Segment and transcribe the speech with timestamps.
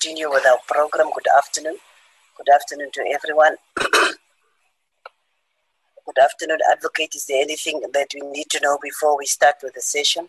[0.00, 1.10] continue with our program.
[1.14, 1.76] Good afternoon.
[2.36, 3.56] Good afternoon to everyone.
[6.06, 7.14] Good afternoon, Advocate.
[7.14, 10.28] Is there anything that we need to know before we start with the session?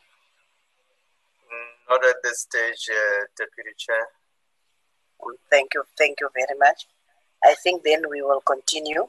[1.90, 4.08] Not at this stage, uh, Deputy Chair.
[5.50, 5.84] Thank you.
[5.98, 6.88] Thank you very much.
[7.44, 9.08] I think then we will continue.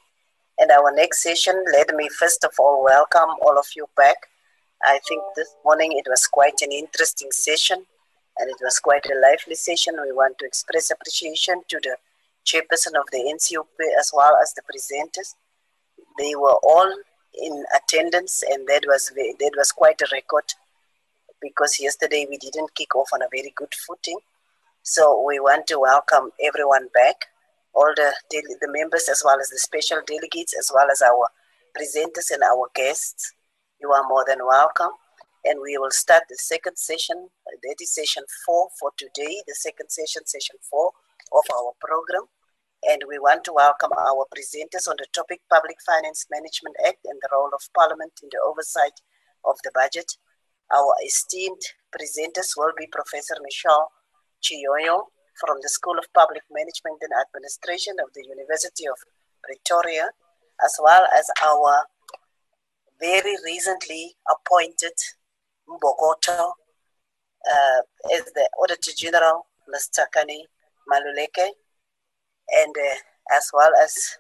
[0.59, 4.29] And our next session, let me first of all welcome all of you back.
[4.85, 7.87] I think this morning it was quite an interesting session
[8.39, 9.96] and it was quite a lively session.
[10.03, 11.96] We want to express appreciation to the
[12.45, 13.66] chairperson of the NCOP
[13.98, 15.34] as well as the presenters.
[16.19, 16.92] They were all
[17.34, 20.45] in attendance and that was that was quite a record
[21.41, 24.19] because yesterday we didn't kick off on a very good footing.
[24.83, 27.27] So we want to welcome everyone back,
[27.75, 31.28] all the the members as well as the special delegates as well as our
[31.77, 33.33] presenters and our guests.
[33.80, 34.91] You are more than welcome.
[35.45, 39.91] And we will start the second session, that is session four for today, the second
[39.91, 40.92] session, session four
[41.33, 42.30] of our program.
[42.84, 47.19] And we want to welcome our presenters on the topic Public Finance Management Act and
[47.20, 49.02] the role of Parliament in the oversight
[49.44, 50.14] of the budget.
[50.70, 53.91] Our esteemed presenters will be Professor Michelle
[54.42, 55.11] Tshiyoyo
[55.42, 58.95] from the School of Public Management and Administration of the University of
[59.42, 60.11] Pretoria,
[60.64, 61.86] as well as our
[63.00, 64.95] very recently appointed
[65.73, 66.53] Mbokodo
[67.51, 67.81] uh,
[68.15, 70.05] as the Auditor General, Mr.
[70.14, 70.42] Kani
[70.91, 71.48] Maluleke,
[72.53, 74.19] and uh, as well as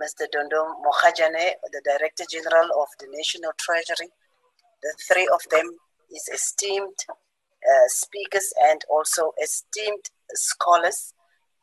[0.00, 0.26] Mr.
[0.32, 4.08] Dondo Mogajane, the Director General of the National Treasury,
[4.82, 5.70] the three of them
[6.10, 11.14] is esteemed uh, speakers and also esteemed scholars,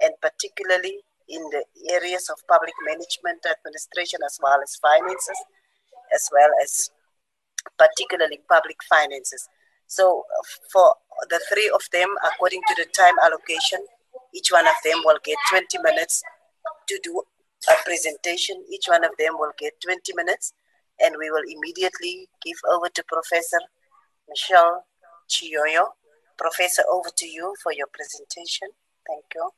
[0.02, 5.40] and particularly in the areas of public management, administration, as well as finances,
[6.14, 6.90] as well as
[7.80, 9.48] particularly public finances.
[9.88, 10.24] So,
[10.72, 10.94] for
[11.30, 13.80] the three of them, according to the time allocation,
[14.36, 16.22] each one of them will get 20 minutes
[16.88, 17.24] to do
[17.68, 18.64] a presentation.
[18.72, 20.54] Each one of them will get 20 minutes
[21.00, 23.60] and we will immediately give over to Professor
[24.28, 24.86] Michelle
[25.30, 25.88] Tshiyoyo.
[26.38, 28.70] Professor, over to you for your presentation.
[29.08, 29.50] Thank you.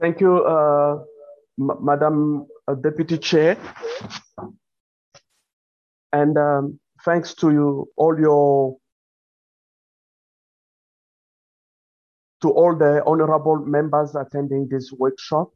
[0.00, 1.04] Thank you, uh,
[1.56, 3.56] Madam uh, Deputy Chair.
[6.14, 8.78] And um, thanks to you, all your
[12.40, 15.50] to all the honorable members attending this workshop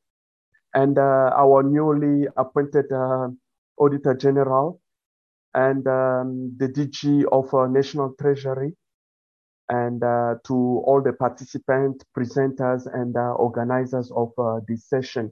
[0.75, 3.29] and uh, our newly appointed uh,
[3.79, 4.81] Auditor General
[5.55, 8.75] and um, the DG of uh, National Treasury
[9.69, 10.55] and uh, to
[10.87, 15.31] all the participants, presenters, and uh, organizers of uh, this session.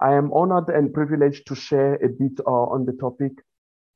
[0.00, 3.32] I am honored and privileged to share a bit on the topic,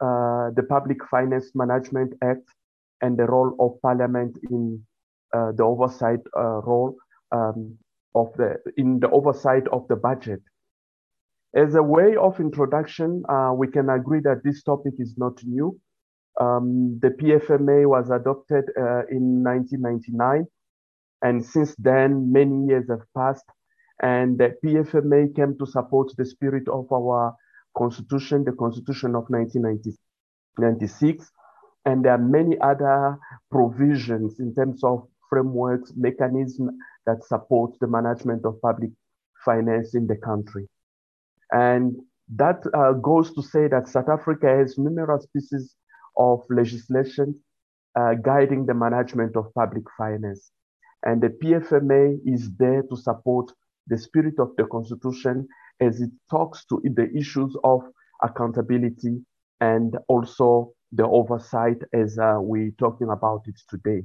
[0.00, 2.48] the Public Finance Management Act
[3.02, 4.82] and the role of Parliament in
[5.32, 6.96] the oversight role
[7.32, 7.76] um,
[8.14, 10.40] of the in the oversight of the budget.
[11.54, 15.78] As a way of introduction, uh, we can agree that this topic is not new.
[16.40, 20.46] Um, the PFMA was adopted uh, in 1999,
[21.22, 23.44] and since then, many years have passed,
[24.00, 27.34] and the PFMA came to support the spirit of our
[27.76, 31.30] constitution, the Constitution of 1996,
[31.86, 33.18] and there are many other
[33.50, 36.72] provisions in terms of frameworks, mechanisms
[37.06, 38.90] that support the management of public
[39.44, 40.68] finance in the country.
[41.52, 41.96] And
[42.36, 45.74] that uh, goes to say that South Africa has numerous pieces
[46.16, 47.34] of legislation
[47.98, 50.50] uh, guiding the management of public finance.
[51.04, 53.50] And the PFMA is there to support
[53.86, 55.48] the spirit of the Constitution
[55.80, 57.82] as it talks to the issues of
[58.22, 59.18] accountability
[59.60, 64.02] and also the oversight as uh, we're talking about it today.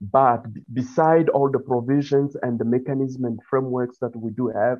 [0.00, 4.78] But beside all the provisions and the mechanism and frameworks that we do have,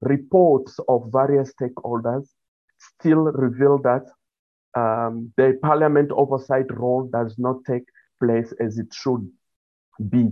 [0.00, 2.28] reports of various stakeholders
[2.78, 4.04] still reveal that
[4.76, 7.84] um, the parliament oversight role does not take
[8.22, 9.28] place as it should
[10.08, 10.30] be.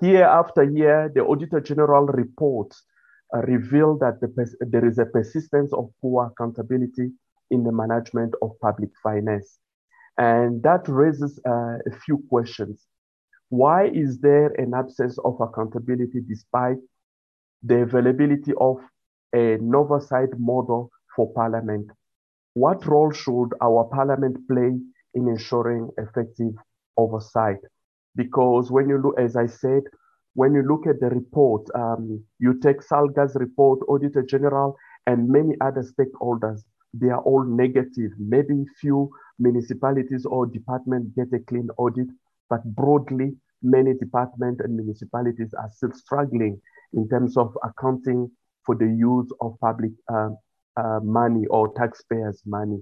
[0.00, 2.82] Year after year, the Auditor General reports
[3.32, 4.28] reveal that the
[4.60, 7.10] there is a persistence of poor accountability
[7.50, 9.58] in the management of public finance.
[10.18, 12.86] And that raises uh, a few questions.
[13.48, 16.78] Why is there an absence of accountability despite
[17.62, 18.78] the availability of
[19.32, 21.90] an oversight model for Parliament?
[22.54, 24.78] What role should our Parliament play
[25.14, 26.54] in ensuring effective
[26.96, 27.58] oversight?
[28.16, 29.82] Because when you look, as I said,
[30.34, 35.54] when you look at the report, um, you take SALGA's report, Auditor General, and many
[35.60, 36.60] other stakeholders,
[36.94, 38.10] they are all negative.
[38.18, 42.08] Maybe few municipalities or departments get a clean audit,
[42.48, 46.60] but broadly, many departments and municipalities are still struggling
[46.94, 48.30] in terms of accounting
[48.64, 50.30] for the use of public uh,
[50.76, 52.78] uh, money or taxpayers' money.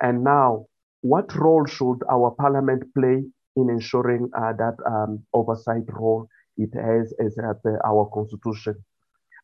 [0.00, 0.66] And now,
[1.02, 3.24] what role should our parliament play
[3.56, 6.26] in ensuring uh, that um, oversight role
[6.56, 7.36] it has as
[7.84, 8.76] our constitution?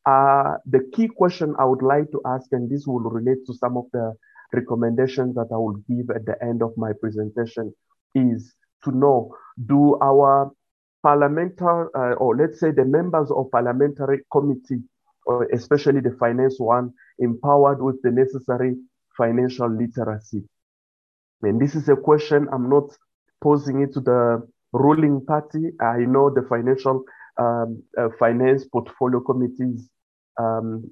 [0.06, 3.76] Uh, the key question I would like to ask, and this will relate to some
[3.76, 4.14] of the
[4.52, 7.75] recommendations that I will give at the end of my presentation,
[8.14, 9.34] is to know
[9.66, 10.50] do our
[11.02, 14.82] parliamentary, uh, or let's say the members of parliamentary committee,
[15.26, 18.76] or especially the finance one, empowered with the necessary
[19.16, 20.43] financial literacy?
[21.43, 22.96] And this is a question I'm not
[23.40, 25.72] posing it to the ruling party.
[25.80, 27.04] I know the financial
[27.38, 29.88] um, uh, finance portfolio committees
[30.38, 30.90] um,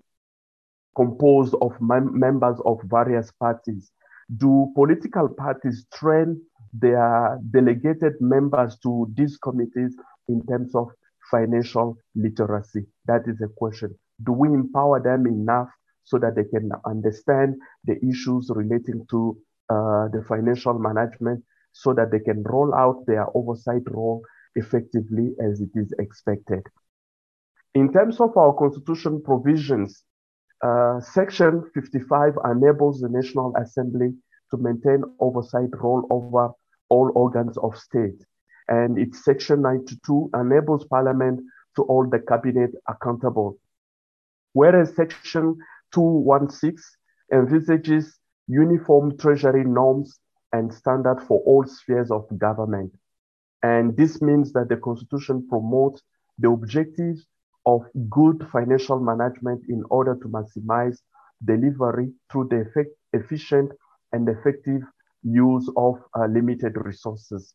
[0.94, 3.90] composed of members of various parties.
[4.36, 6.40] Do political parties train
[6.72, 9.94] their delegated members to these committees
[10.28, 10.88] in terms of
[11.30, 12.86] financial literacy?
[13.06, 13.96] That is a question.
[14.24, 15.68] Do we empower them enough
[16.04, 19.36] so that they can understand the issues relating to
[19.68, 21.44] uh, the financial management
[21.76, 24.22] so that they can roll out their oversight role
[24.54, 26.62] effectively as it is expected?
[27.74, 30.02] In terms of our constitution provisions,
[30.64, 34.14] uh, Section 55 enables the National Assembly
[34.50, 36.52] to maintain oversight role over
[36.88, 38.24] all organs of state.
[38.68, 41.40] And its Section 92 enables Parliament
[41.76, 43.58] to hold the Cabinet accountable.
[44.54, 45.58] Whereas Section
[45.92, 46.82] 216
[47.30, 50.18] envisages uniform treasury norms
[50.56, 52.92] and standard for all spheres of government.
[53.62, 56.02] And this means that the Constitution promotes
[56.38, 57.26] the objectives
[57.64, 60.98] of good financial management in order to maximize
[61.44, 63.72] delivery through the effect, efficient
[64.12, 64.82] and effective
[65.22, 67.54] use of uh, limited resources.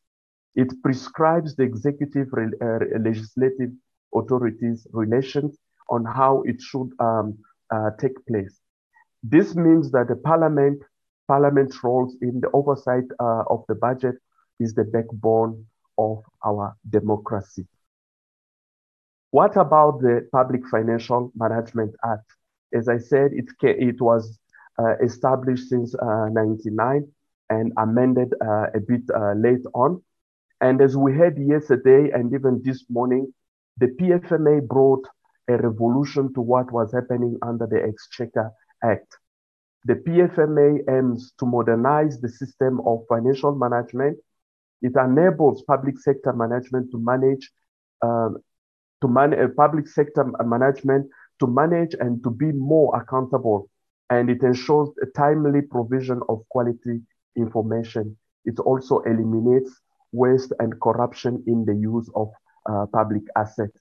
[0.56, 3.72] It prescribes the executive uh, legislative
[4.14, 5.58] authorities' relations
[5.90, 7.38] on how it should um,
[7.74, 8.60] uh, take place.
[9.24, 10.82] This means that the parliament,
[11.32, 14.16] parliament's roles in the oversight uh, of the budget
[14.60, 15.66] is the backbone
[15.98, 17.66] of our democracy.
[19.38, 22.28] What about the Public Financial Management Act?
[22.74, 24.38] As I said, it, it was
[24.78, 27.08] uh, established since uh, 99
[27.50, 30.04] and amended uh, a bit uh, late on.
[30.60, 33.34] And as we heard yesterday and even this morning,
[33.78, 35.06] the PFMA brought
[35.48, 38.52] a revolution to what was happening under the Exchequer
[38.84, 39.21] Act.
[39.86, 44.18] The PFMA aims to modernize the system of financial management.
[44.82, 47.52] It enables public sector management to manage
[48.04, 48.38] um,
[49.02, 53.70] to manage uh, public sector management to manage and to be more accountable.
[54.10, 57.02] And it ensures a timely provision of quality
[57.36, 58.18] information.
[58.46, 59.72] It also eliminates
[60.12, 62.30] waste and corruption in the use of
[62.70, 63.80] uh, public assets.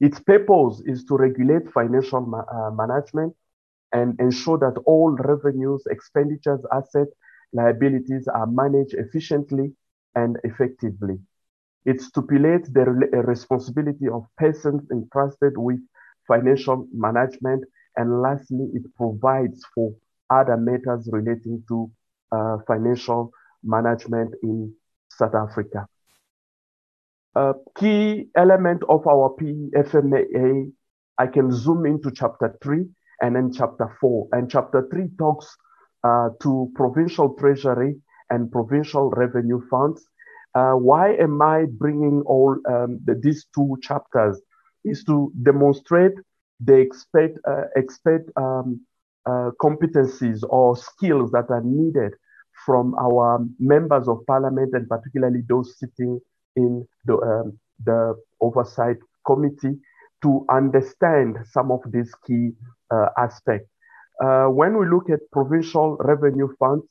[0.00, 3.34] Its purpose is to regulate financial ma uh, management
[3.92, 7.12] and ensure that all revenues, expenditures, assets,
[7.52, 9.72] liabilities are managed efficiently
[10.14, 11.18] and effectively.
[11.84, 15.80] It stipulates the responsibility of persons entrusted with
[16.26, 17.64] financial management.
[17.96, 19.94] And lastly, it provides for
[20.30, 21.90] other matters relating to
[22.30, 23.30] uh, financial
[23.64, 24.74] management in
[25.08, 25.86] South Africa.
[27.34, 30.70] A key element of our PFMA,
[31.16, 32.86] I can zoom into chapter three
[33.20, 34.28] and then chapter four.
[34.32, 35.56] And chapter three talks
[36.04, 37.96] uh, to provincial treasury
[38.30, 40.06] and provincial revenue funds
[40.54, 44.40] uh, why am I bringing all um, the, these two chapters?
[44.84, 46.14] Is to demonstrate
[46.60, 48.80] the expect, uh, expect um,
[49.26, 52.14] uh, competencies or skills that are needed
[52.64, 56.20] from our members of parliament and particularly those sitting
[56.56, 58.96] in the, um, the oversight
[59.26, 59.78] committee
[60.22, 62.50] to understand some of these key
[62.90, 63.70] uh, aspects.
[64.22, 66.84] Uh, when we look at provincial revenue funds,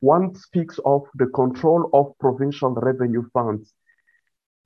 [0.00, 3.72] one speaks of the control of provincial revenue funds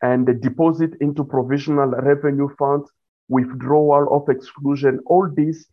[0.02, 2.90] and the deposit into provincial revenue funds,
[3.28, 4.98] withdrawal of exclusion.
[5.06, 5.66] All these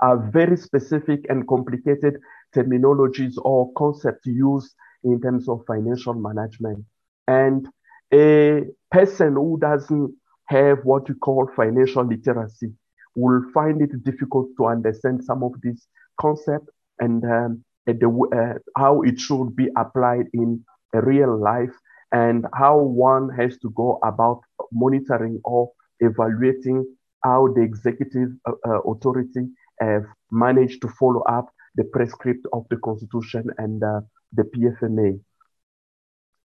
[0.00, 2.18] are very specific and complicated
[2.54, 6.84] terminologies or concepts used in terms of financial management.
[7.26, 7.68] And
[8.12, 10.14] a person who doesn't
[10.50, 12.72] have what we call financial literacy
[13.14, 15.86] will find it difficult to understand some of these
[16.20, 21.74] concepts and um, the, uh, how it should be applied in real life
[22.12, 24.40] and how one has to go about
[24.72, 26.84] monitoring or evaluating
[27.22, 29.46] how the executive uh, uh, authority
[29.80, 34.00] have managed to follow up the prescript of the constitution and uh,
[34.32, 35.20] the PFMA.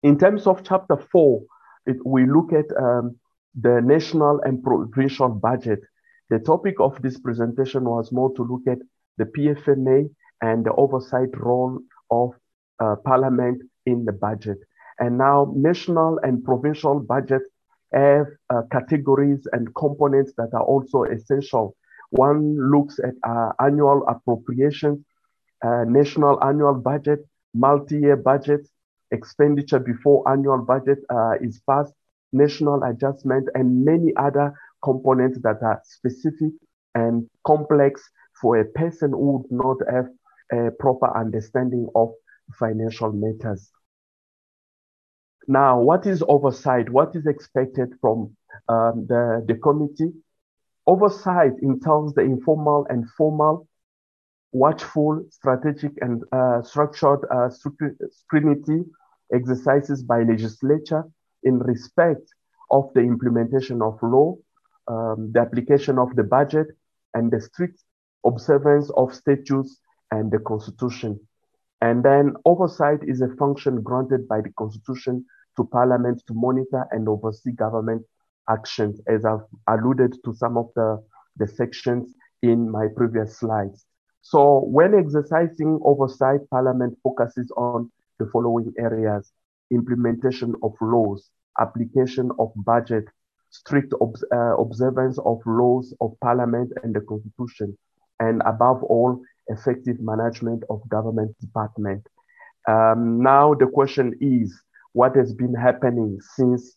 [0.03, 1.43] In terms of chapter four,
[1.85, 3.17] it, we look at um,
[3.59, 5.79] the national and provincial budget.
[6.29, 8.79] The topic of this presentation was more to look at
[9.17, 10.09] the PFMA
[10.41, 11.79] and the oversight role
[12.09, 12.31] of
[12.79, 14.57] uh, Parliament in the budget.
[14.99, 17.45] And now national and provincial budgets
[17.93, 21.75] have uh, categories and components that are also essential.
[22.09, 24.99] One looks at uh, annual appropriations,
[25.63, 27.19] uh, national annual budget,
[27.53, 28.67] multi-year budget,
[29.11, 31.93] expenditure before annual budget uh, is passed,
[32.33, 36.51] national adjustment, and many other components that are specific
[36.95, 38.01] and complex
[38.41, 40.07] for a person who would not have
[40.51, 42.11] a proper understanding of
[42.59, 43.71] financial matters.
[45.47, 46.89] Now, what is oversight?
[46.89, 48.35] What is expected from
[48.69, 50.13] um, the, the committee?
[50.85, 53.67] Oversight entails the informal and formal,
[54.51, 58.83] watchful, strategic, and uh, structured uh, scrutiny
[59.33, 61.03] exercises by legislature
[61.43, 62.33] in respect
[62.71, 64.35] of the implementation of law,
[64.87, 66.67] um, the application of the budget,
[67.13, 67.83] and the strict
[68.25, 69.79] observance of statutes
[70.11, 71.19] and the constitution.
[71.81, 75.25] And then oversight is a function granted by the constitution
[75.57, 78.03] to parliament to monitor and oversee government
[78.49, 81.03] actions, as I've alluded to some of the,
[81.37, 83.85] the sections in my previous slides.
[84.21, 89.31] So when exercising oversight, parliament focuses on the following areas,
[89.73, 93.05] implementation of laws, application of budget,
[93.49, 97.77] strict ob uh, observance of laws of parliament and the constitution,
[98.19, 102.01] and above all, effective management of government department.
[102.67, 104.53] Um, now the question is,
[104.93, 106.75] what has been happening since,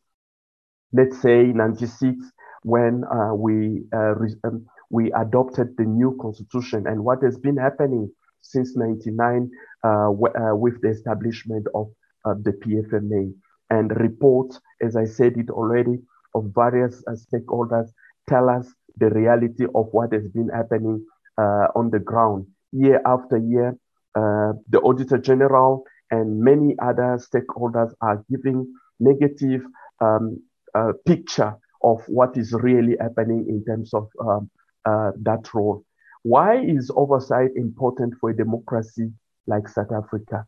[0.92, 2.16] let's say, 96,
[2.62, 8.10] when uh, we, uh, um, we adopted the new constitution, and what has been happening
[8.42, 9.50] since 99
[9.84, 10.10] uh, uh,
[10.54, 11.90] with the establishment of
[12.34, 13.32] the PFMA.
[13.70, 15.98] And reports, as I said it already,
[16.34, 17.88] of various uh, stakeholders
[18.28, 21.04] tell us the reality of what has been happening
[21.38, 23.76] uh, on the ground year after year.
[24.14, 28.66] Uh, the Auditor General and many other stakeholders are giving
[29.00, 29.62] negative
[30.00, 30.40] um,
[30.74, 34.50] uh, picture of what is really happening in terms of um,
[34.84, 35.84] uh, that role.
[36.22, 39.12] Why is oversight important for a democracy
[39.46, 40.46] like South Africa?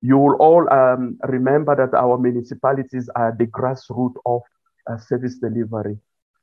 [0.00, 4.42] You will all um, remember that our municipalities are the grassroots of
[4.88, 5.98] uh, service delivery.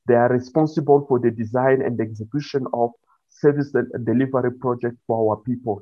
[0.07, 2.91] They are responsible for the design and execution of
[3.29, 5.81] service delivery projects for our people.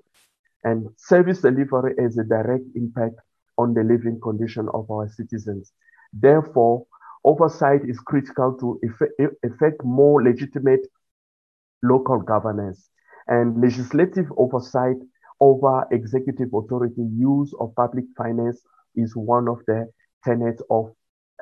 [0.63, 3.15] And service delivery has a direct impact
[3.57, 5.73] on the living condition of our citizens.
[6.13, 6.85] Therefore,
[7.25, 8.79] oversight is critical to
[9.43, 10.87] effect more legitimate
[11.81, 12.89] local governance.
[13.27, 14.97] And legislative oversight
[15.43, 18.61] over executive authority use of public finance
[18.95, 19.91] is one of the
[20.23, 20.85] tenets of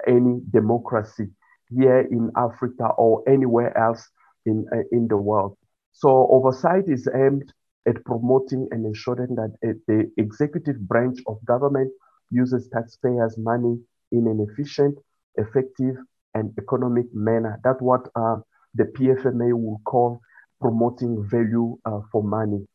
[0.07, 1.27] any democracy
[1.69, 4.03] here in Africa or anywhere else
[4.47, 5.55] in, uh, in the world.
[5.91, 7.53] So oversight is aimed
[7.87, 11.91] at promoting and ensuring that the executive branch of government
[12.31, 13.77] uses taxpayers' money
[14.11, 14.97] in an efficient,
[15.35, 15.95] effective,
[16.33, 17.59] and economic manner.
[17.63, 18.37] That's what uh,
[18.73, 20.21] the PFMA will call
[20.59, 22.65] promoting value uh, for money.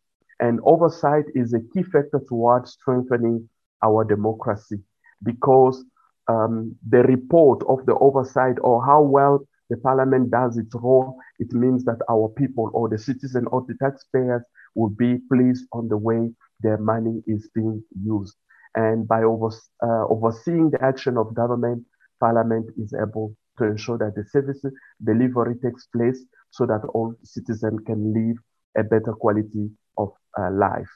[0.41, 3.49] And oversight is a key factor towards strengthening
[3.83, 4.79] our democracy
[5.23, 5.85] because
[6.29, 11.53] um, the report of the oversight or how well the parliament does its role, it
[11.53, 14.43] means that our people or the citizen or the taxpayers
[14.75, 18.37] will be pleased on the way their money is being used.
[18.75, 19.49] And by over,
[19.83, 21.85] uh, overseeing the action of government,
[22.21, 24.63] parliament is able to ensure that the service
[25.03, 28.37] delivery takes place so that all citizens can live
[28.77, 30.91] a better quality of uh, life.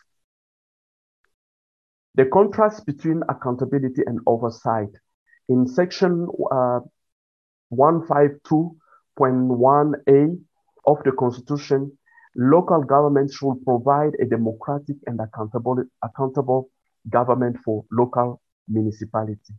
[2.14, 4.90] The contrast between accountability and oversight.
[5.49, 6.80] In section uh,
[7.73, 10.38] 152.1a
[10.87, 11.97] of the Constitution,
[12.37, 16.69] local governments should provide a democratic and accountable, accountable
[17.09, 19.54] government for local municipality.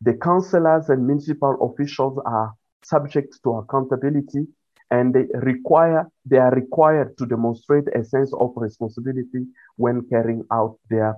[0.00, 2.54] The councillors and municipal officials are
[2.84, 4.46] subject to accountability
[4.90, 10.78] and they require they are required to demonstrate a sense of responsibility when carrying out
[10.90, 11.14] their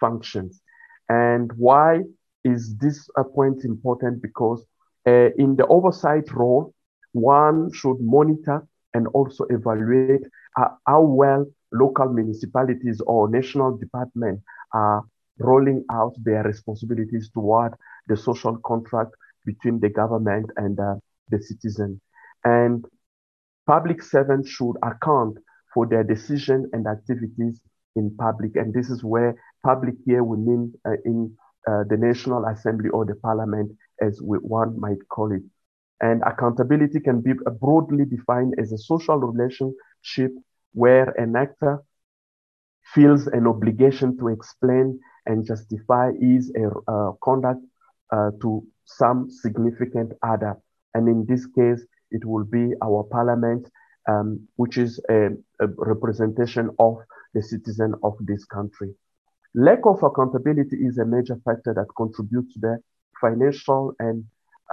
[0.00, 0.60] functions.
[1.08, 2.02] And why
[2.44, 4.22] is this point important?
[4.22, 4.64] Because
[5.06, 6.74] uh, in the oversight role,
[7.12, 10.22] one should monitor and also evaluate
[10.56, 15.02] uh, how well local municipalities or national departments are
[15.38, 17.74] rolling out their responsibilities toward
[18.06, 19.10] the social contract
[19.44, 20.94] between the government and uh,
[21.30, 22.00] the citizen.
[22.44, 22.84] And
[23.66, 25.38] public servants should account
[25.72, 27.60] for their decision and activities
[27.96, 28.56] in public.
[28.56, 31.34] And this is where public here we mean uh, in
[31.68, 35.42] uh, the National Assembly or the Parliament, as we, one might call it.
[36.00, 40.32] And accountability can be broadly defined as a social relationship
[40.72, 41.82] where an actor
[42.94, 46.52] feels an obligation to explain and justify his
[46.88, 47.60] uh, conduct
[48.40, 50.56] to some significant other.
[50.92, 53.68] And in this case, it will be our parliament,
[54.08, 55.28] um, which is a,
[55.60, 56.94] a representation of
[57.34, 58.90] the citizen of this country.
[59.54, 62.78] Lack of accountability is a major factor that contributes to the
[63.20, 64.24] financial and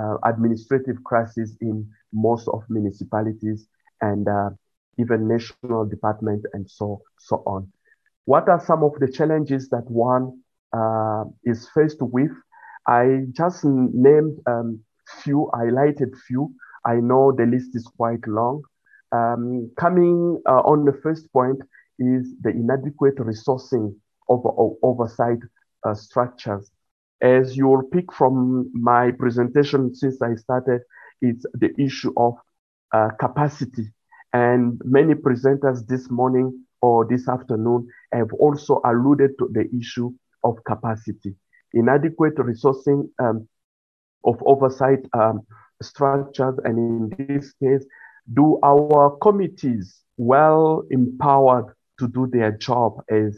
[0.01, 3.67] uh, administrative crisis in most of municipalities
[4.01, 4.49] and uh,
[4.97, 7.71] even national department and so so on.
[8.25, 10.41] What are some of the challenges that one
[10.73, 12.31] uh, is faced with?
[12.87, 14.79] I just named um,
[15.23, 16.53] few, highlighted few.
[16.85, 18.63] I know the list is quite long.
[19.11, 21.59] Um, coming uh, on the first point
[21.99, 23.95] is the inadequate resourcing
[24.29, 25.39] of, of oversight
[25.85, 26.71] uh, structures.
[27.21, 30.81] As you will pick from my presentation since I started,
[31.21, 32.35] it's the issue of
[32.93, 33.93] uh, capacity.
[34.33, 40.11] And many presenters this morning or this afternoon have also alluded to the issue
[40.43, 41.35] of capacity.
[41.73, 43.47] Inadequate resourcing um,
[44.23, 45.41] of oversight um,
[45.81, 47.85] structures, and in this case,
[48.33, 53.37] do our committees well empowered to do their job as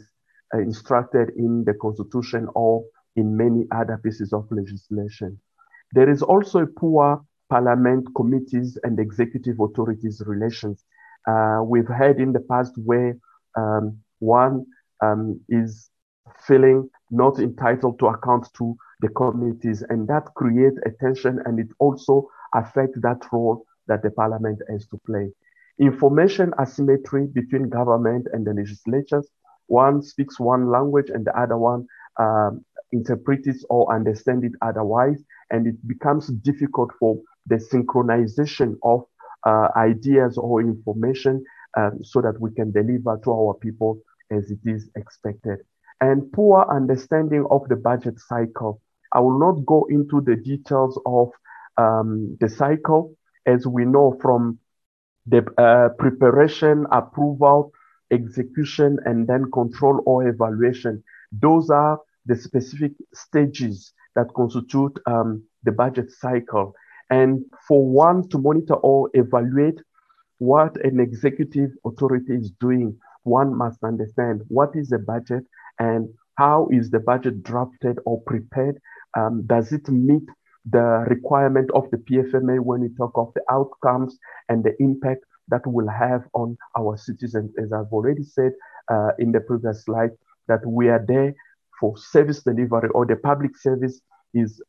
[0.54, 2.84] uh, instructed in the Constitution or
[3.16, 5.38] in many other pieces of legislation.
[5.92, 10.84] There is also a poor parliament committees and executive authorities relations.
[11.26, 13.16] Uh, we've had in the past where
[13.56, 14.66] um, one
[15.02, 15.90] um, is
[16.46, 21.68] feeling not entitled to account to the committees, and that creates a tension and it
[21.78, 25.30] also affects that role that the parliament has to play.
[25.78, 29.28] Information asymmetry between government and the legislatures.
[29.66, 31.86] One speaks one language and the other one
[32.18, 39.04] um, interprets it or understands it otherwise, and it becomes difficult for the synchronization of
[39.46, 41.44] uh, ideas or information
[41.76, 43.98] um, so that we can deliver to our people
[44.30, 45.58] as it is expected.
[46.00, 48.80] And poor understanding of the budget cycle.
[49.12, 51.30] I will not go into the details of
[51.76, 53.14] um, the cycle,
[53.46, 54.58] as we know from
[55.26, 57.72] the uh, preparation, approval,
[58.10, 61.02] execution, and then control or evaluation.
[61.32, 66.74] Those are the specific stages that constitute um, the budget cycle.
[67.10, 69.80] And for one to monitor or evaluate
[70.38, 75.44] what an executive authority is doing, one must understand what is the budget
[75.78, 78.80] and how is the budget drafted or prepared.
[79.16, 80.24] Um, does it meet
[80.68, 85.66] the requirement of the PFMA when we talk of the outcomes and the impact that
[85.66, 87.52] will have on our citizens?
[87.62, 88.52] As I've already said
[88.90, 90.10] uh, in the previous slide,
[90.48, 91.34] that we are there
[91.80, 94.00] for service delivery or the public service
[94.34, 94.60] is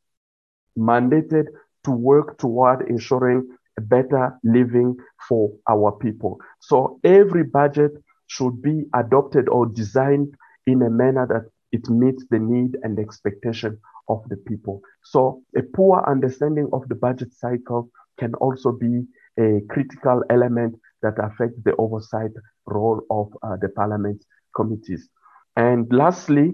[0.77, 1.45] mandated
[1.83, 4.95] to work toward ensuring a better living
[5.27, 6.39] for our people.
[6.59, 7.91] So every budget
[8.27, 10.33] should be adopted or designed
[10.65, 14.81] in a manner that it meets the need and expectation of the people.
[15.03, 19.05] So a poor understanding of the budget cycle can also be
[19.39, 22.31] a critical element that affects the oversight
[22.65, 24.23] role of uh, the parliament
[24.55, 25.09] committees.
[25.55, 26.53] And lastly,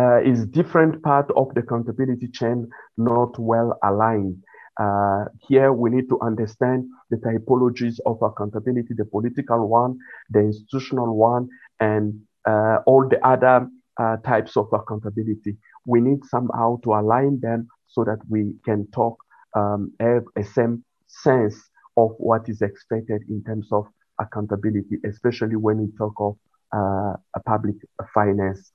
[0.00, 4.42] uh, is different part of the accountability chain not well aligned.
[4.80, 9.96] Uh, here we need to understand the typologies of accountability, the political one,
[10.30, 11.48] the institutional one,
[11.78, 13.68] and all the other
[14.00, 15.56] uh, types of accountability.
[15.86, 19.18] We need somehow to align them so that we can talk,
[19.54, 21.56] um, have a same sense
[21.96, 23.86] of what is expected in terms of
[24.20, 26.36] accountability, especially when we talk of
[26.72, 27.14] uh,
[27.46, 27.76] public
[28.12, 28.72] finance.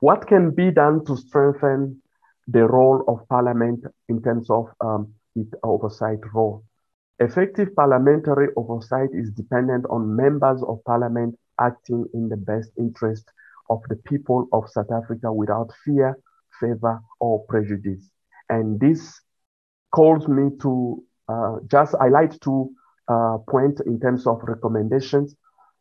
[0.00, 2.00] What can be done to strengthen
[2.46, 6.64] the role of parliament in terms of um, its oversight role?
[7.20, 13.30] Effective parliamentary oversight is dependent on members of parliament acting in the best interest
[13.70, 16.18] of the people of South Africa without fear,
[16.60, 18.10] favor, or prejudice.
[18.48, 19.20] And this
[19.92, 22.70] calls me to uh, just highlight two
[23.08, 25.34] uh, points in terms of recommendations.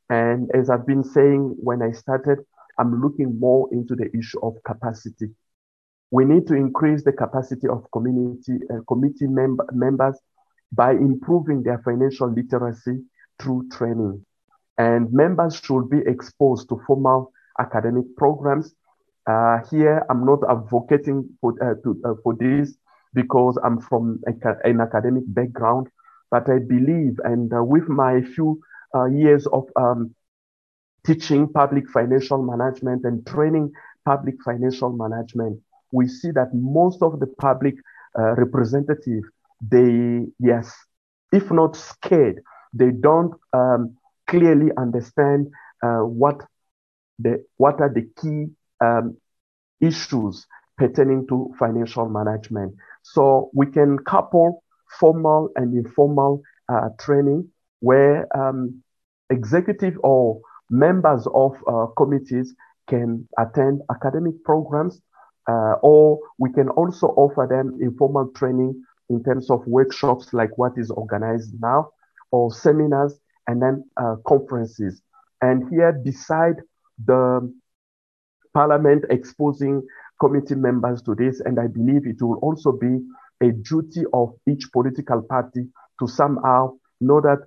[0.10, 2.40] And as I've been saying when I started,
[2.80, 5.30] I'm looking more into the issue of capacity.
[6.12, 10.20] We need to increase the capacity of community uh, committee mem- members
[10.72, 13.04] by improving their financial literacy
[13.40, 14.26] through training.
[14.78, 18.74] And members should be exposed to formal academic programs.
[19.28, 22.76] Uh, here, I'm not advocating for, uh, to, uh, for this
[23.14, 24.34] because I'm from a,
[24.68, 25.88] an academic background,
[26.32, 28.60] but I believe, and uh, with my few
[28.96, 30.16] uh, years of um,
[31.06, 33.72] teaching public financial management and training
[34.06, 35.60] public financial management,
[35.92, 37.76] we see that most of the public
[38.18, 39.28] uh, representatives,
[39.62, 40.74] they, yes,
[41.32, 42.42] if not scared,
[42.74, 43.96] they don't um,
[44.34, 45.48] clearly understand
[45.84, 46.42] uh, what
[47.20, 48.48] the what are the key
[48.82, 49.16] um,
[49.80, 52.74] issues pertaining to financial management.
[53.04, 54.64] So we can couple
[55.00, 57.50] formal and informal uh, training
[57.82, 58.82] where um,
[59.30, 62.56] executive or members of uh, committees
[62.88, 65.00] can attend academic programs,
[65.48, 70.72] uh, or we can also offer them informal training in terms of workshops like what
[70.78, 71.90] is organized now,
[72.32, 73.14] or seminars,
[73.48, 75.02] and then uh, conferences.
[75.42, 76.56] And here, beside
[77.06, 77.54] the
[78.54, 79.82] parliament exposing
[80.20, 83.00] committee members to this, and I believe it will also be
[83.42, 85.68] a duty of each political party
[86.00, 87.40] to somehow know that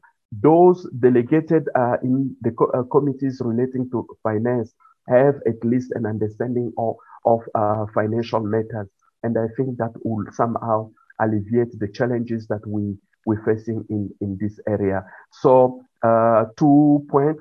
[0.42, 4.74] those delegated uh, in the co- uh, committees relating to finance
[5.08, 8.88] have at least an understanding of, of uh, financial matters.
[9.22, 14.38] And I think that will somehow alleviate the challenges that we, we're facing in, in
[14.40, 15.04] this area.
[15.32, 17.38] So, uh, two point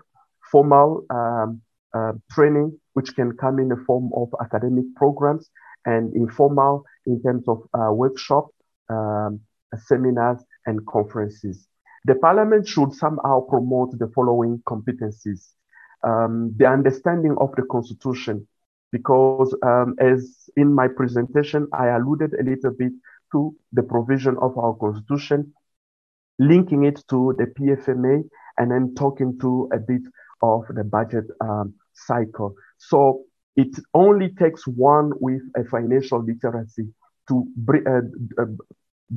[0.51, 1.61] formal um,
[1.93, 5.49] uh, training, which can come in the form of academic programs,
[5.85, 8.47] and informal in terms of uh, workshop,
[8.89, 9.39] um,
[9.87, 11.67] seminars, and conferences.
[12.05, 15.53] The parliament should somehow promote the following competencies.
[16.03, 18.47] Um, the understanding of the constitution,
[18.91, 22.91] because um, as in my presentation, I alluded a little bit
[23.31, 25.53] to the provision of our constitution,
[26.39, 28.23] linking it to the PFMA,
[28.57, 30.01] and then talking to a bit
[30.41, 32.55] of the budget um, cycle.
[32.77, 33.23] So
[33.55, 36.87] it only takes one with a financial literacy
[37.29, 38.45] to uh, uh,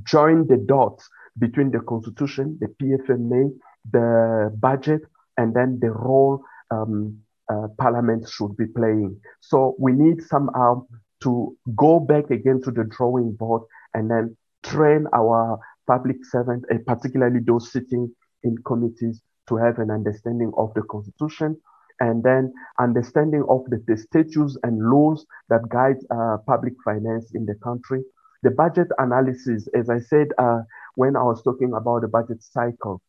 [0.04, 3.50] join the dots between the constitution, the PFMA,
[3.90, 5.02] the budget,
[5.36, 7.18] and then the role um,
[7.50, 9.20] uh, parliament should be playing.
[9.40, 10.86] So we need somehow
[11.22, 13.62] to go back again to the drawing board
[13.94, 18.08] and then train our public servants, and particularly those sitting
[18.44, 21.56] in committees, to have an understanding of the constitution
[22.00, 27.44] and then understanding of the, the statutes and laws that guide uh, public finance in
[27.44, 28.02] the country.
[28.42, 30.60] The budget analysis, as I said uh,
[30.94, 33.02] when I was talking about the budget cycle,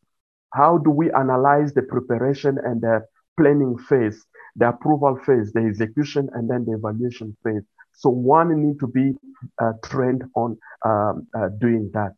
[0.52, 3.02] how do we analyze the preparation and the
[3.38, 4.24] planning phase,
[4.56, 7.62] the approval phase, the execution, and then the evaluation phase?
[7.92, 9.12] So one need to be
[9.62, 12.12] uh, trained on um, uh, doing that.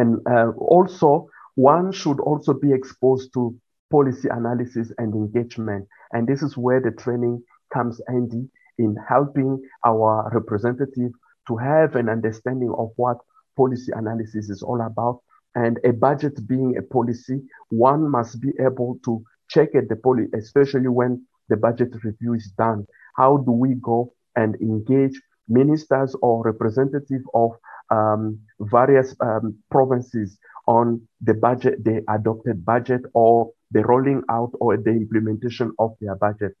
[0.00, 3.54] And uh, also, one should also be exposed to
[3.90, 5.86] policy analysis and engagement.
[6.12, 7.42] And this is where the training
[7.74, 11.12] comes handy in helping our representative
[11.48, 13.18] to have an understanding of what
[13.58, 15.20] policy analysis is all about.
[15.54, 20.30] And a budget being a policy, one must be able to check at the policy,
[20.34, 22.86] especially when the budget review is done.
[23.16, 27.50] How do we go and engage ministers or representative of
[27.90, 34.76] um, various um, provinces on the budget, the adopted budget, or the rolling out or
[34.76, 36.52] the implementation of their budget.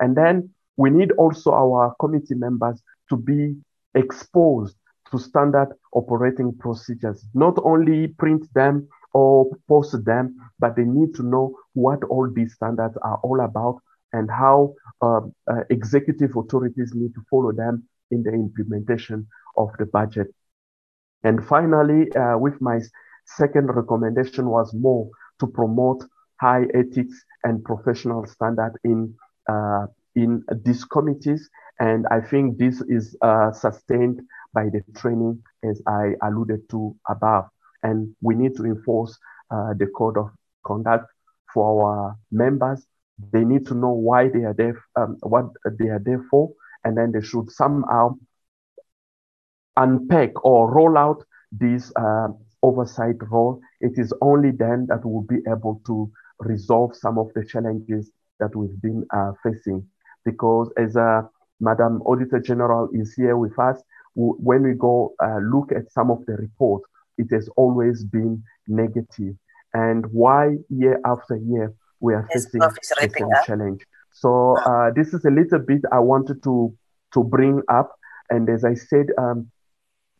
[0.00, 3.56] And then we need also our committee members to be
[3.94, 4.76] exposed
[5.10, 11.22] to standard operating procedures, not only print them or post them, but they need to
[11.22, 13.80] know what all these standards are all about
[14.12, 19.86] and how uh, uh, executive authorities need to follow them in the implementation of the
[19.86, 20.28] budget.
[21.24, 22.80] And finally, uh, with my
[23.24, 25.08] second recommendation was more
[25.40, 26.04] to promote
[26.40, 29.14] high ethics and professional standard in
[29.48, 31.48] uh, in these committees.
[31.78, 34.20] And I think this is uh, sustained
[34.54, 37.44] by the training as I alluded to above.
[37.82, 39.16] And we need to enforce
[39.50, 40.30] uh, the code of
[40.64, 41.06] conduct
[41.52, 42.86] for our members.
[43.32, 45.46] They need to know why they are there, um, what
[45.78, 46.52] they are there for,
[46.86, 48.14] and then they should somehow
[49.76, 52.28] unpack or roll out this uh,
[52.62, 53.60] oversight role.
[53.80, 58.54] It is only then that we'll be able to resolve some of the challenges that
[58.54, 59.84] we've been uh, facing.
[60.24, 61.22] Because as uh,
[61.58, 63.82] Madam Auditor General is here with us,
[64.14, 66.86] when we go uh, look at some of the reports,
[67.18, 69.34] it has always been negative.
[69.74, 73.84] And why year after year we are facing the same challenge.
[74.18, 76.74] So uh, this is a little bit I wanted to
[77.12, 77.92] to bring up.
[78.30, 79.50] And as I said, um,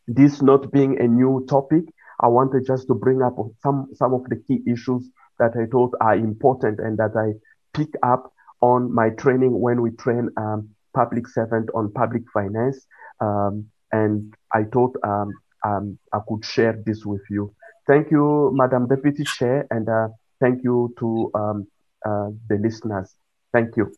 [0.07, 1.85] this not being a new topic,
[2.21, 5.95] I wanted just to bring up some some of the key issues that I thought
[5.99, 7.39] are important and that I
[7.73, 8.31] pick up
[8.61, 12.85] on my training when we train um, public servant on public finance.
[13.19, 15.31] Um, and I thought um,
[15.65, 17.51] um I could share this with you.
[17.87, 21.67] Thank you, Madam Deputy Chair, and uh, thank you to um,
[22.05, 23.15] uh, the listeners.
[23.57, 23.91] Thank you.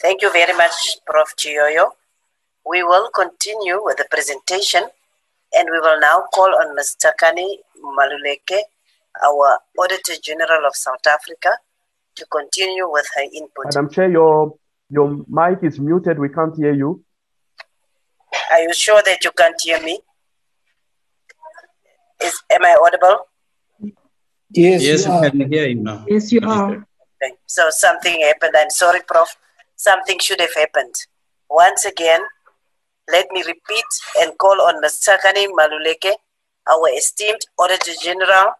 [0.00, 0.72] Thank you very much,
[1.06, 1.34] Prof.
[1.36, 1.90] Tshiyoyo.
[2.64, 4.84] We will continue with the presentation
[5.52, 7.10] and we will now call on Mr.
[7.22, 7.48] Kani
[7.98, 8.60] Maluleke,
[9.22, 11.50] our Auditor General of South Africa,
[12.16, 13.66] to continue with her input.
[13.66, 14.54] Madam Chair, your,
[14.88, 16.18] your mic is muted.
[16.18, 17.04] We can't hear you.
[18.50, 20.00] Are you sure that you can't hear me?
[22.22, 23.26] Is, am I audible?
[24.50, 25.30] Yes, Yes, you you are.
[25.30, 26.04] can hear him now.
[26.08, 26.87] Yes, you are.
[27.22, 28.54] Okay, So something happened.
[28.56, 29.36] I'm sorry, Prof.
[29.76, 30.94] Something should have happened.
[31.50, 32.20] Once again,
[33.10, 33.84] let me repeat
[34.20, 35.00] and call on Ms.
[35.00, 36.12] Tsakani Maluleke,
[36.70, 38.52] our esteemed Auditor General,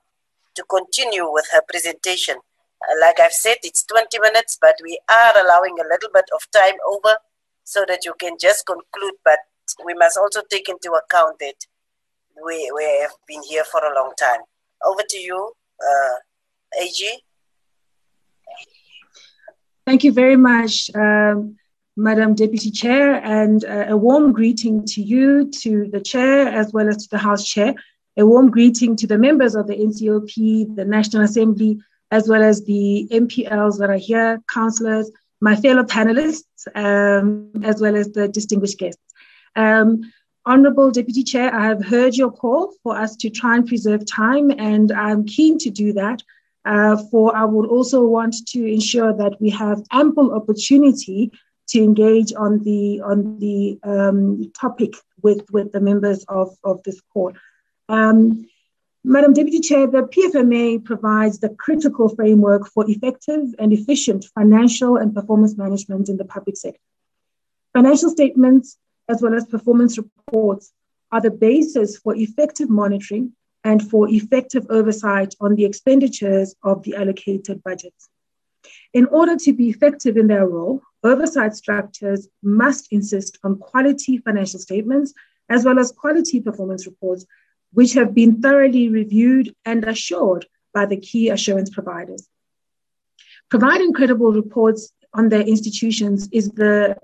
[0.55, 2.37] to continue with her presentation.
[2.37, 6.40] Uh, Like I've said, it's 20 minutes, but we are allowing a little bit of
[6.51, 7.18] time over
[7.64, 9.14] so that you can just conclude.
[9.25, 9.38] But
[9.85, 11.66] we must also take into account that
[12.44, 14.40] we, we have been here for a long time.
[14.85, 17.23] Over to you, uh, AG.
[19.87, 21.57] Thank you very much, um,
[21.97, 26.89] Madam Deputy Chair, and uh, a warm greeting to you, to the Chair, as well
[26.89, 27.75] as to the House Chair.
[28.19, 31.79] A warm greeting to the members of the NCOP, the National Assembly,
[32.11, 37.97] as well as the MPLs that are here, councillors, my fellow panelists, um, as well
[37.97, 39.03] as the distinguished guests.
[39.57, 40.03] Um,
[40.45, 44.51] Honorable Deputy Chair, I have heard your call for us to try and preserve time,
[44.51, 46.23] and I'm keen to do that.
[46.64, 51.33] Uh, for I would also want to ensure that we have ample opportunity
[51.68, 57.01] to engage on the on the um, topic with with the members of of this
[57.12, 57.37] court.
[57.88, 58.47] Um,
[59.05, 65.14] Madam Deputy Chair, the PFMA provides the critical framework for effective and efficient financial and
[65.14, 66.81] performance management in the public sector.
[67.73, 68.77] Financial statements,
[69.09, 70.73] as well as performance reports,
[71.12, 73.33] are the basis for effective monitoring
[73.69, 78.09] and for effective oversight on the expenditures of the allocated budgets.
[78.95, 84.59] In order to be effective in their role, oversight structures must insist on quality financial
[84.59, 85.13] statements
[85.51, 87.27] as well as quality performance reports,
[87.75, 92.27] which have been thoroughly reviewed and assured by the key assurance providers.
[93.51, 96.97] Providing credible reports on their institutions is the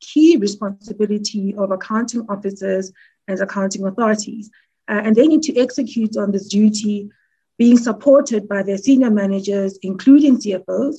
[0.00, 2.92] key responsibility of accounting officers
[3.28, 4.50] and accounting authorities.
[4.92, 7.08] Uh, and they need to execute on this duty,
[7.56, 10.96] being supported by their senior managers, including CFOs,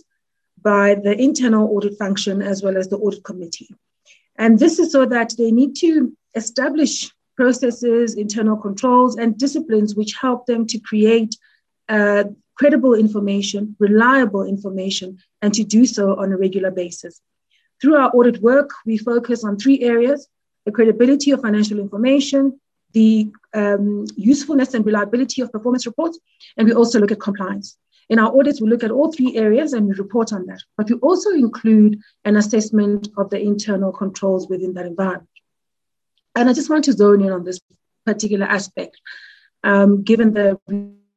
[0.59, 3.69] by the internal audit function, as well as the audit committee.
[4.35, 10.15] And this is so that they need to establish processes, internal controls, and disciplines which
[10.19, 11.35] help them to create
[11.87, 12.23] uh,
[12.55, 17.21] credible information, reliable information, and to do so on a regular basis.
[17.79, 20.27] Through our audit work, we focus on three areas
[20.65, 22.57] the credibility of financial information,
[22.93, 26.19] the um, usefulness and reliability of performance reports,
[26.57, 27.77] and we also look at compliance.
[28.09, 30.59] In our audits, we look at all three areas and we report on that.
[30.77, 35.29] But we also include an assessment of the internal controls within that environment.
[36.35, 37.59] And I just want to zone in on this
[38.05, 38.99] particular aspect,
[39.63, 40.59] um, given the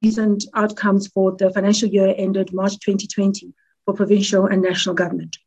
[0.02, 3.52] recent outcomes for the financial year ended March 2020
[3.84, 5.38] for provincial and national government.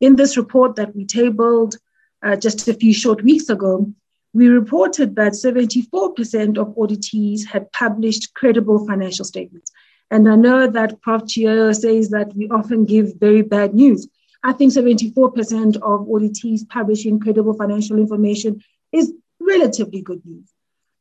[0.00, 1.76] In this report that we tabled
[2.22, 3.92] uh, just a few short weeks ago,
[4.34, 9.72] we reported that 74% of auditees had published credible financial statements.
[10.10, 11.26] And I know that Prof.
[11.26, 14.06] Chio says that we often give very bad news.
[14.42, 18.62] I think 74% of auditees publishing credible financial information
[18.92, 20.52] is relatively good news.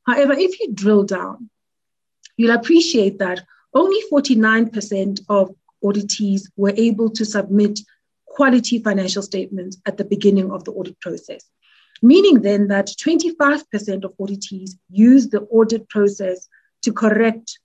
[0.06, 1.50] However, if you drill down,
[2.38, 7.80] you'll appreciate that only 49% of auditees were able to submit
[8.26, 11.44] quality financial statements at the beginning of the audit process.
[12.06, 16.48] Meaning then that 25% of auditees use the audit process
[16.84, 17.58] to correct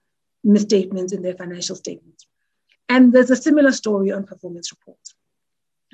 [0.42, 2.26] misstatements in their financial statements.
[2.88, 5.14] And there's a similar story on performance reports.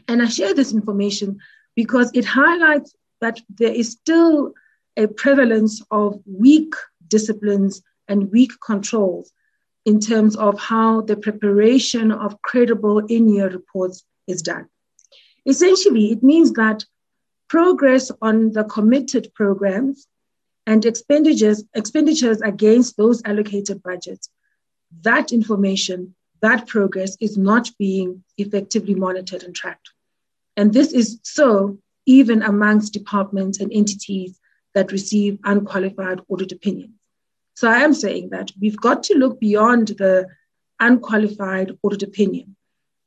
[0.06, 1.40] And I share this information
[1.74, 4.52] because it highlights that there is still
[4.96, 6.72] a prevalence of weak
[7.08, 9.32] disciplines and weak controls
[9.84, 14.68] in terms of how the preparation of credible in year reports is done.
[15.44, 16.84] Essentially, it means that
[17.48, 20.06] progress on the committed programs
[20.66, 24.28] and expenditures, expenditures against those allocated budgets,
[25.02, 29.90] that information, that progress is not being effectively monitored and tracked.
[30.56, 34.38] And this is so even amongst departments and entities
[34.74, 36.92] that receive unqualified audit opinions.
[37.54, 40.26] So I am saying that we've got to look beyond the
[40.78, 42.56] unqualified audit opinion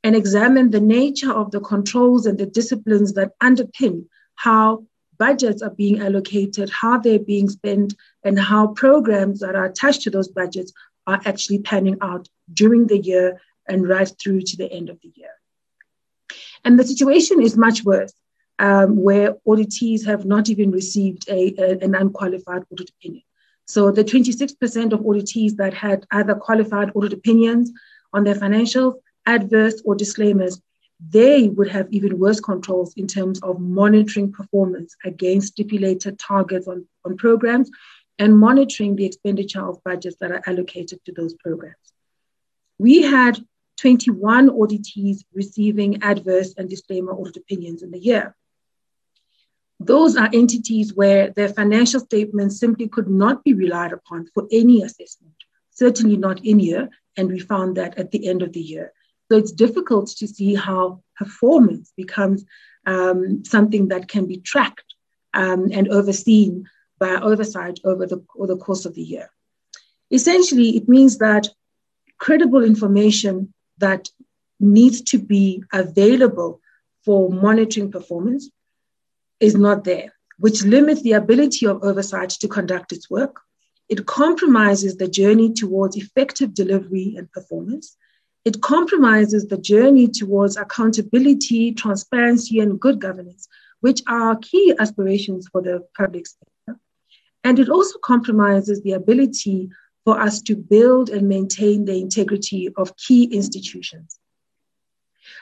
[0.02, 4.06] and examine the nature of the controls and the disciplines that underpin
[4.40, 4.82] how
[5.18, 10.10] budgets are being allocated, how they're being spent, and how programs that are attached to
[10.10, 10.72] those budgets
[11.06, 15.12] are actually panning out during the year and right through to the end of the
[15.14, 15.34] year.
[16.64, 18.14] And the situation is much worse,
[18.58, 23.24] um, where auditees have not even received a, a, an unqualified audit opinion.
[23.66, 27.70] So the 26% of auditees that had either qualified audit opinions
[28.14, 28.94] on their financials,
[29.26, 30.62] adverse or disclaimers,
[31.08, 36.86] they would have even worse controls in terms of monitoring performance against stipulated targets on,
[37.04, 37.70] on programs
[38.18, 41.76] and monitoring the expenditure of budgets that are allocated to those programs.
[42.78, 43.38] We had
[43.78, 48.36] 21 auditees receiving adverse and disclaimer audit opinions in the year.
[49.78, 54.82] Those are entities where their financial statements simply could not be relied upon for any
[54.82, 55.34] assessment,
[55.70, 58.92] certainly not in year, and we found that at the end of the year.
[59.30, 62.44] So it's difficult to see how performance becomes
[62.84, 64.94] um, something that can be tracked
[65.34, 66.66] um, and overseen
[66.98, 69.30] by oversight over the, over the course of the year.
[70.10, 71.48] Essentially, it means that
[72.18, 74.08] credible information that
[74.58, 76.60] needs to be available
[77.04, 78.50] for monitoring performance
[79.38, 83.40] is not there, which limits the ability of oversight to conduct its work.
[83.88, 87.96] It compromises the journey towards effective delivery and performance.
[88.44, 93.48] It compromises the journey towards accountability, transparency, and good governance,
[93.80, 96.80] which are key aspirations for the public sector.
[97.44, 99.70] And it also compromises the ability
[100.04, 104.18] for us to build and maintain the integrity of key institutions.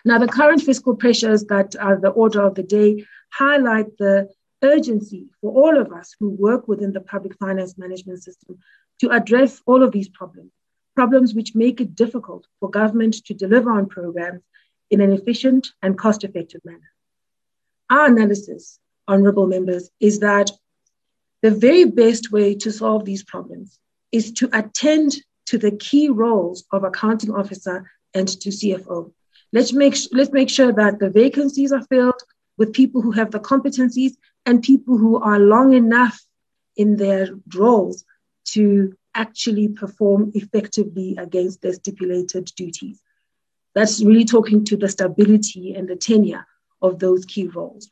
[0.04, 4.28] Now, the current fiscal pressures that are the order of the day highlight the
[4.62, 8.58] urgency for all of us who work within the public finance management system
[9.00, 10.50] to address all of these problems
[10.98, 14.42] problems which make it difficult for government to deliver on programs
[14.90, 16.90] in an efficient and cost effective manner.
[17.88, 20.50] Our analysis, honorable members, is that
[21.40, 23.78] the very best way to solve these problems
[24.10, 25.10] is to attend
[25.50, 29.12] to the key roles of accounting officer and to CFO.
[29.52, 32.22] Let's make, let's make sure that the vacancies are filled
[32.56, 34.14] with people who have the competencies
[34.46, 36.20] and people who are long enough
[36.74, 38.04] in their roles
[38.46, 43.02] to actually perform effectively against their stipulated duties.
[43.74, 46.46] That's really talking to the stability and the tenure
[46.80, 47.90] of those key roles.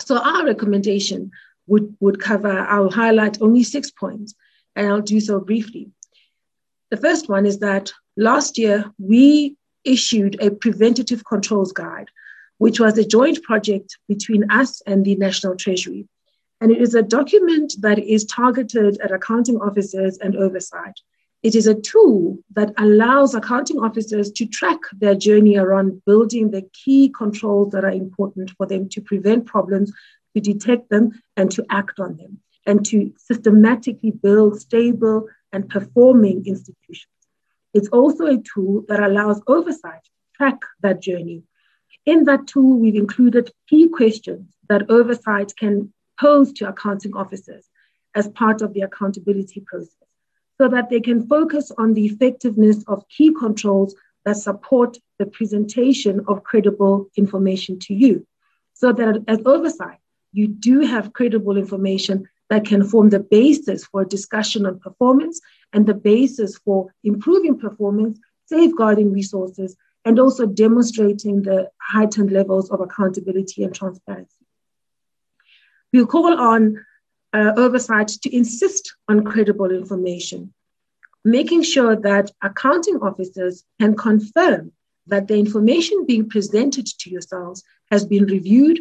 [0.00, 1.30] So our recommendation
[1.66, 4.34] would, would cover, I'll highlight only six points,
[4.74, 5.90] and I'll do so briefly.
[6.90, 12.08] The first one is that last year we issued a preventative controls guide,
[12.58, 16.08] which was a joint project between us and the National Treasury.
[16.66, 20.98] And it is a document that is targeted at accounting officers and oversight.
[21.44, 26.68] It is a tool that allows accounting officers to track their journey around building the
[26.72, 29.92] key controls that are important for them to prevent problems,
[30.34, 36.44] to detect them, and to act on them, and to systematically build stable and performing
[36.46, 37.06] institutions.
[37.74, 41.44] It's also a tool that allows oversight to track that journey.
[42.06, 47.68] In that tool, we've included key questions that oversight can pose to accounting officers
[48.14, 49.92] as part of the accountability process
[50.58, 56.24] so that they can focus on the effectiveness of key controls that support the presentation
[56.26, 58.26] of credible information to you.
[58.74, 59.98] So that as oversight,
[60.32, 65.40] you do have credible information that can form the basis for discussion on performance
[65.72, 72.80] and the basis for improving performance, safeguarding resources, and also demonstrating the heightened levels of
[72.80, 74.35] accountability and transparency.
[75.96, 76.84] We call on
[77.32, 80.52] uh, oversight to insist on credible information,
[81.24, 84.72] making sure that accounting officers can confirm
[85.06, 88.78] that the information being presented to yourselves has been reviewed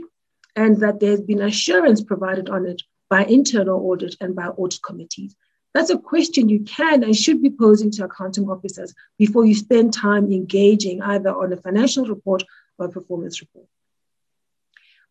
[0.58, 5.38] and that there's been assurance provided on it by internal audit and by audit committees.
[5.74, 9.94] That's a question you can and should be posing to accounting officers before you spend
[9.94, 12.44] time engaging either on a financial report
[12.78, 13.68] or a performance report.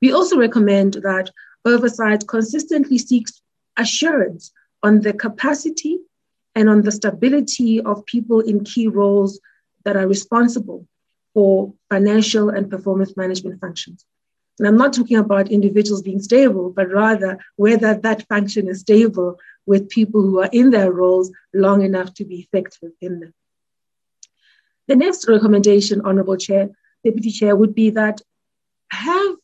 [0.03, 1.31] We also recommend that
[1.65, 3.43] oversight consistently seeks
[3.77, 5.99] assurance on the capacity
[6.55, 9.41] and on the stability of people in key roles
[9.85, 10.87] that are responsible
[11.33, 14.05] for financial and performance management functions.
[14.59, 19.39] And I'm not talking about individuals being stable, but rather whether that function is stable
[19.67, 23.35] with people who are in their roles long enough to be effective in them.
[24.87, 26.69] The next recommendation, Honorable Chair,
[27.03, 28.21] Deputy Chair, would be that
[28.91, 29.37] have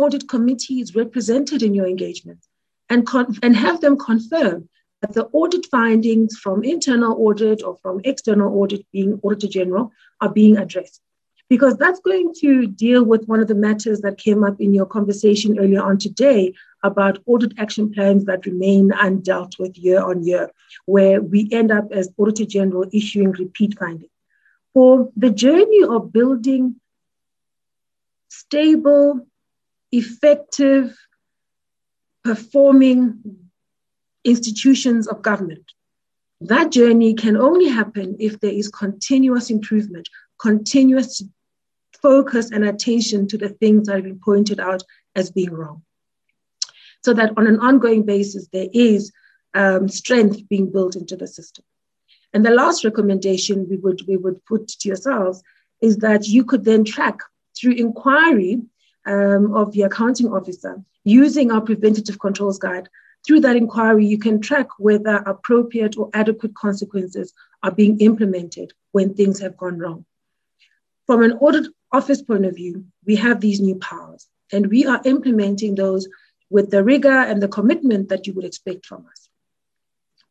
[0.00, 2.44] audit committees represented in your engagement
[2.88, 4.68] and, con- and have them confirm
[5.02, 10.32] that the audit findings from internal audit or from external audit being Auditor General are
[10.32, 11.00] being addressed.
[11.48, 14.86] Because that's going to deal with one of the matters that came up in your
[14.86, 20.50] conversation earlier on today about audit action plans that remain undealt with year on year,
[20.86, 24.12] where we end up as Auditor General issuing repeat findings.
[24.74, 26.76] For the journey of building
[28.28, 29.26] stable,
[29.92, 30.96] effective,
[32.24, 33.18] performing
[34.24, 35.72] institutions of government.
[36.40, 41.22] That journey can only happen if there is continuous improvement, continuous
[42.00, 44.82] focus and attention to the things that have been pointed out
[45.14, 45.82] as being wrong.
[47.02, 49.12] So that on an ongoing basis, there is
[49.54, 51.64] um, strength being built into the system.
[52.32, 55.42] And the last recommendation we would, we would put to yourselves
[55.82, 57.18] is that you could then track
[57.58, 58.62] through inquiry
[59.06, 62.88] um, of the accounting officer using our preventative controls guide.
[63.26, 67.32] Through that inquiry, you can track whether appropriate or adequate consequences
[67.62, 70.04] are being implemented when things have gone wrong.
[71.06, 75.00] From an audit office point of view, we have these new powers, and we are
[75.04, 76.08] implementing those
[76.48, 79.28] with the rigor and the commitment that you would expect from us.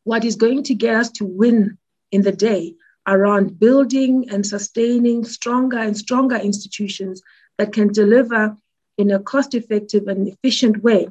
[0.03, 1.78] What is going to get us to win
[2.11, 2.76] in the day
[3.07, 7.22] around building and sustaining stronger and stronger institutions
[7.60, 8.55] that can deliver
[8.97, 11.10] in a cost effective and efficient way.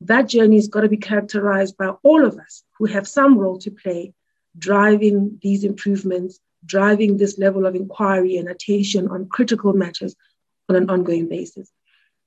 [0.00, 3.58] That journey has got to be characterized by all of us who have some role
[3.58, 4.14] to play
[4.56, 10.14] driving these improvements, driving this level of inquiry and attention on critical matters
[10.68, 11.72] on an ongoing basis.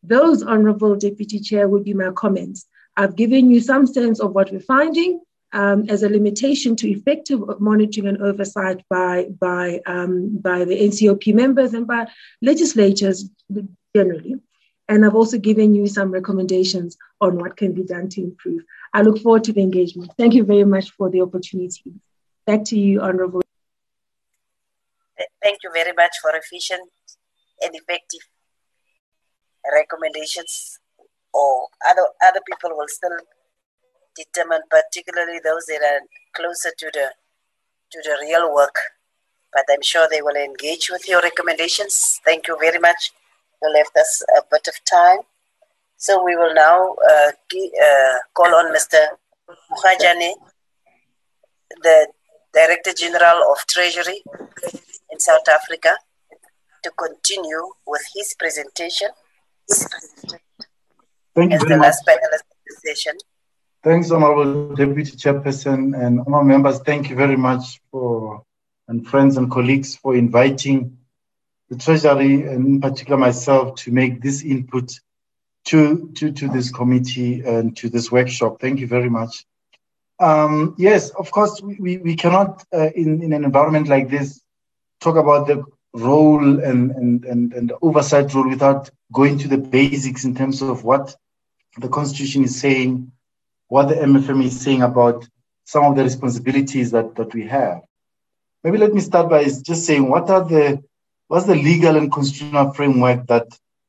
[0.03, 2.65] Those, Honorable Deputy Chair, would be my comments.
[2.97, 5.21] I've given you some sense of what we're finding
[5.53, 11.33] um, as a limitation to effective monitoring and oversight by, by, um, by the NCOP
[11.33, 12.07] members and by
[12.41, 13.29] legislators
[13.95, 14.35] generally.
[14.89, 18.61] And I've also given you some recommendations on what can be done to improve.
[18.93, 20.11] I look forward to the engagement.
[20.17, 21.93] Thank you very much for the opportunity.
[22.45, 23.41] Back to you, Honorable.
[25.43, 26.89] Thank you very much for efficient
[27.61, 28.21] and effective
[29.73, 30.79] recommendations.
[31.33, 33.17] Or other other people will still
[34.17, 36.01] determine, particularly those that are
[36.35, 37.07] closer to the
[37.91, 38.75] to the real work.
[39.53, 42.19] But I'm sure they will engage with your recommendations.
[42.25, 43.11] Thank you very much.
[43.61, 45.19] You left us a bit of time.
[45.95, 48.99] So we will now uh, uh, call on Mr.
[49.71, 50.33] Mogajane,
[51.81, 52.07] the
[52.53, 54.21] Director General of Treasury
[55.11, 55.97] in South Africa,
[56.83, 59.09] to continue with his presentation.
[61.35, 61.85] Thank you as very the much.
[61.85, 63.17] last panelist in the session.
[63.87, 66.79] Thanks, Honorable Deputy Chairperson and honorable members.
[66.79, 68.43] Thank you very much for
[68.89, 70.97] and friends and colleagues for inviting
[71.69, 74.99] the Treasury and in particular myself to make this input
[75.67, 78.59] to, to, to this committee and to this workshop.
[78.59, 79.45] Thank you very much.
[80.19, 84.41] Um, yes, of course, we, we cannot, uh, in, in an environment like this,
[84.99, 85.63] talk about the
[85.93, 90.61] role and, and, and, and the oversight role without going to the basics in terms
[90.61, 91.15] of what
[91.77, 93.13] the Constitution is saying,
[93.67, 95.27] what the MFM is saying about
[95.65, 97.81] some of the responsibilities that, that we have.
[98.63, 100.83] Maybe let me start by just saying what are the
[101.27, 103.47] what's the legal and constitutional framework that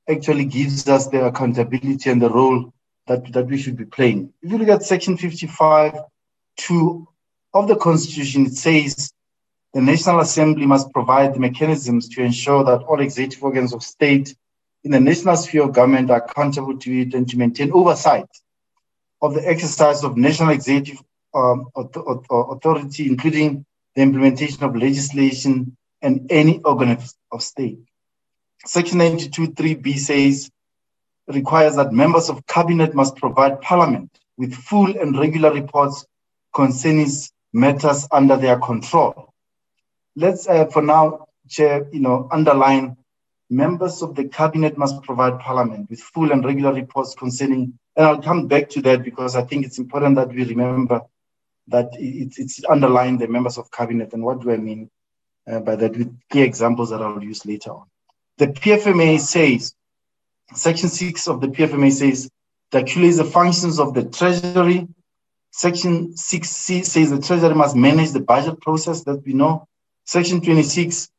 [0.08, 2.72] actually gives us the accountability and the role
[3.06, 4.32] that, that we should be playing.
[4.42, 6.00] If you look at section 55
[6.56, 7.08] 2
[7.54, 9.12] of the Constitution, it says
[9.72, 14.34] the National Assembly must provide the mechanisms to ensure that all executive organs of state
[14.84, 18.26] in the national sphere of government are accountable to it and to maintain oversight
[19.20, 21.02] of the exercise of national executive
[21.34, 23.64] um, authority, including
[23.94, 26.90] the implementation of legislation and any organ
[27.32, 27.78] of, state.
[28.64, 30.50] Section 92.3b says,
[31.26, 36.06] requires that members of cabinet must provide parliament with full and regular reports
[36.54, 37.08] concerning
[37.52, 39.32] matters under their control.
[40.16, 42.96] Let's, uh, for now, Chair, you know, underline
[43.50, 48.22] members of the cabinet must provide parliament with full and regular reports concerning and I'll
[48.22, 51.02] come back to that because I think it's important that we remember
[51.66, 54.12] that it's, it's underlying the members of cabinet.
[54.12, 54.88] And what do I mean
[55.50, 57.86] uh, by that with key examples that I'll use later on.
[58.36, 59.74] The PFMA says,
[60.54, 62.30] Section 6 of the PFMA says,
[62.70, 64.86] to actualize the functions of the Treasury.
[65.50, 69.66] Section 6C says the Treasury must manage the budget process that we know.
[70.04, 71.10] Section 26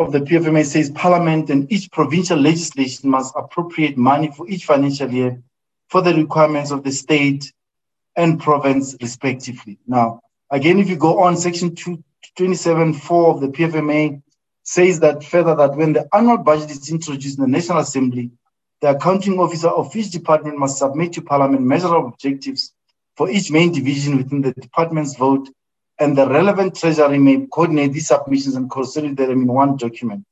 [0.00, 5.10] of the PFMA says Parliament and each provincial legislation must appropriate money for each financial
[5.10, 5.42] year
[5.88, 7.52] for the requirements of the state
[8.16, 9.78] and province, respectively.
[9.86, 14.22] Now, again, if you go on, Section 27.4 of the PFMA
[14.62, 18.30] says that further that when the annual budget is introduced in the National Assembly,
[18.80, 22.72] the accounting officer of each department must submit to Parliament measurable objectives
[23.16, 25.50] for each main division within the department's vote,
[26.00, 30.24] and the relevant treasury may coordinate these submissions and consolidate them in one document.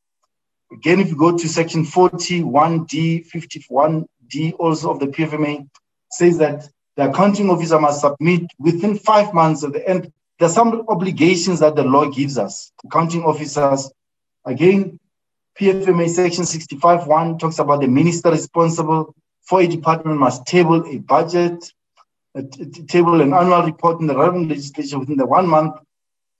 [0.72, 5.68] Again, if you go to section 41D, 51, D also of the PFMA
[6.10, 10.10] says that the accounting officer must submit within five months of the end.
[10.38, 12.72] There are some obligations that the law gives us.
[12.84, 13.90] Accounting officers,
[14.44, 14.98] again,
[15.60, 21.72] PFMA section 65.1 talks about the minister responsible for a department must table a budget,
[22.86, 25.76] table an annual report in the relevant legislature within the one month.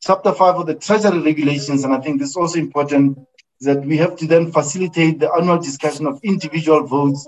[0.01, 3.19] Chapter 5 of the Treasury regulations, and I think this is also important,
[3.61, 7.27] that we have to then facilitate the annual discussion of individual votes.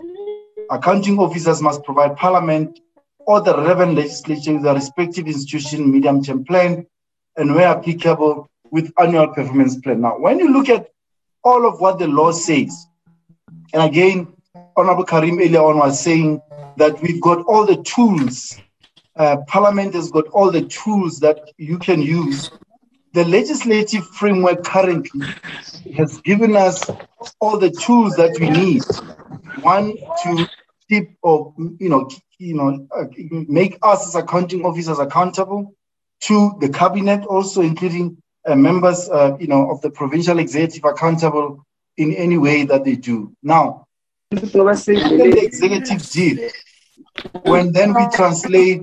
[0.70, 2.78] Accounting officers must provide Parliament
[3.18, 6.86] or the relevant legislature with the respective institution medium-term plan
[7.36, 10.00] and where applicable with annual performance plan.
[10.00, 10.88] Now, when you look at
[11.42, 12.86] all of what the law says,
[13.72, 14.28] and again,
[14.76, 16.40] Honorable Carrim earlier on was saying
[16.80, 18.56] that we've got all the tools,
[19.16, 22.50] uh, Parliament has got all the tools that you can use.
[23.12, 25.26] The legislative framework currently
[25.94, 26.82] has given us
[27.38, 28.82] all the tools that we need.
[29.62, 30.48] One, to
[30.88, 32.08] keep or, you know,
[32.38, 33.04] you know, uh,
[33.60, 35.74] make us as accounting officers accountable.
[36.20, 38.16] Two, the cabinet also, including
[38.46, 41.66] uh, members, uh, you know, of the provincial executive accountable
[41.98, 43.36] in any way that they do.
[43.42, 43.86] Now,
[44.30, 46.52] the executive did,
[47.44, 48.82] when then we translate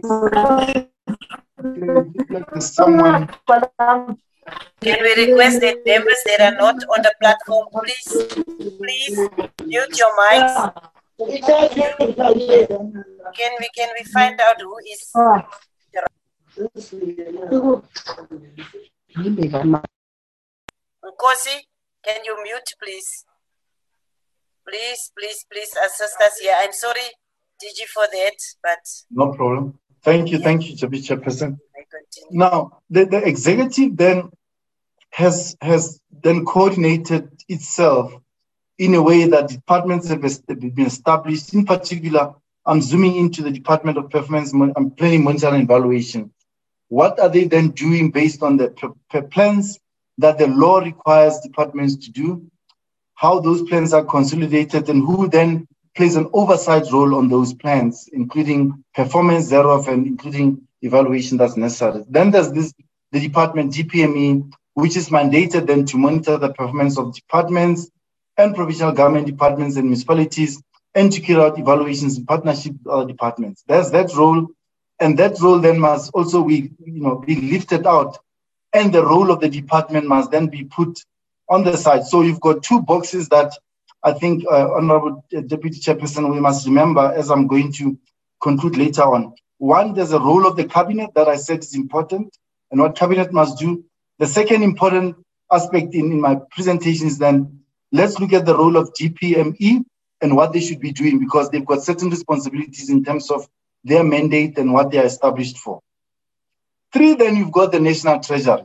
[2.60, 3.30] someone.
[4.82, 8.08] Can we request that members that are not on the platform, please,
[8.78, 9.20] please
[9.66, 10.72] mute your mics.
[11.18, 11.28] Can
[13.60, 15.12] we can we find out who is?
[21.04, 21.58] Nkosi,
[22.04, 23.26] can you mute, please?
[24.68, 26.56] Please, please, please assist us here.
[26.58, 27.10] I'm sorry,
[27.62, 28.80] DG, for that, but.
[29.12, 29.80] No problem.
[30.03, 31.60] Thank you, thank you, Chairperson.
[32.32, 34.30] Now, the, the executive then
[35.12, 38.14] has has then coordinated itself
[38.78, 41.53] in a way that departments have been established.
[41.53, 42.36] In particular,
[42.66, 46.32] I'm zooming into the Department of Performance and Planning, Monitoring, and Evaluation.
[46.89, 48.70] What are they then doing based on the
[49.32, 49.80] plans
[50.20, 52.45] that the law requires departments to do?
[53.16, 55.68] How those plans are consolidated, and who then
[55.98, 62.06] plays an oversight role on those plans, including performance thereof and including evaluation that's necessary.
[62.08, 62.74] Then there's this
[63.12, 67.89] the department DPME, which is mandated then to monitor the performance of departments
[68.38, 70.62] and provincial government departments and municipalities
[70.93, 73.64] and to carry out evaluations in partnership with other departments.
[73.68, 74.48] There's that role
[75.00, 78.18] and that role then must also be, you know, be lifted out,
[78.74, 81.00] and the role of the department must then be put
[81.50, 82.06] on the side.
[82.06, 83.54] So you've got two boxes that
[84.08, 87.99] I think, uh, Honorable Deputy Chairperson, we must remember as I'm going to
[88.41, 89.34] conclude later on.
[89.58, 92.38] One, there's a role of the cabinet that I said is important,
[92.72, 93.84] and what cabinet must do.
[94.20, 95.18] The second important
[95.51, 97.60] aspect in, in my presentation is then
[97.91, 99.84] let's look at the role of DPME
[100.22, 103.45] and what they should be doing because they've got certain responsibilities in terms of
[103.84, 105.82] their mandate and what they are established for.
[106.93, 108.64] Three, then you've got the National Treasury.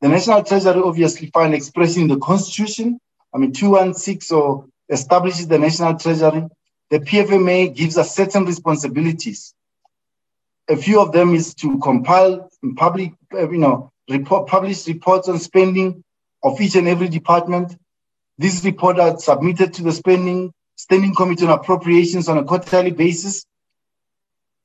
[0.00, 2.98] The National Treasury obviously find expression in the Constitution.
[3.32, 6.44] I mean, 216 or establishes the National Treasury.
[6.90, 9.54] The PFMA gives us certain responsibilities.
[10.68, 15.38] A few of them is to compile public, uh, you know, report, publish reports on
[15.38, 16.04] spending
[16.42, 17.76] of each and every department.
[18.38, 23.46] These reports are submitted to the spending standing committee on appropriations on a quarterly basis.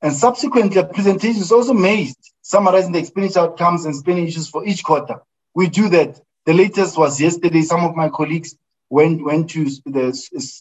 [0.02, 4.64] And subsequently, a presentation is also made summarizing the expenditure outcomes and spending issues for
[4.66, 5.20] each quarter.
[5.54, 6.20] We do that.
[6.46, 7.62] The latest was yesterday.
[7.62, 8.56] Some of my colleagues
[8.90, 10.12] went, went to the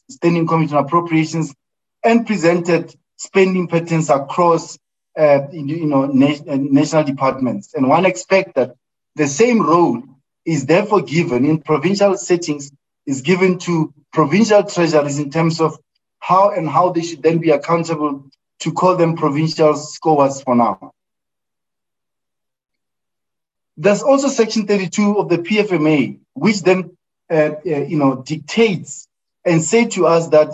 [0.09, 1.53] Standing Committee on Appropriations
[2.03, 4.77] and presented spending patterns across
[5.17, 7.73] uh, you know, uh, national departments.
[7.73, 8.75] And one expects that
[9.15, 10.03] the same role
[10.45, 12.71] is therefore given in provincial settings,
[13.05, 15.77] is given to provincial treasuries in terms of
[16.19, 18.25] how and how they should then be accountable
[18.59, 20.91] to call them provincial SCOAs for now.
[23.75, 26.96] There's also Section 32 of the PFMA, which then
[27.29, 29.07] uh, uh, you know dictates
[29.45, 30.53] and say to us that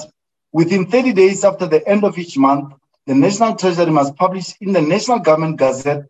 [0.52, 2.74] within 30 days after the end of each month,
[3.08, 6.06] the National Treasury must publish in the National Government Gazette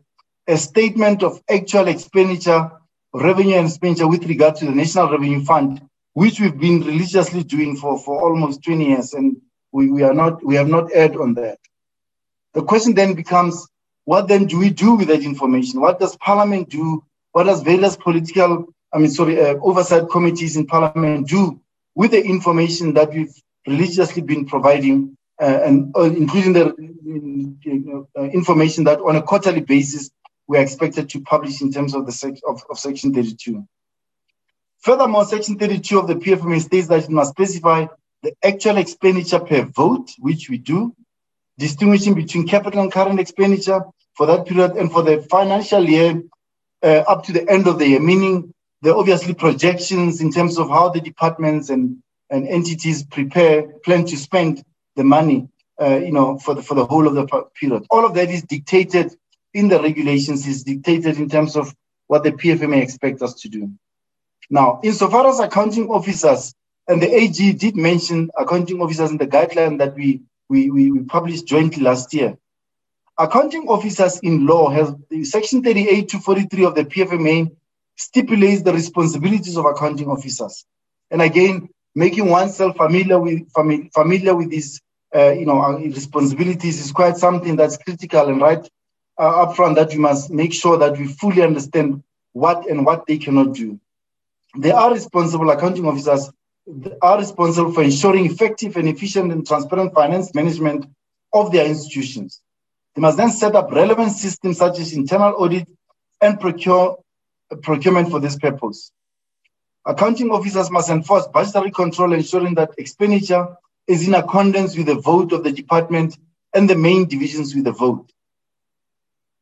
[0.47, 2.69] a statement of actual expenditure,
[3.13, 5.81] revenue and expenditure with regard to the National Revenue Fund,
[6.13, 9.37] which we've been religiously doing for, for almost 20 years, and
[9.71, 11.57] we, we are not we have not erred on that.
[12.53, 13.67] The question then becomes,
[14.05, 15.81] what then do we do with that information?
[15.81, 17.03] What does Parliament do?
[17.31, 21.59] What does various political, I mean, sorry, uh, oversight committees in Parliament do
[21.95, 23.33] with the information that we've
[23.67, 26.75] religiously been providing, uh, and uh, including the
[27.63, 30.11] know, information that on a quarterly basis
[30.47, 33.65] we're expected to publish in terms of the sec- of, of Section 32.
[34.79, 37.87] Furthermore, Section 32 of the PFMA states that it must specify
[38.21, 40.93] the actual expenditure per vote, which we do,
[41.57, 43.81] distinguishing between capital and current expenditure
[44.15, 46.21] for that period and for the financial year
[46.83, 48.53] uh, up to the end of the year, meaning
[48.83, 54.03] There are obviously projections in terms of how the departments and, and entities prepare, plan
[54.07, 54.61] to spend
[54.97, 55.47] the money,
[55.81, 57.25] uh, you know, for the, for the whole of the
[57.57, 57.85] period.
[57.89, 59.15] All of that is dictated
[59.53, 61.73] in the regulations, is dictated in terms of
[62.07, 63.71] what the PFMA expect us to do.
[64.49, 66.53] Now, insofar as accounting officers,
[66.85, 70.99] and the AG did mention accounting officers in the guideline that we, we, we, we
[71.03, 72.37] published jointly last year.
[73.17, 77.49] Accounting officers in law have section 38 to 43 of the PFMA
[77.95, 80.65] stipulates the responsibilities of accounting officers.
[81.11, 84.81] And again, making oneself familiar with familiar with these
[85.15, 88.67] uh, you know uh, responsibilities is quite something that's critical and right
[89.17, 93.17] uh, upfront that we must make sure that we fully understand what and what they
[93.17, 93.79] cannot do.
[94.57, 96.31] They are responsible accounting officers
[97.01, 100.85] are responsible for ensuring effective and efficient and transparent finance management
[101.33, 102.41] of their institutions.
[102.95, 105.67] They must then set up relevant systems such as internal audit
[106.21, 106.97] and procure,
[107.55, 108.91] procurement for this purpose.
[109.85, 115.33] Accounting officers must enforce budgetary control, ensuring that expenditure is in accordance with the vote
[115.33, 116.17] of the department
[116.53, 118.09] and the main divisions with the vote.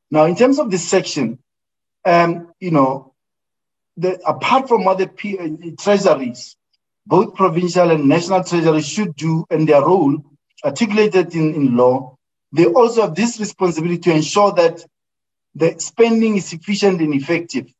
[0.09, 1.39] Now, in terms of this section,
[2.05, 3.13] um, you know,
[3.97, 5.47] the, apart from the P, uh,
[5.79, 6.55] treasuries,
[7.05, 10.23] both provincial and national treasuries should do and their role
[10.63, 12.17] articulated in, in law,
[12.51, 14.83] they also have this responsibility to ensure that
[15.55, 17.71] the spending is efficient and effective.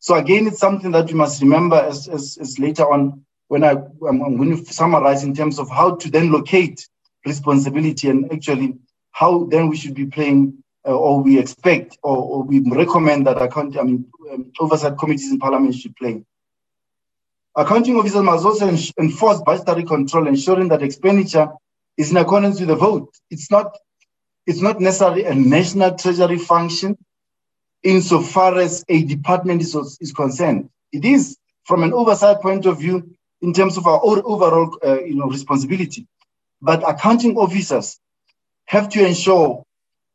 [0.00, 3.72] So again, it's something that we must remember as, as, as later on when I,
[3.72, 6.88] I'm, going to summarize in terms of how to then locate
[7.26, 8.78] responsibility and actually
[9.12, 13.42] how then we should be playing uh, or we expect or, or, we recommend that
[13.42, 16.24] account, I mean, um, oversight committees in parliament should play.
[17.54, 21.48] Accounting officers must also enforce budgetary control, ensuring that expenditure
[21.98, 23.12] is in accordance with the vote.
[23.30, 23.76] It's not
[24.46, 26.96] it's not necessarily a national treasury function
[27.82, 30.68] insofar as a department is, is concerned.
[30.92, 35.14] It is from an oversight point of view in terms of our overall uh, you
[35.14, 36.06] know, responsibility.
[36.60, 37.98] But accounting officers
[38.66, 39.64] have to ensure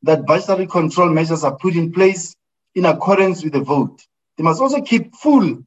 [0.04, 2.36] that budgetary control measures are put in place
[2.76, 4.02] in accordance with the vote.
[4.38, 5.64] They must also keep full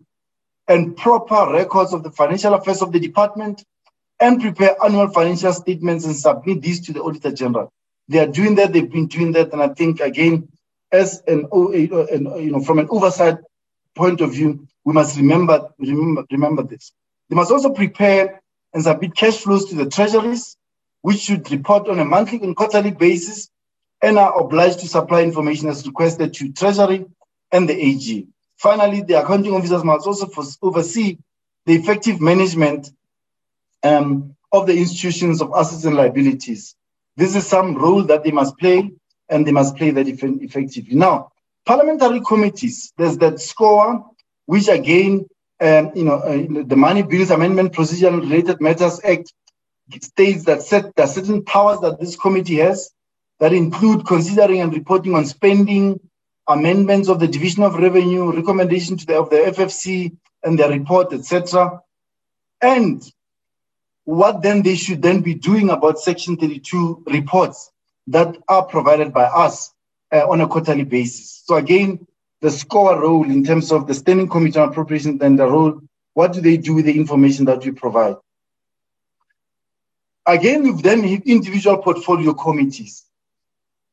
[0.69, 3.65] and proper records of the financial affairs of the department
[4.21, 7.73] and prepare annual financial statements and submit these to the Auditor General.
[8.09, 8.73] They are doing that.
[8.73, 10.49] They've been doing that, and I think again,
[10.93, 13.39] as an, you know from an oversight
[13.95, 16.93] point of view, we must remember remember remember this.
[17.29, 18.41] They must also prepare
[18.73, 20.57] and submit cash flows to the treasuries,
[21.03, 23.51] which should report on a monthly and quarterly basis,
[24.03, 27.07] and are obliged to supply information as requested to Treasury
[27.53, 28.27] and the AG.
[28.57, 30.29] Finally, the accounting officers must also
[30.63, 31.19] oversee
[31.67, 32.91] the effective management
[33.83, 36.75] um, of the institutions of assets and liabilities
[37.19, 38.93] this is some role that they must play,
[39.29, 40.95] and they must play that effectively.
[40.95, 41.33] Now,
[41.67, 44.05] parliamentary committees, there's that SCOA,
[44.47, 45.27] which again,
[45.61, 49.33] um, you know, uh, the Money Bills Amendment Procedure and Related Matters Act
[50.01, 52.91] states that set, are certain powers that this committee has
[53.41, 56.01] that include considering and reporting on spending,
[56.47, 61.13] amendments of the Division of Revenue, recommendation to the, of the FFC and their report,
[61.13, 61.81] etc.
[62.61, 63.03] And
[64.05, 67.71] what then they should then be doing about Section 32 reports
[68.09, 69.73] that are provided by us
[70.13, 71.43] uh, on a quarterly basis.
[71.45, 72.07] So again,
[72.41, 75.81] the SCOA role in terms of the Standing Committee on Appropriations and the role,
[76.15, 78.17] what do they do with the information that we provide?
[80.27, 83.05] Again, we've then individual portfolio committees.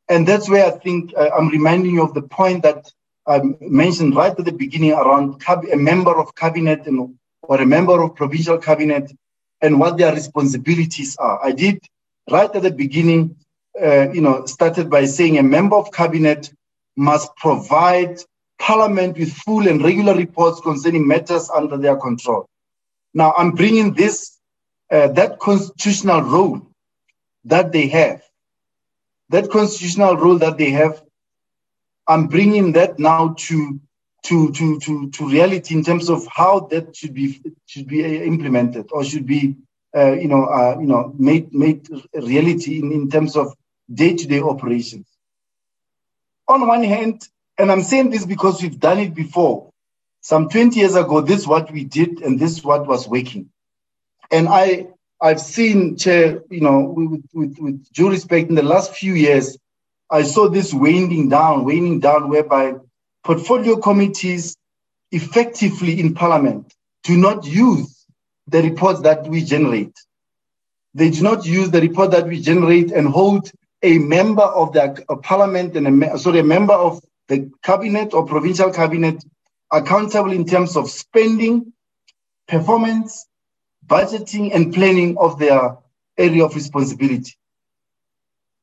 [0.10, 2.92] And that's where I think uh, I'm reminding you of the point that
[3.28, 8.04] I mentioned right at the beginning around a member of cabinet and, or a member
[8.04, 9.12] of provincial cabinet
[9.62, 11.44] and what their responsibilities are.
[11.44, 11.84] I did
[12.30, 13.36] right at the beginning,
[13.82, 16.54] uh, you know, started by saying a member of cabinet
[16.96, 18.20] must provide
[18.60, 22.48] parliament with full and regular reports concerning matters under their control.
[23.14, 24.38] Now I'm bringing this,
[24.92, 26.62] uh, that constitutional role
[27.46, 28.24] that they have,
[29.30, 31.02] that constitutional role that they have,
[32.08, 33.80] I'm bringing that now to
[34.26, 38.90] to, to, to, to reality in terms of how that should be should be implemented
[38.92, 39.56] or should be
[39.96, 43.56] uh, you know uh, you know made made reality in, in terms of
[43.94, 45.08] day-to-day operations.
[46.48, 47.28] On one hand,
[47.58, 49.72] and I'm saying this because we've done it before.
[50.22, 53.50] Some 20 years ago, this is what we did, and this is what was working.
[54.32, 54.88] And I
[55.22, 59.58] I've seen, Chair, you know, with, with, with due respect, in the last few years,
[60.10, 62.76] I saw this waning down, waning down, whereby
[63.24, 64.58] portfolio committees
[65.12, 66.74] effectively in parliament
[67.04, 68.06] do not use
[68.48, 69.94] the reports that we generate.
[70.94, 73.52] They do not use the report that we generate and hold
[73.86, 78.72] a member of the parliament and a, sorry, a member of the cabinet or provincial
[78.72, 79.24] cabinet
[79.72, 81.72] accountable in terms of spending,
[82.48, 83.28] performance,
[83.86, 85.78] budgeting, and planning of their
[86.18, 87.34] area of responsibility.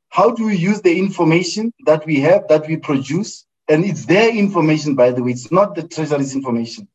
[0.09, 3.45] How do we use the information that we have, that we produce?
[3.69, 6.89] And it's their information, by the way, it's not the Treasury's information.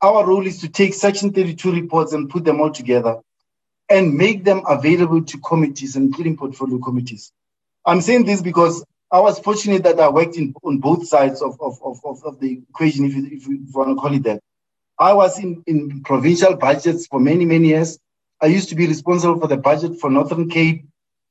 [0.00, 3.16] Our role is to take Section 32 reports and put them all together
[3.88, 7.32] and make them available to committees, including portfolio committees.
[7.84, 11.60] I'm saying this because I was fortunate that I worked in, on both sides of,
[11.60, 14.40] of, of, of the equation, if you, if you want to call it that.
[14.98, 17.98] I was in, in provincial budgets for many, many years.
[18.40, 20.84] I used to be responsible for the budget for Northern Cape,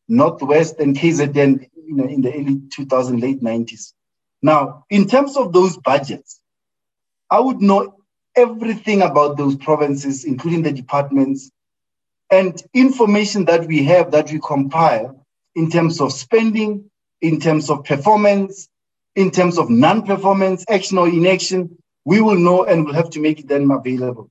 [0.07, 3.93] Northwest, and KZN you know, in the early 2000, late 90s.
[4.41, 6.39] Now, in terms of those budgets,
[7.29, 7.95] I would know
[8.35, 11.51] everything about those provinces, including the departments,
[12.29, 15.20] and information that we have that we compile
[15.55, 16.89] in terms of spending,
[17.21, 18.67] in terms of performance,
[19.15, 23.47] in terms of non-performance, action or inaction, we will know and we'll have to make
[23.47, 24.29] them available.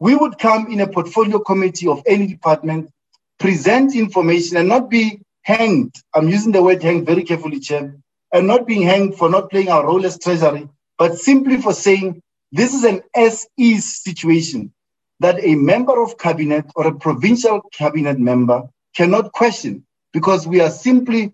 [0.00, 2.90] We would come in a portfolio committee of any department,
[3.38, 5.94] present information and not be hanged.
[6.14, 7.96] I'm using the word hanged very carefully, Chair,
[8.32, 12.20] and not being hanged for not playing our role as treasury, but simply for saying
[12.52, 14.72] this is an as-is situation
[15.20, 18.62] that a member of cabinet or a provincial cabinet member
[18.94, 21.32] cannot question because we are simply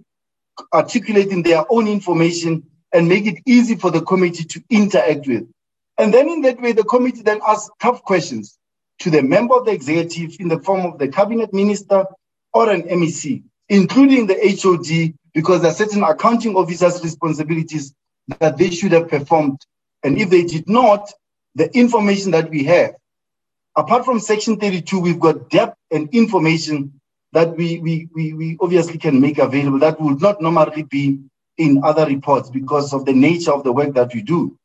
[0.72, 5.49] articulating their own information and make it easy for the committee to interact with.
[5.99, 8.59] And then in that way, the committee then asks tough questions
[9.01, 12.05] to the member of the executive in the form of the cabinet minister
[12.53, 17.93] or an MEC, including the HOD, because there are certain accounting officers' responsibilities
[18.41, 19.61] that they should have performed.
[20.03, 21.11] And if they did not,
[21.55, 22.95] the information that we have,
[23.77, 27.01] apart from section 32, we've got depth and information
[27.35, 31.18] that we, we, we, we obviously can make available that would not normally be
[31.59, 34.57] in other reports because of the nature of the work that we do.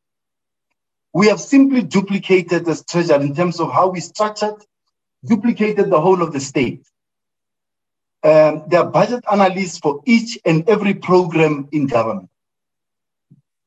[1.11, 4.63] We have simply duplicated this treasure in terms of how we structured,
[5.25, 6.85] duplicated the whole of the state.
[8.21, 12.29] Um, there are budget analysts for each and every program in government,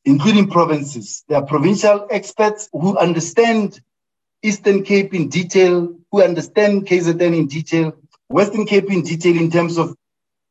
[0.05, 1.25] including provinces.
[1.29, 3.81] There are provincial experts who understand
[4.45, 7.97] Eastern Cape in detail, who understand KZN in detail,
[8.33, 9.95] Western Cape in detail in terms of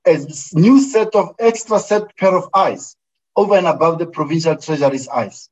[0.05, 0.17] a
[0.53, 2.95] new set of extra set pair of eyes
[3.35, 5.49] over and above the provincial treasury's eyes.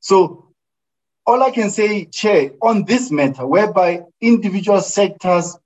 [0.00, 0.48] So
[1.26, 5.56] all I can say, Chair, on this matter, whereby individual sectors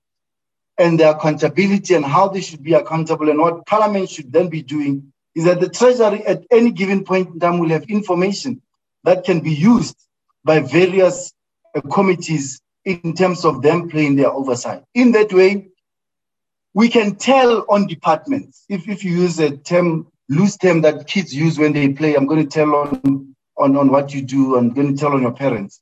[0.77, 4.61] and their accountability and how they should be accountable and what Parliament should then be
[4.61, 8.61] doing, is that the Treasury at any given point in time will have information
[9.03, 9.97] that can be used
[10.43, 11.33] by various
[11.75, 14.83] uh, committees in terms of them playing their oversight.
[14.93, 15.68] In that way,
[16.73, 18.65] we can tell on departments.
[18.69, 22.27] If, if you use a term, loose term that kids use when they play, I'm
[22.27, 25.33] going to tell on, on, on what you do, I'm going to tell on your
[25.33, 25.81] parents.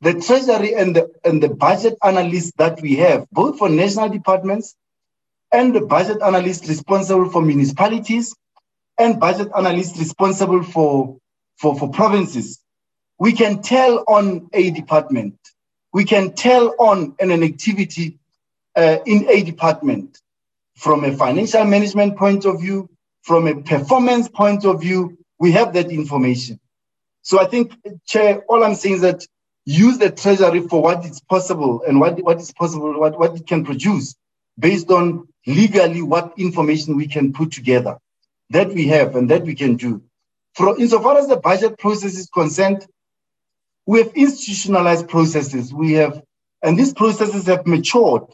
[0.00, 4.74] The treasury and the, and the budget analysts that we have, both for national departments
[5.52, 8.34] and the budget analyst responsible for municipalities
[8.98, 11.18] and budget analyst responsible for,
[11.56, 12.60] for, for provinces,
[13.18, 15.38] we can tell on a department.
[15.92, 18.18] We can tell on an, an activity
[18.76, 20.20] uh, in a department
[20.76, 22.88] from a financial management point of view,
[23.22, 26.60] from a performance point of view, we have that information.
[27.22, 27.72] So I think,
[28.06, 29.26] Chair, all I'm saying is that
[29.64, 33.46] use the Treasury for what is possible and what, what is possible, what, what it
[33.46, 34.14] can produce
[34.58, 37.98] based on legally what information we can put together
[38.50, 40.02] that we have and that we can do.
[40.54, 42.86] For, insofar as the budget process is concerned,
[43.86, 45.74] we have institutionalized processes.
[45.74, 46.22] We have,
[46.62, 48.24] and these processes have matured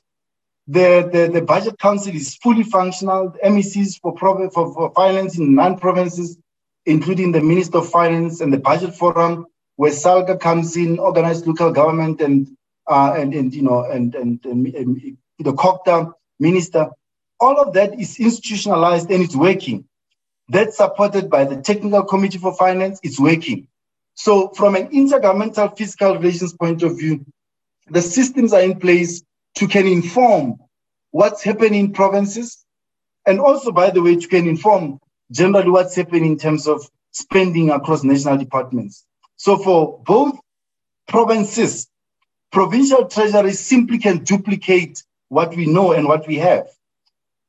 [0.69, 3.35] the, the, the budget council is fully functional.
[3.45, 6.39] MECs for, for, for finance in nine provinces,
[6.87, 9.47] including the Minister of Finance and the Budget Forum,
[9.77, 12.49] where SALGA comes in, organized local government and
[12.89, 16.89] uh, and, and you know and and, and, and the COGTA minister.
[17.41, 19.85] All of that is institutionalized and it's working.
[20.49, 23.01] That's supported by the Technical Committee for Finance.
[23.03, 23.67] It's working.
[24.15, 27.25] So, from an intergovernmental fiscal relations point of view,
[27.89, 29.23] the systems are in place
[29.57, 30.59] to can inform
[31.11, 32.64] what's happening in provinces,
[33.26, 34.98] and also, by the way, to can inform
[35.30, 39.05] generally what's happening in terms of spending across national departments.
[39.36, 40.38] So for both
[41.09, 41.88] provinces,
[42.50, 46.68] provincial treasuries simply can duplicate what we know and what we have.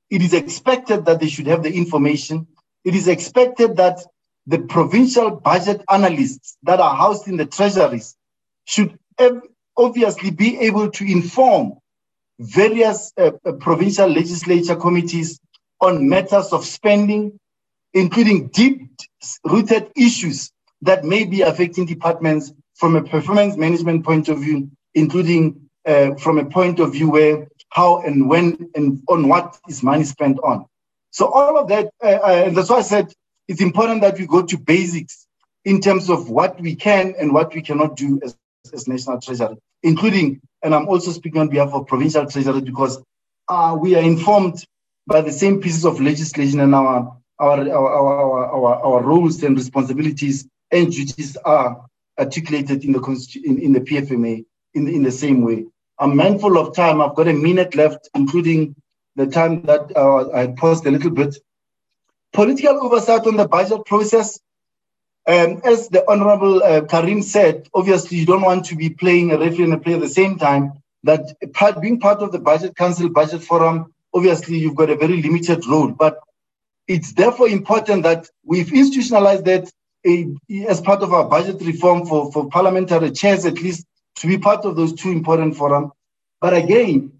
[0.10, 2.48] It is expected that they should have the information.
[2.84, 4.06] It is expected that
[4.46, 8.16] the provincial budget analysts that are housed in the treasuries
[8.66, 8.98] should
[9.78, 11.78] obviously be able to inform
[12.44, 15.40] various uh, uh, provincial legislature committees
[15.80, 17.40] on matters of spending,
[17.94, 18.82] including deep
[19.46, 25.70] rooted issues that may be affecting departments from a performance management point of view, including
[25.86, 30.04] uh, from a point of view where how and when and on what is money
[30.04, 30.66] spent on.
[31.12, 33.14] So all of that, uh, uh, that's why I said
[33.48, 35.28] it's important that we go to basics
[35.66, 38.38] in terms of what we can and what we cannot do as,
[38.74, 43.02] as national treasury, including, and I'm also speaking on behalf of provincial treasury because
[43.50, 44.66] uh, we are informed
[45.06, 49.58] by the same pieces of legislation and our our, our, our, our, our roles and
[49.58, 51.86] responsibilities and duties are
[52.18, 55.66] articulated in the in, in the PFMA in, in the same way.
[56.00, 57.02] I'm mindful of time.
[57.02, 58.76] I've got a minute left, including
[59.16, 61.38] the time that uh, I paused a little bit.
[62.34, 64.40] Political oversight on the budget process.
[65.26, 69.38] Um, as the Honorable uh, Carrim said, obviously you don't want to be playing a
[69.38, 70.74] referee and a player at the same time.
[71.04, 75.22] That part, being part of the Budget Council, Budget Forum, obviously you've got a very
[75.22, 75.90] limited role.
[75.90, 76.20] But
[76.88, 79.72] it's therefore important that we've institutionalized that
[80.68, 84.66] as part of our budget reform for, for parliamentary chairs, at least to be part
[84.66, 85.92] of those two important forums.
[86.42, 87.14] But again,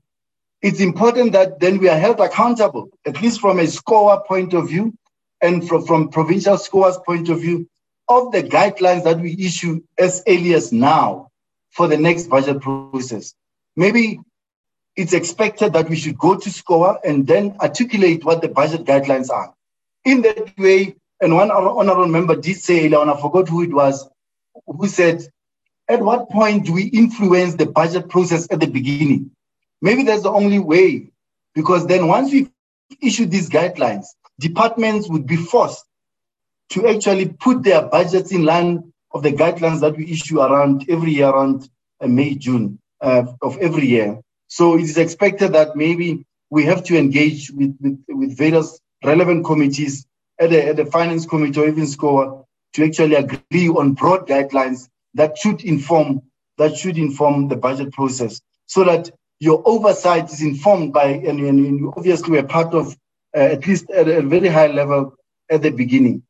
[0.62, 4.68] it's important that then we are held accountable, at least from a SCOA point of
[4.68, 4.94] view
[5.42, 7.68] and from, from provincial SCOA's point of view,
[8.10, 11.30] of the guidelines that we issue as early as now
[11.72, 13.34] for the next budget process.
[13.76, 14.20] Maybe
[14.96, 19.30] it's expected that we should go to SCOA and then articulate what the budget guidelines
[19.30, 19.54] are.
[20.06, 24.08] In that way, and one honorable member did say, and I forgot who it was,
[24.68, 25.26] who said,
[25.88, 29.32] at what point do we influence the budget process at the beginning?
[29.82, 31.12] Maybe that's the only way,
[31.56, 32.50] because then once we
[33.02, 34.06] issue these guidelines,
[34.40, 35.86] departments would be forced
[36.70, 41.12] to actually put their budgets in line of the guidelines that we issue around every
[41.12, 41.70] year around
[42.02, 44.20] uh, May, June uh, of every year.
[44.48, 49.46] So it is expected that maybe we have to engage with, with, with various relevant
[49.46, 50.06] committees
[50.40, 54.90] at the, at the finance committee or even SCOA to actually agree on broad guidelines
[55.14, 56.22] that should inform
[56.58, 59.10] that should inform the budget process so that
[59.40, 62.96] your oversight is informed by and, and you obviously we're part of
[63.36, 65.16] uh, at least at a very high level
[65.50, 66.24] at the beginning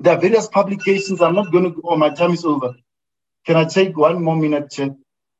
[0.00, 2.74] there are various publications i'm not going to go my time is over
[3.46, 4.90] can i take one more minute Chair?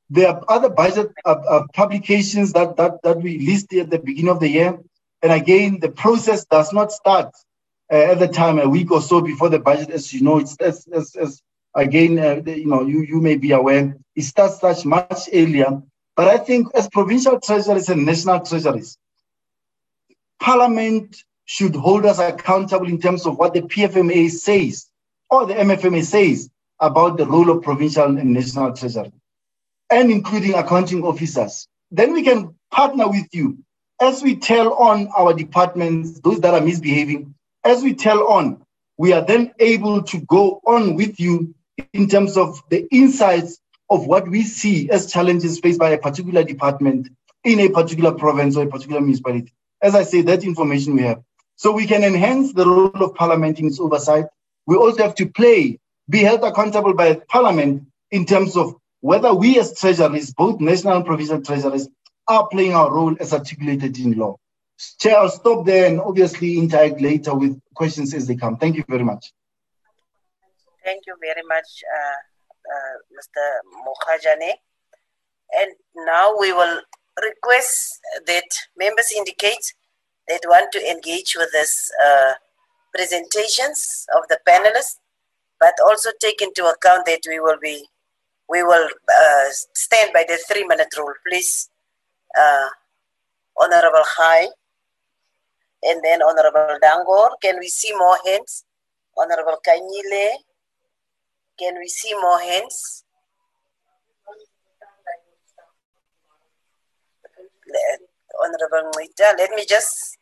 [0.08, 4.30] There are other budget uh, uh, publications that, that, that we listed at the beginning
[4.30, 4.78] of the year.
[5.22, 7.34] And again, the process does not start
[7.92, 10.38] uh, at the time, a week or so before the budget, as you know.
[10.38, 11.42] It's as, as, as
[11.74, 15.82] again, uh, you know, you, you may be aware, it starts such much earlier.
[16.14, 18.96] But I think as provincial treasuries and national treasuries,
[20.38, 21.16] Parliament
[21.46, 24.88] should hold us accountable in terms of what the PFMA says
[25.30, 29.12] or the MFMA says about the role of provincial and national treasury
[29.90, 31.66] and including accounting officers.
[31.90, 33.58] Then we can partner with you
[34.00, 37.34] as we tell on our departments, those that are misbehaving,
[37.64, 38.62] as we tell on,
[38.98, 41.54] we are then able to go on with you
[41.92, 46.42] in terms of the insights of what we see as challenges faced by a particular
[46.42, 47.08] department
[47.44, 49.52] in a particular province or a particular municipality.
[49.80, 51.22] As I say, that information we have.
[51.56, 54.26] So we can enhance the role of parliament in its oversight.
[54.66, 55.78] We also have to play,
[56.08, 61.06] be held accountable by parliament in terms of whether we as treasuries, both national and
[61.06, 61.88] provincial treasuries,
[62.28, 64.36] are playing our role as articulated in law.
[65.00, 68.58] Chair, I'll stop there and obviously interact later with questions as they come.
[68.58, 69.32] Thank you very much.
[70.84, 72.18] Thank you very much, uh,
[72.74, 73.42] uh, Mr.
[73.86, 74.52] Mogajane.
[75.58, 75.72] And
[76.06, 76.82] now we will
[77.22, 78.44] request that
[78.76, 79.72] members indicate
[80.28, 82.32] they want to engage with this uh,
[82.94, 84.98] presentations of the panelists,
[85.60, 87.86] but also take into account that we will be
[88.48, 91.68] we will uh, stand by the three minute rule, please.
[92.38, 92.68] Uh,
[93.58, 94.48] Honorable High,
[95.82, 97.30] and then Honorable Dangor.
[97.42, 98.64] Can we see more hands?
[99.16, 100.36] Honorable Kanyile,
[101.58, 103.04] can we see more hands?
[108.42, 110.18] Honorable Mwita, let me just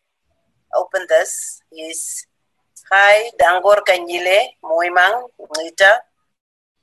[0.74, 1.60] open this.
[1.72, 2.26] Yes.
[2.90, 5.98] Hi, Dangor Kanyile, Mmoiemang, Mwita,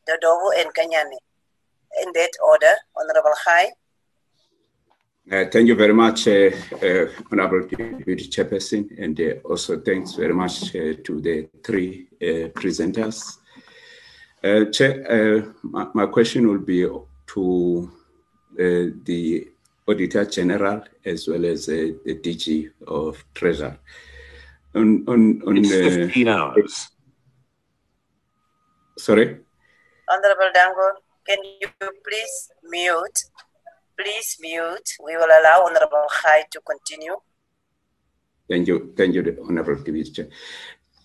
[0.08, 1.18] Dodovu, and Kanyane
[2.02, 3.72] in that order, Honorable High.
[5.32, 6.50] Uh, thank you very much, uh,
[6.82, 12.50] uh, Honorable Deputy Chairperson, and uh, also thanks very much uh, to the three uh,
[12.50, 13.38] presenters.
[14.74, 16.82] Chair, my, my, question will be
[17.28, 17.92] to
[18.58, 19.48] the
[19.92, 23.78] Auditor General as well as the DG of Treasury.
[24.74, 26.90] On, on, on, it's 15 hours.
[28.98, 29.38] Sorry?
[30.10, 30.88] Honorable Dango.
[31.28, 33.20] Can you please mute?
[34.00, 34.90] Please mute.
[35.04, 37.16] We will allow Honorable Khai to continue.
[38.50, 38.94] Thank you.
[38.98, 40.28] Thank you, Honorable Deputy Chair.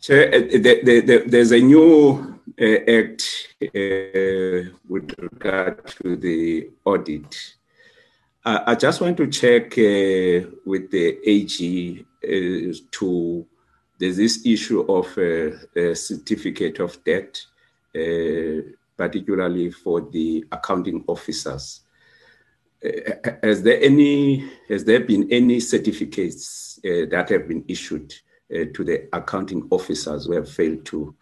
[0.01, 3.23] Chair, uh, the, the, the, there's a new uh, act
[3.63, 7.57] uh, with regard to the audit.
[8.47, 13.45] Uh, I just want to check uh, with the AG uh, to
[13.99, 17.43] there's this issue of a certificate of debt,
[18.97, 21.81] particularly for the accounting officers.
[23.43, 28.15] has there any has there been any certificates that have been issued
[28.49, 31.17] to the accounting officers who have failed to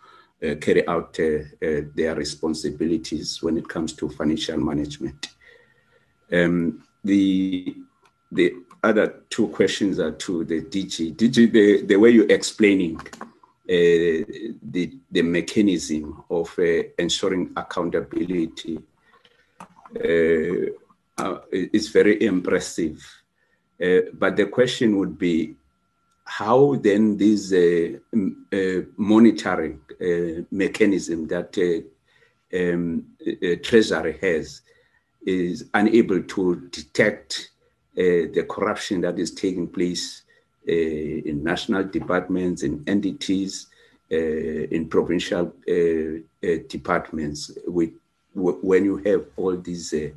[0.45, 5.29] uh, carry out uh, uh, their responsibilities when it comes to financial management.
[6.31, 7.77] Um, the
[8.33, 11.15] the other two questions are to the DG.
[11.15, 14.21] DG, the, the way you're explaining uh,
[14.63, 18.79] the, the mechanism of uh, ensuring accountability
[20.05, 20.67] uh,
[21.17, 23.01] uh is very impressive.
[23.83, 25.55] Uh, but the question would be
[26.25, 29.81] how then this uh, monitoring
[30.51, 31.57] mechanism that
[32.53, 33.05] um,
[33.63, 34.63] Treasury has
[35.27, 37.51] is unable to detect
[37.97, 40.23] uh, the corruption that is taking place
[40.69, 43.69] uh, in national departments, in entities,
[44.13, 47.91] uh, in provincial uh, uh, departments, with,
[48.35, 50.09] when you have all these uh,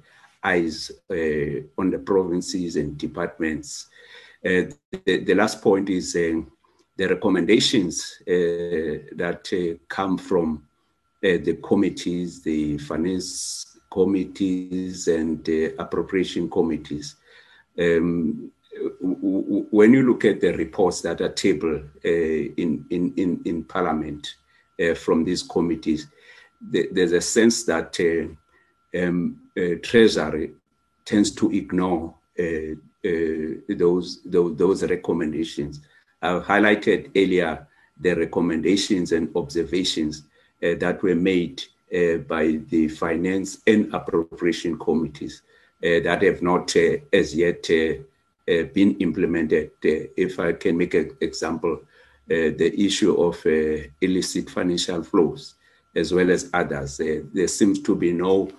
[0.43, 3.87] eyes on the provinces and departments.
[4.43, 6.43] The, the, last point is the
[6.97, 10.67] recommendations that come from
[11.21, 17.15] the committees, the finance committees and uh, appropriation committees.
[17.79, 18.51] Um,
[18.99, 24.35] when you look at the reports that are tabled uh, in, in, in, in Parliament
[24.79, 26.07] uh, from these committees,
[26.71, 30.51] th- there's a sense that uh, um, uh, Treasury
[31.05, 32.75] tends to ignore uh,
[33.69, 35.81] those, those, those recommendations.
[36.21, 37.67] I've highlighted earlier
[37.99, 40.23] the recommendations and observations
[40.61, 41.63] that were made
[41.95, 45.41] Uh, by the finance and appropriation committees
[45.81, 47.93] uh, that have not uh, as yet uh,
[48.51, 49.71] uh, been implemented.
[49.81, 51.79] if I can make an example,
[52.27, 53.41] the issue of
[54.01, 55.55] illicit financial flows,
[55.95, 58.49] as well as others, there seems to be no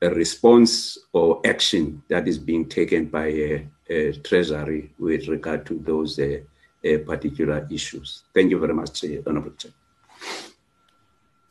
[0.00, 3.64] response or action that is being taken by
[4.24, 6.18] Treasury with regard to those
[7.06, 8.24] particular issues.
[8.34, 9.70] Thank you very much, Honorable Chair.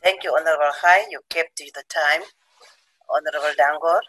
[0.02, 1.06] Thank you, Honorable High.
[1.10, 2.22] You kept the time.
[3.08, 4.00] Honorable Dangor.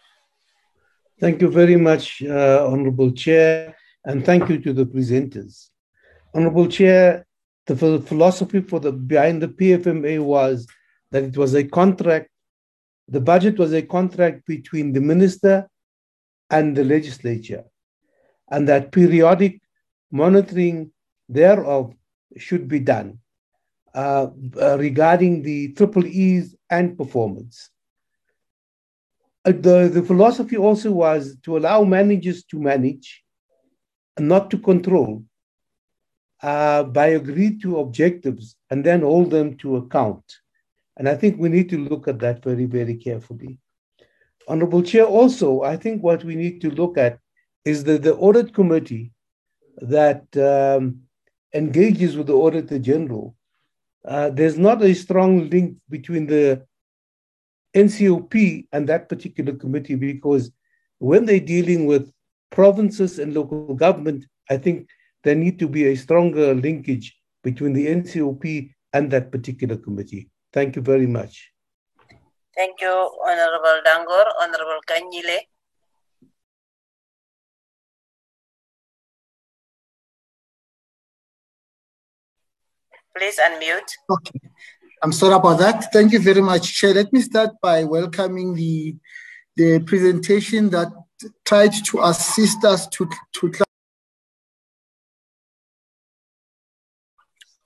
[1.19, 5.69] Thank you very much, uh, Honorable Chair, and thank you to the presenters.
[6.33, 7.27] Honorable Chair,
[7.67, 10.67] the philosophy for the behind the PFMA was
[11.11, 12.29] that it was a contract.
[13.07, 15.69] The budget was a contract between the minister
[16.49, 17.65] and the legislature,
[18.49, 19.61] and that periodic
[20.11, 20.91] monitoring
[21.29, 21.93] thereof
[22.37, 23.19] should be done.
[23.95, 27.69] Uh, uh, regarding the triple E's and performance.
[29.45, 33.23] Uh, the, the philosophy also was to allow managers to manage
[34.17, 35.23] and not to control
[36.41, 40.23] uh, by agreed to objectives and then hold them to account.
[40.97, 43.59] And I think we need to look at that very, very carefully.
[44.47, 47.19] Honorable Chair, also, I think what we need to look at
[47.63, 49.11] is that the audit committee
[49.77, 51.01] that um,
[51.53, 53.35] engages with the Auditor General
[54.05, 56.65] uh, there's not a strong link between the
[57.75, 60.51] NCOP and that particular committee because
[60.99, 62.11] when they're dealing with
[62.51, 64.87] provinces and local government, I think
[65.23, 70.29] there need to be a stronger linkage between the NCOP and that particular committee.
[70.51, 71.51] Thank you very much.
[72.55, 72.93] Thank you,
[73.25, 74.25] Honorable Dangor.
[74.39, 75.39] Honorable Kanyile.
[83.15, 83.91] Please unmute.
[84.09, 84.39] Okay.
[85.01, 85.91] I'm sorry about that.
[85.91, 86.93] Thank you very much, Chair.
[86.93, 88.95] Let me start by welcoming the,
[89.55, 90.87] the presentation that
[91.45, 93.51] tried to assist us to, to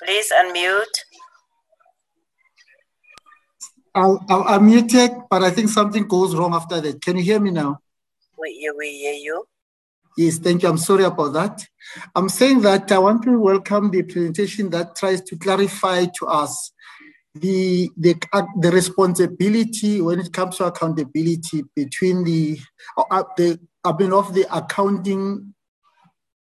[0.03, 0.97] Please unmute.
[3.93, 7.01] I'll, I'll unmute it, but I think something goes wrong after that.
[7.01, 7.79] Can you hear me now?
[8.39, 9.47] We, we hear you.
[10.17, 10.69] Yes, thank you.
[10.69, 11.63] I'm sorry about that.
[12.15, 16.71] I'm saying that I want to welcome the presentation that tries to clarify to us
[17.35, 18.15] the, the,
[18.59, 22.59] the responsibility when it comes to accountability between the,
[22.97, 25.53] uh, the I mean, of the accounting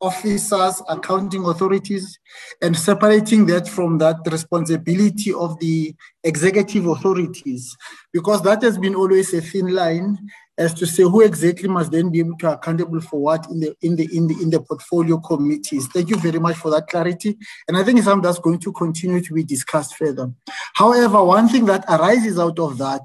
[0.00, 2.18] officers, accounting authorities,
[2.62, 7.76] and separating that from that responsibility of the executive authorities,
[8.12, 10.18] because that has been always a thin line
[10.58, 13.76] as to say who exactly must then be able to accountable for what in the
[13.82, 15.86] in the in the in the portfolio committees.
[15.88, 17.36] Thank you very much for that clarity.
[17.68, 20.32] And I think it's something that's going to continue to be discussed further.
[20.74, 23.02] However, one thing that arises out of that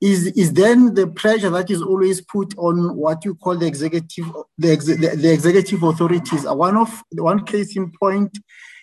[0.00, 4.24] is is then the pressure that is always put on what you call the executive
[4.56, 6.44] the, ex, the, the executive authorities.
[6.44, 8.36] One of one case in point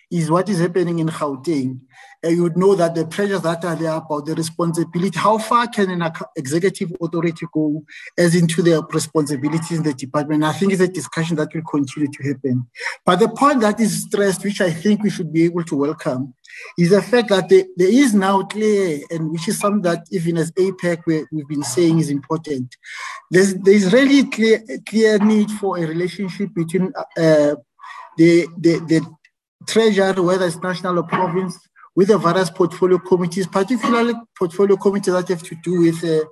[0.09, 1.79] is what is happening in Gauteng.
[2.23, 5.67] And you would know that the pressures that are there about the responsibility, how far
[5.67, 7.83] can an executive authority go
[8.17, 10.43] as into their responsibilities in the department?
[10.43, 12.67] I think it's a discussion that will continue to happen.
[13.05, 16.33] But the point that is stressed, which I think we should be able to welcome,
[16.77, 20.51] is the fact that there, is now clear, and which is something that even as
[20.53, 22.75] APAC we, have been saying is important.
[23.29, 27.55] There's, there's really clear, clear need for a relationship between uh,
[28.17, 29.16] the, the, the
[29.65, 31.57] treasury, whether it's national or province,
[31.97, 36.23] with the various portfolio committees, particularly portfolio committees that have to do with uh,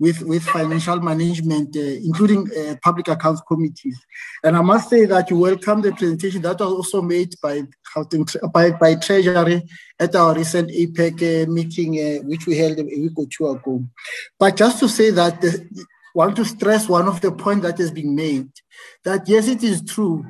[0.00, 3.96] with, with financial management, uh, including uh, public accounts committees.
[4.42, 7.62] And I must say that you welcome the presentation that was also made by
[8.52, 9.62] by, by Treasury
[10.00, 13.84] at our recent APAC uh, meeting, uh, which we held a week or two ago.
[14.40, 17.92] But just to say that, the, want to stress one of the points that has
[17.92, 18.50] been made,
[19.04, 20.26] that yes, it is true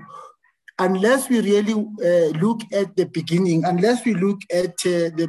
[0.79, 5.29] unless we really uh, look at the beginning, unless we look at uh, the,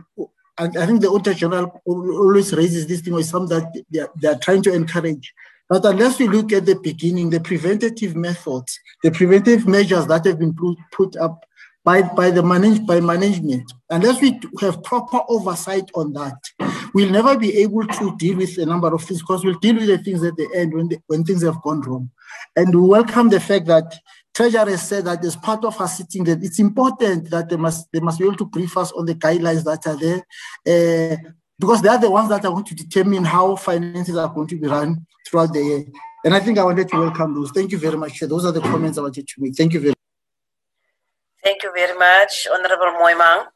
[0.58, 4.10] and I think the Auditor General always raises this thing, or some that they are,
[4.22, 5.34] they are trying to encourage.
[5.70, 10.38] But unless we look at the beginning, the preventative methods, the preventive measures that have
[10.38, 10.56] been
[10.92, 11.46] put, up
[11.84, 16.38] by, by the manage, by management, unless we have proper oversight on that,
[16.94, 19.88] we'll never be able to deal with a number of things because we'll deal with
[19.88, 22.10] the things at the end when, the, when things have gone wrong.
[22.56, 23.96] And we welcome the fact that
[24.34, 28.00] Treasury said that as part of her sitting that it's important that they must they
[28.00, 30.26] must be able to brief us on the guidelines that are there,
[30.66, 31.16] uh,
[31.60, 34.60] because they are the ones that are going to determine how finances are going to
[34.60, 35.86] be run throughout the year.
[36.26, 37.52] And I think I wanted to welcome those.
[37.52, 38.20] Thank you very much.
[38.22, 39.56] Those are the comments I wanted to make.
[39.56, 39.98] Thank you very much.
[41.44, 43.48] Thank you very much, Honorable Mmoiemang.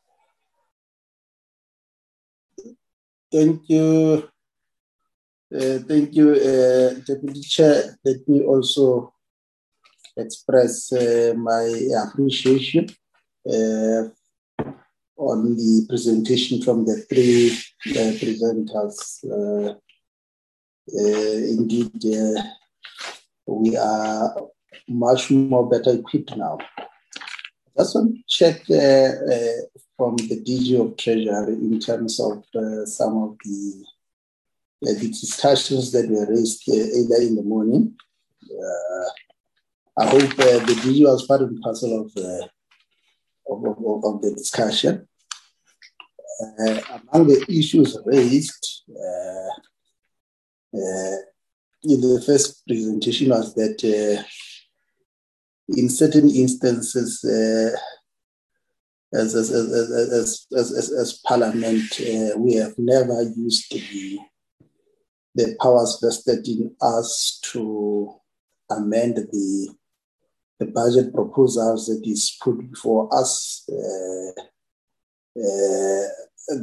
[3.31, 4.29] Thank you.
[5.53, 7.97] Uh, thank you, uh, Deputy Chair.
[8.03, 9.13] Let me also
[10.17, 11.65] express uh, my
[12.05, 12.89] appreciation
[13.49, 14.03] uh,
[15.17, 17.51] on the presentation from the three
[17.91, 19.23] uh, presenters.
[19.25, 19.73] Uh,
[20.93, 22.41] uh, indeed, uh,
[23.45, 24.41] we are
[24.87, 26.57] much more better equipped now.
[27.77, 32.43] Just want to check from the DG of Treasury in terms of
[32.87, 33.85] some of the,
[34.81, 37.95] the discussions that were raised earlier in the morning.
[39.99, 42.47] I hope uh, the video was part and parcel of the
[43.49, 45.07] of, of, of the discussion.
[46.39, 46.79] Uh,
[47.11, 49.49] among the issues raised uh,
[50.77, 51.17] uh
[51.83, 54.21] in the first presentation was that uh,
[55.75, 57.75] in certain instances, uh,
[59.17, 61.99] as, as, as, as, as, as, Parliament,
[62.37, 64.19] we have never used the,
[65.35, 68.13] the powers vested in us to
[68.69, 69.75] amend the
[70.59, 74.41] the budget proposals that is put before us, uh,
[75.39, 76.07] uh,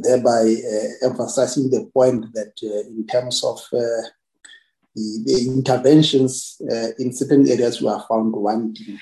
[0.03, 4.11] thereby uh, emphasizing the point that in terms of the,
[4.95, 6.61] the, interventions
[6.99, 8.99] in certain areas we are found wanting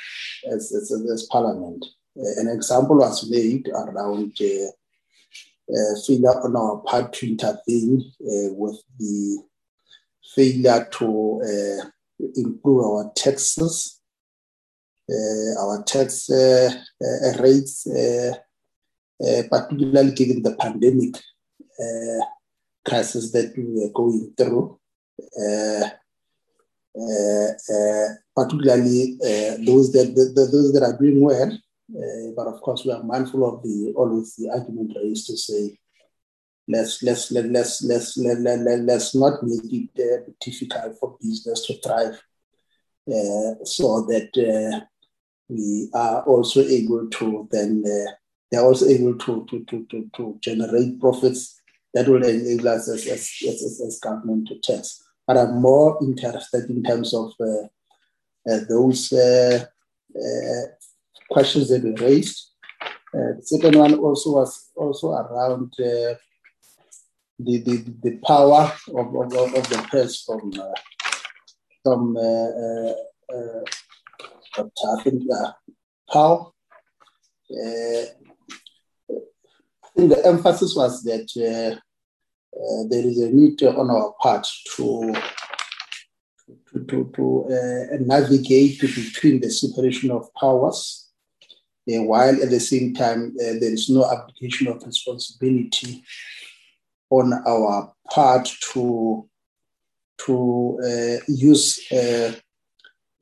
[0.51, 1.85] as, as, as Parliament.
[2.17, 4.33] an example was made around
[5.71, 9.39] uh, failure on our part to intervene uh, with the
[10.35, 11.89] failure to uh,
[12.37, 14.02] improve our taxes uh,
[15.11, 16.71] Eh, our tax uh,
[17.03, 18.33] uh, rates, eh,
[19.21, 21.21] eh, particularly given the pandemic
[22.85, 24.79] crisis that we are going through.
[28.35, 29.17] particularly
[29.67, 31.59] those that the, the, those that are doing well,
[32.37, 35.77] but of course we are mindful of the always the argument raised to say
[36.69, 41.17] let's let's let, let's let's let, let, let, let's not make it uh, difficult for
[41.21, 42.23] business to thrive
[43.09, 44.87] uh, so that
[45.49, 48.13] we are also able to then uh,
[48.53, 51.59] they're also able to, to, to, to, to generate profits
[51.95, 55.03] that will enable us as, as, as, as government to tax.
[55.27, 57.65] But I'm more interested in terms of uh,
[58.51, 59.65] uh, those uh,
[60.15, 60.63] uh,
[61.31, 62.51] questions that were raised.
[63.15, 66.19] Uh, the second one also was also around the,
[67.39, 70.53] the, the power of, of, of the press from,
[71.83, 72.17] from
[74.57, 75.53] but I think uh,
[76.11, 76.53] how
[77.51, 78.05] uh,
[79.11, 81.77] I think the emphasis was that uh,
[82.57, 84.47] uh, there is a need on our part
[84.77, 85.15] to
[86.69, 91.09] to, to, to uh, navigate between the separation of powers,
[91.89, 96.03] uh, while at the same time there is no application of responsibility
[97.11, 99.29] on our part to
[100.19, 102.33] to uh, use uh,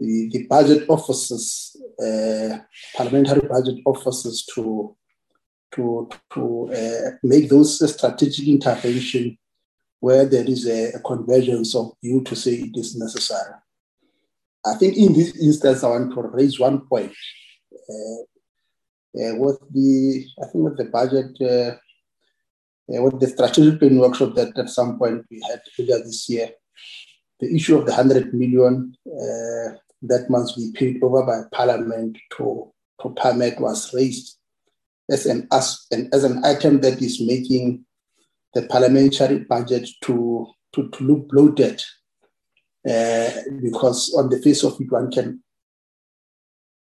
[0.00, 2.58] the, the budget officers, uh,
[2.96, 4.96] parliamentary budget officers to
[5.72, 9.38] to to uh, make those strategic intervention
[10.00, 13.54] where there is a, a, convergence of view to say it is necessary.
[14.66, 17.12] I think in this instance, I want to raise one point.
[17.72, 18.22] Uh,
[19.12, 21.76] uh, with the, I think with the budget, uh,
[22.96, 26.50] uh, with the strategic planning workshop that at some point we had earlier this year,
[27.40, 32.72] the issue of the 100 million uh, that must be paid over by Parliament to,
[33.02, 34.38] to PAMET was raised
[35.10, 37.84] as an, as, an, as an item that is making
[38.54, 41.82] the parliamentary budget to, to, to look bloated.
[42.88, 43.30] Uh,
[43.62, 45.42] because on the face of it, one can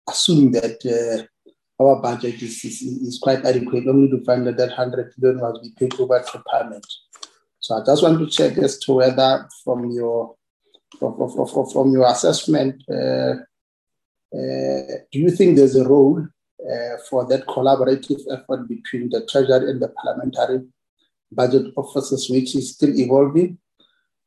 [0.07, 4.69] assume that uh, our budget is, is, is, quite adequate, only to find that that
[4.69, 6.85] 100 billion must be paid over to Parliament.
[7.59, 10.35] So I just want to check as to whether from your
[10.99, 13.35] from, your assessment, uh,
[14.33, 19.71] uh, do you think there's a role uh, for that collaborative effort between the Treasury
[19.71, 20.65] and the parliamentary
[21.31, 23.57] budget offices, which is still evolving?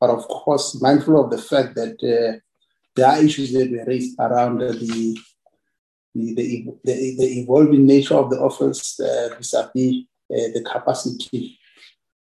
[0.01, 2.41] But of course, mindful of the fact that
[2.97, 4.73] there are issues that were raised around the,
[6.15, 11.59] the, the, the, the evolving nature of the office uh, vis-a-vis uh, the capacity.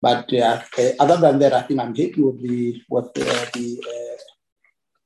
[0.01, 0.61] But uh,
[1.01, 4.14] other than that, I think I'm happy with the, with, the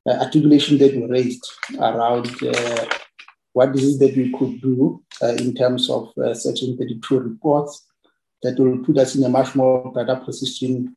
[0.07, 1.47] articulation that we raised
[1.79, 2.31] around
[3.59, 7.87] what is it that we could do uh, in terms of uh, Section 32 reports
[8.43, 10.97] that will put us in a much more better position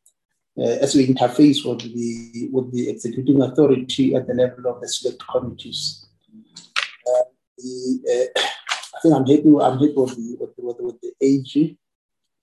[0.59, 4.87] uh, as we interface with the, with the executing authority at the level of the
[4.87, 6.05] select committees.
[7.07, 7.23] Uh,
[7.57, 8.41] the, uh,
[8.95, 11.77] I think I'm happy, I'm happy with the, with, with, the AG,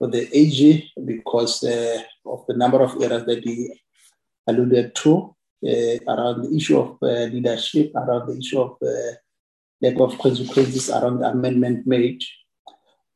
[0.01, 3.81] with the AG because uh, of the number of errors that he
[4.49, 8.77] alluded to around the issue of leadership, around the issue of
[9.81, 12.23] lack of consequences around the amendment made.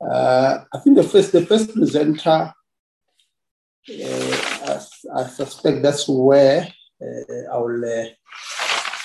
[0.01, 2.55] Uh, I think the first, the first presenter, uh,
[3.89, 4.81] I,
[5.15, 6.69] I, suspect that's where
[7.01, 7.85] uh, I will.
[7.85, 8.09] Uh,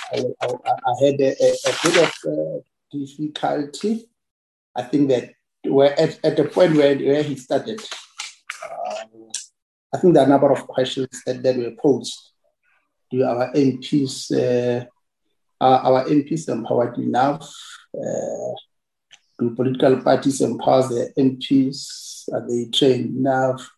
[0.10, 2.60] I, I, I, had a, a, a bit of uh,
[2.92, 4.10] difficulty.
[4.76, 5.34] I think that
[5.64, 7.82] where at, at the point where, where he started,
[8.64, 9.30] um,
[9.94, 12.32] I think there are a number of questions that, that were posed
[13.12, 14.86] to our MPs uh,
[15.60, 17.50] are our MPs empowered enough?
[17.96, 18.54] Uh,
[19.40, 22.30] do political parties empower their MPs?
[22.34, 23.70] Are they trained enough?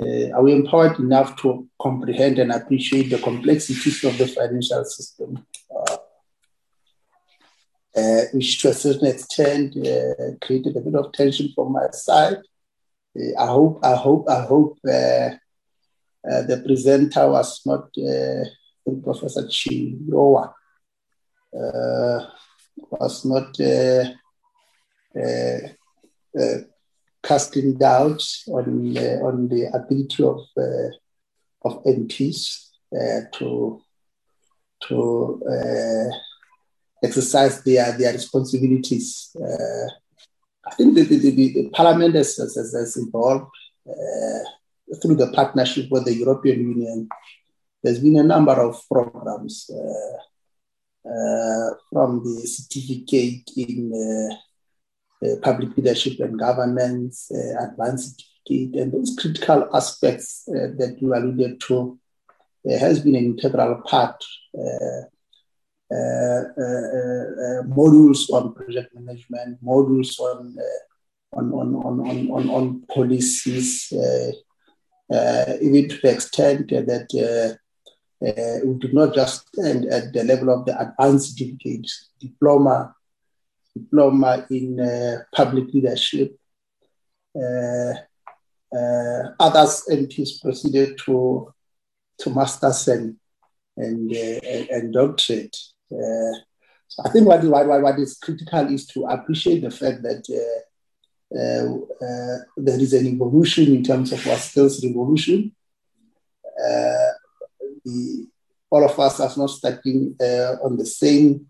[0.00, 5.46] Uh, are we empowered enough to comprehend and appreciate the complexities of the financial system?
[5.74, 5.96] Uh,
[7.96, 12.38] uh, which to a certain extent uh, created a bit of tension from my side.
[13.16, 14.78] Uh, I hope, I hope, I hope
[16.30, 17.88] uh, the presenter was not
[19.02, 20.52] Professor Tshiyoyo
[21.54, 22.26] uh,
[22.90, 24.04] was not uh,
[25.16, 26.58] uh,
[27.22, 30.40] casting doubt on on the ability of
[31.62, 32.70] of MPs
[33.32, 33.80] to
[34.82, 35.40] to
[37.02, 39.36] exercise their their responsibilities.
[40.66, 43.50] I think the, the, the, the Parliament has, has, has involved
[43.86, 44.38] uh,
[45.00, 47.08] through the partnership with the European Union.
[47.82, 53.92] There's been a number of programs uh, uh, from the certificate in
[55.22, 57.30] uh, public leadership and governance,
[57.60, 61.98] advanced certificate, and those critical aspects that you alluded to
[62.64, 64.24] there has been an integral part.
[64.56, 65.02] Uh,
[65.92, 70.56] uh, uh, modules on project management, modules on
[71.32, 73.92] on, on, on, on, on policies,
[75.10, 77.58] even to the extent that
[78.24, 81.90] uh, we do not just end at the level of the advanced certificate,
[82.20, 82.94] diploma,
[83.76, 86.36] diploma in uh, public leadership.
[87.36, 87.94] Uh,
[88.72, 91.52] uh others MPs proceeded to
[92.18, 93.16] to masters and
[93.76, 95.56] and, uh, and doctorate.
[95.92, 96.34] Uh,
[96.86, 100.24] so I think what, what, what is critical is to appreciate the fact that
[101.34, 105.52] there is an evolution in terms of our skills revolution.
[106.44, 107.12] Uh,
[107.84, 108.26] the,
[108.70, 111.46] all of us are not starting uh, on the same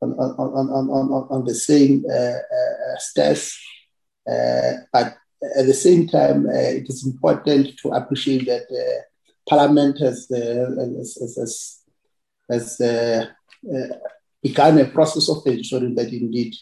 [0.00, 3.58] on, on, on, on, on the same uh, uh, stairs,
[4.24, 5.16] but
[5.58, 8.66] at the same time, it is important to appreciate that
[9.48, 11.82] Parliament has has, has,
[12.50, 13.28] has
[14.42, 16.54] begun a process of ensuring that indeed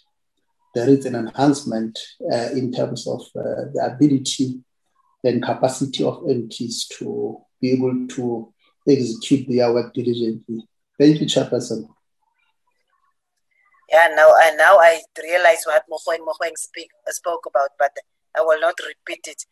[0.74, 1.98] there is an enhancement
[2.32, 4.60] uh, in terms of uh, the ability
[5.22, 8.52] and capacity of MPs to be able to
[8.88, 10.66] execute their work diligently.
[10.98, 11.88] Thank you, Chairperson.
[13.90, 17.92] Yeah, now and now I realize what Mogoeng Mogoeng speak spoke about, but
[18.36, 19.44] I will not repeat it.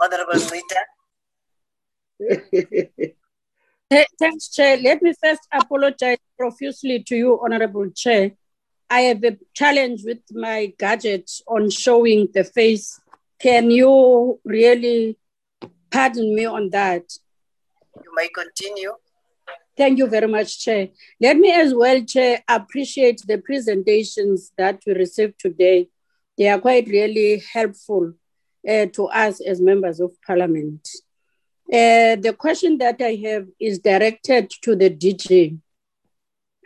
[0.00, 0.84] Honorable Rita.
[4.18, 4.76] Thanks, Chair.
[4.78, 8.32] Let me first apologize profusely to you, Honorable Chair.
[8.90, 13.00] I have a challenge with my gadget on showing the face.
[13.38, 15.16] Can you really
[15.90, 17.04] pardon me on that?
[17.96, 18.92] You may continue.
[19.76, 20.88] Thank you very much, Chair.
[21.20, 25.88] Let me as well, Chair, appreciate the presentations that we received today.
[26.36, 28.12] They are quite really helpful
[28.68, 30.86] uh, to us as members of Parliament.
[31.72, 35.56] Uh, the question that I have is directed to the DG,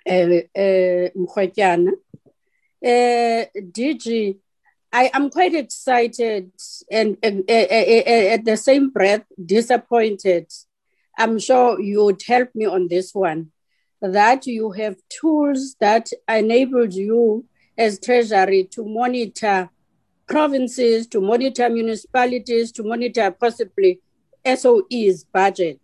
[0.08, 1.08] uh, uh,
[2.84, 4.36] uh, DG,
[4.92, 6.52] I am quite excited
[6.90, 10.52] and uh, at the same breath disappointed.
[11.16, 13.50] I'm sure you would help me on this one.
[14.00, 17.46] That you have tools that enabled you
[17.78, 19.70] as Treasury to monitor
[20.26, 24.00] provinces, to monitor municipalities, to monitor possibly
[24.44, 25.80] SOE's budget.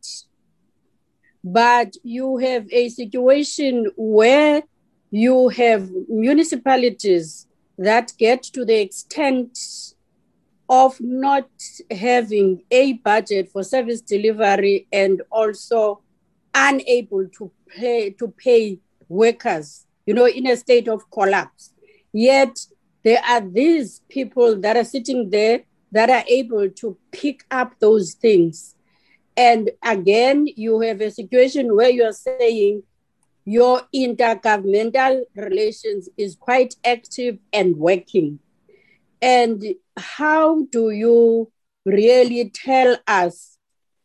[1.42, 4.62] But you have a situation where
[5.10, 7.46] you have municipalities
[7.78, 9.58] that get to the extent
[10.68, 11.48] of not
[11.90, 16.02] having a budget for service delivery and also
[16.54, 21.72] unable to pay to pay workers you know in a state of collapse.
[22.12, 22.58] Yet
[23.02, 25.62] there are these people that are sitting there
[25.92, 28.74] that are able to pick up those things
[29.40, 32.82] and again you have a situation where you are saying
[33.46, 38.38] your intergovernmental relations is quite active and working.
[39.22, 39.64] And
[39.96, 41.50] how do you
[41.86, 43.56] really tell us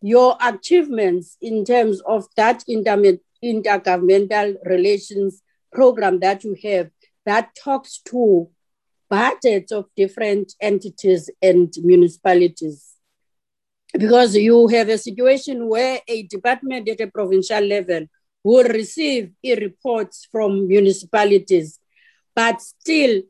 [0.01, 5.41] your achievements in terms of that intergovernmental relations
[5.73, 6.89] program that you have
[7.25, 8.49] that talks to
[9.09, 12.94] budgets of different entities and municipalities?
[13.97, 18.07] Because you have a situation where a department at a provincial level
[18.43, 21.79] will receive e-reports from municipalities,
[22.35, 23.21] but still,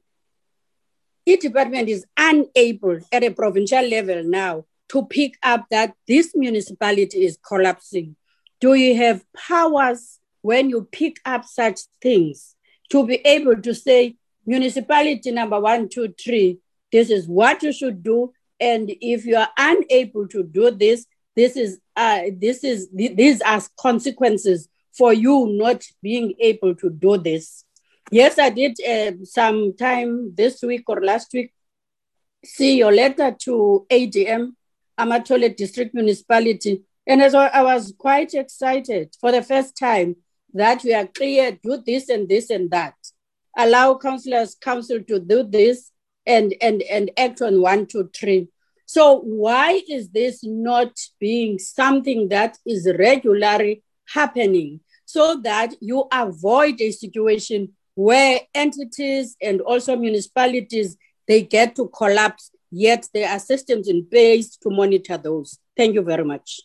[1.26, 7.26] each department is unable at a provincial level now to pick up that this municipality
[7.26, 8.16] is collapsing.
[8.60, 12.56] Do you have powers when you pick up such things
[12.92, 14.16] to be able to say,
[14.46, 16.60] municipality number one, two, three,
[16.92, 18.32] this is what you should do.
[18.60, 21.06] And if you are unable to do this,
[21.36, 27.18] this is uh, this is these are consequences for you not being able to do
[27.18, 27.66] this.
[28.12, 31.52] Yes, I did uh, some time this week or last week
[32.46, 34.52] see your letter to ADM,
[35.00, 36.84] Amathole District Municipality.
[37.08, 40.16] And as I was quite excited for the first time
[40.54, 42.96] that we are clear, do this and this and that.
[43.58, 45.92] Allow councillors council to do this
[46.26, 48.48] and, and, and act on one, two, three.
[48.86, 54.82] So why is this not being something that is regularly happening?
[55.06, 60.98] so that you avoid a situation where entities and also municipalities
[61.28, 66.02] they get to collapse yet there are systems in place to monitor those thank you
[66.02, 66.60] very much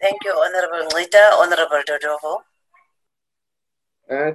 [0.00, 2.34] thank you honorable rita honorable dodovu
[4.10, 4.32] uh,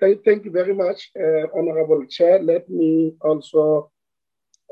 [0.00, 3.90] thank, thank you very much uh, honorable chair let me also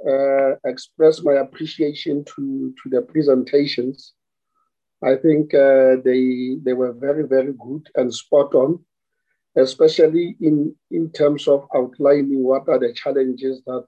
[0.09, 4.15] uh, express my appreciation to, to the presentations
[5.03, 8.79] I think uh, they they were very very good and spot on,
[9.57, 13.87] especially in in terms of outlining what are the challenges that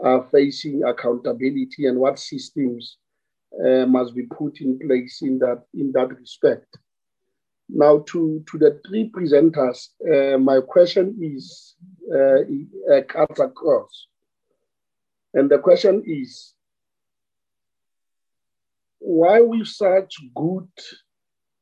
[0.00, 2.96] are facing accountability and what systems
[3.62, 6.78] uh, must be put in place in that in that respect.
[7.74, 11.74] Now, to to the three presenters, uh, my question is
[12.14, 14.08] uh, cuts across,
[15.32, 16.52] and the question is
[18.98, 20.68] why with such good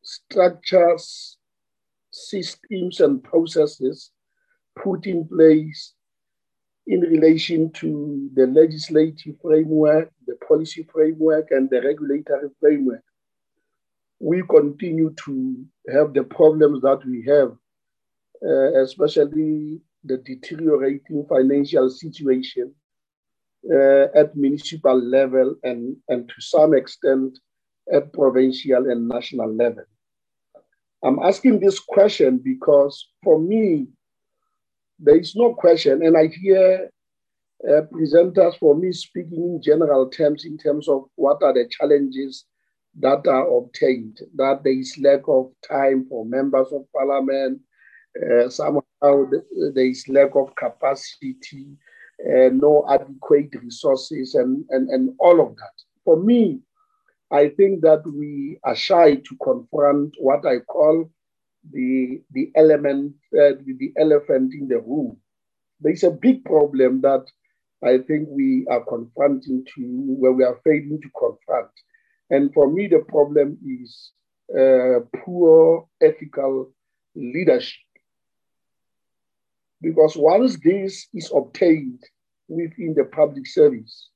[0.02, 1.38] structures,
[2.10, 4.10] systems, and processes
[4.82, 5.94] put in place
[6.88, 13.04] in relation to the legislative framework, the policy framework, and the regulatory framework,
[14.20, 17.52] we continue to have the problems that we have,
[18.46, 22.72] uh, especially the deteriorating financial situation
[23.72, 27.38] uh, at municipal level and, and to some extent
[27.92, 29.84] at provincial and national level.
[31.02, 33.88] I'm asking this question because for me,
[34.98, 36.90] there is no question, and I hear
[37.66, 42.44] uh, presenters for me speaking in general terms in terms of what are the challenges
[42.98, 47.60] that are obtained, that there is lack of time for members of parliament,
[48.20, 51.66] uh, somehow there is lack of capacity,
[52.26, 55.72] uh, no adequate resources, and, and, and all of that.
[56.04, 56.60] For me,
[57.30, 61.08] I think that we are shy to confront what I call
[61.72, 65.16] the, the element, uh, the elephant in the room.
[65.80, 67.24] There's a big problem that
[67.84, 69.82] I think we are confronting to,
[70.18, 71.70] where we are failing to confront.
[72.30, 74.12] And for me, the problem is
[74.56, 76.72] uh, poor ethical
[77.14, 77.80] leadership.
[79.80, 82.02] Because once this is obtained
[82.48, 84.10] within the public service,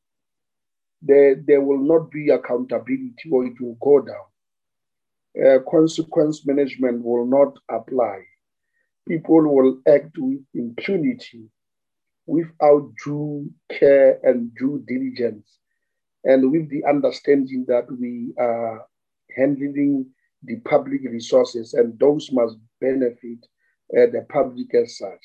[1.03, 4.27] there, there will not be accountability or it will go down.
[5.37, 8.21] Uh, consequence management will not apply.
[9.09, 11.51] People will act with impunity
[12.27, 15.59] without due care and due diligence,
[16.25, 18.85] and with the understanding that we are
[19.37, 20.07] handling
[20.43, 23.39] the public resources and those must benefit
[23.97, 25.21] uh, the public as such.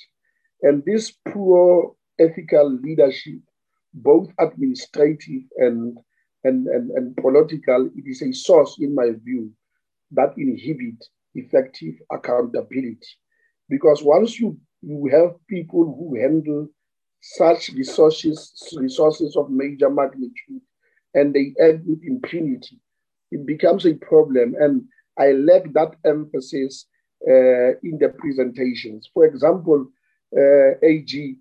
[0.61, 3.39] And this poor ethical leadership,
[3.93, 5.97] both administrative and,
[6.43, 9.51] and, and, and political, it is a source, in my view,
[10.11, 11.03] that inhibit
[11.35, 12.99] effective accountability.
[13.69, 16.67] Because once you, you have people who handle
[17.21, 20.61] such resources, resources of major magnitude,
[21.13, 22.79] and they act with impunity,
[23.31, 24.55] it becomes a problem.
[24.59, 24.83] And
[25.17, 26.85] I lack that emphasis
[27.27, 29.09] uh, in the presentations.
[29.13, 29.87] For example,
[30.35, 31.37] uh, AG,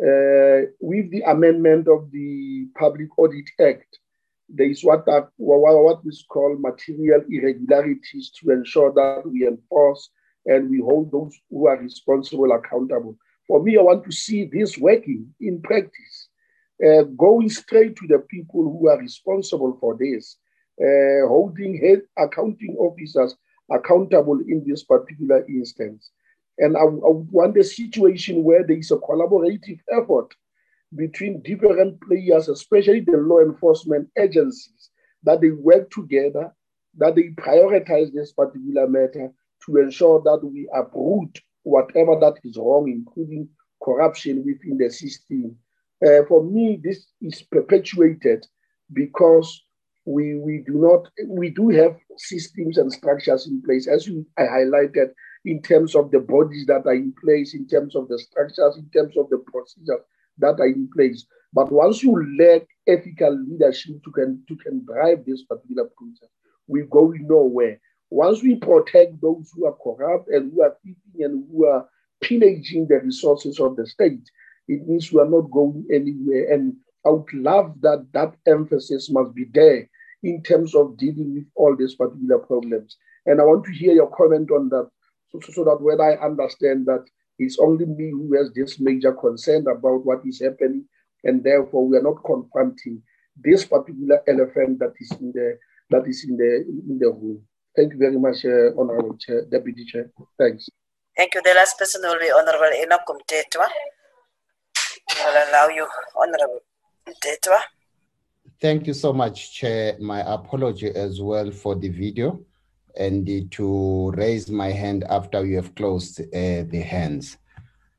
[0.00, 3.98] uh, with the amendment of the Public Audit Act,
[4.48, 10.10] there is what, that, what is called material irregularities to ensure that we enforce
[10.46, 13.16] and we hold those who are responsible accountable.
[13.46, 16.28] For me, I want to see this working in practice,
[16.86, 20.36] uh, going straight to the people who are responsible for this,
[20.80, 23.36] uh, holding head accounting officers
[23.70, 26.10] accountable in this particular instance.
[26.58, 30.34] And I, I want a situation where there is a collaborative effort
[30.96, 34.90] between different players, especially the law enforcement agencies,
[35.22, 36.52] that they work together,
[36.98, 39.30] that they prioritize this particular matter
[39.66, 43.48] to ensure that we uproot whatever that is wrong, including
[43.82, 45.56] corruption within the system.
[46.04, 48.46] Uh, for me, this is perpetuated
[48.92, 49.62] because
[50.06, 54.42] we, we do not we do have systems and structures in place, as you I
[54.42, 55.10] highlighted,
[55.44, 58.88] in terms of the bodies that are in place, in terms of the structures, in
[58.90, 60.00] terms of the procedures
[60.38, 61.26] that are in place.
[61.52, 66.30] But once you lack ethical leadership to can to can drive this particular process,
[66.66, 67.78] we go nowhere.
[68.10, 70.76] Once we protect those who are corrupt and who are
[71.18, 71.86] and who are
[72.22, 74.22] pillaging the resources of the state,
[74.70, 76.52] it means we are not going anywhere.
[76.52, 79.88] And I would love that that emphasis must be there
[80.22, 82.96] in terms of dealing with all these particular problems.
[83.26, 84.88] And I want to hear your comment on that
[85.32, 87.04] so, so, so that when I understand that
[87.38, 90.84] it's only me who has this major concern about what is happening,
[91.24, 93.02] and therefore we are not confronting
[93.36, 95.58] this particular elephant that is in the
[95.90, 97.42] that is in the in the room.
[97.74, 100.10] Thank you very much, uh, Honorable Chair, Deputy Chair.
[100.38, 100.68] Thanks.
[101.16, 101.42] Thank you.
[101.42, 103.66] The last person will be Honorable Enoch Mtetwa.
[105.24, 105.86] Will allow you,
[106.16, 106.60] Honorable
[107.06, 107.60] Mtetwa.
[108.60, 109.96] Thank you so much, Chair.
[110.00, 112.40] My apology as well for the video
[112.96, 117.36] and to raise my hand after you have closed uh, the hands.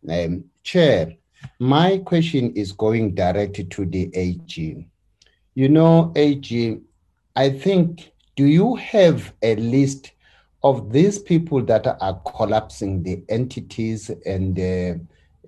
[0.09, 1.15] Um, Chair,
[1.59, 4.87] my question is going directly to the AG.
[5.53, 6.79] You know, AG,
[7.35, 10.11] I think, do you have a list
[10.63, 14.93] of these people that are collapsing the entities and uh,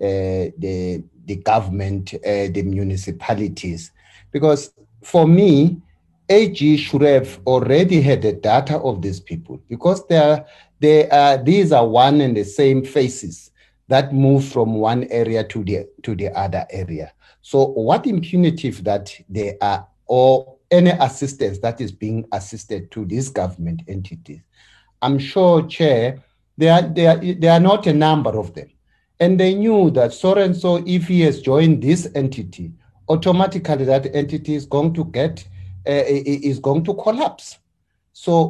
[0.00, 3.90] the, the government, uh, the municipalities?
[4.32, 4.72] Because
[5.02, 5.80] for me,
[6.28, 10.46] AG should have already had the data of these people because they are,
[10.80, 13.50] they are, these are one and the same faces
[13.88, 17.12] that move from one area to the to the other area.
[17.42, 23.28] So what impunity that they are or any assistance that is being assisted to these
[23.28, 24.40] government entities.
[25.02, 26.22] I'm sure, Chair,
[26.56, 28.70] there there, are, there are not a number of them.
[29.24, 32.74] And they knew that so and so, if he has joined this entity,
[33.08, 35.48] automatically that entity is going to get
[35.88, 37.56] uh, is going to collapse.
[38.12, 38.48] So,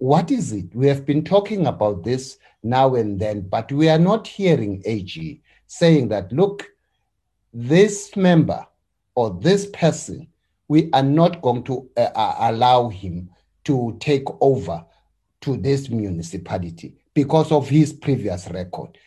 [0.00, 0.74] what is it?
[0.74, 5.40] We have been talking about this now and then, but we are not hearing AG
[5.68, 6.72] saying that, look,
[7.54, 8.66] this member
[9.14, 10.26] or this person,
[10.66, 13.30] we are not going to uh, allow him
[13.62, 14.84] to take over
[15.42, 18.98] to this municipality because of his previous record.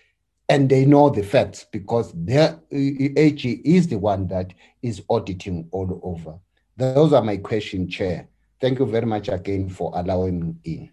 [0.50, 6.00] And they know the facts because their AG is the one that is auditing all
[6.04, 6.40] over.
[6.76, 8.28] Those are my questions, Chair.
[8.60, 10.90] Thank you very much again for allowing me in.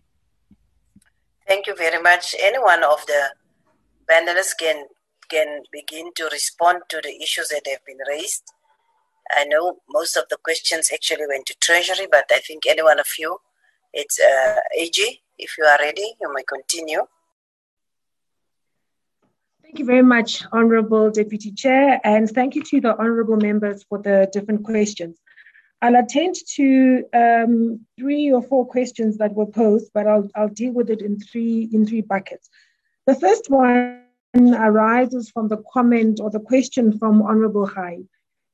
[1.48, 2.34] Thank you very much.
[2.38, 3.30] Any one of the
[4.10, 4.84] panelists can
[5.28, 8.44] can begin to respond to the issues that have been raised.
[9.30, 13.00] I know most of the questions actually went to Treasury, but I think any one
[13.00, 13.38] of you,
[13.92, 15.22] it's uh, AG.
[15.38, 17.02] If you are ready, you may continue.
[19.66, 23.98] Thank you very much, Honorable Deputy Chair, and thank you to the honorable members for
[23.98, 25.18] the different questions.
[25.82, 30.72] I'll attend to um, three or four questions that were posed, but I'll, I'll deal
[30.72, 32.48] with it in three in three buckets.
[33.08, 34.02] The first one
[34.36, 38.04] arises from the comment or the question from Honorable High,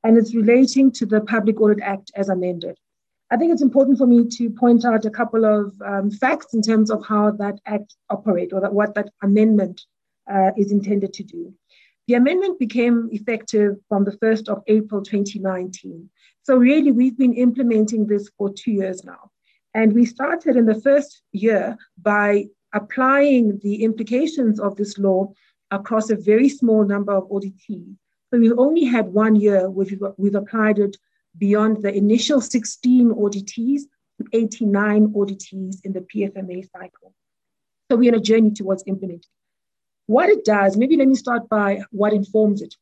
[0.03, 2.75] and it's relating to the Public Audit Act as amended.
[3.29, 6.63] I think it's important for me to point out a couple of um, facts in
[6.63, 9.85] terms of how that act operates or that what that amendment
[10.31, 11.53] uh, is intended to do.
[12.07, 16.09] The amendment became effective from the 1st of April 2019.
[16.43, 19.31] So, really, we've been implementing this for two years now.
[19.73, 25.31] And we started in the first year by applying the implications of this law
[25.71, 27.95] across a very small number of auditees.
[28.29, 29.87] So, we've only had one year where
[30.17, 30.97] we've, applied it
[31.37, 33.83] beyond the initial 16 auditees
[34.19, 37.13] to 89 auditees in the PFMA cycle.
[37.89, 39.29] So, we're on a journey towards implementing.
[40.07, 42.75] What it does, maybe let me start by what informs it.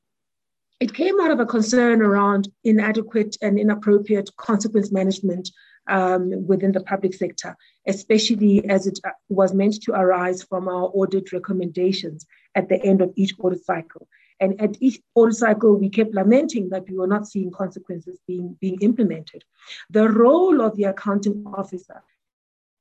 [0.79, 5.51] It came out of a concern around inadequate and inappropriate consequence management
[5.87, 7.55] um, within the public sector,
[7.87, 12.25] especially as it uh, was meant to arise from our audit recommendations
[12.55, 14.07] at the end of each audit cycle.
[14.39, 18.57] And at each audit cycle, we kept lamenting that we were not seeing consequences being,
[18.59, 19.43] being implemented.
[19.91, 22.01] The role of the accounting officer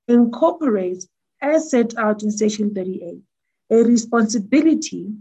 [0.08, 1.06] incorporates,
[1.42, 3.18] as set out in Section 38,
[3.70, 5.12] a responsibility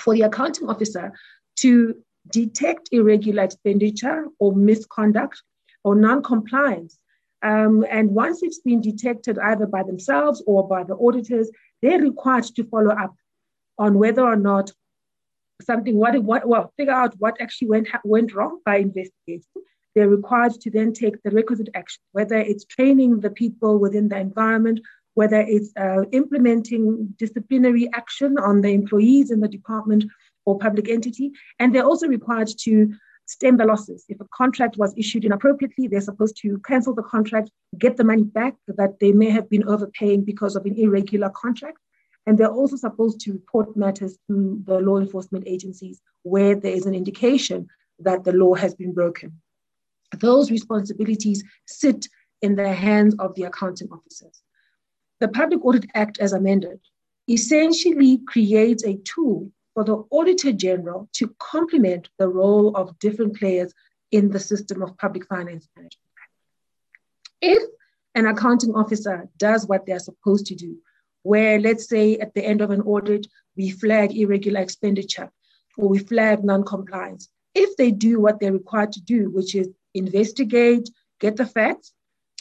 [0.00, 1.12] for the accounting officer
[1.56, 1.96] to
[2.30, 5.42] detect irregular expenditure or misconduct
[5.84, 6.98] or non-compliance.
[7.42, 11.50] Um, and once it's been detected either by themselves or by the auditors,
[11.82, 13.14] they're required to follow up
[13.78, 14.72] on whether or not
[15.62, 19.44] something, what, what well, figure out what actually went, went wrong by investigating.
[19.94, 24.18] They're required to then take the requisite action, whether it's training the people within the
[24.18, 24.80] environment,
[25.16, 30.04] whether it's uh, implementing disciplinary action on the employees in the department,
[30.44, 31.32] or public entity.
[31.58, 32.94] And they're also required to
[33.26, 34.04] stem the losses.
[34.08, 38.22] If a contract was issued inappropriately, they're supposed to cancel the contract, get the money
[38.22, 41.78] back that they may have been overpaying because of an irregular contract.
[42.26, 46.86] And they're also supposed to report matters to the law enforcement agencies where there is
[46.86, 47.68] an indication
[48.00, 49.40] that the law has been broken.
[50.18, 52.06] Those responsibilities sit
[52.42, 54.42] in the hands of the accounting officers.
[55.20, 56.80] The Public Audit Act, as amended,
[57.28, 63.72] essentially creates a tool for the Auditor General to complement the role of different players
[64.12, 65.96] in the system of public finance management.
[67.40, 67.62] If
[68.14, 70.78] an accounting officer does what they're supposed to do,
[71.22, 73.26] where let's say at the end of an audit,
[73.56, 75.30] we flag irregular expenditure
[75.76, 80.88] or we flag non-compliance, if they do what they're required to do, which is investigate,
[81.20, 81.92] get the facts,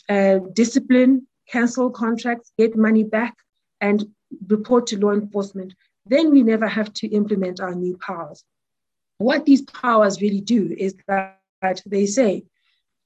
[0.10, 3.36] uh, discipline, cancel contracts, get money back,
[3.82, 4.06] and
[4.48, 5.74] report to law enforcement,
[6.06, 8.44] then we never have to implement our new powers.
[9.18, 11.40] What these powers really do is that
[11.86, 12.44] they say,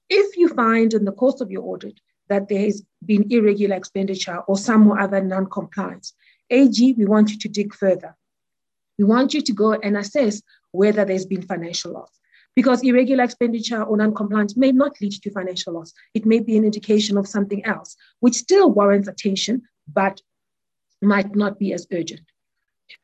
[0.08, 4.38] if you find in the course of your audit that there has been irregular expenditure
[4.48, 6.14] or some other non-compliance,
[6.50, 8.16] AG, we want you to dig further.
[8.98, 10.42] We want you to go and assess
[10.72, 12.10] whether there's been financial loss.
[12.56, 15.92] Because irregular expenditure or non-compliance may not lead to financial loss.
[16.14, 19.62] It may be an indication of something else, which still warrants attention,
[19.92, 20.20] but
[21.00, 22.22] might not be as urgent.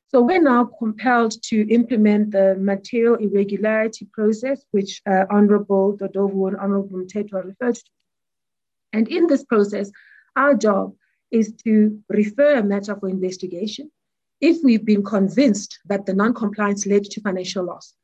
[0.09, 6.56] So we're now compelled to implement the material irregularity process, which uh, Honorable Dodovu and
[6.56, 7.90] Honorable Mtetwa referred to.
[8.93, 9.90] And in this process,
[10.36, 10.94] our job
[11.31, 13.90] is to refer a matter for investigation
[14.40, 17.94] if we've been convinced that the non-compliance led to financial loss.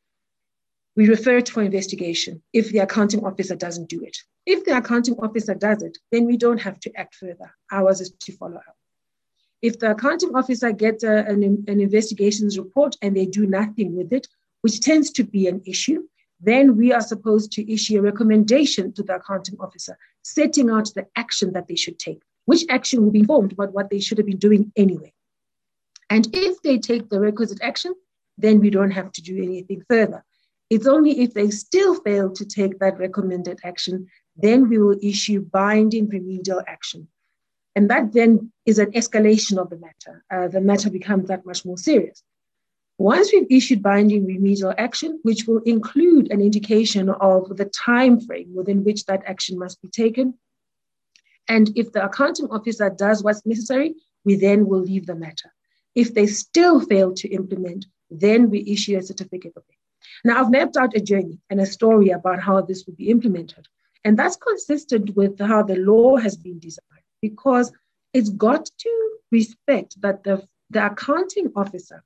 [0.95, 4.17] We refer it for investigation if the accounting officer doesn't do it.
[4.45, 7.55] If the accounting officer does it, then we don't have to act further.
[7.71, 8.77] Ours is to follow up.
[9.63, 14.13] If the accounting officer gets a, an, an investigations report and they do nothing with
[14.13, 14.27] it,
[14.61, 16.03] which tends to be an issue,
[16.41, 21.07] then we are supposed to issue a recommendation to the accounting officer, setting out the
[21.17, 24.27] action that they should take, which action will be informed about what they should have
[24.27, 25.13] been doing anyway.
[26.11, 27.95] And if they take the requisite action,
[28.37, 30.25] then we don't have to do anything further.
[30.73, 33.97] It's only if they still fail to take that recommended action,
[34.45, 37.09] then we will issue binding remedial action.
[37.77, 40.25] And that then is an escalation of the matter.
[40.35, 42.23] Uh, the matter becomes that much more serious.
[42.99, 48.51] Once we've issued binding remedial action, which will include an indication of the time frame
[48.55, 50.27] within which that action must be taken,
[51.49, 53.95] And if the accounting officer does what's necessary,
[54.25, 55.53] we then will leave the matter.
[55.95, 59.65] If they still fail to implement, then we issue a certificate of.
[60.25, 63.67] Now, I've mapped out a journey and a story about how this will be implemented.
[64.05, 67.73] And that's consistent with how the law has been designed because
[68.13, 72.03] it's got to respect that the, the accounting officer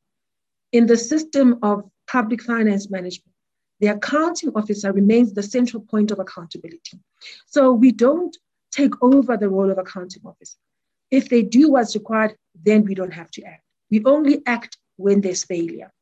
[0.72, 3.34] in the system of public finance management,
[3.80, 6.98] the accounting officer remains the central point of accountability.
[7.46, 8.36] So we don't
[8.70, 10.58] take over the role of accounting officer.
[11.10, 13.62] If they do what's required, then we don't have to act.
[13.90, 15.92] We only act when there's failure.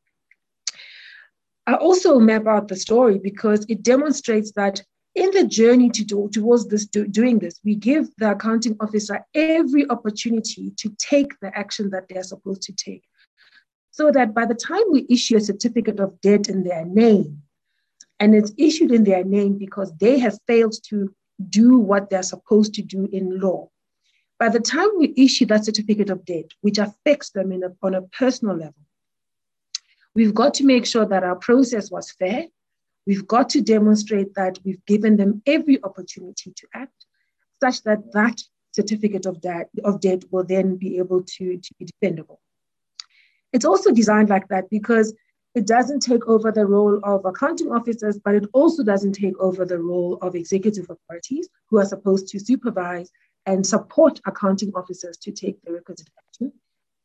[1.67, 4.83] I also map out the story because it demonstrates that
[5.15, 9.25] in the journey to do, towards this do, doing this, we give the accounting officer
[9.33, 13.03] every opportunity to take the action that they're supposed to take.
[13.91, 17.41] So that by the time we issue a certificate of debt in their name,
[18.19, 21.13] and it's issued in their name because they have failed to
[21.49, 23.69] do what they're supposed to do in law.
[24.37, 28.01] By the time we issue that certificate of debt, which affects them a, on a
[28.01, 28.84] personal level,
[30.15, 32.45] we've got to make sure that our process was fair.
[33.05, 37.05] We've got to demonstrate that we've given them every opportunity to act,
[37.61, 41.85] such that that certificate of debt, of debt will then be able to, to be
[41.85, 42.39] defendable.
[43.53, 45.13] It's also designed like that because
[45.53, 49.63] it doesn't take over the role of accounting officers, but it also doesn't take over
[49.63, 53.09] the role of executive authorities who are supposed to supervise
[53.45, 56.51] and support accounting officers to take the requisite action.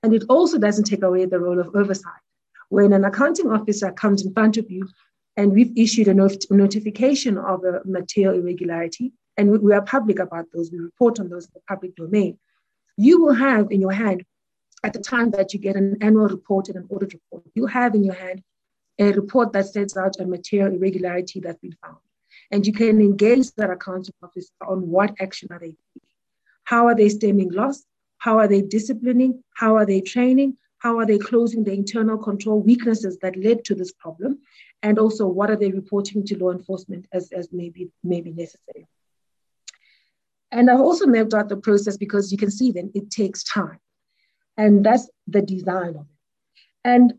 [0.02, 2.22] And it also doesn't take away the role of oversight.
[2.70, 4.88] When an accounting officer comes in front of you
[5.36, 10.20] and we've issued a not- notification of a material irregularity, and we, we are public
[10.20, 12.38] about those, we report on those in the public domain,
[12.97, 14.24] you will have in your hand
[14.84, 17.94] at the time that you get an annual report and an audit report, you have
[17.94, 18.42] in your hand
[19.01, 21.97] a report that sets out a material irregularity that's been found.
[22.52, 26.09] And you can engage that accounting officer on what action are they taking.
[26.64, 27.84] How are they stemming loss?
[28.18, 29.42] How are they disciplining?
[29.55, 30.56] How are they training?
[30.81, 34.40] How are they closing the internal control weaknesses that led to this problem?
[34.82, 38.86] And also, what are they reporting to law enforcement as, as maybe, maybe necessary?
[40.51, 43.78] And I've also mapped out the process because you can see then it takes time.
[44.57, 46.61] And that's the design of it.
[46.82, 47.15] And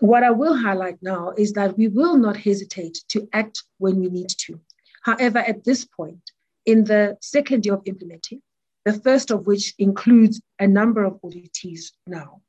[0.00, 4.08] what I will highlight now is that we will not hesitate to act when we
[4.08, 4.58] need to.
[5.02, 6.30] However, at this point,
[6.64, 8.40] in the second year of implementing,
[8.86, 12.40] the first of which includes a number of auditees now,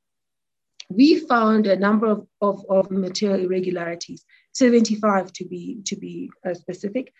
[0.89, 6.53] we found a number of, of, of material irregularities, 75 to be, to be uh,
[6.53, 7.13] specific,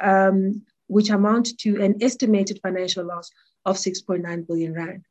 [0.00, 3.30] um, which amount to an estimated financial loss
[3.64, 5.04] of 6.9 billion rand.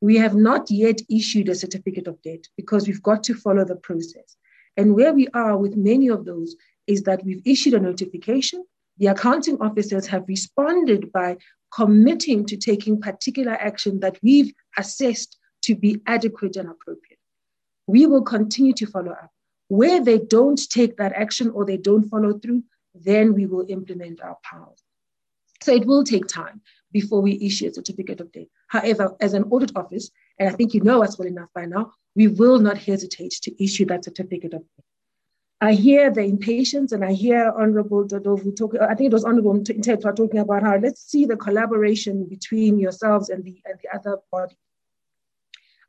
[0.00, 3.76] We have not yet issued a certificate of debt because we've got to follow the
[3.76, 4.36] process.
[4.76, 6.56] And where we are with many of those
[6.86, 8.64] is that we've issued a notification.
[8.98, 11.36] The accounting officers have responded by
[11.74, 17.11] committing to taking particular action that we've assessed to be adequate and appropriate.
[17.86, 19.30] We will continue to follow up.
[19.68, 22.64] Where they don't take that action or they don't follow through,
[22.94, 24.82] then we will implement our powers.
[25.62, 26.60] So it will take time
[26.92, 28.50] before we issue a certificate of date.
[28.68, 31.92] However, as an audit office, and I think you know us well enough by now,
[32.14, 34.84] we will not hesitate to issue that certificate of debt.
[35.60, 39.54] I hear the impatience and I hear Honorable Dodovu talk, I think it was Honorable
[39.54, 44.18] Ntetwa talking about how let's see the collaboration between yourselves and the, and the other
[44.32, 44.56] body.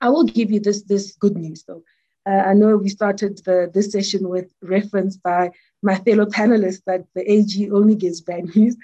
[0.03, 1.83] I will give you this, this good news though.
[2.25, 5.51] Uh, I know we started the, this session with reference by
[5.81, 8.77] my fellow panelists that the AG only gives bad news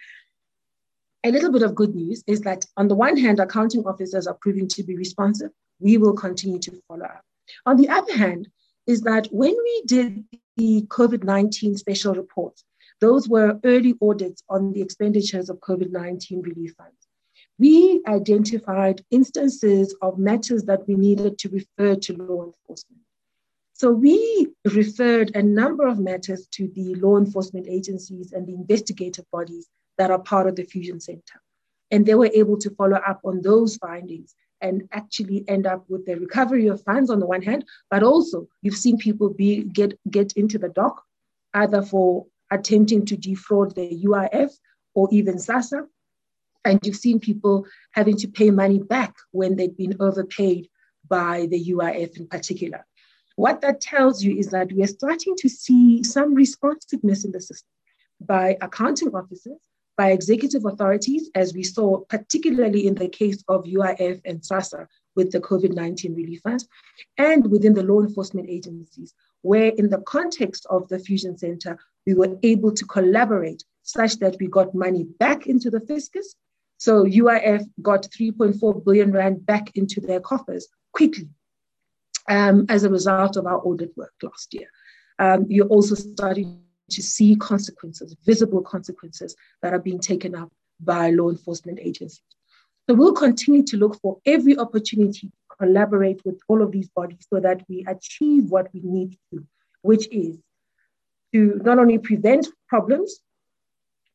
[1.24, 4.38] a little bit of good news is that on the one hand, accounting officers are
[4.41, 5.52] proving to be responsive.
[5.80, 7.24] We will continue to follow up.
[7.66, 8.48] On the other hand,
[8.88, 10.24] is that when we did
[10.58, 12.64] the COVID 19 special reports,
[13.02, 16.99] those were early audits on the expenditures of COVID 19 relief funds.
[17.60, 23.02] We identified instances of matters that we needed to refer to law enforcement.
[23.73, 29.26] So we referred a number of matters to the law enforcement agencies and the investigative
[29.31, 29.68] bodies
[29.98, 31.41] that are part of the Fusion Center.
[31.91, 36.06] And they were able to follow up on those findings and actually end up with
[36.06, 39.98] the recovery of funds on the one hand, but also you've seen people be get
[40.10, 41.03] get into the dock
[41.53, 44.52] either for attempting to defraud the UIF
[44.94, 45.88] or even SASSA.
[46.65, 50.69] And you've seen people having to pay money back when they've been overpaid
[51.07, 52.86] by the UIF in particular.
[53.36, 57.41] What that tells you is that we are starting to see some responsiveness in the
[57.41, 57.69] system
[58.19, 59.60] by accounting officers
[59.99, 64.88] by executive authorities, as we saw, particularly in the case of UIF and SASSA
[65.18, 66.65] with the COVID 19 relief funds,
[67.18, 71.77] and within the law enforcement agencies, where in the context of the Fusion Center,
[72.07, 76.34] we were able to collaborate such that we got money back into the fiscus
[76.80, 81.27] So UIF got 3.4 billion rand back into their coffers quickly
[82.30, 84.69] um, as a result of our audit work last year.
[85.19, 86.61] Um, you're also starting
[86.91, 92.23] to see consequences, visible consequences that are being taken up by law enforcement agencies.
[92.88, 97.27] So we'll continue to look for every opportunity to collaborate with all of these bodies
[97.31, 99.45] so that we achieve what we need to,
[99.81, 100.38] which is
[101.34, 103.19] to not only prevent problems,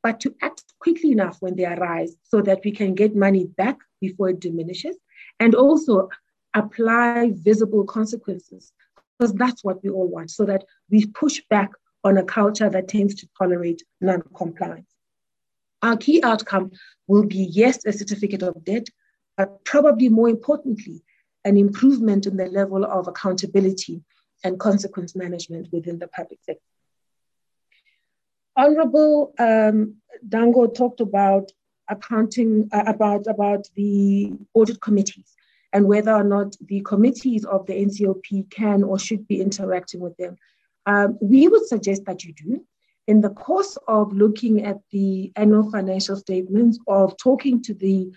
[0.05, 3.78] but to act quickly enough when they arise so that we can get money back
[4.02, 4.97] before it diminishes
[5.40, 6.10] and also
[6.55, 8.70] apply visible consequences
[9.18, 11.70] because that's what we all want so that we push back
[12.05, 14.90] on a culture that tends to tolerate non-compliance.
[15.82, 16.72] Our key outcome
[17.09, 18.86] will be yes, a certificate of debt,
[19.39, 21.02] but probably more importantly,
[21.47, 24.02] an improvement in the level of accountability
[24.44, 26.73] and consequence management within the public sector.
[28.56, 29.97] Honorable um,
[30.28, 31.51] Dango talked about
[31.89, 35.35] accounting, uh, about, about the audit committees
[35.72, 40.16] and whether or not the committees of the NCOP can or should be interacting with
[40.16, 40.36] them.
[40.86, 42.64] Um, we would suggest that you do.
[43.06, 48.10] In the course of looking at the annual financial statements, of talking to the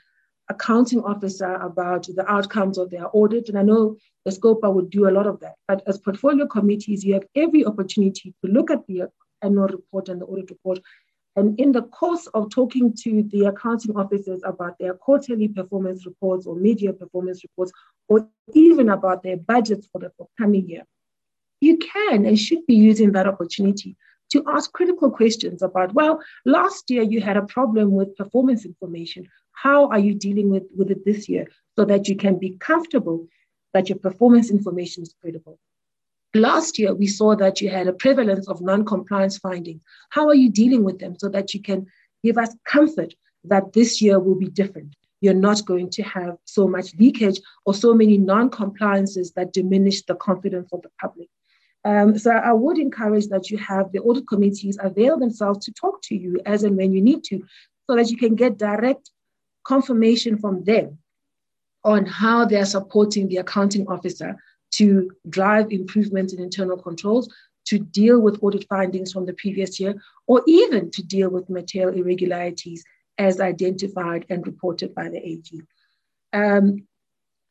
[0.50, 5.10] accounting officer about the outcomes of their audit, and I know the SCOPA would do
[5.10, 8.86] a lot of that, but as portfolio committees, you have every opportunity to look at
[8.88, 9.10] the
[9.42, 10.80] annual report and the audit report
[11.38, 16.48] and in the course of talking to the accounting officers about their quarterly performance reports
[16.48, 17.72] or mid-year performance reports,
[18.10, 20.82] or even about their budgets for the coming year,
[21.62, 23.96] you can and should be using that opportunity
[24.32, 29.28] to ask critical questions about, well, last year you had a problem with performance information.
[29.52, 31.46] How are you dealing with, with it this year
[31.78, 33.28] so that you can be comfortable
[33.76, 35.60] that your performance information is credible?
[36.34, 39.82] Last year, we saw that you had a prevalence of non compliance findings.
[40.10, 41.88] How are you dealing with them so that you can
[42.24, 43.14] give us comfort
[43.46, 44.96] that this year will be different?
[45.22, 50.04] You're not going to have so much leakage or so many non compliances that diminish
[50.04, 51.30] the confidence of the public.
[51.86, 56.02] Um, so I would encourage that you have the audit committees avail themselves to talk
[56.04, 57.42] to you as and when you need to,
[57.90, 59.10] so that you can get direct
[59.66, 60.98] confirmation from them
[61.84, 64.36] on how they're supporting the accounting officer
[64.72, 67.30] to drive improvements in internal controls,
[67.66, 69.96] to deal with audit findings from the previous year,
[70.26, 72.84] or even to deal with material irregularities
[73.18, 75.50] as identified and reported by the AG.
[76.34, 76.88] Um,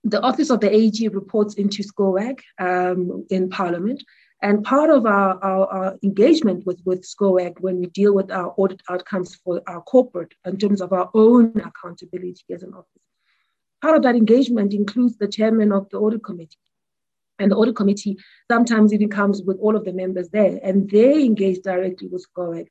[0.04, 4.02] the Office of the AG reports into SCOAG um, in Parliament.
[4.42, 8.54] And part of our, our, our, engagement with, with SCOAG when we deal with our
[8.56, 13.02] audit outcomes for our corporate in terms of our own accountability as an office,
[13.82, 16.58] part of that engagement includes the chairman of the audit committee.
[17.38, 18.16] And the audit committee
[18.50, 22.68] sometimes even comes with all of the members there, and they engage directly with SCOAG,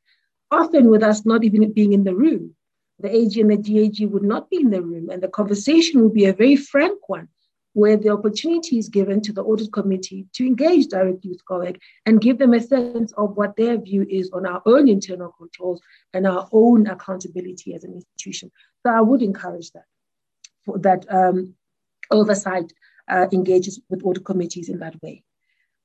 [0.52, 2.56] often with us not even being in the room.
[3.00, 6.14] The AG and the DAG would not be in the room, and the conversation would
[6.14, 7.28] be a very frank one,
[7.74, 12.22] where the opportunity is given to the audit committee to engage directly with SCOAG and
[12.22, 15.82] give them a sense of what their view is on our own internal controls
[16.14, 18.50] and our own accountability as an institution.
[18.82, 19.84] So I would encourage that,
[20.80, 21.56] that um,
[22.12, 22.72] oversight
[23.07, 25.23] uh, engages with audit committees in that way.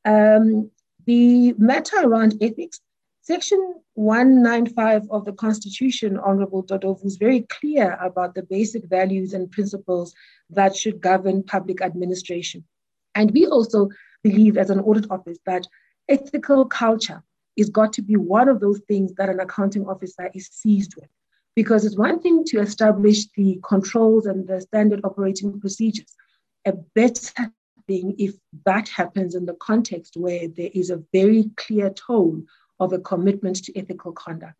[0.05, 0.70] Um,
[1.06, 2.80] the matter around ethics,
[3.22, 9.51] Section 195 of the Constitution, Honorable Dodovu, is very clear about the basic values and
[9.51, 10.14] principles
[10.48, 12.64] that should govern public administration.
[13.14, 13.88] And we also
[14.22, 15.66] believe, as an audit office, that
[16.09, 17.22] ethical culture
[17.56, 21.09] is got to be one of those things that an accounting officer is seized with.
[21.55, 26.14] Because it's one thing to establish the controls and the standard operating procedures,
[26.65, 27.53] a better
[27.87, 28.35] thing if
[28.66, 32.47] that happens in the context where there is a very clear tone
[32.78, 34.55] of a commitment to ethical conduct.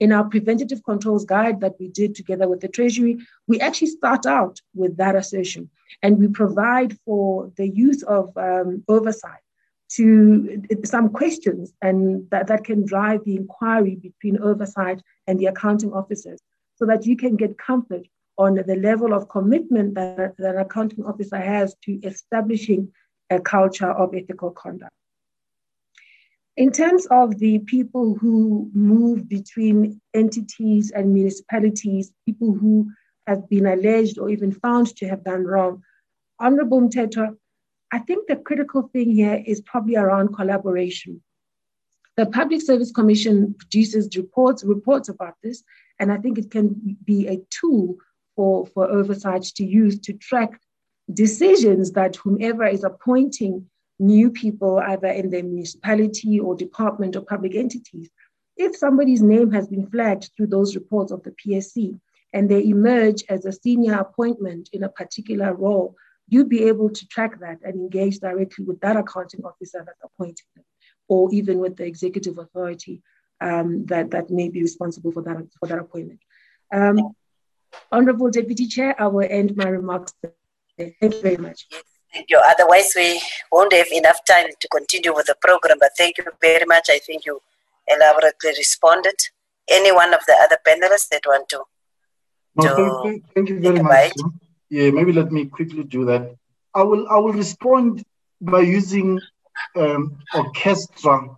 [0.00, 4.24] In our preventative controls guide that we did together with the Treasury, we actually start
[4.24, 5.68] out with that assertion
[6.02, 9.42] and we provide for the use of um, oversight
[9.90, 15.92] to some questions and that, that can drive the inquiry between oversight and the accounting
[15.92, 16.40] officers
[16.76, 18.06] so that you can get comfort
[18.40, 22.90] on the level of commitment that, that an accounting officer has to establishing
[23.28, 24.90] a culture of ethical conduct.
[26.56, 32.90] In terms of the people who move between entities and municipalities, people who
[33.26, 35.82] have been alleged or even found to have done wrong,
[36.38, 37.36] Honorable Mteto,
[37.92, 41.22] I think the critical thing here is probably around collaboration.
[42.16, 45.62] The Public Service Commission produces reports, reports about this,
[45.98, 47.96] and I think it can be a tool
[48.40, 50.58] for, for oversight to use to track
[51.12, 53.66] decisions that whomever is appointing
[53.98, 58.08] new people, either in the municipality or department or public entities,
[58.56, 62.00] if somebody's name has been flagged through those reports of the PSC,
[62.32, 65.94] and they emerge as a senior appointment in a particular role,
[66.26, 70.46] you'd be able to track that and engage directly with that accounting officer that's appointed
[70.56, 70.64] them,
[71.08, 73.02] or even with the executive authority
[73.42, 76.20] um, that, that may be responsible for that, for that appointment.
[76.72, 77.14] Um,
[77.92, 80.92] Honorable Deputy Chair, I will end my remarks there.
[81.00, 81.66] Thank you very much.
[82.12, 82.40] Thank you.
[82.44, 83.20] Otherwise, we
[83.52, 86.88] won't have enough time to continue with the program, but thank you very much.
[86.90, 87.40] I think you
[87.86, 89.14] elaborately responded.
[89.68, 91.62] Any one of the other panelists that want to?
[92.56, 94.12] No, thank, thank, thank you very much.
[94.68, 96.34] Yeah, maybe let me quickly do that.
[96.74, 98.04] I will I will respond
[98.40, 99.20] by using
[99.76, 101.36] um, orchestra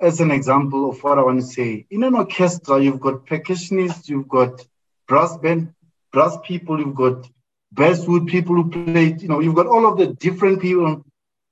[0.00, 1.86] as an example of what I want to say.
[1.90, 4.64] In an orchestra, you've got percussionists, you've got
[5.08, 5.72] brass band,
[6.12, 7.26] brass people, you've got
[7.72, 11.04] basswood people who play, you know, you've got all of the different people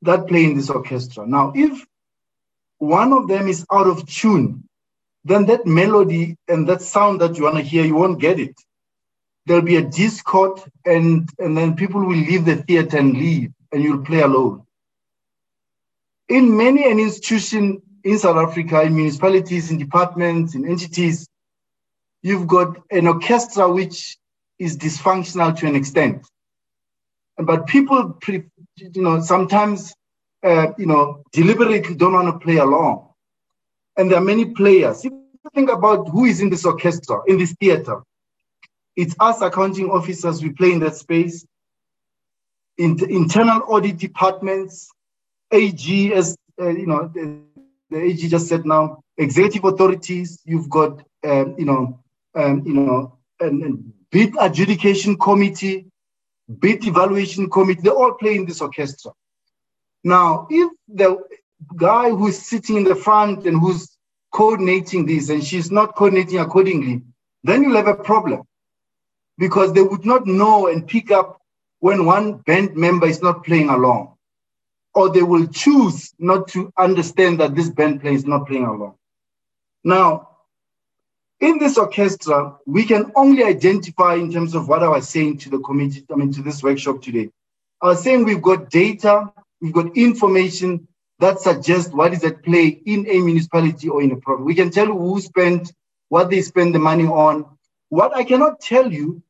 [0.03, 1.27] that play in this orchestra.
[1.27, 1.85] Now, if
[2.79, 4.69] one of them is out of tune,
[5.25, 8.55] then that melody and that sound that you want to hear, you won't get it.
[9.47, 13.83] There'll be a discord, and, and then people will leave the theater and leave, and
[13.83, 14.65] you'll play alone.
[16.29, 21.29] In many an institution in South Africa, in municipalities, in departments, in entities,
[22.27, 24.19] you've got an orchestra which
[24.59, 26.27] is dysfunctional to an extent.
[27.39, 29.95] But people, you know, sometimes,
[30.43, 33.11] uh, you know, deliberately don't want to play along.
[33.97, 35.05] And there are many players.
[35.05, 38.03] If you think about who is in this orchestra, in this theater,
[38.97, 41.47] it's us accounting officers, we play in that space.
[42.77, 44.91] In internal audit departments,
[45.53, 47.41] AG, as uh, you know, the,
[47.91, 52.01] the, AG just said now, executive authorities, you've got, um, you know,
[52.37, 55.87] um, you know, and, and bid adjudication committee,
[56.61, 59.13] bid evaluation committee, they all play in this orchestra.
[60.05, 61.19] Now, if the
[61.77, 63.97] guy who's sitting in the front and who's
[64.33, 67.03] coordinating this and she's not coordinating accordingly,
[67.43, 68.43] then you'll have a problem
[69.39, 71.41] because they would not know and pick up
[71.81, 74.15] when one band member is not playing along.
[74.95, 78.95] Or they will choose not to understand that this band player is not playing along.
[79.85, 80.36] Now,
[81.41, 85.51] in this orchestra, we can only identify in terms of what I was saying to
[85.51, 87.31] the committee, I mean, to this workshop today.
[87.83, 89.31] I was saying we've got data,
[89.61, 90.89] we've got information
[91.19, 94.47] that suggests what is at play in a municipality or in a province.
[94.47, 95.73] We can tell who spent,
[96.09, 97.47] what they spend the money on.
[97.89, 99.23] What I cannot tell you,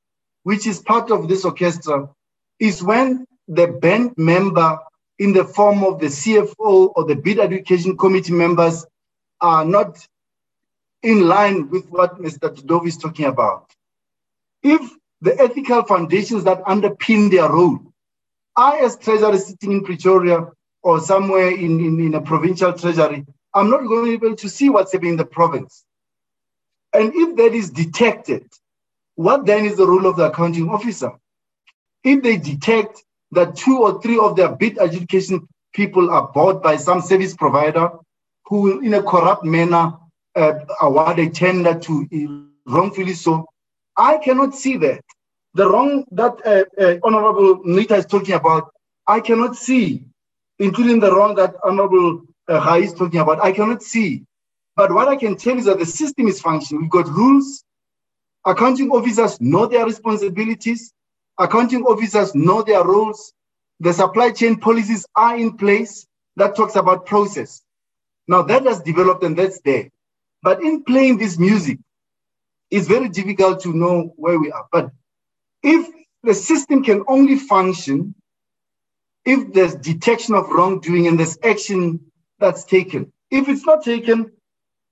[0.42, 2.08] which is part of this orchestra,
[2.58, 4.78] is when the band member
[5.18, 8.84] in the form of the CFO or the bid adjudication committee members
[9.40, 10.06] are not
[11.02, 12.54] in line with what Mr.
[12.66, 13.70] Dove is talking about.
[14.62, 14.80] If
[15.20, 17.80] the ethical foundations that underpin their role,
[18.56, 20.48] I as treasurer sitting in Pretoria
[20.82, 24.48] or somewhere in, in, in a provincial treasury, I'm not going to be able to
[24.48, 25.84] see what's happening in the province.
[26.92, 28.46] And if that is detected,
[29.14, 31.10] what then is the role of the accounting officer?
[32.04, 33.02] If they detect
[33.32, 37.90] that two or three of their bid adjudication people are bought by some service provider
[38.46, 39.92] who in a corrupt manner,
[40.36, 43.46] uh, award a tender to wrongfully so.
[43.96, 45.02] I cannot see that.
[45.54, 48.70] The wrong that uh, uh, Honorable Nita is talking about,
[49.06, 50.04] I cannot see,
[50.58, 54.24] including the wrong that Honorable uh, is talking about, I cannot see.
[54.76, 56.82] But what I can tell is that the system is functioning.
[56.82, 57.64] We've got rules.
[58.44, 60.92] Accounting officers know their responsibilities.
[61.38, 63.32] Accounting officers know their roles.
[63.80, 66.06] The supply chain policies are in place
[66.36, 67.62] that talks about process.
[68.28, 69.90] Now that has developed and that's there.
[70.46, 71.80] But in playing this music,
[72.70, 74.66] it's very difficult to know where we are.
[74.70, 74.92] But
[75.64, 75.88] if
[76.22, 78.14] the system can only function
[79.24, 81.98] if there's detection of wrongdoing and there's action
[82.38, 83.12] that's taken.
[83.32, 84.30] If it's not taken,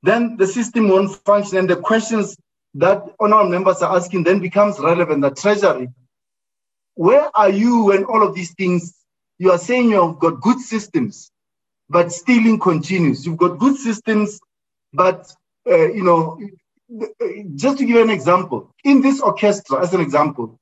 [0.03, 1.59] then the system won't function.
[1.59, 2.37] And the questions
[2.75, 5.23] that honorable members are asking then becomes relevant.
[5.23, 5.89] The treasury,
[6.95, 8.93] where are you when all of these things,
[9.39, 11.31] you are saying you've got good systems,
[11.89, 13.25] but stealing continues.
[13.25, 14.41] You've got good systems,
[14.93, 15.33] but
[15.67, 16.39] uh, you know,
[17.55, 20.59] just to give an example, in this orchestra, as an example,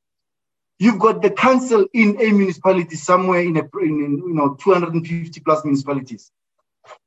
[0.78, 5.64] you've got the council in a municipality somewhere in a in, you know 250 plus
[5.64, 6.30] municipalities.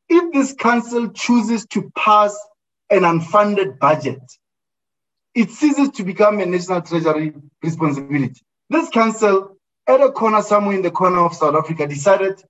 [0.08, 2.38] If this council chooses to pass
[2.90, 4.22] an unfunded budget,
[5.34, 8.42] it ceases to become a national treasury responsibility.
[8.70, 9.58] This council,
[9.88, 12.42] at a corner somewhere in the corner of South Africa, decided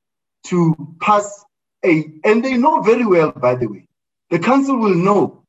[0.45, 1.43] to pass
[1.83, 3.87] a, and they know very well, by the way,
[4.29, 5.43] the council will know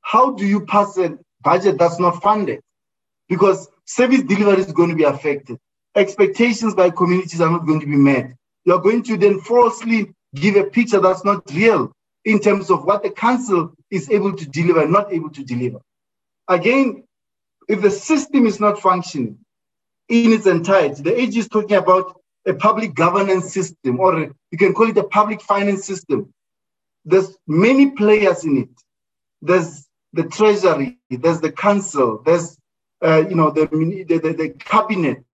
[0.00, 2.60] how do you pass a budget that's not funded?
[3.28, 5.58] Because service delivery is going to be affected.
[5.94, 8.32] Expectations by communities are not going to be met.
[8.64, 11.92] You're going to then falsely give a picture that's not real
[12.24, 15.80] in terms of what the council is able to deliver, not able to deliver.
[16.48, 17.04] Again,
[17.68, 19.38] if the system is not functioning
[20.08, 24.74] in its entirety, the AG is talking about a public governance system, or you can
[24.74, 26.32] call it a public finance system.
[27.04, 28.70] There's many players in it.
[29.40, 32.58] There's the treasury, there's the council, there's
[33.04, 35.24] uh, you know the, the, the, cabinet,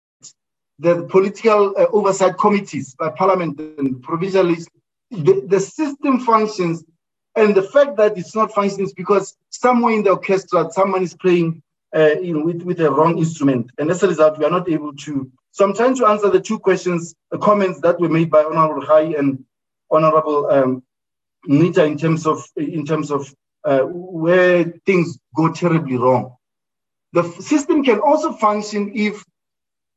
[0.78, 4.68] the political uh, oversight committees by parliament and provincialists.
[5.10, 6.84] The, the system functions,
[7.34, 11.14] and the fact that it's not functioning is because somewhere in the orchestra someone is
[11.14, 11.62] playing
[11.94, 14.68] uh, you know with, with a wrong instrument, and as a result we are not
[14.68, 15.30] able to.
[15.50, 18.86] So I'm trying to answer the two questions, the comments that were made by Honorable
[18.86, 19.44] Hai and
[19.90, 20.82] Honorable um,
[21.46, 23.32] Nita in terms of in terms of
[23.64, 26.36] uh, where things go terribly wrong.
[27.12, 29.24] The system can also function if,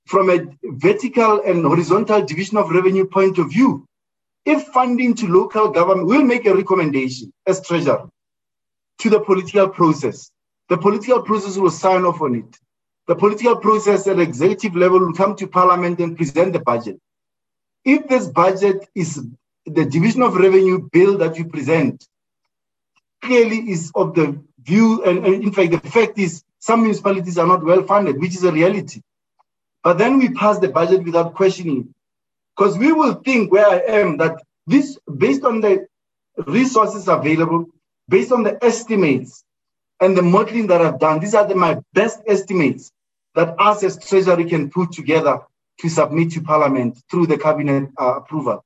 [0.08, 3.86] from a vertical and horizontal division of revenue point of view,
[4.46, 8.10] if funding to local government will make a recommendation as treasurer
[9.00, 10.32] to the political process,
[10.70, 12.58] the political process will sign off on it.
[13.08, 17.00] The political process at executive level will come to parliament and present the budget.
[17.84, 19.26] If this budget is
[19.66, 22.08] the division of revenue bill that you present
[23.22, 27.48] clearly is of the view, and, and in fact, the fact is some municipalities are
[27.48, 29.02] not well funded, which is a reality.
[29.84, 31.94] But then we pass the budget without questioning.
[32.56, 35.88] Because we will think where I am that this, based on the
[36.46, 37.66] resources available,
[38.08, 39.44] based on the estimates
[40.00, 42.92] and the modeling that I've done, these are the, my best estimates
[43.36, 45.40] that us as Treasury can put together
[45.80, 48.64] to submit to Parliament through the cabinet uh, approval.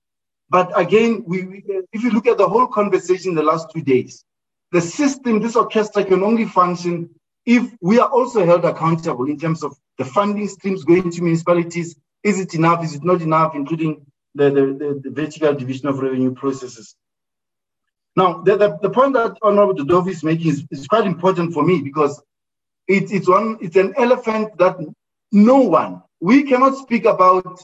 [0.50, 4.24] But again, we, if you look at the whole conversation in the last two days,
[4.72, 7.10] the system, this orchestra can only function
[7.46, 11.96] if we are also held accountable in terms of the funding streams going to municipalities.
[12.24, 12.84] Is it enough?
[12.84, 16.96] Is it not enough, including the, the, the, the vertical division of revenue processes?
[18.16, 21.64] Now, the, the, the point that Honorable Dodovu is making is, is quite important for
[21.64, 22.22] me because
[22.88, 24.78] it, it's one it's an elephant that
[25.32, 27.62] no one we cannot speak about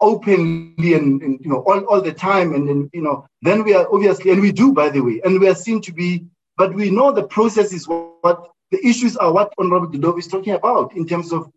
[0.00, 2.54] openly and, and, you know all, all the time.
[2.54, 5.40] And then you know then we are obviously and we do by the way and
[5.40, 6.24] we are seen to be
[6.56, 10.54] but we know the process is what the issues are what honorable Dodovu is talking
[10.54, 11.50] about in terms of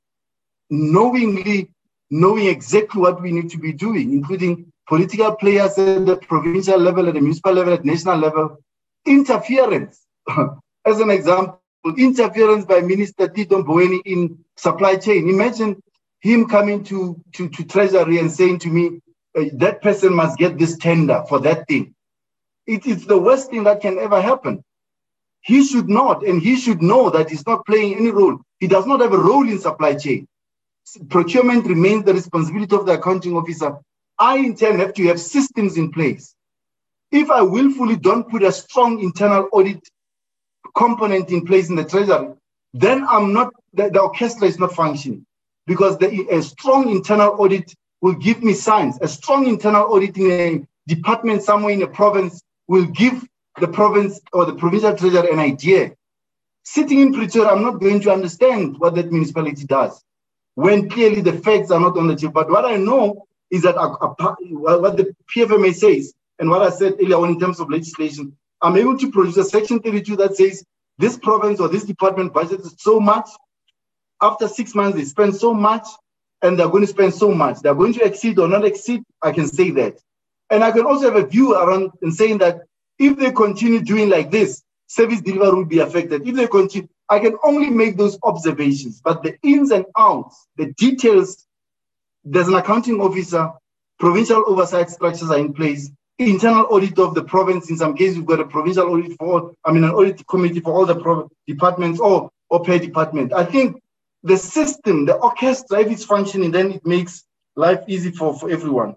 [0.69, 1.69] knowingly
[2.09, 7.07] knowing exactly what we need to be doing including political players at the provincial level
[7.07, 8.57] at the municipal level at national level.
[9.05, 10.05] Interference.
[10.85, 11.61] As an example
[11.97, 15.29] interference by minister tito mboweni in supply chain.
[15.29, 15.81] Imagine
[16.23, 19.01] him coming to, to, to Treasury and saying to me,
[19.37, 21.93] uh, that person must get this tender for that thing.
[22.65, 24.63] It is the worst thing that can ever happen.
[25.41, 28.39] He should not, and he should know that he's not playing any role.
[28.61, 30.25] He does not have a role in supply chain.
[31.09, 33.77] Procurement remains the responsibility of the accounting officer.
[34.17, 36.35] I, in turn, have to have systems in place.
[37.11, 39.81] If I willfully don't put a strong internal audit
[40.73, 42.29] component in place in the treasury,
[42.73, 45.25] then I'm not, the, the orchestra is not functioning
[45.65, 48.97] because the, a strong internal audit will give me signs.
[49.01, 53.25] A strong internal audit in a department somewhere in a province will give
[53.59, 55.91] the province or the provincial treasurer an idea.
[56.63, 60.03] Sitting in Pretoria, I'm not going to understand what that municipality does
[60.55, 62.33] when clearly the facts are not on the table.
[62.33, 67.17] But what I know is that what the PFMA says and what I said earlier
[67.17, 70.65] on in terms of legislation, I'm able to produce a section 32 that says
[70.97, 73.29] this province or this department budgeted so much
[74.23, 75.85] after six months, they spend so much
[76.41, 77.59] and they're going to spend so much.
[77.59, 79.03] They're going to exceed or not exceed.
[79.21, 79.99] I can say that.
[80.49, 82.61] And I can also have a view around in saying that
[82.99, 86.27] if they continue doing like this, service delivery will be affected.
[86.27, 89.01] If they continue, I can only make those observations.
[89.03, 91.45] But the ins and outs, the details,
[92.23, 93.51] there's an accounting officer,
[93.99, 97.69] provincial oversight structures are in place, internal audit of the province.
[97.69, 100.73] In some cases, we've got a provincial audit for, I mean, an audit committee for
[100.73, 103.33] all the departments or, or per department.
[103.33, 103.82] I think
[104.23, 107.23] the system, the orchestra, if it's functioning, then it makes
[107.55, 108.95] life easy for, for everyone.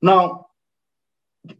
[0.00, 0.46] Now,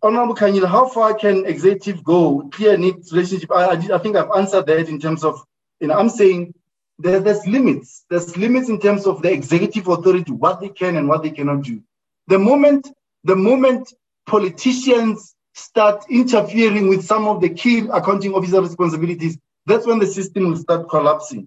[0.03, 2.49] Honorable Kanyil, how far can executive go?
[2.53, 3.51] Clear needs relationship.
[3.53, 5.43] I, I, I, think I've answered that in terms of,
[5.81, 6.55] you know, I'm saying
[6.99, 8.05] there, there's limits.
[8.11, 11.63] There's limits in terms of the executive authority, what they can and what they cannot
[11.63, 11.83] do.
[12.27, 12.89] The moment,
[13.25, 13.93] the moment
[14.27, 20.49] politicians start interfering with some of the key accounting officer responsibilities, that's when the system
[20.49, 21.47] will start collapsing.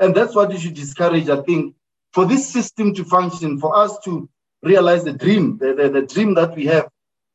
[0.00, 1.74] And that's what you should discourage, I think,
[2.12, 4.28] for this system to function, for us to
[4.62, 6.88] realize the dream, the, the, the dream that we have,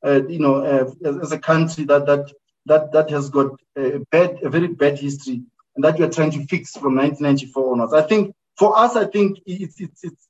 [0.05, 2.31] uh, you know, uh, as, as, a country that that
[2.65, 5.43] that that has got a bad, a very bad history,
[5.75, 7.93] and that we are trying to fix from 1994 onwards.
[7.93, 10.27] I think for us, I think it's it's, it's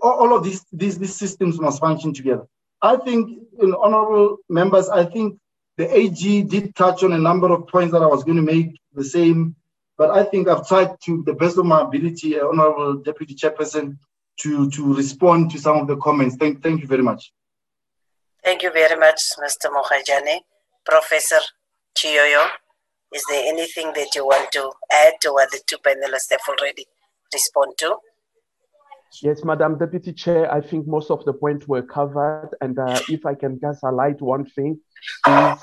[0.00, 2.46] all of these, these these systems must function together.
[2.82, 3.28] I think,
[3.60, 5.38] you know, honorable members, I think
[5.76, 8.80] the AG did touch on a number of points that I was going to make.
[8.94, 9.54] The same
[10.00, 13.98] but I think I've tried to the best of my ability, uh, Honorable Deputy Chairperson,
[14.38, 16.36] to, to respond to some of the comments.
[16.36, 17.34] Thank, thank you very much.
[18.42, 19.66] Thank you very much, Mr.
[19.70, 20.38] Mogajane.
[20.86, 21.40] Professor
[21.94, 22.46] Tshiyoyo,
[23.14, 26.86] is there anything that you want to add to what the two panelists have already
[27.30, 27.96] responded to?
[29.22, 32.52] Yes, Madam Deputy Chair, I think most of the points were covered.
[32.62, 34.80] And uh, if I can just highlight one thing,
[35.28, 35.58] is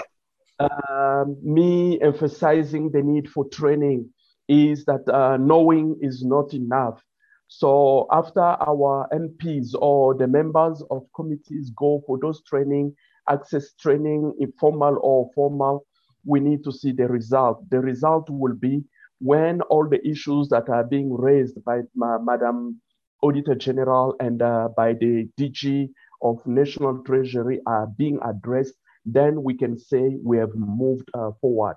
[0.60, 4.12] uh, me emphasizing the need for training
[4.48, 7.02] is that uh, knowing is not enough.
[7.48, 12.94] So after our MPs or the members of committees go for those training,
[13.30, 15.86] access training, informal or formal,
[16.26, 17.70] we need to see the result.
[17.70, 18.84] The result will be
[19.20, 22.82] when all the issues that are being raised by Madam
[23.24, 25.90] Auditor General and uh, by the DG
[26.22, 28.76] of National Treasury are being addressed,
[29.06, 31.76] then we can say we have moved uh, forward.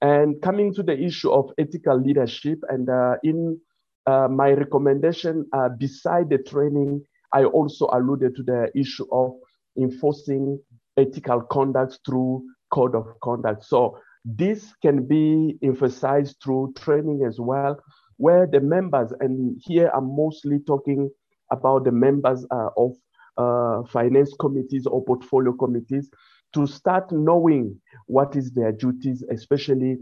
[0.00, 3.60] And coming to the issue of ethical leadership, and uh, in
[4.06, 7.02] uh, my recommendation, uh, beside the training,
[7.32, 9.32] I also alluded to the issue of
[9.76, 10.60] enforcing
[10.96, 13.64] ethical conduct through code of conduct.
[13.64, 17.80] So this can be emphasized through training as well,
[18.16, 21.10] where the members, and here I'm mostly talking
[21.50, 22.92] about the members uh, of
[23.36, 26.10] uh, finance committees or portfolio committees,
[26.54, 29.98] to start knowing what is their duties, especially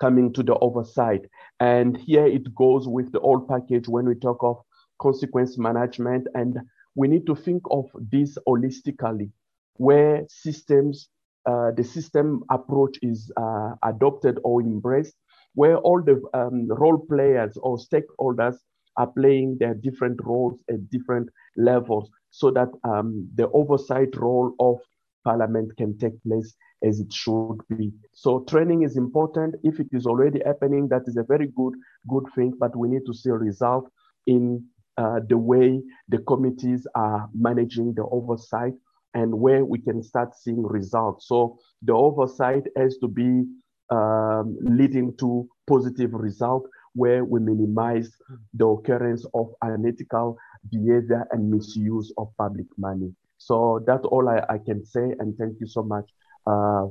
[0.00, 1.22] coming to the oversight.
[1.60, 4.58] And here it goes with the whole package when we talk of
[5.00, 6.28] consequence management.
[6.34, 6.58] And
[6.94, 9.30] we need to think of this holistically,
[9.74, 11.08] where systems,
[11.46, 15.14] uh, the system approach is uh, adopted or embraced,
[15.54, 18.56] where all the um, role players or stakeholders
[18.96, 24.78] are playing their different roles at different levels so that um, the oversight role of
[25.24, 26.54] parliament can take place
[26.84, 27.92] as it should be.
[28.12, 29.56] So training is important.
[29.62, 31.74] If it is already happening, that is a very good,
[32.08, 33.90] good thing, but we need to see a result
[34.26, 34.64] in
[34.96, 38.74] uh, the way the committees are managing the oversight
[39.14, 41.28] and where we can start seeing results.
[41.28, 43.44] So the oversight has to be
[43.90, 48.10] um, leading to positive result where we minimize
[48.54, 50.36] the occurrence of unethical
[50.70, 53.14] behavior and misuse of public money.
[53.38, 56.04] So that's all I, I can say, and thank you so much
[56.46, 56.86] uh,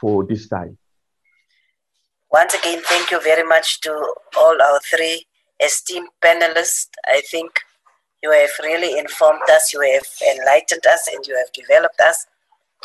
[0.00, 0.78] for this time.
[2.30, 3.90] Once again, thank you very much to
[4.38, 5.26] all our three
[5.62, 6.88] esteemed panelists.
[7.06, 7.50] I think
[8.22, 12.26] you have really informed us, you have enlightened us, and you have developed us.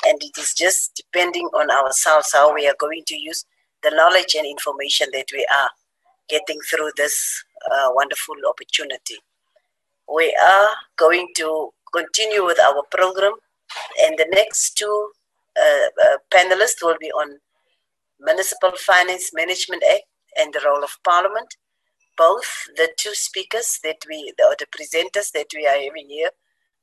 [0.08, 3.46] And it is just depending on ourselves how we are going to use
[3.84, 5.70] the knowledge and information that we are
[6.28, 9.18] getting through this uh, wonderful opportunity.
[10.14, 13.34] We are going to continue with our program.
[14.04, 15.12] And the next two
[15.58, 17.40] uh, uh, panelists will be on
[18.20, 20.04] Municipal Finance Management Act
[20.38, 21.56] and the role of Parliament.
[22.18, 26.30] Both the two speakers that we, or the presenters that we are having here,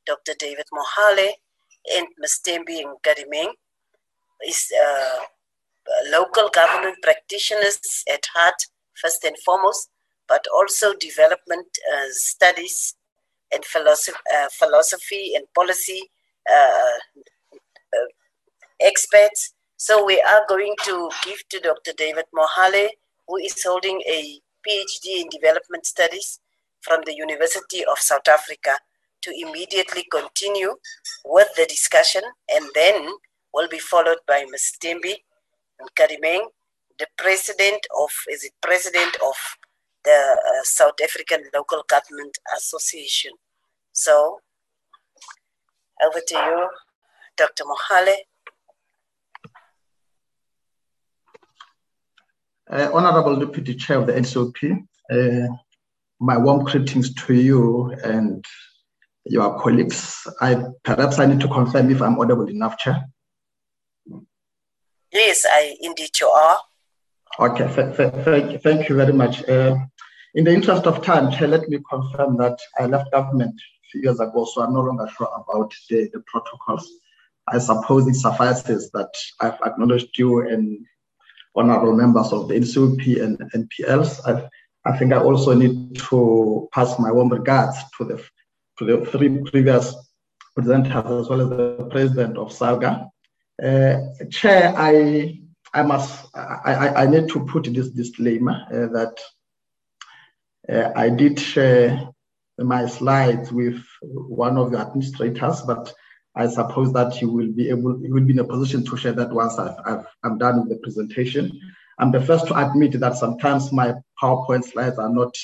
[0.07, 0.35] Dr.
[0.39, 1.33] David Mohale
[1.97, 2.41] and Ms.
[2.47, 3.53] Thembi Nkadimeng,
[4.47, 5.19] is uh,
[6.11, 7.81] local government practitioners
[8.13, 8.67] at heart,
[9.01, 9.89] first and foremost,
[10.29, 12.95] but also development uh, studies
[13.53, 16.11] and philosophy, uh, philosophy and policy
[16.51, 16.99] uh,
[17.95, 18.09] uh,
[18.81, 19.55] experts.
[19.77, 21.93] So we are going to give to Dr.
[21.97, 22.89] David Mohale,
[23.27, 26.41] who is holding a PhD in development studies
[26.81, 28.77] from the University of South Africa,
[29.23, 30.75] to immediately continue
[31.25, 32.23] with the discussion
[32.53, 33.09] and then
[33.55, 34.73] will be followed by Ms.
[34.83, 35.15] Thembi
[35.81, 36.47] Nkadimeng,
[36.99, 39.35] the president of, is it president of
[40.05, 43.33] the uh, South African Local Government Association.
[43.93, 44.41] So,
[46.05, 46.69] over to you,
[47.37, 47.65] Dr.
[47.65, 48.15] Mohale.
[52.71, 55.55] Uh, Honorable Deputy Chair of the NCOP, uh,
[56.21, 58.45] my warm greetings to you and
[59.25, 60.27] your colleagues.
[60.41, 63.05] I perhaps I need to confirm if I'm audible enough, Chair.
[65.13, 66.59] Yes, I indeed you are.
[67.39, 69.47] Okay, th- th- thank, thank you very much.
[69.49, 69.77] Uh,
[70.35, 74.21] in the interest of time, let me confirm that I left government a few years
[74.21, 76.91] ago, so I'm no longer sure about the, the protocols.
[77.49, 80.85] I suppose it suffices that I've acknowledged you and
[81.55, 84.21] honorable members of the NCOP and MPLs.
[84.27, 84.49] I,
[84.85, 88.23] I think I also need to pass my warm regards to the
[88.79, 89.95] to the three previous
[90.57, 93.09] presenters as well as the president of SALGA.
[93.63, 94.01] Uh,
[94.31, 95.41] Chair, I
[95.75, 99.21] I must I, I need to put this disclaimer uh, that
[100.69, 102.09] uh, I did share
[102.59, 105.93] my slides with one of the administrators, but
[106.35, 109.13] I suppose that you will be able, you will be in a position to share
[109.13, 111.61] that once I've, I've, I'm done with the presentation.
[111.99, 115.35] I'm the first to admit that sometimes my PowerPoint slides are not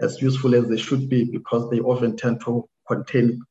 [0.00, 3.42] as useful as they should be because they often tend to contain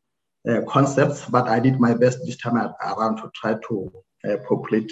[0.49, 3.93] uh, concepts, but I did my best this time around to try to
[4.27, 4.91] uh, populate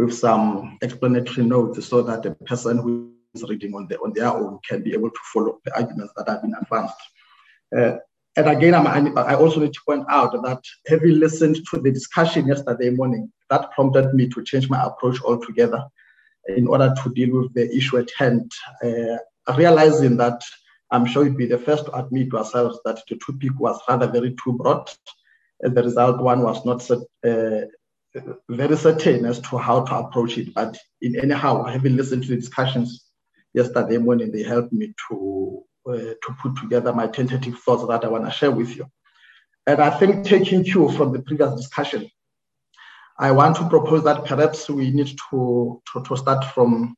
[0.00, 4.28] with some explanatory notes so that the person who is reading on, the, on their
[4.28, 6.96] own can be able to follow the arguments that have been advanced.
[7.76, 7.96] Uh,
[8.36, 12.46] and again, I'm, i also need to point out that having listened to the discussion
[12.46, 15.84] yesterday morning, that prompted me to change my approach altogether
[16.48, 18.50] in order to deal with the issue at hand,
[18.84, 19.18] uh,
[19.56, 20.42] realizing that
[20.90, 24.06] I'm sure you'd be the first to admit to ourselves that the topic was rather
[24.06, 24.90] very too broad.
[25.62, 27.66] As a result, one was not uh,
[28.48, 30.54] very certain as to how to approach it.
[30.54, 33.06] But in anyhow, having listened to the discussions
[33.54, 38.08] yesterday morning, they helped me to uh, to put together my tentative thoughts that I
[38.08, 38.86] want to share with you.
[39.66, 42.10] And I think taking cue from the previous discussion,
[43.18, 46.94] I want to propose that perhaps we need to, to, to start from,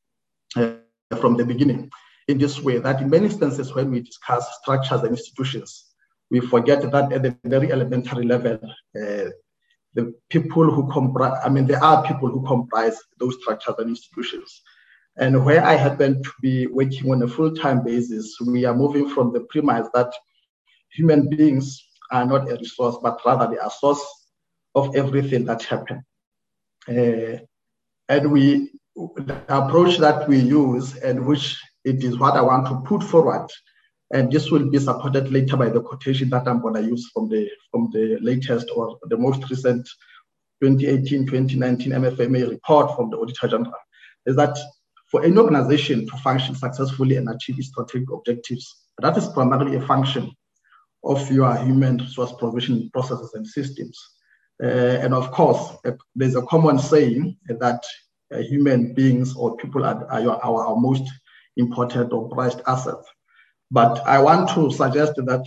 [0.57, 0.75] uh,
[1.21, 1.91] from the beginning
[2.29, 5.95] in this way, that in many instances when we discuss structures and institutions,
[6.31, 8.59] we forget that at the very elementary level,
[9.01, 9.31] uh,
[9.95, 14.63] the people who comprise, I mean, there are people who comprise those structures and institutions.
[15.17, 19.33] And where I happen to be working on a full-time basis, we are moving from
[19.33, 20.13] the premise that
[20.91, 24.03] human beings are not a resource, but rather they are source
[24.75, 26.03] of everything that happens.
[26.89, 27.39] Uh,
[28.09, 32.81] and we, the approach that we use, and which it is what I want to
[32.89, 33.49] put forward,
[34.13, 37.29] and this will be supported later by the quotation that I'm going to use from
[37.29, 39.89] the from the latest or the most recent
[40.63, 43.75] 2018-2019 MFMA report from the Auditor General,
[44.27, 44.57] is that
[45.11, 49.87] for any organization to function successfully and achieve its strategic objectives, that is primarily a
[49.87, 50.31] function
[51.05, 53.99] of your human resource provision processes and systems.
[54.63, 57.83] Uh, and of course, uh, there's a common saying that
[58.33, 61.11] uh, human beings or people are, are our, our most
[61.57, 63.03] important or prized asset.
[63.73, 65.45] But I want to suggest that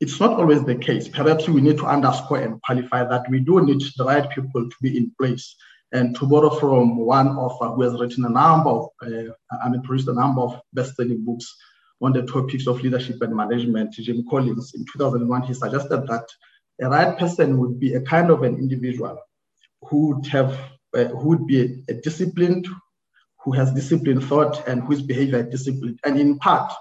[0.00, 1.08] it's not always the case.
[1.08, 4.76] Perhaps we need to underscore and qualify that we do need the right people to
[4.82, 5.56] be in place.
[5.92, 9.32] And to borrow from one uh, who has written a number of, uh,
[9.64, 11.56] I mean, produced a number of best-selling books
[12.02, 16.26] on the topics of leadership and management, Jim Collins, in 2001, he suggested that
[16.82, 19.18] a right person would be a kind of an individual
[19.82, 20.52] who would have,
[20.94, 22.68] uh, who would be a disciplined,
[23.42, 25.98] who has disciplined thought and whose behavior is disciplined.
[26.04, 26.72] And in part,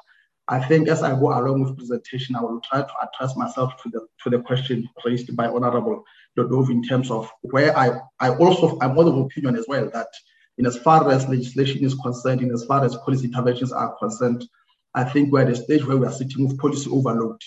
[0.51, 3.89] I think as I go along with presentation, I will try to address myself to
[3.89, 6.03] the to the question raised by Honorable
[6.35, 10.07] Dodovu in terms of where I, I also I'm of opinion as well that
[10.57, 14.43] in as far as legislation is concerned, in as far as policy interventions are concerned,
[14.95, 17.39] I think we're at a stage where we are sitting with policy overload.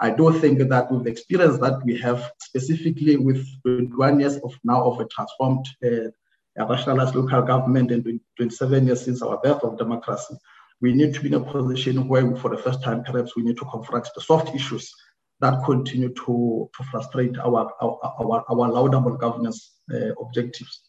[0.00, 4.58] I do think that with the experience that we have specifically with 21 years of
[4.64, 9.76] now of a transformed uh, rationalized local government and 27 years since our birth of
[9.76, 10.34] democracy,
[10.80, 13.56] we need to be in a position where, for the first time, perhaps we need
[13.56, 14.92] to confront the soft issues
[15.40, 20.82] that continue to, to frustrate our, our, our, our laudable governance uh, objectives.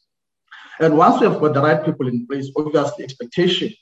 [0.80, 3.74] And once we have got the right people in place, obviously expectation,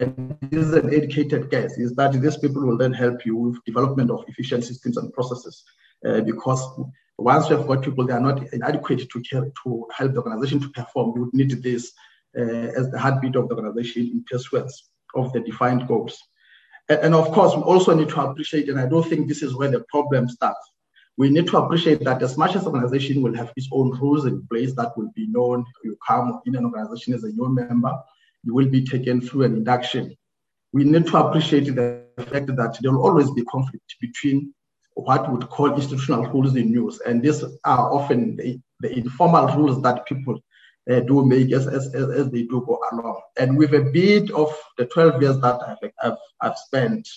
[0.00, 3.64] and this is an educated guess, is that these people will then help you with
[3.64, 5.64] development of efficient systems and processes.
[6.06, 6.62] Uh, because
[7.16, 10.60] once you have got people, they are not inadequate to care, to help the organization
[10.60, 11.12] to perform.
[11.16, 11.92] You would need this
[12.38, 16.18] uh, as the heartbeat of the organization in pursuance of the defined goals.
[16.88, 19.54] And, and of course, we also need to appreciate, and I don't think this is
[19.54, 20.72] where the problem starts.
[21.16, 24.46] We need to appreciate that as much as organization will have its own rules in
[24.46, 27.92] place that will be known, you come in an organization as a new member,
[28.44, 30.16] you will be taken through an induction.
[30.72, 34.54] We need to appreciate the fact that there will always be conflict between
[34.94, 37.00] what we would call institutional rules in use.
[37.00, 40.38] And these are often the, the informal rules that people
[40.88, 43.20] uh, do make as, as, as they do go along.
[43.38, 47.08] And with a bit of the 12 years that I've, I've, I've spent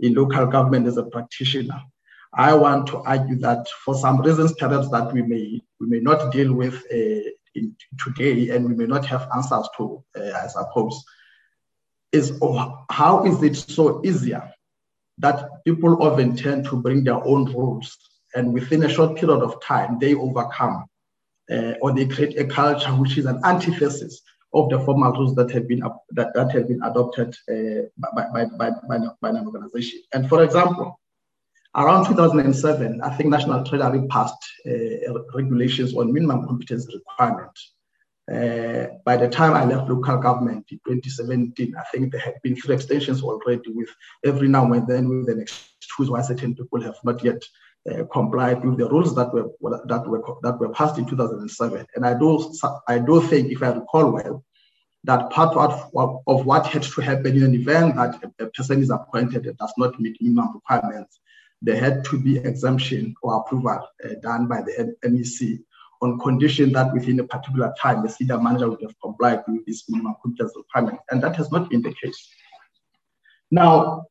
[0.00, 1.80] in local government as a practitioner,
[2.34, 6.32] I want to argue that for some reasons, perhaps that we may we may not
[6.32, 7.60] deal with uh,
[8.04, 11.02] today, and we may not have answers to, uh, I suppose,
[12.12, 14.52] is oh, how is it so easier
[15.18, 17.96] that people often tend to bring their own rules,
[18.34, 20.86] and within a short period of time, they overcome
[21.50, 25.50] uh, or they create a culture which is an antithesis of the formal rules that
[25.50, 30.00] have been that, that have been adopted uh, by, by, by, by, by an organization.
[30.12, 30.98] And for example,
[31.74, 37.58] around 2007, I think National Treasury passed uh, regulations on minimum competence requirement.
[38.32, 42.56] Uh, by the time I left local government in 2017, I think there had been
[42.56, 43.88] three extensions already with
[44.24, 47.40] every now and then with an excuse why certain people have not yet
[47.90, 49.48] uh, complied with the rules that were
[49.86, 51.86] that were that were passed in 2007.
[51.94, 52.52] And I do
[52.88, 54.44] I do think, if I recall well,
[55.04, 55.92] that part of,
[56.26, 59.72] of what had to happen in an event that a person is appointed and does
[59.78, 61.20] not meet minimum requirements,
[61.62, 65.60] there had to be exemption or approval uh, done by the MEC
[66.02, 69.88] on condition that within a particular time the senior manager would have complied with this
[69.88, 72.28] minimum competence requirement, and that has not been the case.
[73.50, 74.06] Now,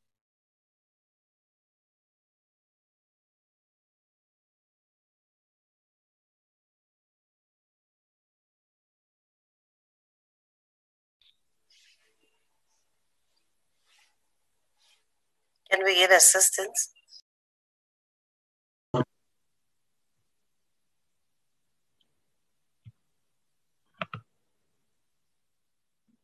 [15.76, 16.90] Can we get assistance?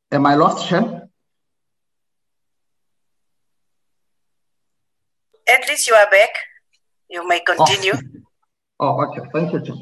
[0.09, 1.09] Am I lost, Shen?
[5.49, 6.29] At least you are back.
[7.09, 7.95] You may continue.
[8.79, 9.27] Oh, oh okay.
[9.33, 9.75] Thank you, Chair.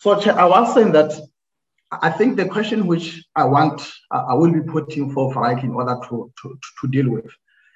[0.00, 1.18] So, Chair, I was saying that
[1.90, 3.80] I think the question which I want,
[4.10, 7.30] I will be putting for Frank in order to, to, to deal with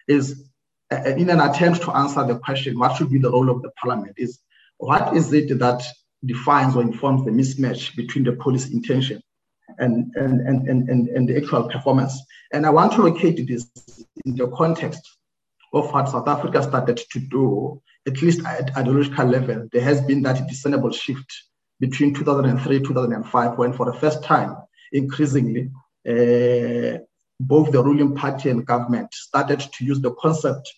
[0.06, 0.51] is
[1.18, 4.14] in an attempt to answer the question, what should be the role of the parliament
[4.16, 4.38] is
[4.78, 5.82] what is it that
[6.24, 9.20] defines or informs the mismatch between the police intention
[9.78, 12.20] and, and, and, and, and, the actual performance.
[12.52, 13.68] And I want to locate this
[14.24, 15.00] in the context
[15.72, 19.68] of what South Africa started to do, at least at ideological level.
[19.72, 21.32] There has been that discernible shift
[21.80, 24.56] between 2003 2005, when for the first time,
[24.92, 25.70] increasingly,
[26.06, 26.98] uh,
[27.40, 30.72] both the ruling party and government started to use the concept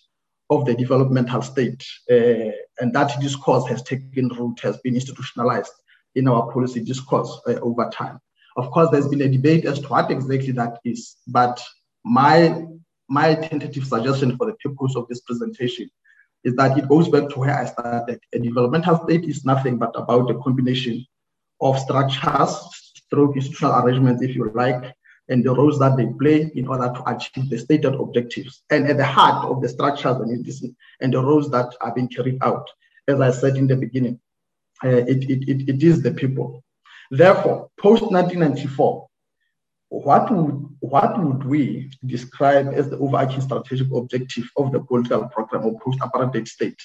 [0.49, 1.85] of the developmental state.
[2.09, 5.73] Uh, and that discourse has taken root, has been institutionalized
[6.15, 8.19] in our policy discourse uh, over time.
[8.57, 11.61] Of course, there's been a debate as to what exactly that is, but
[12.03, 12.65] my
[13.07, 15.89] my tentative suggestion for the purpose of this presentation
[16.43, 18.19] is that it goes back to where I started.
[18.33, 21.05] A developmental state is nothing but about a combination
[21.61, 22.55] of structures,
[22.95, 24.95] stroke institutional arrangements, if you like,
[25.29, 28.63] and the roles that they play in order to achieve the stated objectives.
[28.69, 32.37] And at the heart of the structures and, and the roles that are being carried
[32.43, 32.67] out,
[33.07, 34.19] as I said in the beginning,
[34.83, 36.63] uh, it, it, it, it is the people.
[37.11, 39.07] Therefore, post 1994,
[39.89, 45.65] what would, what would we describe as the overarching strategic objective of the political program
[45.65, 46.81] of post apartheid state?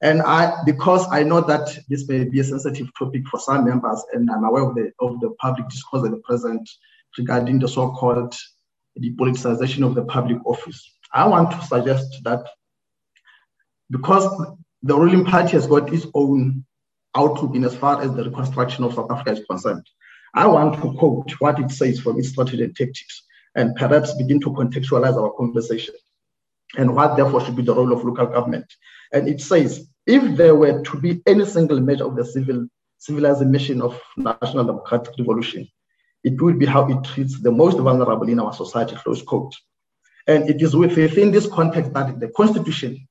[0.00, 4.04] And I, because I know that this may be a sensitive topic for some members,
[4.12, 6.68] and I'm aware of the, of the public discourse at the present
[7.18, 8.34] regarding the so-called
[8.98, 10.96] depoliticization of the public office.
[11.12, 12.44] I want to suggest that
[13.90, 14.26] because
[14.82, 16.64] the ruling party has got its own
[17.16, 19.86] outlook in as far as the reconstruction of South Africa is concerned.
[20.34, 23.22] I want to quote what it says from its strategy and tactics
[23.54, 25.94] and perhaps begin to contextualize our conversation
[26.76, 28.66] and what therefore should be the role of local government.
[29.12, 32.66] And it says, if there were to be any single measure of the civil
[32.98, 35.68] civilizing mission of national democratic revolution,
[36.24, 39.54] it would be how it treats the most vulnerable in our society, close quote.
[40.26, 43.08] And it is within this context that the constitution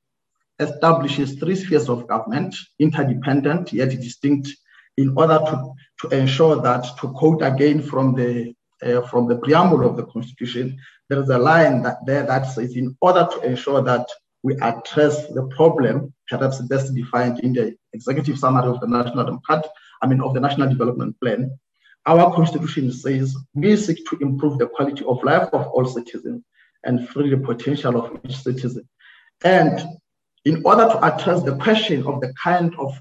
[0.60, 4.50] establishes three spheres of government, interdependent yet distinct,
[4.98, 8.54] in order to, to ensure that, to quote again from the
[8.84, 10.78] uh, from the preamble of the Constitution,
[11.10, 14.08] there is a line that there that says, in order to ensure that
[14.44, 19.68] we address the problem, perhaps best defined in the executive summary of the National Democrat,
[20.02, 21.50] I mean of the National Development Plan,
[22.08, 26.42] our Constitution says we seek to improve the quality of life of all citizens
[26.84, 28.88] and free the potential of each citizen.
[29.44, 29.86] And
[30.46, 33.00] in order to address the question of the kind of,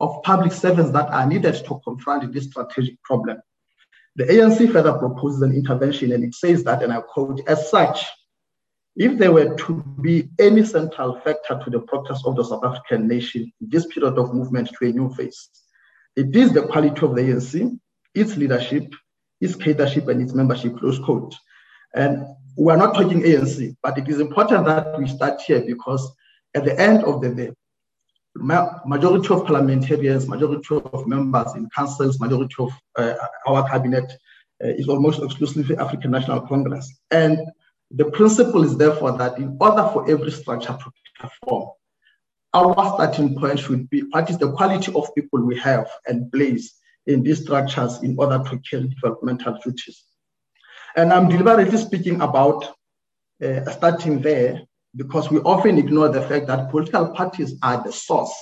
[0.00, 3.38] of public servants that are needed to confront this strategic problem.
[4.16, 8.04] The ANC further proposes an intervention and it says that, and I quote, as such,
[8.96, 13.08] if there were to be any central factor to the progress of the South African
[13.08, 15.48] nation in this period of movement to a new phase,
[16.14, 17.78] it is the quality of the ANC,
[18.14, 18.94] its leadership,
[19.40, 21.34] its cadreship, and its membership, close quote.
[21.94, 22.24] And
[22.56, 26.12] we're not talking ANC, but it is important that we start here because
[26.54, 27.50] at the end of the day,
[28.36, 33.14] majority of parliamentarians, majority of members in councils, majority of uh,
[33.46, 34.12] our cabinet
[34.62, 36.98] uh, is almost exclusively African National Congress.
[37.10, 37.38] And
[37.90, 41.70] the principle is therefore that in order for every structure to perform,
[42.52, 46.74] our starting point should be what is the quality of people we have and place
[47.06, 50.04] in these structures in order to carry developmental duties.
[50.96, 52.74] And I'm deliberately speaking about
[53.42, 54.62] uh, starting there
[54.96, 58.32] because we often ignore the fact that political parties are the source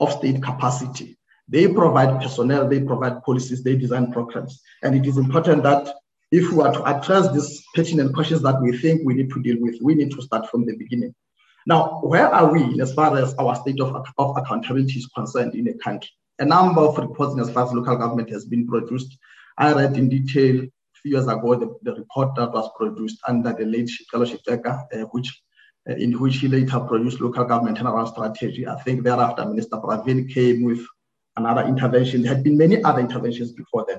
[0.00, 1.16] of state capacity.
[1.48, 4.60] They provide personnel, they provide policies, they design programs.
[4.82, 5.94] And it is important that
[6.30, 9.56] if we are to address these pertinent questions that we think we need to deal
[9.60, 11.14] with, we need to start from the beginning.
[11.66, 15.68] Now, where are we as far as our state of, of accountability is concerned in
[15.68, 16.10] a country?
[16.40, 19.16] A number of reports as far as local government has been produced.
[19.58, 23.52] I read in detail a few years ago, the, the report that was produced under
[23.52, 24.56] the late Fellowship uh,
[25.12, 25.42] which
[25.88, 28.66] uh, in which he later produced local government turnaround strategy.
[28.66, 30.84] I think thereafter, Minister Pravin came with
[31.36, 32.22] another intervention.
[32.22, 33.98] There had been many other interventions before then.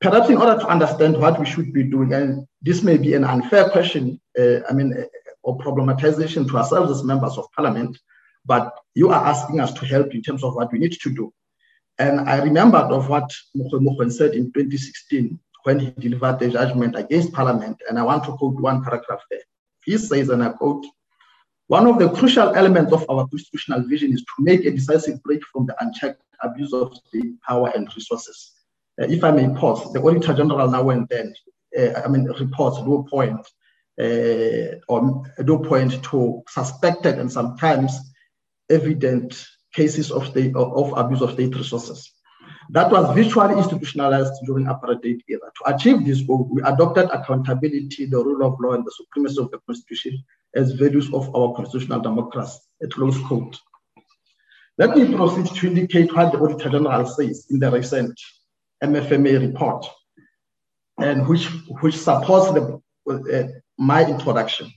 [0.00, 3.24] Perhaps in order to understand what we should be doing, and this may be an
[3.24, 5.04] unfair question, uh, I mean, uh,
[5.44, 7.96] or problematization to ourselves as members of parliament,
[8.44, 11.32] but you are asking us to help in terms of what we need to do.
[11.98, 17.32] And I remembered of what Mogoeng said in 2016 when he delivered the judgment against
[17.32, 19.40] parliament, and I want to quote one paragraph there.
[19.84, 20.84] He says, and I quote,
[21.68, 25.42] one of the crucial elements of our constitutional vision is to make a decisive break
[25.50, 28.52] from the unchecked abuse of state power and resources.
[29.00, 31.34] Uh, if I may pause, the Auditor General now and then,
[31.78, 33.40] uh, I mean, reports no point
[34.00, 37.98] uh, or no point to suspected and sometimes
[38.70, 42.12] evident cases of, state, of, abuse of state resources.
[42.70, 45.50] That was virtually institutionalized during apartheid era.
[45.58, 49.50] To achieve this goal, we adopted accountability, the rule of law, and the supremacy of
[49.50, 50.22] the Constitution
[50.54, 53.58] as values of our constitutional democracy, a close quote.
[54.78, 58.18] Let me proceed to indicate what the Auditor General says in the recent
[58.82, 59.86] MFMA report,
[60.98, 61.46] and which,
[61.80, 62.80] which supports the,
[63.10, 64.70] uh, my introduction.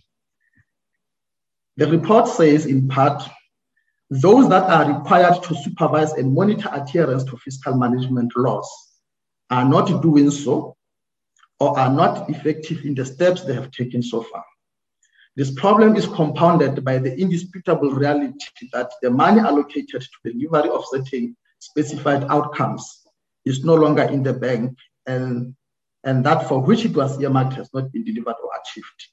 [1.77, 3.23] The report says, in part,
[4.09, 8.69] those that are required to supervise and monitor adherence to fiscal management laws
[9.49, 10.75] are not doing so
[11.59, 14.43] or are not effective in the steps they have taken so far.
[15.35, 20.69] This problem is compounded by the indisputable reality that the money allocated to the delivery
[20.69, 23.03] of certain specified outcomes
[23.45, 25.55] is no longer in the bank and,
[26.03, 29.09] and that for which it was earmarked has not been delivered or achieved.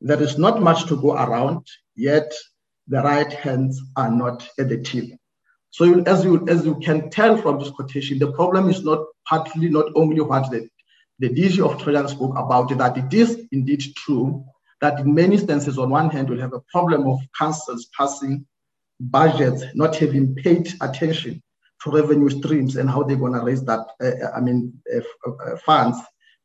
[0.00, 2.32] There is not much to go around, yet
[2.88, 5.08] the right hands are not at the till.
[5.70, 9.68] So as you as you can tell from this quotation, the problem is not partly
[9.68, 10.68] not only what the,
[11.18, 14.44] the DG of Treasury spoke about, that it is indeed true
[14.80, 18.46] that in many instances, on one hand, we'll have a problem of councils passing
[19.00, 21.42] budgets, not having paid attention
[21.82, 25.56] to revenue streams and how they're going to raise that, uh, I mean, uh, uh,
[25.64, 25.98] funds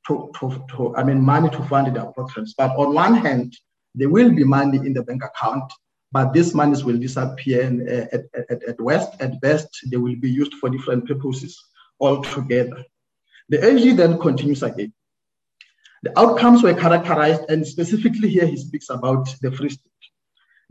[0.07, 2.53] to, to, to, I mean, money to fund their programs.
[2.57, 3.55] But on one hand,
[3.95, 5.71] there will be money in the bank account
[6.11, 9.13] but these monies will disappear and, uh, at, at, at West.
[9.21, 11.63] At best, they will be used for different purposes
[11.99, 12.83] altogether.
[13.49, 14.93] The AG then continues again.
[16.03, 19.91] The outcomes were characterized, and specifically here he speaks about the Free State.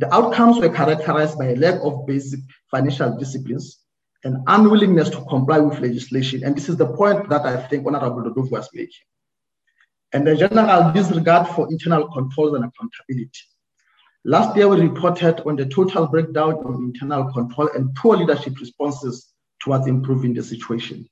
[0.00, 2.40] The outcomes were characterized by a lack of basic
[2.70, 3.80] financial disciplines
[4.24, 6.42] and unwillingness to comply with legislation.
[6.44, 9.06] And this is the point that I think Honorable Dodovu was making.
[10.12, 13.30] And the general disregard for internal controls and accountability.
[14.26, 19.32] Last year, we reported on the total breakdown of internal control and poor leadership responses
[19.62, 21.08] towards improving the situation.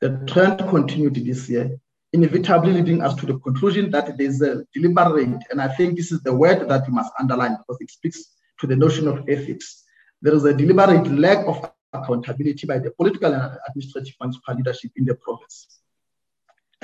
[0.00, 1.78] The trend continued this year,
[2.14, 6.22] inevitably leading us to the conclusion that there's a deliberate, and I think this is
[6.22, 8.24] the word that we must underline because it speaks
[8.60, 9.84] to the notion of ethics.
[10.22, 15.04] There is a deliberate lack of accountability by the political and administrative municipal leadership in
[15.04, 15.80] the province.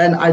[0.03, 0.31] And I,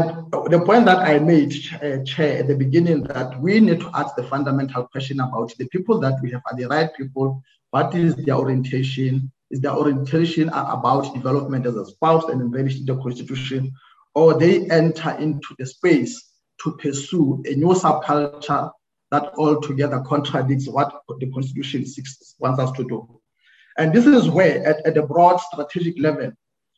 [0.48, 4.16] the point that I made, uh, Chair, at the beginning, that we need to ask
[4.16, 7.40] the fundamental question about the people that we have are the right people.
[7.70, 9.30] What is their orientation?
[9.52, 13.72] Is their orientation about development as a spouse and embellished in the Constitution,
[14.16, 16.32] or they enter into the space
[16.64, 18.72] to pursue a new subculture
[19.12, 23.20] that altogether contradicts what the Constitution seeks, wants us to do?
[23.78, 26.32] And this is where, at, at a broad strategic level,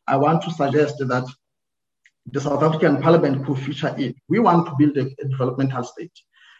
[0.06, 1.27] I want to suggest that
[2.27, 4.16] the South African Parliament could feature it.
[4.28, 6.12] We want to build a, a, developmental state.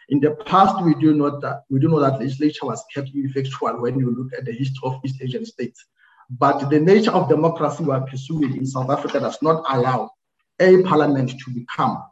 [0.09, 3.09] In the past, we do know that uh, we do know that legislature was kept
[3.13, 5.85] effectual when you look at the history of East Asian states.
[6.29, 10.11] But the nature of democracy we are pursuing in South Africa does not allow
[10.59, 12.03] a parliament to become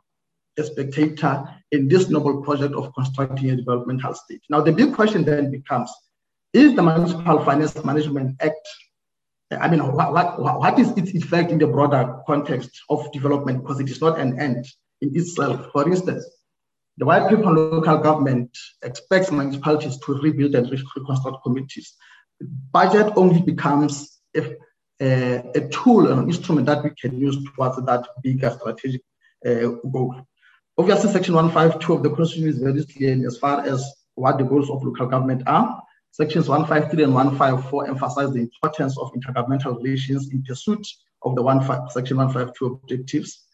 [0.57, 4.41] a spectator in this noble project of constructing a developmental state.
[4.49, 5.91] Now, the big question then becomes,
[6.53, 8.67] is the Municipal Finance Management Act
[9.59, 13.61] I mean, what, what, what is its effect in the broader context of development?
[13.61, 14.65] Because it is not an end
[15.01, 15.71] in itself.
[15.73, 16.25] For instance,
[16.97, 21.95] the white on local government expects municipalities to rebuild and reconstruct communities.
[22.71, 24.55] Budget only becomes a,
[25.01, 29.01] a, a tool, an instrument that we can use towards that bigger strategic
[29.45, 30.15] uh, goal.
[30.77, 33.83] Obviously, Section 152 of the Constitution is very clear as far as
[34.15, 35.81] what the goals of local government are.
[36.11, 40.85] Sections 153 and 154 emphasize the importance of intergovernmental relations in pursuit
[41.23, 43.45] of the one, Section 152 objectives.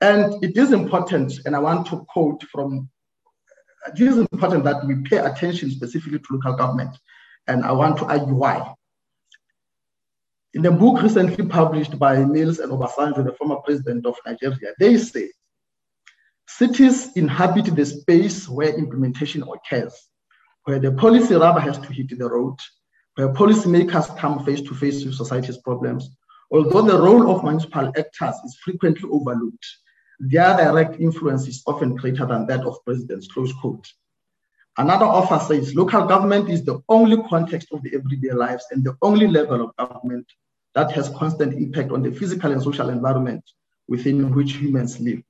[0.00, 2.90] And it is important, and I want to quote from,
[3.86, 6.94] it is important that we pay attention specifically to local government,
[7.46, 8.74] and I want to argue why.
[10.52, 14.98] In the book recently published by Mills and Obasanjo, the former president of Nigeria, they
[14.98, 15.30] say
[16.46, 20.08] Cities inhabit the space where implementation occurs,
[20.64, 22.58] where the policy rubber has to hit the road,
[23.14, 26.10] where policymakers come face to face with society's problems.
[26.50, 29.66] Although the role of municipal actors is frequently overlooked,
[30.20, 33.86] their direct influence is often greater than that of presidents, close quote.
[34.76, 38.96] Another author says local government is the only context of the everyday lives and the
[39.02, 40.26] only level of government
[40.74, 43.44] that has constant impact on the physical and social environment
[43.86, 45.22] within which humans live.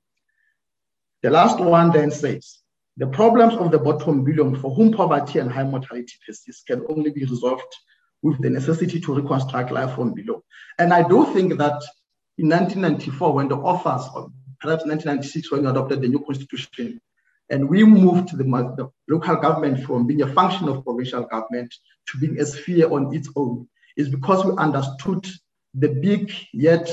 [1.23, 2.59] The last one then says,
[2.97, 7.11] the problems of the bottom billion for whom poverty and high mortality persist can only
[7.11, 7.75] be resolved
[8.23, 10.43] with the necessity to reconstruct life from below.
[10.79, 11.83] And I do think that
[12.39, 14.31] in 1994, when the authors, or
[14.61, 17.01] perhaps 1996, when we adopted the new constitution,
[17.51, 21.75] and we moved the, the local government from being a function of provincial government
[22.09, 25.27] to being a sphere on its own, is because we understood
[25.75, 26.91] the big yet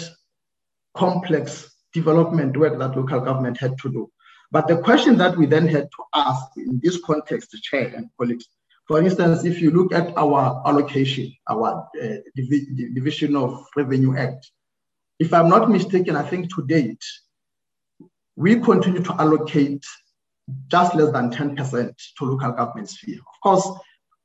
[0.95, 4.10] complex development work that local government had to do.
[4.51, 8.47] But the question that we then had to ask in this context, Chair and colleagues,
[8.87, 14.51] for instance, if you look at our allocation, our uh, Div Division of Revenue Act,
[15.19, 17.03] if I'm not mistaken, I think to date,
[18.35, 19.85] we continue to allocate
[20.67, 23.19] just less than 10% to local government sphere.
[23.19, 23.67] Of course,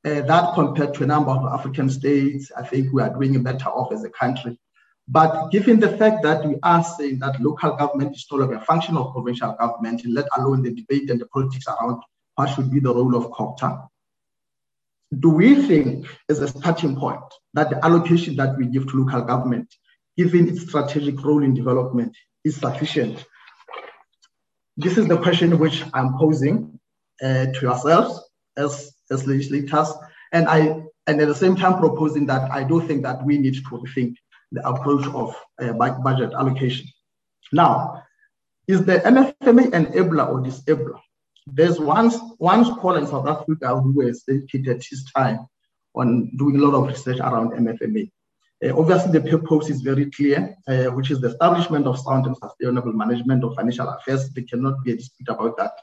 [0.05, 3.69] uh, that compared to a number of African states, I think we are doing better
[3.69, 4.59] off as a country.
[5.07, 8.97] But given the fact that we are saying that local government is still a function
[8.97, 12.01] of provincial government, let alone the debate and the politics around
[12.35, 13.87] what should be the role of COGTA,
[15.19, 17.21] do we think, as a starting point,
[17.53, 19.73] that the allocation that we give to local government,
[20.17, 23.23] given its strategic role in development, is sufficient?
[24.75, 26.79] This is the question which I'm posing
[27.23, 28.21] uh, to yourselves
[28.57, 29.87] as, as legislators,
[30.33, 33.53] and I and at the same time proposing that I do think that we need
[33.53, 34.15] to rethink
[34.51, 36.87] the approach of uh, budget allocation.
[37.51, 38.03] Now,
[38.67, 40.99] is the MFMA enabler or disabler?
[41.47, 45.47] There's one, one scholar in South Africa who has dedicated his time
[45.95, 48.11] on doing a lot of research around MFMA.
[48.63, 52.35] Uh, obviously, the purpose is very clear, uh, which is the establishment of sound and
[52.37, 54.29] sustainable management of financial affairs.
[54.31, 55.73] There cannot be a dispute about that.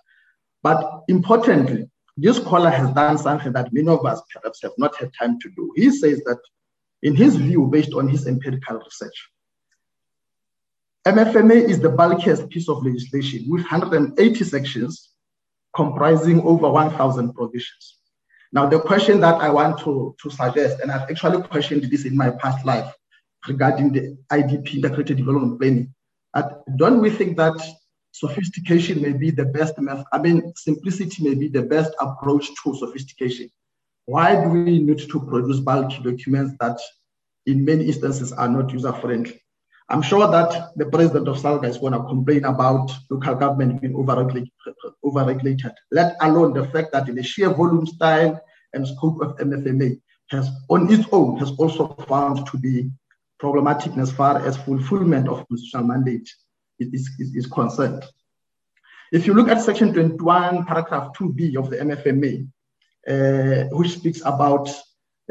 [0.62, 5.12] But importantly, this scholar has done something that many of us perhaps have not had
[5.18, 5.72] time to do.
[5.76, 6.38] He says that
[7.04, 9.30] in his view, based on his empirical research.
[11.06, 15.10] MFMA is the bulkiest piece of legislation with 180 sections
[15.76, 17.98] comprising over 1,000 provisions.
[18.52, 22.16] Now, the question that I want to, to suggest, and I've actually questioned this in
[22.16, 22.90] my past life
[23.46, 25.94] regarding the IDP, integrated development planning,
[26.76, 27.60] don't we think that
[28.12, 30.06] sophistication may be the best method?
[30.12, 33.50] I mean, simplicity may be the best approach to sophistication.
[34.06, 36.78] Why do we need to produce bulky documents that
[37.46, 39.40] in many instances are not user friendly?
[39.88, 43.94] I'm sure that the president of SALGA is going to complain about local government being
[43.94, 48.40] over-regulated, let alone the fact that the sheer volume, style,
[48.72, 50.00] and scope of MFMA
[50.30, 52.90] has on its own has also found to be
[53.38, 56.28] problematic as far as fulfillment of constitutional mandate
[56.78, 58.04] is, is, is concerned.
[59.12, 62.48] If you look at section 21, paragraph 2b of the MFMA,
[63.06, 64.68] which speaks about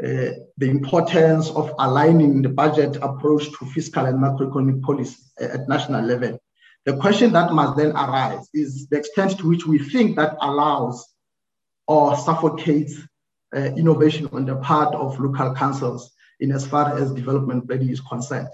[0.02, 6.04] uh, the importance of aligning the budget approach to fiscal and macroeconomic policy at national
[6.04, 6.36] level.
[6.84, 11.06] The question that must then arise is the extent to which we think that allows
[11.86, 12.98] or suffocates
[13.54, 18.00] uh, innovation on the part of local councils in as far as development planning is
[18.00, 18.52] concerned.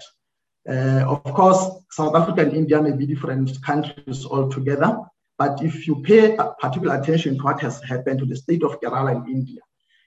[0.69, 4.99] Uh, of course, South Africa and India may be different countries altogether,
[5.41, 9.11] but if you pay particular attention to what has happened to the state of Kerala
[9.15, 9.61] in India,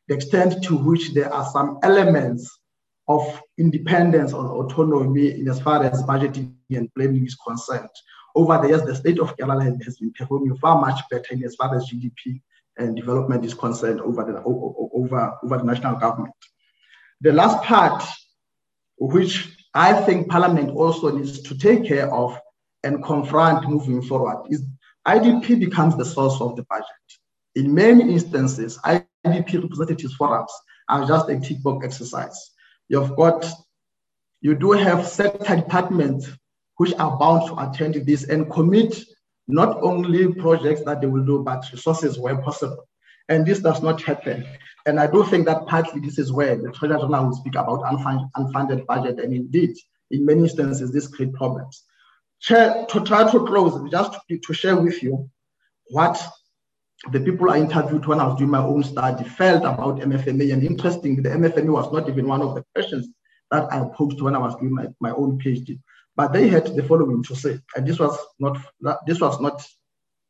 [0.06, 2.60] the extent to which there are some elements
[3.08, 7.88] of independence or autonomy in as far as budgeting and planning is concerned.
[8.36, 11.56] Over the years, the state of Kerala has been performing far much better in as
[11.56, 12.40] far as GDP
[12.78, 16.34] and development is concerned over the, over, over the national government.
[17.22, 18.04] The last part,
[18.98, 22.38] which I think Parliament also needs to take care of
[22.84, 24.62] and confront moving forward, is
[25.06, 26.86] IDP becomes the source of the budget.
[27.54, 30.52] In many instances, IDP representatives forums
[30.88, 32.52] are just a tick box exercise.
[32.88, 33.46] You've got,
[34.40, 36.28] you do have sector departments
[36.76, 39.04] which are bound to attend this and commit
[39.46, 42.84] not only projects that they will do, but resources where possible.
[43.28, 44.44] And this does not happen.
[44.86, 47.82] And I do think that partly this is where the Treasury General will speak about
[47.82, 49.18] unfunded budget.
[49.20, 49.76] And indeed,
[50.10, 51.84] in many instances, this creates problems.
[52.44, 55.30] Chair, to try to close, just to, to share with you
[55.86, 56.22] what
[57.10, 60.52] the people I interviewed when I was doing my own study felt about MFMA.
[60.52, 63.08] And interestingly, the MFMA was not even one of the questions
[63.50, 65.80] that I posed when I was doing my, my own PhD.
[66.16, 68.58] But they had the following to say, and this was not
[69.06, 69.66] this was not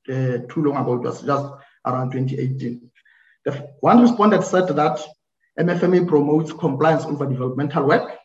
[0.09, 0.95] uh, too long ago.
[0.95, 1.47] It was just
[1.85, 2.91] around 2018.
[3.45, 5.01] The one respondent said that
[5.59, 8.19] MFMA promotes compliance over developmental work.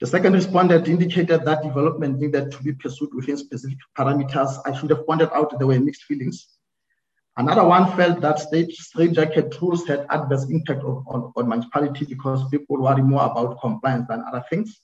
[0.00, 4.58] The second respondent indicated that development needed to be pursued within specific parameters.
[4.66, 6.48] I should have pointed out there were mixed feelings.
[7.36, 12.48] Another one felt that state straitjacket rules had adverse impact on, on, on municipality because
[12.48, 14.80] people worry more about compliance than other things.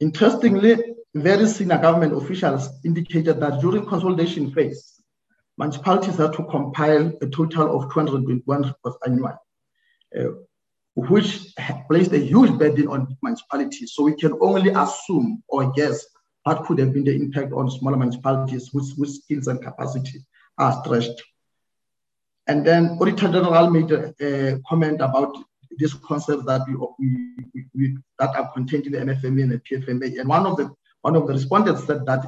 [0.00, 0.76] Interestingly,
[1.14, 5.02] very senior government officials indicated that during consolidation phase,
[5.58, 9.34] municipalities had to compile a total of 221 reports annually,
[10.18, 10.30] uh,
[10.94, 11.54] which
[11.88, 13.92] placed a huge burden on municipalities.
[13.94, 16.04] So we can only assume or guess
[16.44, 20.24] what could have been the impact on smaller municipalities whose, whose skills and capacity
[20.58, 21.22] are stretched.
[22.46, 25.36] And then Auditor General made a, a comment about
[25.78, 26.74] these concepts that we,
[27.54, 30.20] we, we, that are contained in the MFMA and the PFMA.
[30.20, 30.70] And one of the
[31.02, 32.24] one of the respondents said that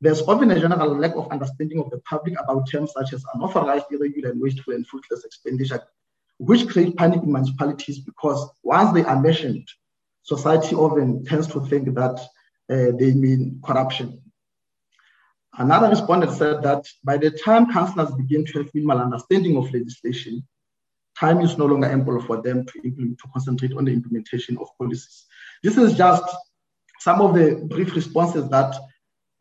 [0.00, 3.86] there's often a general lack of understanding of the public about terms such as unauthorized,
[3.90, 5.82] irregular, and wasteful and fruitless expenditure,
[6.38, 9.66] which create panic in municipalities because once they are mentioned,
[10.22, 12.18] society often tends to think that
[12.68, 14.20] uh, they mean corruption.
[15.58, 20.46] Another respondent said that by the time councillors begin to have minimal understanding of legislation,
[21.18, 24.68] time is no longer ample for them to, implement, to concentrate on the implementation of
[24.78, 25.24] policies.
[25.62, 26.24] This is just
[27.00, 28.74] some of the brief responses that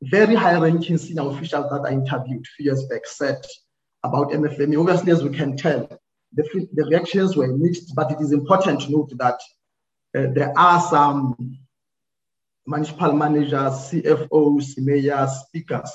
[0.03, 3.43] very high-ranking senior officials that I interviewed a few years back said
[4.03, 4.80] about MFMA.
[4.80, 5.89] Obviously, as we can tell,
[6.35, 9.39] the, the reactions were mixed, but it is important to note that
[10.15, 11.57] uh, there are some
[12.65, 15.91] municipal managers, CFOs, mayors, speakers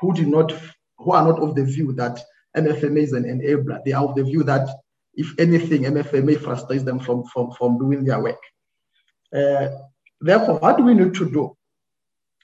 [0.00, 0.52] who do not,
[0.98, 2.20] who are not of the view that
[2.56, 3.82] MFMA is an enabler.
[3.84, 4.68] They are of the view that
[5.14, 8.40] if anything, MFMA frustrates them from, from, from doing their work.
[9.32, 9.68] Uh,
[10.20, 11.56] therefore, what do we need to do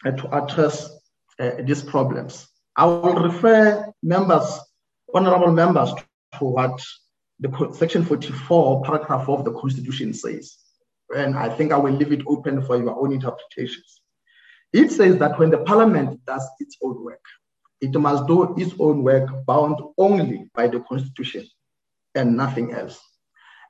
[0.04, 0.90] uh, to address
[1.38, 2.48] uh, these problems?
[2.76, 4.58] I will refer members,
[5.12, 5.90] honorable members,
[6.38, 6.80] to what
[7.40, 10.56] the section 44, paragraph 4 of the Constitution says.
[11.16, 14.02] And I think I will leave it open for your own interpretations.
[14.72, 17.24] It says that when the parliament does its own work,
[17.80, 21.46] it must do its own work bound only by the Constitution
[22.14, 23.00] and nothing else.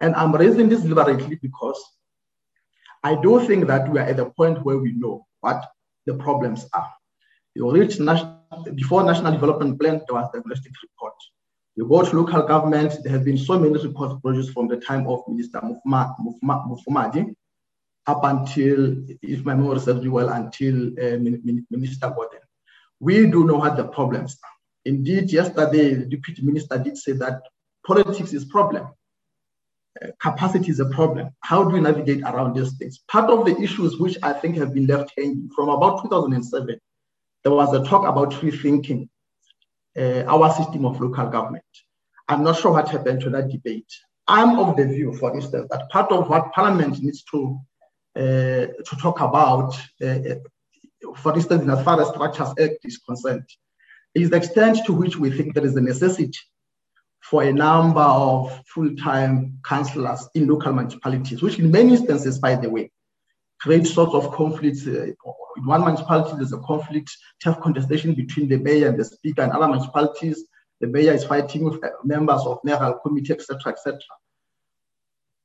[0.00, 1.80] And I'm raising this deliberately because
[3.02, 5.64] I do think that we are at the point where we know what
[6.06, 6.90] the problems are.
[7.54, 11.14] Before National Development Plan, there was the diagnostic report.
[11.76, 15.06] You go to local government, there have been so many reports produced from the time
[15.06, 17.34] of Minister Mufamadi
[18.06, 21.18] up until, if my memory serves me well, until uh,
[21.70, 22.44] Minister Gordhan.
[22.98, 24.50] We do know what the problems are.
[24.84, 27.42] Indeed, yesterday, the deputy minister did say that
[27.86, 28.88] politics is a problem.
[30.02, 31.30] Uh, capacity is a problem.
[31.40, 33.00] How do we navigate around these things?
[33.08, 36.78] Part of the issues which I think have been left hanging from about 2007,
[37.42, 39.08] there was a talk about rethinking
[39.98, 41.64] uh, our system of local government.
[42.28, 43.92] I'm not sure what happened to that debate.
[44.28, 47.58] I'm of the view, for instance, that part of what Parliament needs to
[48.16, 50.34] uh, to talk about, uh, uh
[51.16, 53.48] for instance, in as far as Structures Act is concerned,
[54.14, 56.38] is the extent to which we think there is a necessity
[57.20, 62.68] for a number of full-time councillors in local municipalities, which in many instances, by the
[62.68, 62.90] way,
[63.60, 64.86] create sorts of conflicts.
[64.86, 65.12] Uh,
[65.56, 69.42] in one municipality, there's a conflict, tough contestation between the mayor and the speaker.
[69.42, 70.44] and other municipalities,
[70.80, 73.98] the mayor is fighting with uh, members of mayoral committee, etc., etc.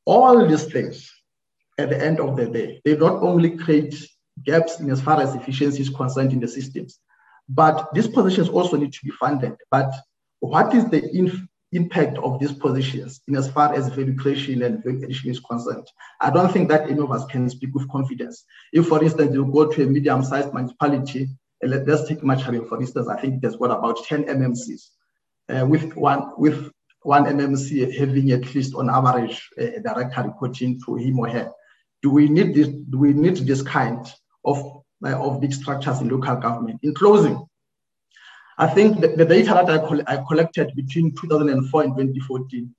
[0.06, 1.12] All these things,
[1.78, 3.96] at the end of the day, they not only create
[4.44, 7.00] gaps in as far as efficiency is concerned in the systems,
[7.50, 9.56] but these positions also need to be funded.
[9.70, 9.92] But
[10.40, 11.04] what is the
[11.76, 15.88] impact of these positions in as far as value creation and value addition is concerned.
[16.22, 18.46] I don't think that any of us can speak with confidence.
[18.74, 21.30] If, for instance, you go to a medium-sized municipality,
[21.62, 24.90] let, us take Machari, for instance, I think there's what about 10 MMCs,
[25.50, 26.72] uh, with one with
[27.04, 31.52] one MMC having at least on average a director reporting to him or her.
[32.02, 32.68] Do we need this?
[32.68, 34.06] Do we need this kind
[34.44, 36.80] of uh, of big structures in local government?
[36.84, 37.46] In closing,
[38.58, 42.76] I think the, the data that I, I, collected between 2004 and 2014,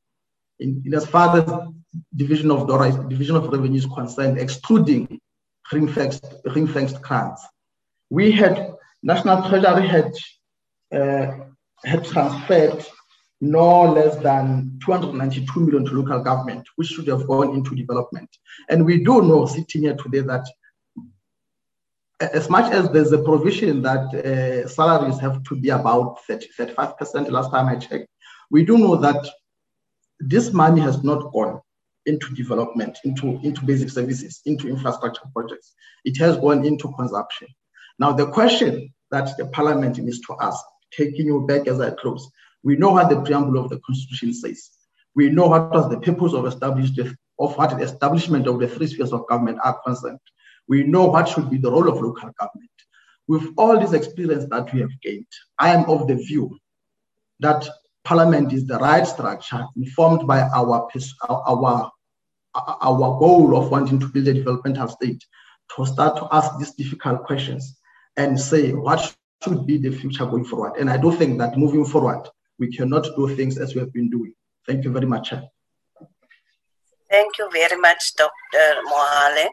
[0.60, 1.68] in, in as far as
[2.14, 5.20] division of DORA, division of revenue is concerned, excluding
[5.70, 7.46] ring-fenced grants,
[8.08, 10.12] we had National Treasury had
[10.92, 11.32] uh,
[11.84, 12.84] had transferred
[13.40, 18.30] no less than 292 million to local government, which should have gone into development.
[18.70, 20.46] And we do know sitting here today that
[22.20, 27.30] as much as there's a provision that uh, salaries have to be about 30, 35%
[27.30, 28.08] last time I checked,
[28.50, 29.26] we do know that
[30.18, 31.60] this money has not gone
[32.06, 35.74] into development, into, into basic services, into infrastructure projects.
[36.04, 37.48] It has gone into consumption.
[37.98, 42.30] Now, the question that the parliament needs to ask taking you back as I close.
[42.62, 44.70] We know what the preamble of the Constitution says.
[45.14, 46.98] We know what was the purpose of established
[47.38, 50.18] of what the establishment of the three spheres of government are concerned.
[50.68, 52.70] We know what should be the role of local government.
[53.28, 55.26] With all this experience that we have gained,
[55.58, 56.58] I am of the view
[57.40, 57.66] that
[58.04, 60.88] parliament is the right structure informed by our,
[61.48, 61.90] our,
[62.54, 65.24] our goal of wanting to build a developmental state
[65.76, 67.78] to start to ask these difficult questions
[68.16, 70.74] and say what should be the future going forward.
[70.78, 72.28] And I do think that moving forward,
[72.58, 74.32] we cannot do things as we have been doing.
[74.66, 75.32] Thank you very much.
[77.10, 78.82] Thank you very much, Dr.
[78.88, 79.48] Mohale.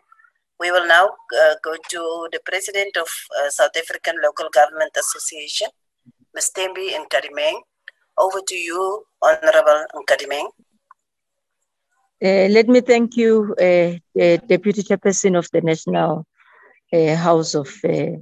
[0.60, 3.08] We will now uh, go to the president of
[3.40, 5.68] uh, South African Local Government Association,
[6.34, 6.52] Ms.
[6.56, 7.60] Thembi Nkadimeng.
[8.18, 10.48] Over to you, Honorable Nkadimeng.
[12.24, 13.98] Uh, let me thank you, uh,
[14.48, 16.26] Deputy Chairperson of the National
[16.94, 18.16] uh, House of uh,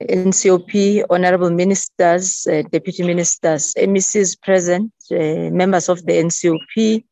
[0.00, 7.04] NCOP, honorable ministers, uh, deputy ministers, MECs present, uh, members of the NCOP,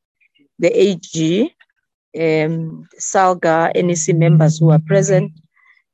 [0.58, 1.55] the AG,
[2.16, 5.32] um, SALGA, NEC members who are present,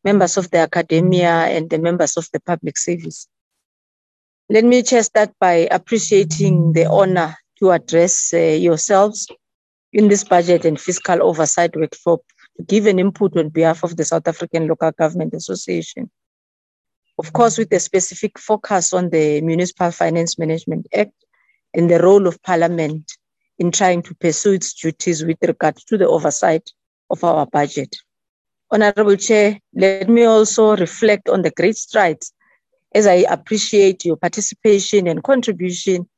[0.04, 3.28] members of the academia, and the members of the public service.
[4.48, 9.26] Let me just start by appreciating the honor to address uh, yourselves
[9.92, 12.20] in this budget and fiscal oversight workshop
[12.56, 16.10] to give an input on behalf of the South African Local Government Association.
[17.18, 21.12] Of course, with a specific focus on the Municipal Finance Management Act
[21.74, 23.12] and the role of Parliament
[23.62, 26.68] in trying to pursue its duties with regard to the oversight
[27.10, 27.94] of our budget.
[28.72, 32.32] Honorable Chair, let me also reflect on the great strides
[32.92, 36.08] as I appreciate your participation and contribution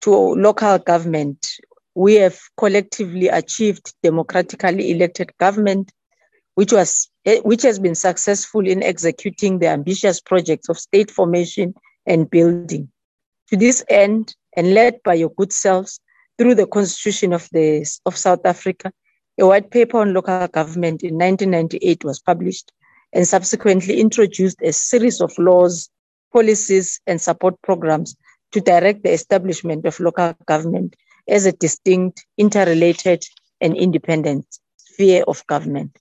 [0.00, 1.46] to local government.
[1.94, 5.92] We have collectively achieved democratically elected government,
[6.56, 7.08] which was
[7.44, 11.72] which has been successful in executing the ambitious projects of state formation
[12.04, 12.88] and building.
[13.50, 16.00] To this end, and led by your good selves,
[16.38, 18.92] through the Constitution of, the, of South Africa,
[19.40, 22.72] a white paper on local government in 1998 was published
[23.12, 25.88] and subsequently introduced a series of laws,
[26.32, 28.16] policies, and support programs
[28.52, 30.94] to direct the establishment of local government
[31.28, 33.24] as a distinct, interrelated,
[33.60, 34.46] and independent
[34.76, 35.96] sphere of government.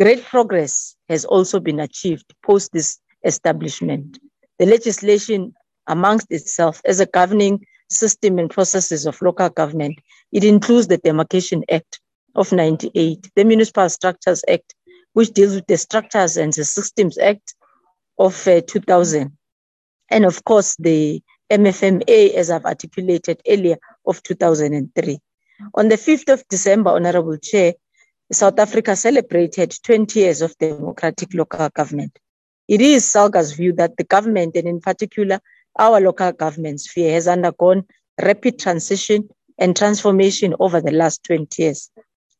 [0.00, 4.18] Great progress has also been achieved post this establishment.
[4.58, 5.54] The legislation
[5.86, 9.98] amongst itself as a governing system and processes of local government.
[10.32, 12.00] It includes the Demarcation Act
[12.34, 14.74] of 98, the Municipal Structures Act,
[15.12, 17.54] which deals with the Structures and the Systems Act
[18.18, 19.36] of uh, 2000.
[20.10, 25.18] And of course, the MFMA, as I've articulated earlier, of 2003.
[25.74, 27.74] On the 5th of December, Honorable Chair,
[28.32, 32.18] South Africa celebrated 20 years of democratic local government.
[32.68, 35.40] It is SALGA's view that the government, and in particular
[35.78, 37.84] our local government sphere has undergone
[38.20, 39.28] rapid transition
[39.58, 41.90] and transformation over the last 20 years.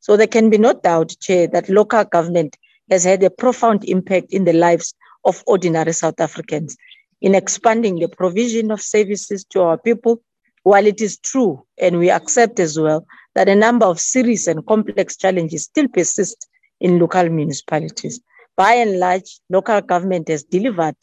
[0.01, 2.57] So there can be no doubt, Chair, that local government
[2.91, 4.95] has had a profound impact in the lives
[5.25, 6.77] of ordinary South Africans
[7.21, 10.21] in expanding the provision of services to our people.
[10.65, 14.67] While it is true, and we accept as well, that a number of serious and
[14.67, 16.49] complex challenges still persist
[16.81, 18.21] in local municipalities.
[18.57, 20.97] By and large, local government has delivered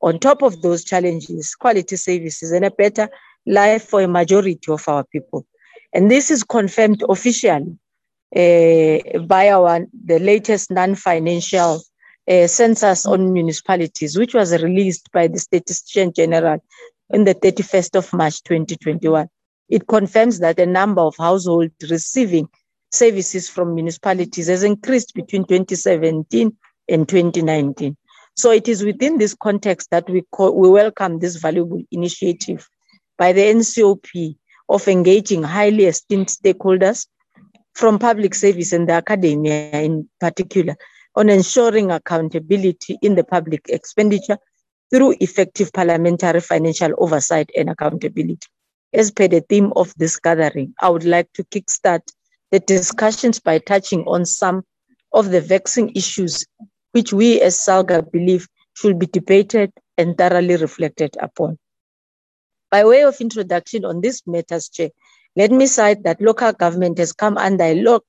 [0.00, 3.08] on top of those challenges, quality services and a better
[3.46, 5.46] life for a majority of our people.
[5.92, 7.78] And this is confirmed officially
[8.34, 11.80] uh, by our the latest non-financial
[12.28, 16.58] uh, census on municipalities, which was released by the Statistician General
[17.12, 19.28] on the 31st of March 2021.
[19.68, 22.48] It confirms that the number of households receiving
[22.92, 26.56] services from municipalities has increased between 2017
[26.88, 27.96] and 2019.
[28.36, 32.68] So it is within this context that we, call, we welcome this valuable initiative
[33.16, 34.36] by the NCOP
[34.68, 37.06] of engaging highly esteemed stakeholders
[37.74, 40.76] from public service and the academia in particular
[41.16, 44.38] on ensuring accountability in the public expenditure
[44.90, 48.48] through effective parliamentary financial oversight and accountability.
[48.92, 52.02] As per the theme of this gathering, I would like to kickstart
[52.50, 54.62] the discussions by touching on some
[55.12, 56.44] of the vexing issues
[56.94, 61.58] which we as SALGA believe should be debated and thoroughly reflected upon.
[62.70, 64.90] By way of introduction on this matters, Chair,
[65.34, 68.04] let me cite that local government has come under a lot,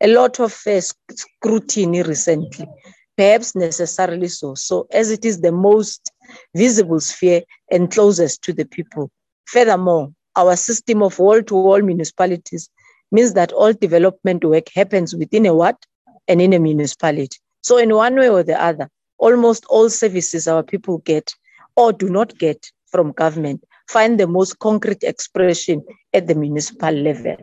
[0.00, 2.68] a lot of uh, scrutiny recently,
[3.16, 6.12] perhaps necessarily so, so as it is the most
[6.54, 7.42] visible sphere
[7.72, 9.10] and closest to the people.
[9.46, 12.70] Furthermore, our system of wall-to-wall municipalities
[13.10, 15.84] means that all development work happens within a what
[16.28, 17.38] and in a municipality.
[17.68, 18.88] So, in one way or the other,
[19.18, 21.34] almost all services our people get
[21.76, 27.36] or do not get from government find the most concrete expression at the municipal level.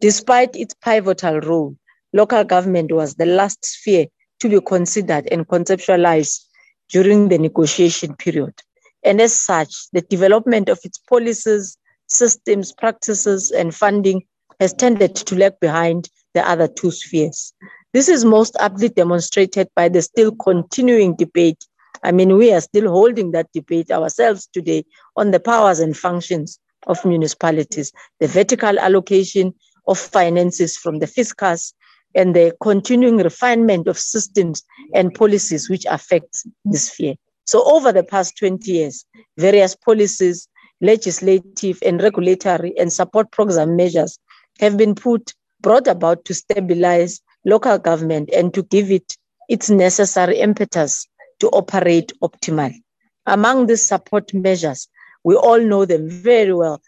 [0.00, 1.76] Despite its pivotal role,
[2.12, 4.06] local government was the last sphere
[4.38, 6.44] to be considered and conceptualized
[6.88, 8.54] during the negotiation period.
[9.02, 14.22] And as such, the development of its policies, systems, practices, and funding
[14.60, 17.52] has tended to lag behind the other two spheres.
[17.92, 21.64] This is most aptly demonstrated by the still continuing debate.
[22.02, 24.84] I mean, we are still holding that debate ourselves today
[25.16, 29.54] on the powers and functions of municipalities, the vertical allocation
[29.88, 31.72] of finances from the fiscus,
[32.14, 34.62] and the continuing refinement of systems
[34.94, 37.14] and policies which affect this sphere.
[37.44, 39.04] So over the past 20 years,
[39.36, 40.48] various policies,
[40.80, 44.18] legislative and regulatory and support program measures
[44.60, 49.16] have been put, brought about to stabilize local government and to give it
[49.48, 51.06] its necessary impetus
[51.38, 52.82] to operate optimally.
[53.24, 54.88] Among these support measures,
[55.24, 56.82] we all know them very well.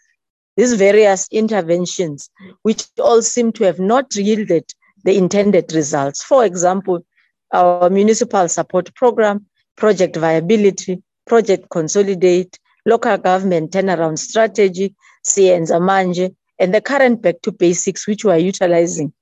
[0.57, 2.29] These various interventions,
[2.63, 4.65] which all seem to have not yielded
[5.05, 6.21] the intended results.
[6.21, 7.05] For example,
[7.53, 9.45] our municipal support program,
[9.77, 14.93] project viability, project consolidate, local government turnaround strategy,
[15.25, 19.13] Siyenza Manje, and the current back to basics, which we are utilizing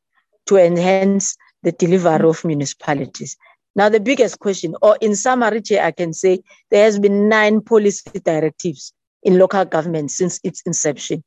[0.48, 3.38] to enhance the delivery of municipalities.
[3.76, 8.20] Now, the biggest question, or in summary, I can say there has been nine policy
[8.24, 8.94] directives
[9.24, 11.24] in local government since its inception.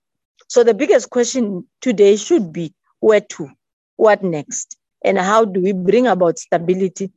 [0.49, 3.49] So the biggest question today should be where to,
[3.97, 7.13] what next, and how do we bring about stability,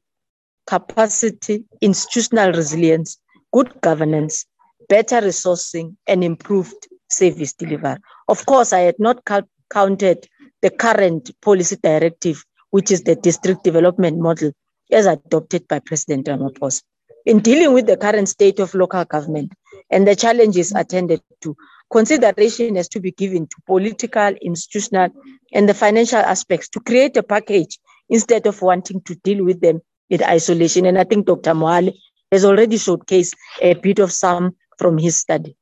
[0.68, 3.18] capacity, institutional resilience,
[3.52, 4.46] good governance,
[4.88, 7.98] better resourcing, and improved service delivery.
[8.28, 9.24] Of course, I had not
[9.72, 10.28] counted
[10.64, 14.52] the current policy directive, which is the district development model
[14.92, 16.82] as adopted by President Ramaphosa.
[17.26, 19.54] In dealing with the current state of local government
[19.92, 21.56] and the challenges attended to,
[21.92, 25.10] consideration has to be given to political, institutional,
[25.54, 27.78] and the financial aspects to create a package
[28.10, 30.86] instead of wanting to deal with them in isolation.
[30.86, 31.54] And I think Dr.
[31.54, 31.94] Mohale
[32.32, 35.56] has already showcased a bit of some from his study.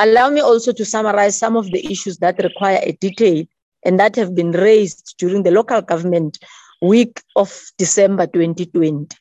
[0.00, 3.44] Allow me also to summarize some of the issues that require a detail
[3.84, 6.38] and that have been raised during the local government
[6.80, 9.14] week of December 2020.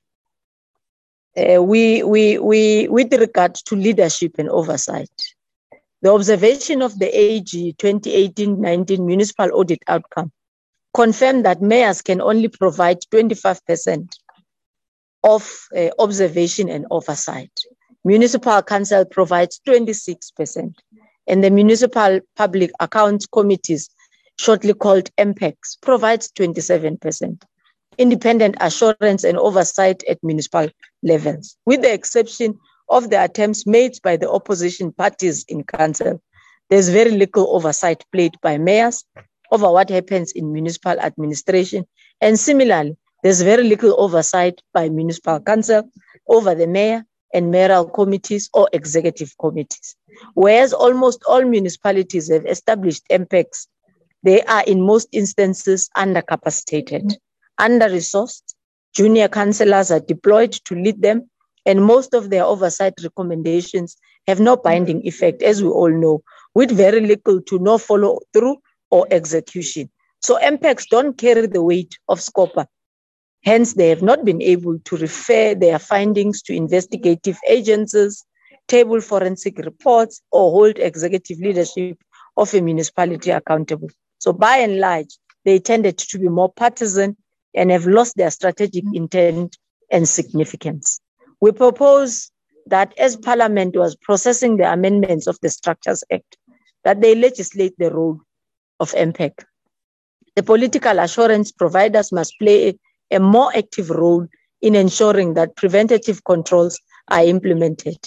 [1.36, 5.12] Uh, we, we, we, with regard to leadership and oversight,
[6.02, 10.32] the observation of the AG 2018-19 municipal audit outcome
[10.94, 14.08] confirmed that mayors can only provide 25%
[15.26, 17.52] of uh, observation and oversight.
[18.06, 20.74] Municipal Council provides 26%,
[21.28, 23.90] and the Municipal Public Accounts Committees,
[24.38, 27.42] shortly called MPACs, provides 27%.
[27.98, 30.70] Independent assurance and oversight at municipal
[31.04, 36.22] levels, with the exception of the attempts made by the opposition parties in council.
[36.70, 39.04] There's very little oversight played by mayors
[39.52, 41.86] over what happens in municipal administration.
[42.22, 45.90] And similarly, there's very little oversight by municipal council
[46.28, 49.96] over the mayor and mayoral committees or executive committees.
[50.34, 53.68] Whereas almost all municipalities have established MPACs,
[54.24, 57.16] they are in most instances undercapacitated,
[57.58, 58.56] under-resourced.
[58.94, 61.30] Junior councillors are deployed to lead them,
[61.66, 63.96] and most of their oversight recommendations
[64.28, 66.24] have no binding effect, as we all know,
[66.56, 68.58] with very little to no follow through
[68.92, 69.90] or execution.
[70.22, 72.68] So MPACs don't carry the weight of SCOPA
[73.44, 78.26] Hence, they have not been able to refer their findings to investigative agencies,
[78.68, 81.98] table forensic reports, or hold executive leadership
[82.38, 83.90] of a municipality accountable.
[84.20, 87.16] So, by and large, they tended to be more partisan
[87.56, 89.58] and have lost their strategic intent
[89.92, 91.00] and significance.
[91.42, 92.32] We propose
[92.68, 96.38] that as Parliament was processing the amendments of the Structures Act,
[96.84, 98.20] that they legislate the role
[98.80, 99.32] of MPAC.
[100.36, 102.68] The political assurance providers must play
[103.12, 104.28] a more active role
[104.62, 106.80] in ensuring that preventative controls
[107.10, 107.98] are implemented.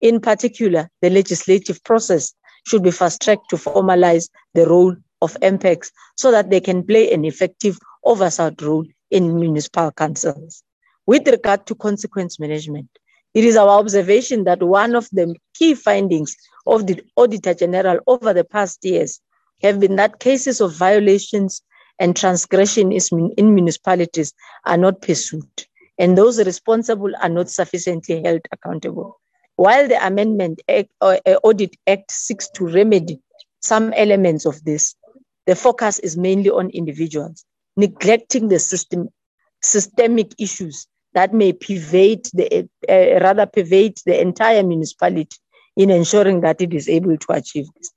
[0.00, 2.32] In particular, the legislative process
[2.66, 7.12] should be fast tracked to formalize the role of MPACs so that they can play
[7.12, 10.62] an effective oversight role in municipal councils.
[11.06, 12.88] With regard to consequence management,
[13.34, 16.36] it is our observation that one of the key findings
[16.66, 19.20] of the Auditor General over the past years
[19.62, 21.62] have been that cases of violations
[21.98, 24.34] and transgression is in municipalities
[24.64, 25.48] are not pursued,
[25.98, 29.20] and those responsible are not sufficiently held accountable.
[29.56, 33.20] While the Amendment Act, uh, Audit Act seeks to remedy
[33.60, 34.94] some elements of this,
[35.46, 37.44] the focus is mainly on individuals,
[37.76, 39.08] neglecting the system,
[39.62, 45.38] systemic issues that may pervade the, uh, rather pervade the entire municipality
[45.76, 47.90] in ensuring that it is able to achieve this.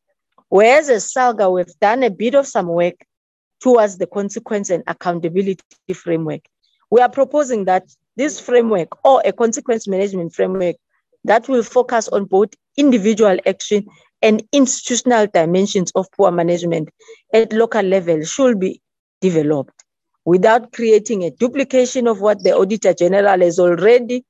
[0.48, 2.95] Whereas as SALGA, we've done a bit of some work
[3.62, 5.62] towards the consequence and accountability
[5.94, 6.42] framework.
[6.92, 7.84] We are proposing that
[8.16, 10.76] this framework or a consequence management framework
[11.26, 13.86] that will focus on both individual action
[14.22, 16.90] and institutional dimensions of poor management
[17.34, 18.82] at local level should be
[19.22, 19.84] developed
[20.26, 24.26] without creating a duplication of what the Auditor General has already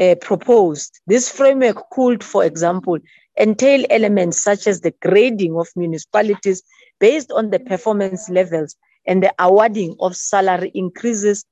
[0.00, 1.00] uh, proposed.
[1.06, 2.98] This framework could, for example,
[3.38, 6.62] entail elements such as the grading of municipalities
[7.00, 11.44] based on the performance levels and the awarding of salary increases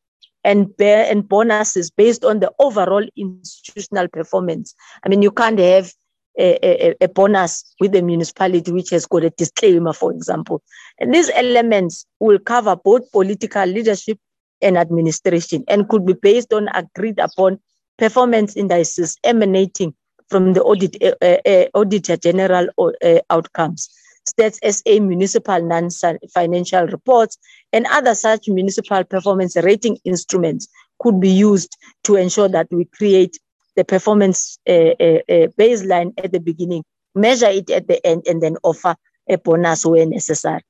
[0.45, 4.75] and, and bonuses based on the overall institutional performance.
[5.05, 5.93] I mean, you can't have
[6.39, 10.63] a, a, a, bonus with the municipality which has got a disclaimer, for example.
[10.99, 14.19] And these elements will cover both political leadership
[14.63, 17.59] and administration and could be based on agreed upon
[17.99, 19.95] performance indices emanating
[20.29, 23.89] from the audit, uh, uh, Auditor General uh, outcomes.
[24.29, 27.39] Stats SA municipal non-financial reports
[27.73, 30.69] and other such municipal performance rating instruments
[31.01, 33.39] could be used to ensure that we create
[33.77, 36.83] the performance uh, uh, uh, baseline at the beginning,
[37.15, 38.97] measure it at the end, and then offer
[39.29, 40.63] a bonus where necessary.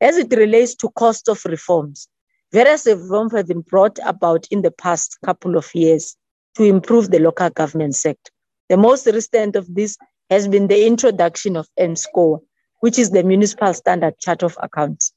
[0.00, 2.08] As it relates to cost of reforms,
[2.52, 6.16] various reforms have been brought about in the past couple of years
[6.56, 8.30] to improve the local government sector.
[8.68, 9.96] The most recent of this
[10.30, 12.40] has been the introduction of MSCOA,
[12.80, 15.12] which is the Municipal Standard Chart of Accounts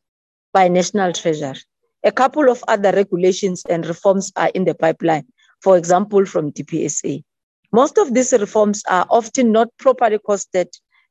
[0.53, 1.59] by National Treasury.
[2.03, 5.25] A couple of other regulations and reforms are in the pipeline,
[5.61, 7.23] for example, from DPSA.
[7.71, 10.67] Most of these reforms are often not properly costed,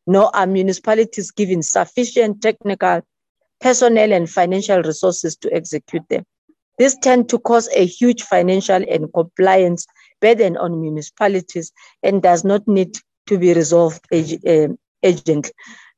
[0.06, 3.02] nor are municipalities given sufficient technical,
[3.60, 6.24] personnel, and financial resources to execute them.
[6.78, 9.86] This tend to cause a huge financial and compliance
[10.20, 11.72] burden on municipalities
[12.02, 15.52] and does not need to be resolved um, urgently.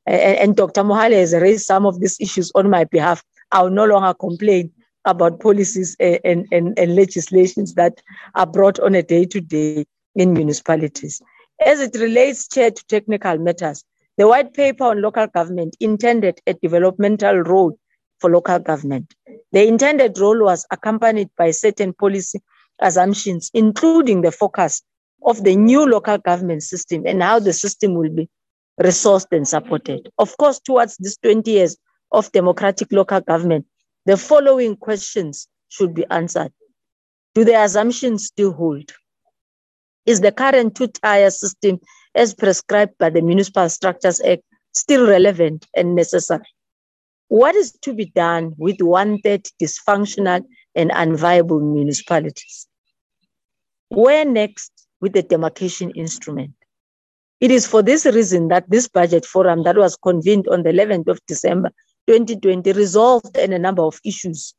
[0.05, 0.83] And Dr.
[0.83, 3.23] Mohale has raised some of these issues on my behalf.
[3.51, 4.71] I will no longer complain
[5.05, 8.01] about policies and, and, and legislations that
[8.35, 11.21] are brought on a day to day in municipalities.
[11.65, 13.83] As it relates, Chair, to technical matters,
[14.17, 17.77] the white paper on local government intended a developmental role
[18.19, 19.13] for local government.
[19.51, 22.39] The intended role was accompanied by certain policy
[22.79, 24.81] assumptions, including the focus
[25.25, 28.29] of the new local government system and how the system will be
[28.81, 29.63] resourced and mm-hmm.
[29.63, 30.09] supported.
[30.17, 31.77] Of course, towards this 20 years
[32.11, 33.65] of democratic local government,
[34.05, 36.51] the following questions should be answered.
[37.35, 38.91] Do the assumptions still hold?
[40.05, 41.79] Is the current two-tier system
[42.13, 44.43] as prescribed by the Municipal Structures Act
[44.73, 46.45] still relevant and necessary?
[47.29, 50.43] What is to be done with one-third dysfunctional
[50.75, 52.67] and unviable municipalities?
[53.89, 54.71] Where next
[55.01, 56.53] with the demarcation instrument?
[57.43, 61.09] It is for this reason that this budget forum that was convened on the 11th
[61.09, 61.71] of December
[62.07, 64.53] 2020 resolved in a number of issues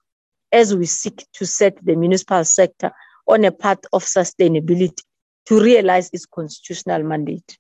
[0.53, 2.93] as we seek to set the municipal sector
[3.27, 5.01] on a path of sustainability
[5.47, 7.57] to realize its constitutional mandate.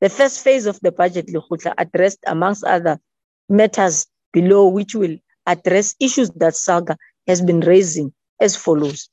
[0.00, 3.00] The first phase of the budget Lekgotla addressed, amongst other
[3.48, 9.08] matters below, which will address issues that SALGA has been raising as follows.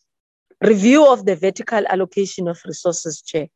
[0.61, 3.47] Review of the vertical allocation of resources, Chair.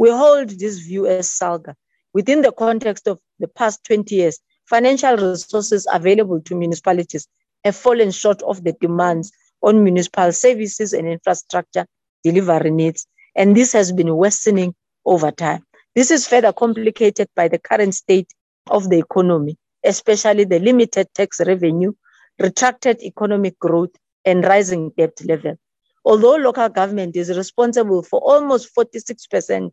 [0.00, 1.74] We hold this view as SALGA.
[2.14, 7.28] Within the context of the past 20 years, financial resources available to municipalities
[7.64, 9.30] have fallen short of the demands
[9.62, 11.84] on municipal services and infrastructure
[12.24, 13.06] delivery needs
[13.36, 15.66] and this has been worsening over time.
[15.94, 18.32] This is further complicated by the current state
[18.70, 21.92] of the economy, especially the limited tax revenue,
[22.38, 25.58] retracted economic growth, and rising debt level.
[26.06, 29.70] Although local government is responsible for almost 46%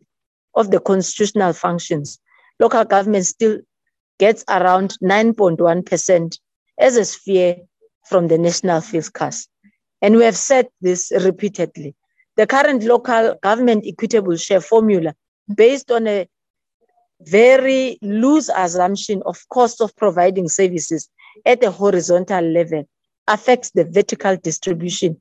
[0.54, 2.18] of the constitutional functions,
[2.60, 3.58] local government still
[4.18, 6.38] gets around 9.1%
[6.78, 7.56] as a sphere
[8.06, 9.48] from the national fiscus.
[10.02, 11.94] And we have said this repeatedly
[12.38, 15.12] the current local government equitable share formula
[15.52, 16.28] based on a
[17.22, 21.10] very loose assumption of cost of providing services
[21.44, 22.88] at a horizontal level
[23.26, 25.18] affects the vertical distribution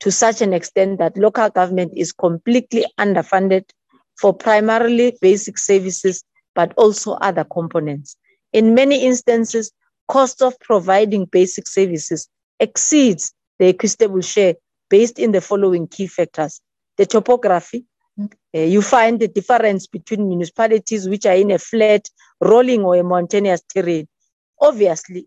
[0.00, 3.64] to such an extent that local government is completely underfunded
[4.20, 6.22] for primarily basic services,
[6.54, 8.16] but also other components.
[8.52, 9.72] In many instances,
[10.08, 14.54] cost of providing basic services exceeds the equitable share
[14.90, 16.60] based in the following key factors.
[16.98, 17.86] The topography,
[18.20, 22.06] uh, you find the difference between municipalities which are in a flat,
[22.40, 24.06] rolling, or a mountainous terrain.
[24.60, 25.26] Obviously,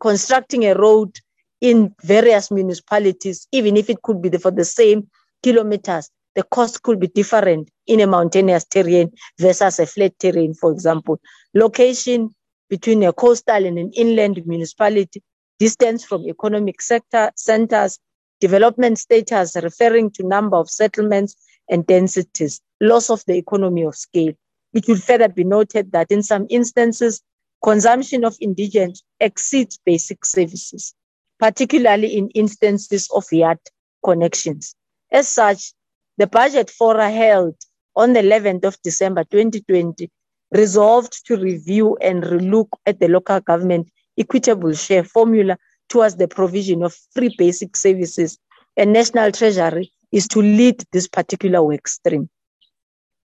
[0.00, 1.18] constructing a road
[1.62, 5.08] in various municipalities, even if it could be for the same
[5.42, 10.72] kilometers, the cost could be different in a mountainous terrain versus a flat terrain, for
[10.72, 11.20] example.
[11.54, 12.34] Location
[12.68, 15.22] between a coastal and an inland municipality,
[15.58, 17.98] distance from economic sector centers,
[18.40, 21.36] development status referring to number of settlements
[21.70, 24.32] and densities, loss of the economy of scale.
[24.72, 27.22] It will further be noted that in some instances,
[27.62, 30.94] consumption of indigent exceeds basic services,
[31.38, 33.60] particularly in instances of yard
[34.04, 34.74] connections.
[35.12, 35.72] As such,
[36.18, 37.54] the budget fora held
[37.96, 40.10] on the 11th of December 2020
[40.52, 45.56] resolved to review and relook at the local government equitable share formula
[45.88, 48.38] towards the provision of free basic services
[48.76, 52.28] and National Treasury is to lead this particular work stream.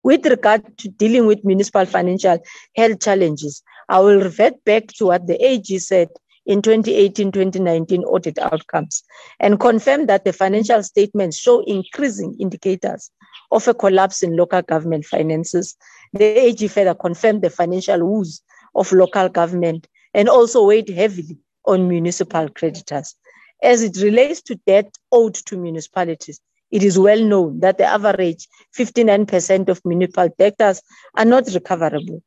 [0.04, 2.40] With regard to dealing with municipal financial
[2.76, 6.10] health challenges, I will revert back to what the AG said
[6.50, 9.04] in 2018-2019 audit outcomes
[9.40, 13.12] and confirm that the financial statements show increasing indicators
[13.52, 15.78] of a collapse in local government finances.
[16.12, 18.42] The AG further confirmed the financial woes
[18.74, 23.14] of local government and also weighed heavily on municipal creditors.
[23.62, 28.48] As it relates to debt owed to municipalities, it is well known that the average
[28.76, 30.82] 59% of municipal debtors
[31.16, 32.24] are not recoverable.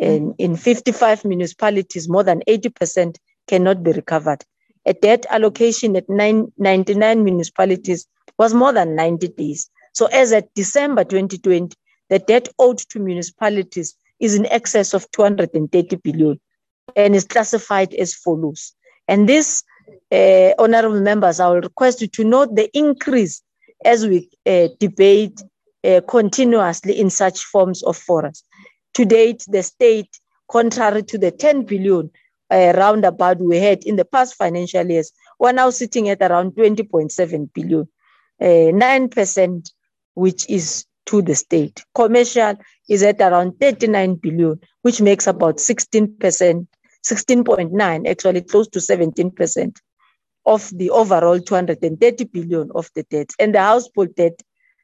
[0.00, 3.16] And in 55 municipalities, more than 80%
[3.46, 4.44] cannot be recovered.
[4.86, 8.06] A debt allocation at nine, 99 municipalities
[8.38, 9.68] was more than 90 days.
[9.92, 11.76] So as at December 2020,
[12.08, 16.40] the debt owed to municipalities is in excess of 230 billion
[16.94, 18.72] and is classified as follows.
[19.08, 19.62] And this,
[20.12, 23.42] uh, honorable members, I will request you to note the increase
[23.84, 25.42] as we uh, debate
[25.84, 28.44] uh, continuously in such forms of forums.
[28.94, 32.10] To date, the state, contrary to the 10 billion
[32.50, 37.52] uh, roundabout we had in the past financial years, we're now sitting at around 20.7
[37.52, 37.88] billion,
[38.40, 39.70] 9%, uh,
[40.14, 41.84] which is to the state.
[41.94, 42.54] Commercial
[42.88, 49.76] is at around 39 billion, which makes about 16%, 16.9, actually close to 17%
[50.44, 53.30] of the overall 230 billion of the debt.
[53.38, 54.40] And the household debt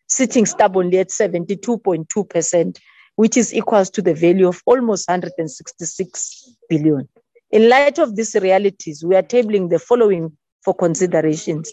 [0.08, 2.78] sitting stubbornly at 72.2%,
[3.16, 7.08] which is equals to the value of almost 166 billion.
[7.52, 11.70] In light of these realities, we are tabling the following for considerations.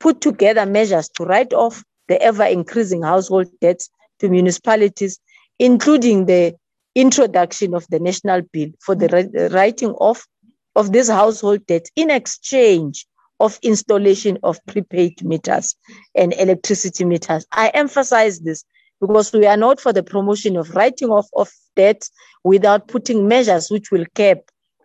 [0.00, 5.20] Put together measures to write off the ever increasing household debts to municipalities,
[5.60, 6.56] including the
[6.96, 10.26] introduction of the national bill for the writing off
[10.74, 13.06] of this household debt in exchange
[13.38, 15.76] of installation of prepaid meters
[16.16, 17.46] and electricity meters.
[17.52, 18.64] I emphasize this
[19.00, 22.08] because we are not for the promotion of writing off of debt
[22.42, 24.38] without putting measures which will cap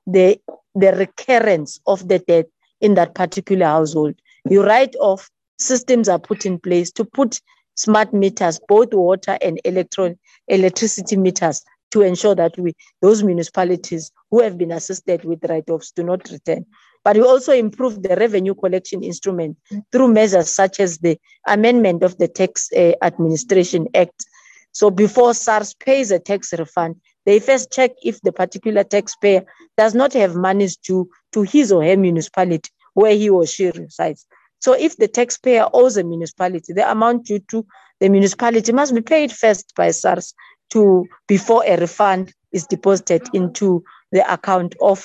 [0.07, 0.39] the,
[0.75, 2.47] the recurrence of the debt
[2.81, 4.15] in that particular household.
[4.49, 7.41] You write off, systems are put in place to put
[7.75, 10.17] smart meters, both water and electron
[10.47, 16.03] electricity meters, to ensure that we those municipalities who have been assisted with write-offs do
[16.03, 16.65] not return.
[17.05, 19.57] But we also improve the revenue collection instrument
[19.91, 21.17] through measures such as the
[21.47, 24.25] amendment of the Tax uh, Administration Act.
[24.71, 29.43] So before SARS pays a tax refund, they first check if the particular taxpayer
[29.77, 34.25] does not have monies due to his or her municipality where he or she resides.
[34.59, 37.65] So if the taxpayer owes a municipality, the amount due to
[37.99, 40.33] the municipality must be paid first by SARS
[40.71, 44.99] to before a refund is deposited into the account of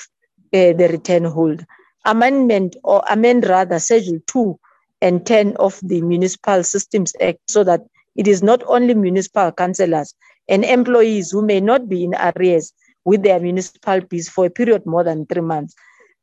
[0.53, 1.65] uh, the return holder
[2.05, 4.59] amendment or amend rather Schedule 2
[5.01, 7.81] and 10 of the Municipal Systems Act so that
[8.15, 10.13] it is not only municipal councillors
[10.51, 12.73] and employees who may not be in arrears
[13.05, 15.73] with their municipal fees for a period more than three months.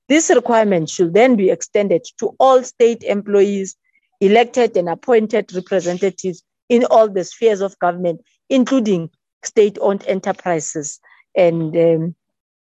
[0.08, 3.74] This requirement should then be extended to all state employees,
[4.20, 9.10] elected and appointed representatives in all the spheres of government, including
[9.42, 11.00] state owned enterprises
[11.34, 12.14] and um,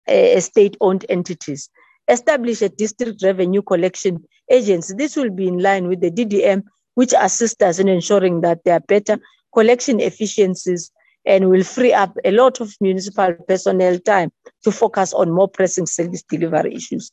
[0.07, 1.69] uh, state owned entities
[2.07, 4.93] establish a district revenue collection agency.
[4.95, 6.64] This will be in line with the DDM,
[6.95, 9.17] which assists us in ensuring that there are better
[9.53, 10.91] collection efficiencies
[11.26, 14.32] and will free up a lot of municipal personnel time
[14.64, 17.11] to focus on more pressing service delivery issues.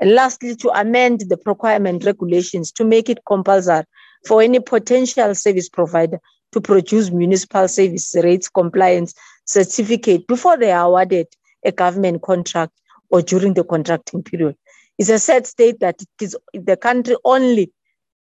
[0.00, 3.84] And lastly, to amend the procurement regulations to make it compulsory
[4.26, 6.20] for any potential service provider
[6.52, 9.12] to produce municipal service rates compliance
[9.44, 11.26] certificate before they are awarded
[11.64, 12.72] a government contract
[13.10, 14.56] or during the contracting period.
[14.98, 17.72] It's a sad state that is, the country only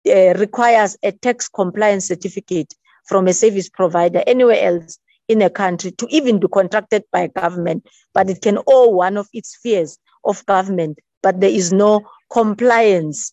[0.06, 2.74] uh, requires a tax compliance certificate
[3.06, 4.98] from a service provider anywhere else
[5.30, 9.28] in a country to even be contracted by government, but it can owe one of
[9.32, 12.02] its fears of government, but there is no
[12.32, 13.32] compliance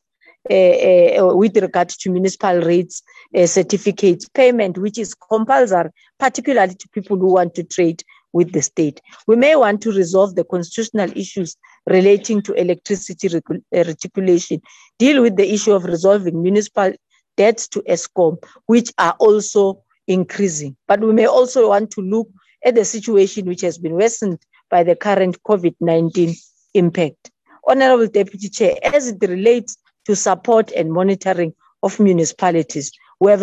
[0.51, 3.01] uh, with regard to municipal rates
[3.35, 8.61] uh, certificates payment, which is compulsory, particularly to people who want to trade with the
[8.61, 9.01] state.
[9.25, 14.61] We may want to resolve the constitutional issues relating to electricity reticulation,
[14.99, 16.93] deal with the issue of resolving municipal
[17.37, 20.75] debts to Eskom, which are also increasing.
[20.87, 22.29] But we may also want to look
[22.65, 26.35] at the situation which has been worsened by the current COVID 19
[26.73, 27.31] impact.
[27.67, 31.53] Honorable Deputy Chair, as it relates to support and monitoring
[31.83, 33.41] of municipalities, we have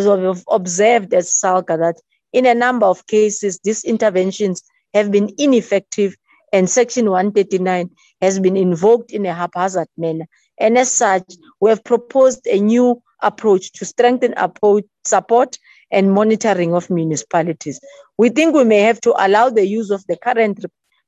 [0.50, 1.96] observed at SALGA that
[2.32, 4.62] in a number of cases, these interventions
[4.92, 6.16] have been ineffective
[6.52, 10.26] and Section 139 has been invoked in a haphazard manner.
[10.58, 11.24] And as such,
[11.60, 14.34] we have proposed a new approach to strengthen
[15.04, 15.58] support
[15.90, 17.80] and monitoring of municipalities.
[18.18, 20.64] We think we may have to allow the use of the current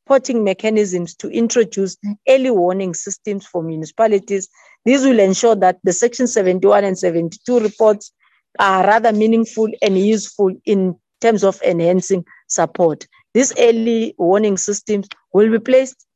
[0.06, 1.96] reporting mechanisms to introduce
[2.28, 4.48] early warning systems for municipalities.
[4.84, 8.12] This will ensure that the Section 71 and 72 reports
[8.58, 13.06] are rather meaningful and useful in terms of enhancing support.
[13.34, 16.06] These early warning systems will be placed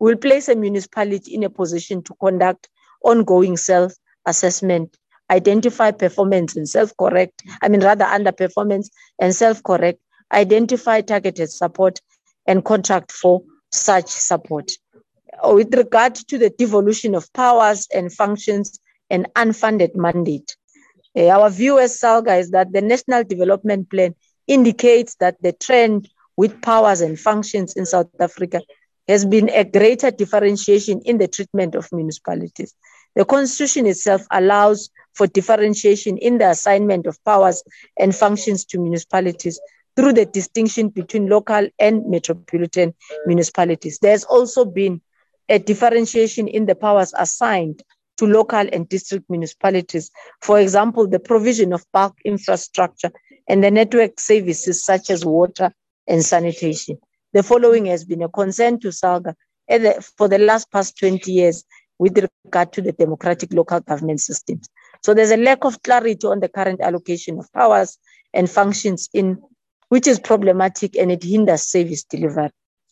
[0.00, 2.68] will place a municipality in a position to conduct
[3.02, 4.96] ongoing self-assessment
[5.30, 10.00] identify performance and self-correct, I mean rather underperformance and self-correct,
[10.32, 12.00] identify targeted support
[12.46, 14.70] and contract for such support.
[15.44, 20.56] With regard to the devolution of powers and functions and unfunded mandate,
[21.16, 24.14] uh, our view as SALGA is that the National Development Plan
[24.46, 28.62] indicates that the trend with powers and functions in South Africa
[29.08, 32.74] has been a greater differentiation in the treatment of municipalities.
[33.18, 37.64] The Constitution itself allows for differentiation in the assignment of powers
[37.98, 39.58] and functions to municipalities
[39.96, 42.94] through the distinction between local and metropolitan
[43.26, 43.98] municipalities.
[44.00, 45.00] There's also been
[45.48, 47.82] a differentiation in the powers assigned
[48.18, 50.12] to local and district municipalities.
[50.40, 53.10] For example, the provision of bulk infrastructure
[53.48, 55.72] and the network services such as water
[56.06, 56.98] and sanitation.
[57.32, 59.34] The following has been a concern to SALGA
[60.16, 61.64] for the last past 20 years
[61.98, 64.68] with regard to the democratic local government systems.
[65.02, 67.98] So there's a lack of clarity on the current allocation of powers
[68.34, 69.38] and functions in
[69.88, 72.50] which is problematic and it hinders service delivery.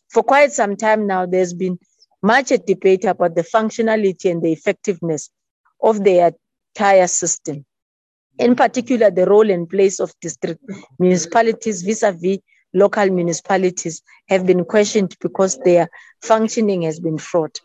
[0.09, 1.77] For quite some time now, there's been
[2.21, 5.29] much debate about the functionality and the effectiveness
[5.81, 6.33] of the
[6.75, 7.65] entire system.
[8.39, 10.63] In particular, the role and place of district
[10.99, 12.39] municipalities vis-a-vis
[12.73, 15.89] local municipalities have been questioned because their
[16.21, 17.59] functioning has been fraught.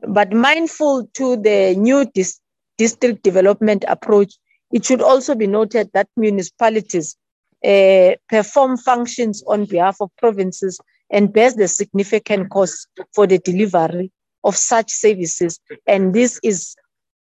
[0.00, 2.40] But mindful to the new dis-
[2.76, 4.34] district development approach,
[4.72, 7.16] it should also be noted that municipalities
[7.64, 10.78] uh, perform functions on behalf of provinces
[11.10, 14.12] and bears the significant costs for the delivery
[14.44, 15.58] of such services.
[15.86, 16.76] And this is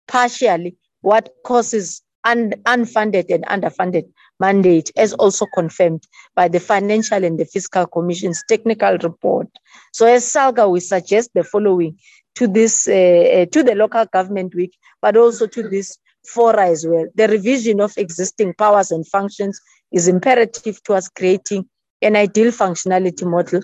[0.07, 4.05] partially what causes un- unfunded and underfunded
[4.41, 9.49] mandate, as also confirmed by the Financial and the Fiscal Commission's technical report.
[9.93, 11.99] So, as SALGA, we suggest the following
[12.35, 16.87] to this, uh, uh, to the local government week, but also to this fora as
[16.87, 17.07] well.
[17.15, 19.61] The revision of existing powers and functions
[19.93, 21.69] is imperative towards creating
[22.03, 23.63] an ideal functionality model.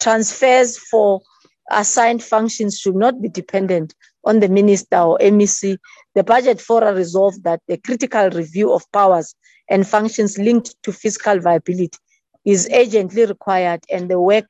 [0.00, 1.20] Transfers for
[1.70, 3.94] assigned functions should not be dependent
[4.26, 5.78] on the minister or MEC.
[6.14, 9.34] The budget fora resolved that the critical review of powers
[9.68, 11.98] and functions linked to fiscal viability
[12.44, 14.46] is urgently required, and the work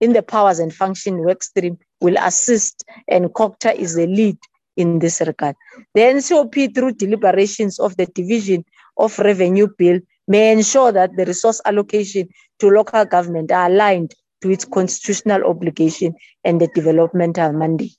[0.00, 4.38] in the powers and function work stream will assist, and COGTA is the lead
[4.76, 5.56] in this regard.
[5.94, 8.64] The NCOP, through deliberations of the Division
[8.96, 12.28] of Revenue Bill, may ensure that the resource allocation
[12.58, 17.96] to local government are aligned to its constitutional obligation and the developmental mandate.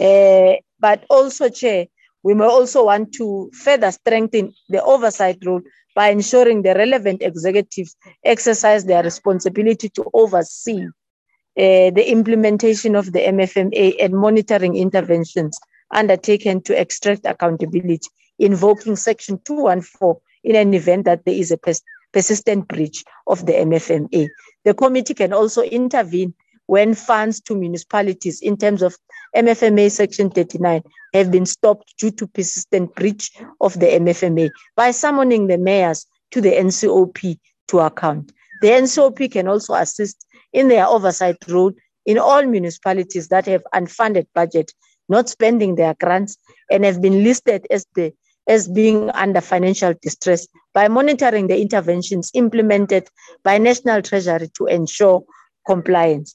[0.00, 1.86] Uh, but also, Chair,
[2.22, 5.60] we may also want to further strengthen the oversight role
[5.94, 13.20] by ensuring the relevant executives exercise their responsibility to oversee uh, the implementation of the
[13.20, 15.58] MFMA and monitoring interventions
[15.90, 21.82] undertaken to extract accountability, invoking Section 214 in an event that there is a pers-
[22.12, 24.28] persistent breach of the MFMA.
[24.64, 26.34] The committee can also intervene
[26.66, 28.96] when funds to municipalities in terms of
[29.36, 30.82] MFMA Section 39
[31.14, 36.40] have been stopped due to persistent breach of the MFMA by summoning the mayors to
[36.40, 38.32] the NCOP to account.
[38.62, 41.72] The NCOP can also assist in their oversight role
[42.06, 44.72] in all municipalities that have unfunded budget,
[45.08, 46.36] not spending their grants,
[46.70, 48.12] and have been listed as the
[48.48, 53.06] as being under financial distress by monitoring the interventions implemented
[53.44, 55.22] by National Treasury to ensure
[55.66, 56.34] compliance.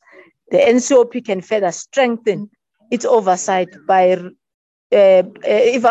[0.52, 2.50] The NCOP can further strengthen
[2.92, 4.18] its oversight by
[4.92, 5.24] uh,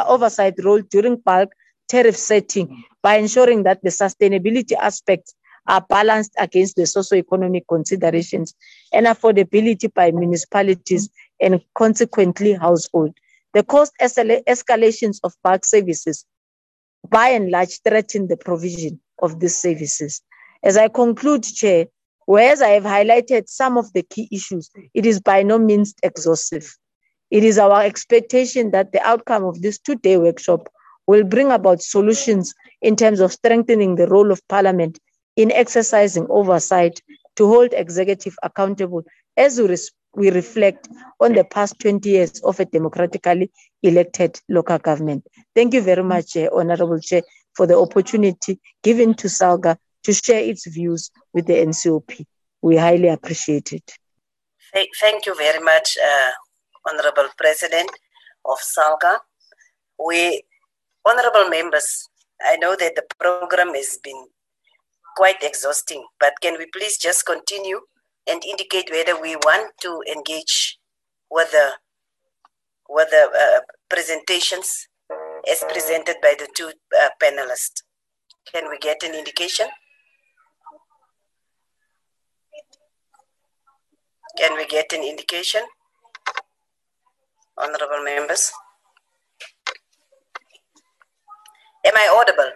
[0.09, 1.51] oversight role during bulk
[1.89, 5.35] tariff setting by ensuring that the sustainability aspects
[5.67, 8.55] are balanced against the socio-economic considerations
[8.93, 11.09] and affordability by municipalities
[11.41, 13.17] and consequently household.
[13.55, 16.27] The cost escalations of bulk services
[17.09, 20.23] by and large threaten the provision of these services.
[20.63, 21.87] As I conclude, Chair,
[22.27, 26.77] whereas I have highlighted some of the key issues, it is by no means exhaustive.
[27.35, 30.69] It is our expectation that the outcome of this two day workshop
[31.09, 35.01] will bring about solutions in terms of strengthening the role of Parliament
[35.35, 37.01] in exercising oversight
[37.35, 39.03] to hold executive accountable
[39.37, 40.89] as we, res- we reflect
[41.19, 43.51] on the past 20 years of a democratically
[43.83, 45.27] elected local government.
[45.57, 47.23] Thank you very much, uh, Honorable Chair,
[47.57, 52.25] for the opportunity given to SALGA to share its views with the NCOP.
[52.63, 53.93] We highly appreciate it.
[55.01, 56.31] Thank you very much, uh,
[56.89, 57.91] Honorable President
[58.45, 59.19] of SALGA.
[59.99, 60.43] We,
[61.05, 62.09] honorable members,
[62.43, 64.27] I know that the program has been
[65.17, 67.81] quite exhausting, but can we please just continue
[68.27, 70.79] and indicate whether we want to engage
[71.31, 71.71] with the,
[72.89, 74.89] with the uh, presentations
[75.51, 77.83] as presented by the two uh, panelists?
[78.53, 79.67] Can we get an indication?
[84.37, 85.63] Can we get an indication?
[87.57, 88.53] Honorable members.
[91.85, 92.51] Am I audible?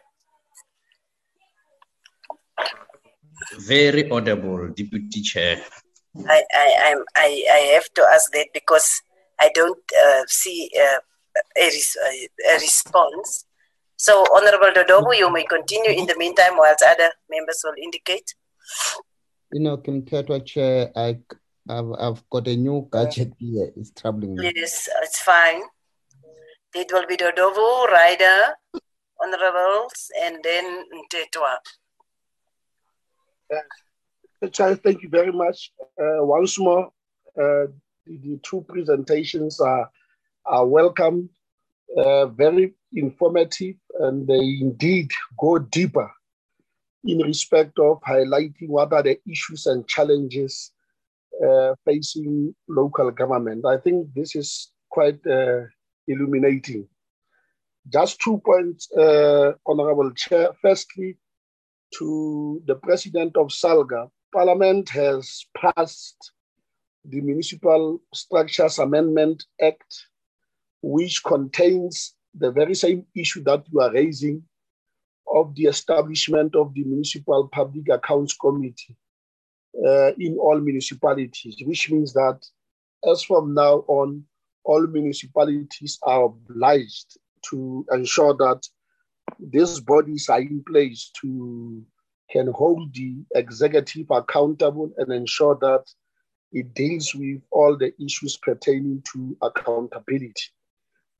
[3.59, 5.62] Very audible, Deputy Chair.
[6.27, 9.01] I, I, I'm, I, I have to ask that because
[9.39, 10.99] I don't uh, see uh,
[11.57, 11.97] a, res-
[12.51, 13.44] a, response.
[13.97, 18.35] So, Honorable Dodovu, you may continue in the meantime whilst other members will indicate.
[19.52, 21.18] You know, Kimtetwa Chair, I,
[21.68, 23.70] I've, I've got a new gadget here.
[23.76, 24.52] It's troubling me.
[24.56, 25.62] Yes, it's fine.
[26.74, 28.55] It will be Dodovu, Ryder,
[29.20, 31.56] Honorables, and then Ntetwa.
[33.52, 35.72] Uh, Charles, thank you very much.
[35.80, 36.86] Uh, once more,
[37.36, 37.66] uh,
[38.06, 39.90] the, the, two presentations are,
[40.47, 41.28] are welcome,
[41.97, 46.10] uh, very informative, and they indeed go deeper
[47.05, 50.72] in respect of highlighting what are the issues and challenges
[51.44, 53.65] uh, facing local government.
[53.65, 55.62] I think this is quite uh,
[56.07, 56.89] illuminating.
[57.89, 58.89] Just two points,
[59.67, 60.49] Honorable Chair.
[60.60, 61.17] Firstly,
[61.99, 66.33] to the president of Salga, Parliament has passed
[67.05, 70.07] the Municipal Structures Amendment Act,
[70.83, 74.42] which contains the very same issue that you are raising
[75.34, 78.97] of the establishment of the Municipal Public Accounts Committee
[79.86, 82.40] uh, in all municipalities, which means that
[83.10, 84.24] as from now on,
[84.64, 87.18] all municipalities are obliged
[87.50, 88.66] to ensure that
[89.38, 91.84] these bodies are in place to
[92.30, 95.84] can hold the executive accountable and ensure that
[96.52, 100.50] it deals with all the issues pertaining to accountability.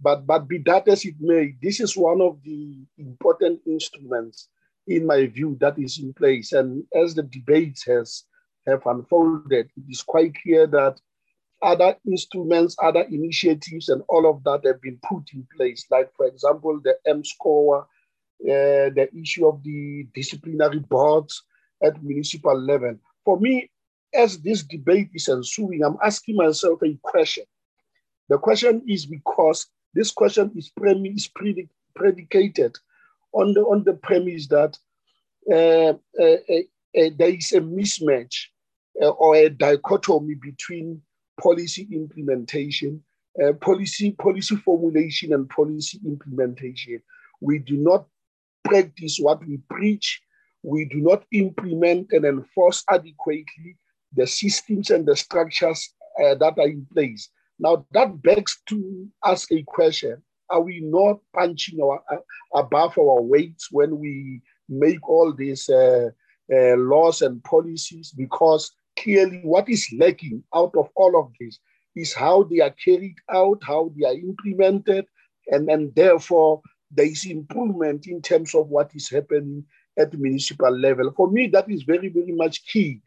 [0.01, 4.49] But, but be that as it may, this is one of the important instruments,
[4.87, 6.53] in my view, that is in place.
[6.53, 8.25] And as the debate has
[8.69, 11.01] have unfolded, it is quite clear that
[11.63, 15.87] other instruments, other initiatives, and all of that have been put in place.
[15.91, 17.87] Like, for example, the MSCOA
[18.41, 21.43] uh, the issue of the disciplinary boards
[21.83, 22.97] at municipal level.
[23.25, 23.69] For me,
[24.15, 27.45] as this debate is ensuing, I'm asking myself a question.
[28.29, 31.29] The question is because this question is, premise,
[31.97, 32.77] predicated
[33.33, 34.79] on the, on the premise that
[35.51, 38.58] uh, uh, uh, there is a mismatch uh,
[39.01, 41.01] or a dichotomy between
[41.41, 43.03] policy implementation,
[43.43, 47.01] uh, policy policy formulation, and policy implementation.
[47.41, 48.07] We do not
[48.65, 50.21] practice what we preach,
[50.63, 53.77] we do not implement and enforce adequately
[54.15, 57.31] the systems and the structures uh, that are in place.
[57.59, 62.19] Now, that begs to ask a question Are we not punching our, uh,
[62.55, 66.11] above our weights when we make all these uh,
[66.53, 68.13] uh laws and policies?
[68.17, 68.71] Because
[69.03, 71.59] clearly, what is lacking out of all of this
[71.97, 75.07] is how they are carried out, how they are implemented,
[75.49, 79.65] and, and therefore there is improvement in terms of what is happening
[79.99, 81.13] at the municipal level.
[81.17, 83.01] For me, that is very, very much key.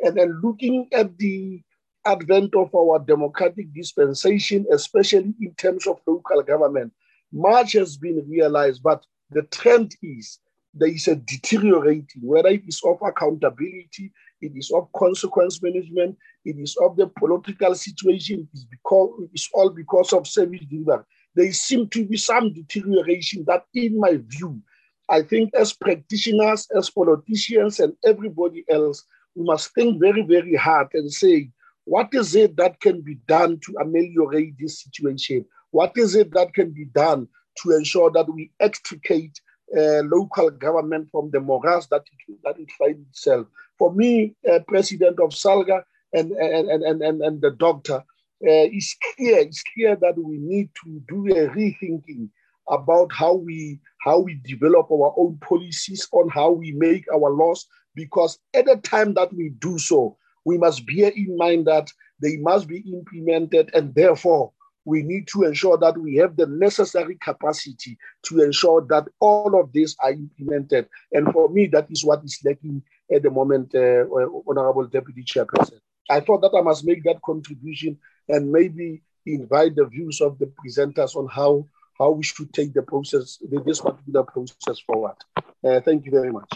[0.00, 1.62] And then looking at the
[2.06, 6.92] advent of our democratic dispensation, especially in terms of local government,
[7.32, 10.38] much has been realized, but the trend is
[10.72, 16.56] there is a deteriorating, whether it is of accountability, it is of consequence management, it
[16.58, 21.04] is of the political situation, it is because it's all because of service delivery.
[21.34, 24.60] There seem to be some deterioration that, in my view,
[25.08, 30.88] I think as practitioners, as politicians, and everybody else, we must think very, very hard
[30.94, 31.50] and say,
[31.84, 35.46] what is it that can be done to ameliorate this situation?
[35.70, 37.28] What is it that can be done
[37.62, 39.40] to ensure that we extricate
[39.76, 43.46] uh, local government from the morass that it, that it finds itself?
[43.78, 45.82] For me, uh, president of SALGA
[46.12, 50.70] and, and, and, and, and the doctor, uh, it's clear, it's clear that we need
[50.84, 52.28] to do a rethinking
[52.68, 57.66] about how we how we develop our own policies on how we make our laws
[57.94, 61.90] because at the time that we do so we must bear in mind that
[62.20, 64.52] they must be implemented and therefore
[64.84, 69.70] we need to ensure that we have the necessary capacity to ensure that all of
[69.72, 70.88] these are implemented.
[71.12, 72.82] And for me that is what is lacking
[73.14, 74.04] at the moment uh,
[74.48, 75.78] honorable deputy chairperson
[76.10, 80.50] i thought that i must make that contribution and maybe invite the views of the
[80.60, 81.66] presenters on how
[81.98, 85.16] how we should take the process, this particular process forward.
[85.64, 86.48] Uh, thank you very much.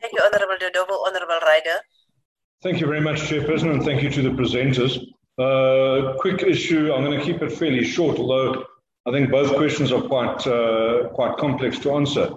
[0.00, 1.06] Thank you, Honorable Dodovu.
[1.06, 1.80] Honorable Ryder.
[2.62, 4.98] Thank you very much, Chairperson, and thank you to the presenters.
[5.38, 8.64] Uh, quick issue, I'm going to keep it fairly short, although
[9.06, 12.30] I think both questions are quite, uh, quite complex to answer.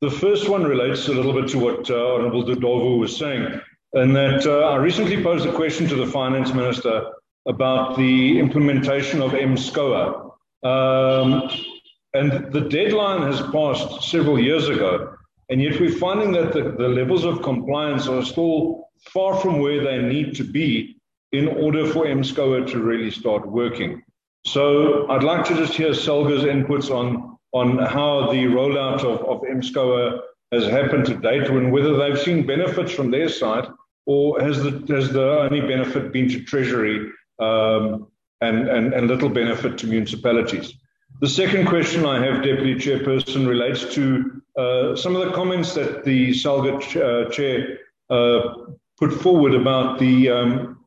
[0.00, 3.60] The first one relates a little bit to what uh, Honorable Dodovu was saying,
[3.94, 7.10] and that uh, I recently posed a question to the Finance Minister
[7.46, 10.30] about the implementation of MSCOA,
[10.62, 11.50] um,
[12.14, 15.16] and the deadline has passed several years ago,
[15.48, 19.82] and yet we're finding that the, the levels of compliance are still far from where
[19.82, 20.96] they need to be
[21.32, 24.02] in order for MSCOA to really start working.
[24.46, 29.40] So I'd like to just hear SALGA's inputs on, on how the rollout of, of
[29.42, 30.20] MSCOA
[30.52, 33.66] has happened to date and whether they've seen benefits from their side
[34.06, 38.06] or has the, has the only benefit been to Treasury um,
[38.40, 40.74] and, and, and little benefit to municipalities.
[41.20, 46.04] The second question I have, Deputy Chairperson, relates to uh, some of the comments that
[46.04, 47.78] the SALGA ch- uh, Chair
[48.08, 48.54] uh,
[48.98, 50.84] put forward about the, um,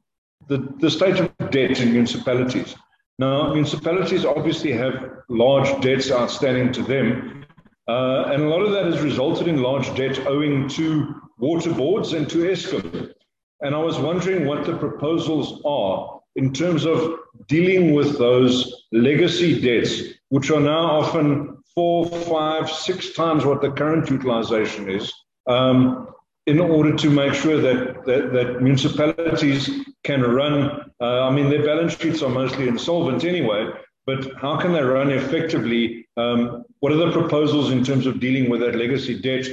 [0.48, 2.76] the, the state of debt in municipalities.
[3.22, 7.46] Now, municipalities obviously have large debts outstanding to them,
[7.88, 12.14] uh, and a lot of that has resulted in large debt owing to water boards
[12.14, 13.14] and to Eskom.
[13.60, 17.14] And I was wondering what the proposals are in terms of
[17.48, 23.70] dealing with those legacy debts, which are now often four, five, six times what the
[23.70, 25.14] current utilization is,
[25.46, 26.08] um,
[26.48, 29.70] in order to make sure that, that, that municipalities
[30.04, 30.92] can run.
[31.00, 33.70] Uh, I mean, their balance sheets are mostly insolvent anyway,
[34.06, 36.08] but how can they run effectively?
[36.18, 39.46] Um, what are the proposals in terms of dealing with that legacy debt?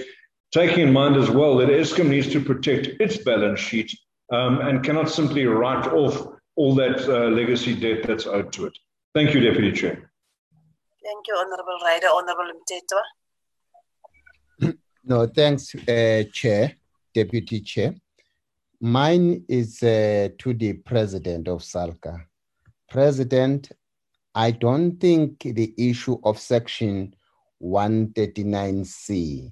[0.51, 3.95] Taking in mind as well that Eskom needs to protect its balance sheet
[4.33, 6.27] um, and cannot simply write off
[6.57, 8.79] all that uh, legacy debt that's owed to it.
[9.15, 10.11] Thank you, Deputy Chair.
[11.05, 12.09] Thank you, Honorable Ryder.
[12.09, 13.01] Honorable Mteto.
[15.05, 16.75] No, thanks, uh, Chair,
[17.19, 17.97] Deputy Chair.
[18.81, 22.15] Mine is uh, to the President of SALGA.
[22.89, 23.73] President,
[24.37, 27.17] I don't think the issue of Section
[27.61, 29.51] 139C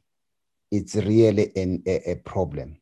[0.70, 2.76] is really an, a, a problem.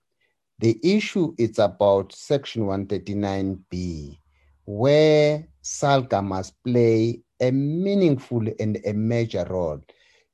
[0.58, 4.18] The issue is about Section 139B,
[4.66, 9.80] where SALGA must play a meaningful and a major role.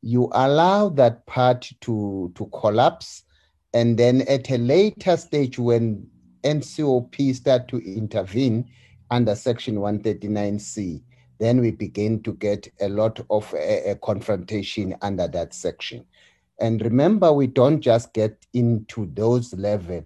[0.02, 3.22] You allow that part to, to collapse,
[3.72, 6.08] and then at a later stage, when
[6.42, 8.68] NCOP start to intervene
[9.10, 11.02] under Section 139C,
[11.38, 16.04] then we begin to get a lot of a, a confrontation under that section.
[16.60, 20.04] And remember, we don't just get into those level.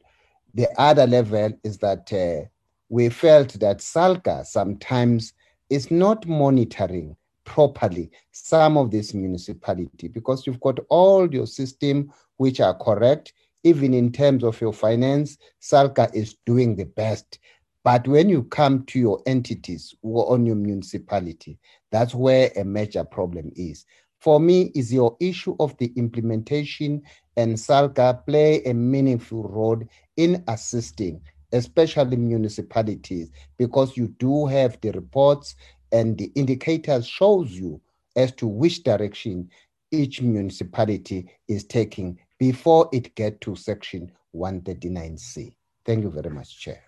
[0.55, 2.49] The other level is that uh,
[2.89, 5.33] we felt that SALGA sometimes
[5.71, 12.61] is not monitoring properly some of this municipality because you've got all your system which
[12.61, 13.33] are correct
[13.65, 17.39] even in terms of your finance SALGA is doing the best.
[17.83, 21.59] But when you come to your entities or on your municipality
[21.91, 23.85] that's where a major problem is.
[24.21, 27.03] For me is your issue of the implementation
[27.37, 29.83] and SALGA play a meaningful role
[30.17, 31.21] in assisting,
[31.53, 35.55] especially municipalities, because you do have the reports
[35.93, 37.81] and the indicators shows you
[38.17, 39.51] as to which direction
[39.93, 45.55] each municipality is taking before it get to section 139C.
[45.85, 46.83] Thank you very much, Chair.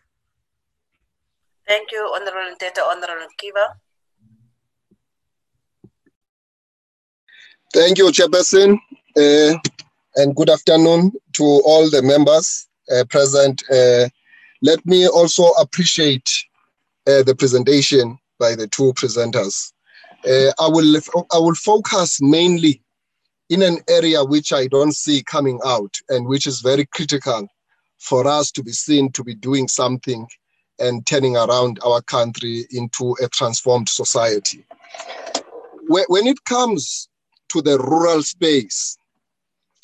[1.67, 3.75] Thank you, Honorable Teta, Honorable Kiva.
[7.73, 8.79] Thank you, Chairperson,
[9.17, 9.59] uh,
[10.17, 13.63] and good afternoon to all the members uh, present.
[13.71, 14.09] Uh,
[14.63, 16.29] let me also appreciate
[17.07, 19.73] uh, the presentation by the two presenters.
[20.25, 20.97] Uh, I will
[21.33, 22.83] I will focus mainly
[23.49, 27.49] in an area which I don't see coming out and which is very critical
[27.99, 30.27] for us to be seen to be doing something
[30.79, 34.67] and turning around our country into a transformed society.
[35.89, 37.09] When it comes
[37.51, 38.99] to the rural space,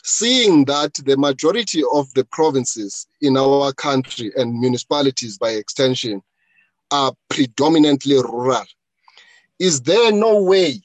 [0.03, 6.23] seeing that the majority of the provinces in our country and municipalities by extension
[6.91, 8.65] are predominantly rural,
[9.59, 10.83] is there no way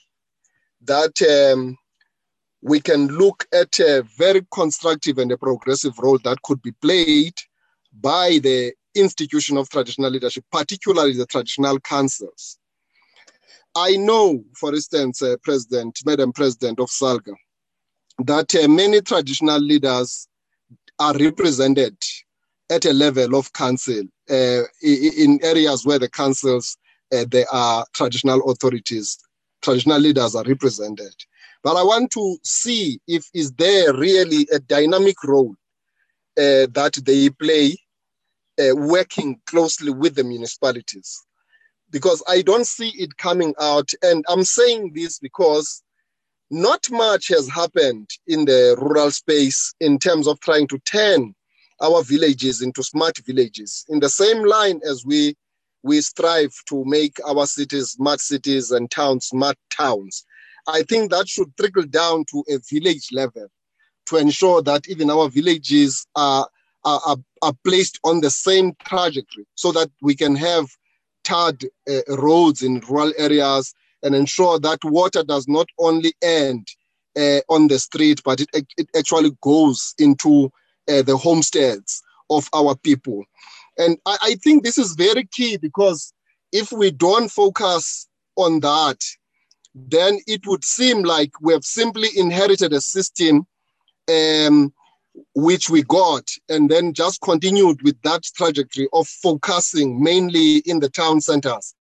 [0.84, 1.78] that um,
[2.68, 7.34] we can look at a very constructive and a progressive role that could be played
[8.02, 12.58] by the institution of traditional leadership, particularly the traditional councils.
[13.76, 17.34] I know, for instance, uh, President, Madam President of SALGA,
[18.26, 20.28] that uh, many traditional leaders
[21.00, 21.96] are represented
[22.70, 26.78] at a level of council uh, in areas where the councils
[27.14, 29.18] uh, there are traditional authorities,
[29.62, 31.14] traditional leaders are represented.
[31.68, 35.54] But I want to see if is there really a dynamic role
[36.38, 37.76] uh, that they play
[38.58, 41.22] uh, working closely with the municipalities.
[41.90, 43.90] Because I don't see it coming out.
[44.02, 45.84] And I'm saying this because
[46.50, 51.36] not much has happened in the rural space in terms of trying to turn
[51.82, 55.36] our villages into smart villages in the same line as we
[55.84, 60.26] we strive to make our cities smart cities and towns smart towns
[60.68, 63.48] I think that should trickle down to a village level
[64.08, 66.48] to ensure that even our villages are,
[66.84, 70.68] are, are placed on the same trajectory so that we can have
[71.24, 73.74] tarred uh, roads in rural areas
[74.04, 76.68] and ensure that water does not only end
[77.18, 80.52] uh, on the street, but it, it actually goes into
[80.90, 83.24] uh, the homesteads of our people.
[83.78, 86.14] And I, I think this is very key because
[86.52, 89.00] if we don't focus on that,
[89.90, 93.46] then it would seem like we have simply inherited a system
[94.10, 94.74] um,
[95.36, 100.90] which we got and then just continued with that trajectory of focusing mainly in the
[100.90, 101.76] town centers.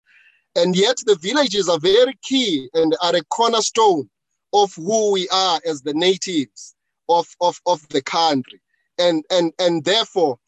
[0.54, 4.08] And yet the villages are very key and are a cornerstone
[4.52, 6.74] of who we are as the natives
[7.08, 8.60] of, of, of the country.
[8.98, 10.38] And, and, and therefore,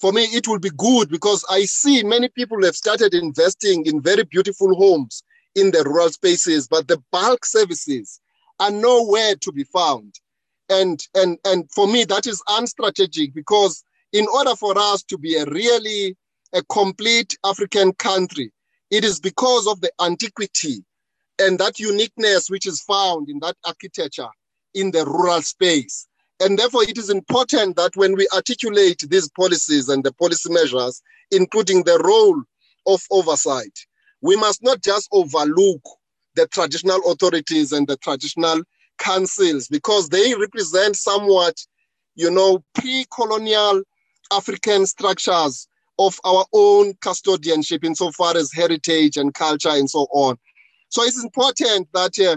[0.00, 4.02] for me, it will be good because I see many people have started investing in
[4.02, 5.24] very beautiful homes
[5.56, 8.20] in the rural spaces, but the bulk services
[8.60, 10.14] are nowhere to be found.
[10.68, 15.36] And, and, and for me, that is unstrategic because in order for us to be
[15.36, 16.16] a really
[16.52, 18.52] a complete African country,
[18.90, 20.84] it is because of the antiquity
[21.38, 24.28] and that uniqueness which is found in that architecture
[24.74, 26.06] in the rural space.
[26.40, 31.02] And therefore, it is important that when we articulate these policies and the policy measures,
[31.30, 32.42] including the role
[32.86, 33.72] of oversight,
[34.26, 35.80] we must not just overlook
[36.34, 38.60] the traditional authorities and the traditional
[38.98, 41.54] councils because they represent somewhat,
[42.16, 43.82] you know, pre-colonial
[44.32, 45.68] African structures
[46.00, 50.36] of our own custodianship insofar as heritage and culture and so on.
[50.88, 52.36] So it's important that uh,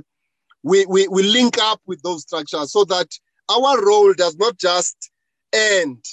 [0.63, 3.07] we, we, we link up with those structures so that
[3.49, 5.11] our role does not just
[5.53, 6.05] end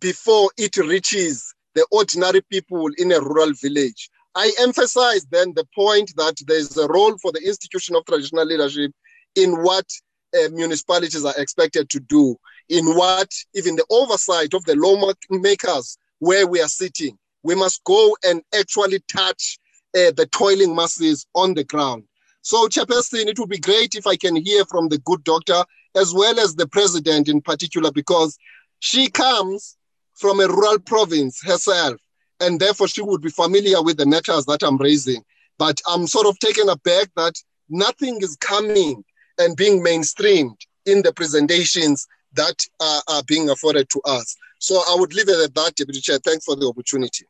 [0.00, 4.10] before it reaches the ordinary people in a rural village.
[4.34, 8.92] I emphasize then the point that there's a role for the institution of traditional leadership
[9.36, 9.86] in what
[10.34, 12.36] uh, municipalities are expected to do,
[12.68, 17.18] in what even the oversight of the lawmakers where we are sitting.
[17.42, 19.58] We must go and actually touch
[19.96, 22.04] uh, the toiling masses on the ground.
[22.40, 26.14] So, Chairperson, it would be great if I can hear from the good doctor as
[26.14, 28.38] well as the president in particular, because
[28.78, 29.76] she comes
[30.14, 32.00] from a rural province herself
[32.42, 35.24] and therefore she would be familiar with the matters that I'm raising.
[35.58, 37.34] But I'm sort of taken aback that
[37.68, 39.04] nothing is coming
[39.38, 44.36] and being mainstreamed in the presentations that are, are being afforded to us.
[44.58, 46.18] So I would leave it at that, Deputy Chair.
[46.18, 47.26] Thanks for the opportunity.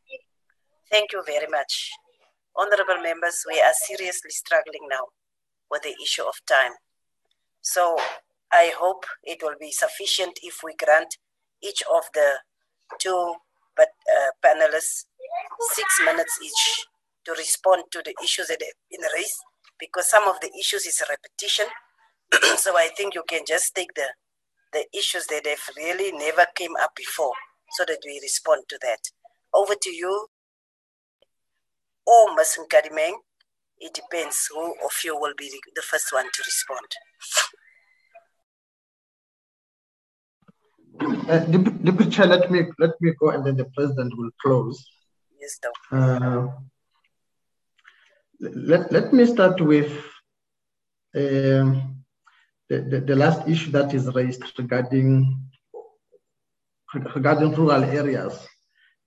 [0.91, 1.91] Thank you very much.
[2.57, 5.07] Honorable members, we are seriously struggling now
[5.71, 6.73] with the issue of time.
[7.63, 7.97] So
[8.53, 11.17] I hope it will be sufficient if we grant
[11.63, 12.39] each of the
[12.99, 13.35] two
[13.77, 15.05] but uh, panelists
[15.73, 16.87] six minutes each
[17.25, 19.39] to respond to the issues that have been raised
[19.79, 21.67] because some of the issues is a repetition.
[22.57, 24.09] so I think you can just take the
[24.73, 27.35] the issues that have really never came up before
[27.73, 29.01] so that we respond to that.
[29.53, 30.29] Over to you.
[32.07, 32.59] Or Ms.
[32.59, 33.15] Nkadimeng.
[33.79, 36.87] It depends who of you will be the first one to respond.
[41.03, 44.85] Uh, Deputy Chair, let me let me go, and then the president will close.
[45.41, 45.97] Yes, Doctor.
[45.97, 46.49] Uh,
[48.41, 49.93] let, let me start with
[51.15, 52.05] um,
[52.69, 55.49] the, the, the last issue that is raised regarding
[57.15, 58.35] regarding rural areas.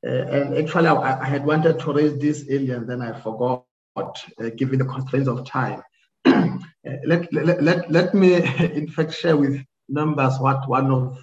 [0.05, 3.65] Uh, and actually, I, I, had wanted to raise this earlier, and then I forgot,
[3.97, 5.81] uh, given the constraints of time.
[6.25, 6.57] uh,
[7.05, 11.17] let, let, let, let me, in fact, share with numbers what one of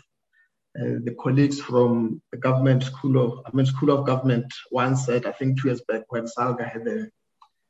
[0.78, 5.26] Uh, the colleagues from the government school of, I mean, school of government once said,
[5.26, 7.00] I think two years back, when Salga had a,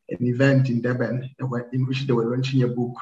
[0.08, 1.28] an event in Durban
[1.72, 2.96] in which they were launching a book.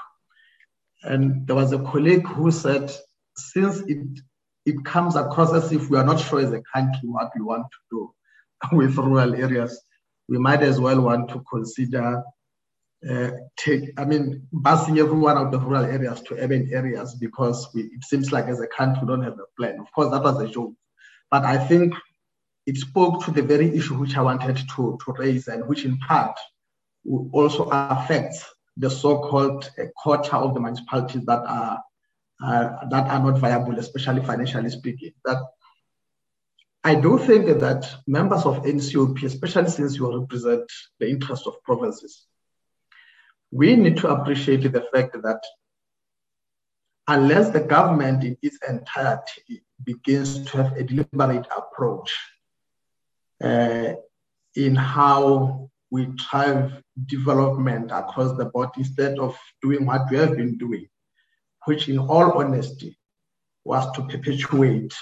[1.02, 2.90] And there was a colleague who said,
[3.36, 4.20] since it
[4.66, 7.66] it comes across as if we are not sure as a country what we want
[7.70, 8.14] to do
[8.76, 9.82] with rural areas.
[10.28, 12.22] We might as well want to consider
[13.08, 17.82] uh, take, I mean, busing everyone out of rural areas to urban areas because we,
[17.82, 19.80] it seems like as a country we don't have a plan.
[19.80, 20.74] Of course, that was a joke,
[21.30, 21.94] but I think
[22.66, 25.96] it spoke to the very issue which I wanted to, to raise and which in
[25.98, 26.38] part
[27.32, 28.44] also affects
[28.76, 31.82] the so-called uh, of the municipalities that are
[32.42, 35.12] uh, that are not viable, especially financially speaking.
[35.24, 35.42] That
[36.82, 40.64] I do think that members of NCOP, especially since you represent
[40.98, 42.26] the interests of provinces,
[43.50, 45.40] we need to appreciate the fact that
[47.08, 52.16] unless the government in its entirety begins to have a deliberate approach
[53.42, 53.94] uh,
[54.54, 60.56] in how we drive development across the board instead of doing what we have been
[60.56, 60.86] doing,
[61.64, 62.96] which in all honesty
[63.64, 64.94] was to perpetuate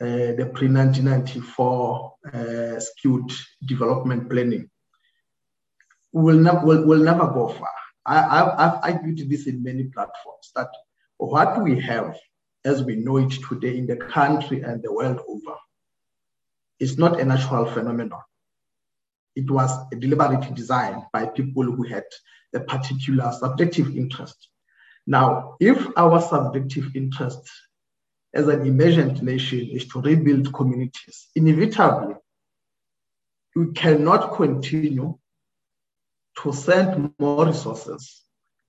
[0.00, 3.30] uh, the pre-1994 uh, skewed
[3.66, 4.70] development planning
[6.12, 7.68] will, ne- will, will never go far.
[8.06, 10.70] I, have argued this in many platforms that
[11.18, 12.16] what we have
[12.64, 15.56] as we know it today in the country and the world over
[16.80, 18.20] is not a natural phenomenon.
[19.36, 22.04] It was a deliberate design by people who had
[22.54, 24.48] a particular subjective interest
[25.10, 27.50] now, if our subjective interest
[28.34, 32.14] as an emergent nation is to rebuild communities, inevitably,
[33.56, 35.18] we cannot continue
[36.42, 38.22] to send more resources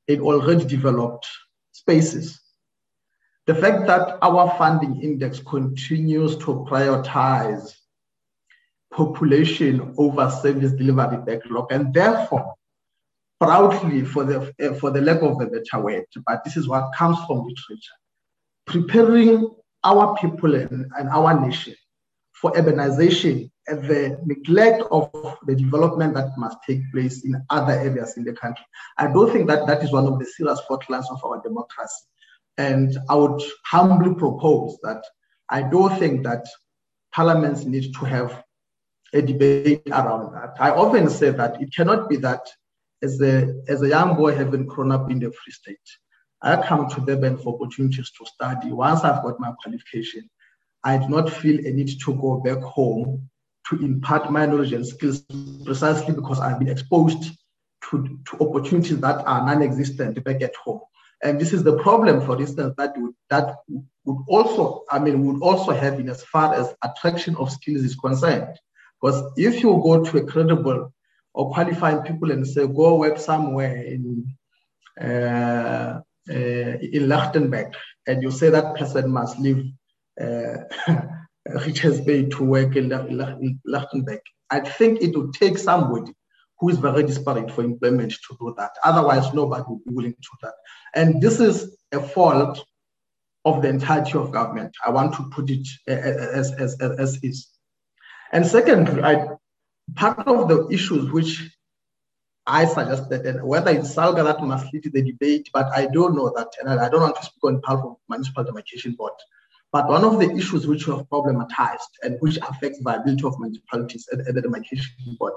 [0.08, 1.28] in already developed
[1.72, 2.42] spaces.
[3.46, 7.74] The fact that our funding index continues to prioritize
[8.94, 12.56] population over service delivery backlog and therefore
[13.40, 16.92] proudly for the, uh, for the lack of a better word, but this is what
[16.94, 17.98] comes from literature,
[18.66, 19.50] preparing
[19.84, 21.76] our people and, and our nation
[22.34, 25.10] for urbanization the neglect of
[25.46, 28.66] the development that must take place in other areas in the country.
[28.98, 32.06] I don't think that that is one of the serious fault lines of our democracy.
[32.58, 35.04] And I would humbly propose that
[35.50, 36.46] I don't think that
[37.14, 38.44] parliaments need to have
[39.14, 40.56] a debate around that.
[40.60, 42.48] I often say that it cannot be that
[43.02, 45.78] as a, as a young boy having grown up in the Free State,
[46.42, 48.72] I come to Durban for opportunities to study.
[48.72, 50.30] Once I've got my qualification,
[50.84, 53.29] I do not feel a need to go back home
[53.70, 55.24] to impart my knowledge and skills
[55.64, 57.38] precisely because I've been exposed
[57.90, 60.82] to, to opportunities that are non-existent back at home.
[61.24, 63.58] And this is the problem, for instance, that would, that
[64.06, 67.96] would also, I mean, would also have in as far as attraction of skills is
[67.96, 68.58] concerned.
[69.02, 70.94] Because if you go to a credible
[71.34, 74.34] or qualifying people and say, go work somewhere in,
[75.00, 77.74] uh, uh, in Lichtenburg,
[78.08, 79.64] and you say that person must live
[80.20, 80.64] uh,
[81.46, 84.20] Richards Bay to work in Lichtenburg.
[84.50, 86.14] I think it would take somebody
[86.60, 88.72] who is very desperate for employment to do that.
[88.84, 90.54] Otherwise, nobody would be willing to do that.
[90.94, 92.60] And this is a fault
[93.46, 94.76] of the entirety of government.
[94.86, 97.48] I want to put it as, as, as, as is.
[98.32, 99.28] And second, I,
[99.96, 101.50] part of the issues which
[102.46, 106.34] I suggested, and whether it's Salga that must lead the debate, but I don't know
[106.36, 109.14] that, and I don't want to speak on behalf of Municipal Demarcation Board.
[109.72, 114.08] But one of the issues which we have problematized and which affects viability of municipalities
[114.12, 115.34] at, at the demarcation board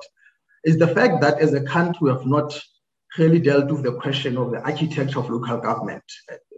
[0.64, 2.58] is the fact that as a country we have not
[3.18, 6.04] really dealt with the question of the architecture of local government.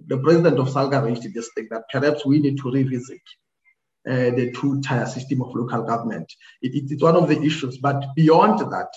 [0.07, 3.21] The president of Salga raised this thing that perhaps we need to revisit
[4.09, 6.33] uh, the two-tier system of local government.
[6.63, 8.91] It, it, it's one of the issues, but beyond that,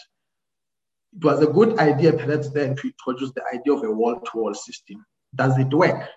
[1.15, 5.03] it was a good idea perhaps then to introduce the idea of a wall-to-wall system.
[5.33, 6.07] Does it work?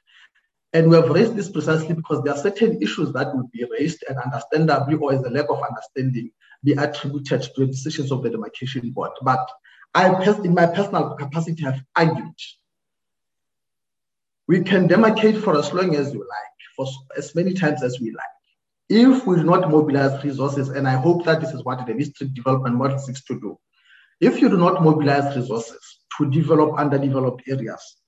[0.72, 4.04] And we have raised this precisely because there are certain issues that would be raised
[4.08, 6.30] and understandably, or is a lack of understanding,
[6.62, 9.10] be attributed to the decisions of the demarcation board.
[9.22, 9.48] But
[9.94, 10.06] I,
[10.44, 12.34] in my personal capacity, have argued
[14.50, 18.10] we can demarcate for as long as you like for as many times as we
[18.10, 18.36] like.
[18.88, 22.34] If we do not mobilize resources, and I hope that this is what the district
[22.34, 23.56] development model seeks to do,
[24.20, 27.98] if you do not mobilize resources to develop underdeveloped areas,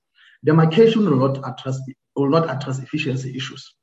[0.43, 1.79] demarcation will not address
[2.15, 3.73] will not address efficiency issues.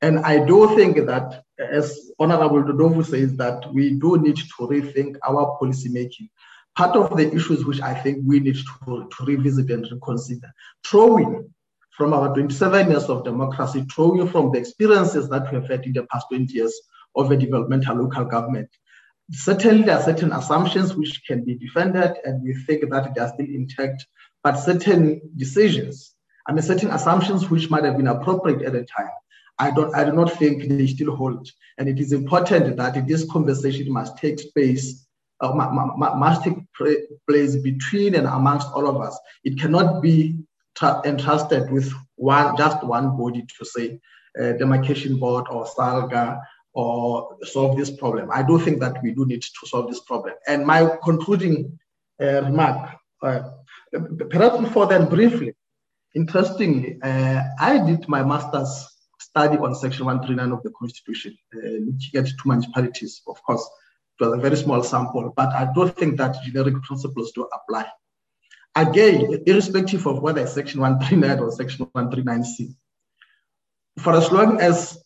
[0.00, 5.16] And I do think that, as Honorable Dodovu says, that we do need to rethink
[5.26, 6.28] our policy making.
[6.74, 10.50] Part of the issues which I think we need to, to revisit and reconsider,
[10.84, 11.52] throwing
[11.90, 15.92] from our 27 years of democracy, drawing from the experiences that we have had in
[15.92, 16.74] the past 20 years
[17.14, 18.68] of a developmental local government.
[19.30, 23.28] Certainly, there are certain assumptions which can be defended, and we think that they are
[23.28, 24.06] still intact,
[24.42, 26.14] but certain decisions,
[26.46, 29.10] I mean, certain assumptions which might have been appropriate at the time,
[29.58, 31.48] I don't, I do not think they still hold.
[31.78, 35.06] And it is important that this conversation must take place,
[35.40, 36.58] uh, must take
[37.28, 39.18] place between and amongst all of us.
[39.44, 40.36] It cannot be
[41.04, 44.00] entrusted with one just one body to say
[44.40, 46.40] uh, demarcation board or SALGA
[46.72, 48.30] or solve this problem.
[48.32, 50.34] I do think that we do need to solve this problem.
[50.48, 51.78] And my concluding
[52.20, 52.90] uh, remark,
[53.22, 53.40] uh,
[54.30, 55.54] perhaps before then, briefly,
[56.14, 62.14] interestingly, uh, I did my master's study on Section 139 of the Constitution, uh, looking
[62.16, 63.22] at two municipalities.
[63.26, 63.68] Of course,
[64.20, 67.86] it was a very small sample, but I don't think that generic principles do apply.
[68.74, 72.74] Again, irrespective of whether it's Section 139 or Section 139C,
[73.98, 74.98] for as long as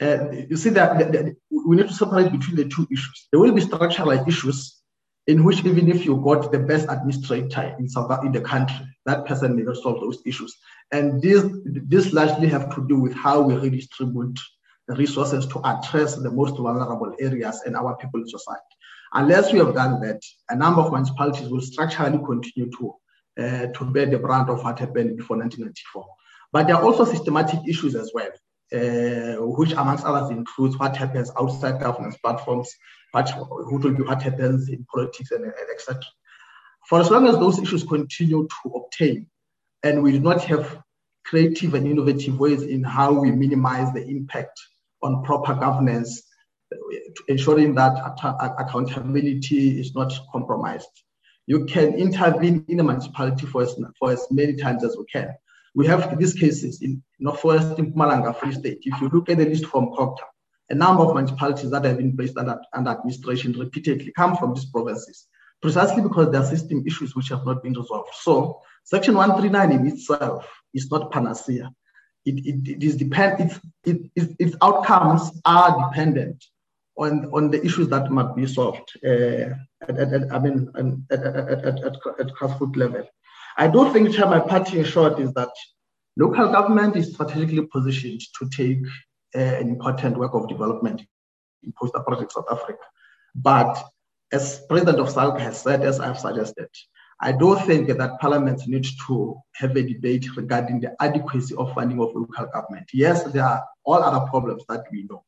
[0.00, 3.28] uh, you see that, that, that, we need to separate between the two issues.
[3.30, 4.80] There will be structural issues
[5.26, 9.26] in which even if you got the best administrator in South in the country, that
[9.26, 10.56] person may not solve those issues.
[10.92, 14.38] And this this largely have to do with how we redistribute
[14.86, 18.62] the resources to address the most vulnerable areas in our people society.
[19.12, 22.94] Unless we have done that, a number of municipalities will structurally continue to,
[23.38, 26.06] uh, to bear the brunt of what happened before 1994.
[26.52, 28.30] But there are also systematic issues as well,
[28.72, 32.72] uh, which amongst others includes what happens outside governance platforms,
[33.12, 36.00] what, who will be what happens in politics and, and etc.
[36.88, 39.26] For as long as those issues continue to obtain,
[39.82, 40.82] and we do not have
[41.24, 44.58] creative and innovative ways in how we minimize the impact
[45.02, 46.22] on proper governance
[47.28, 47.96] ensuring that
[48.58, 50.88] accountability is not compromised.
[51.46, 55.34] You can intervene in a municipality for as, for as many times as we can.
[55.74, 58.78] We have these cases in Northwest in Mpumalanga Free State.
[58.82, 60.24] If you look at the list from COGTA,
[60.70, 64.66] a number of municipalities that have been placed under, under administration repeatedly come from these
[64.66, 65.26] provinces,
[65.62, 68.10] precisely because there are system issues which have not been resolved.
[68.20, 71.70] So Section 139 in itself is not panacea.
[72.24, 76.44] It, it, it is depend, its, it, its outcomes are dependent
[76.98, 80.70] on, on the issues that must be solved uh, at, at, at, I mean,
[81.10, 83.04] at, at, grassroots level.
[83.56, 85.50] I do think, Chair, my parting short is that
[86.16, 88.78] local government is strategically positioned to take
[89.36, 91.02] Uh, an important work of development
[91.62, 92.84] in post-apartheid South Africa.
[93.34, 93.84] But
[94.32, 96.68] as President of SALGA has said, as I've suggested,
[97.20, 102.00] I do think that Parliament needs to have a debate regarding the adequacy of funding
[102.00, 102.88] of local government.
[102.94, 105.22] Yes, there are all other problems that we know.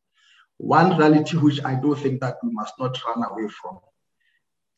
[0.56, 3.78] One reality which I do think that we must not run away from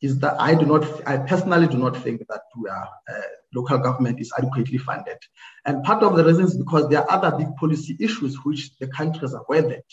[0.01, 3.21] is that I do not, I personally do not think that are, uh,
[3.53, 5.17] local government is adequately funded.
[5.65, 8.87] And part of the reason is because there are other big policy issues which the
[8.87, 9.83] countries are weathered,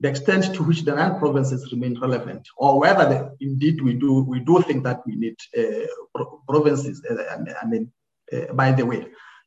[0.00, 4.24] the extent to which the nine provinces remain relevant, or whether the, indeed we do,
[4.24, 7.92] we do think that we need uh, provinces, uh, I mean,
[8.32, 9.06] uh, by the way.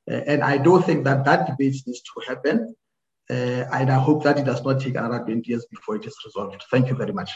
[0.09, 2.75] Uh, and I do think that that debate needs to happen.
[3.29, 6.15] Uh, and I hope that it does not take another 20 years before it is
[6.25, 6.63] resolved.
[6.71, 7.31] Thank you very much.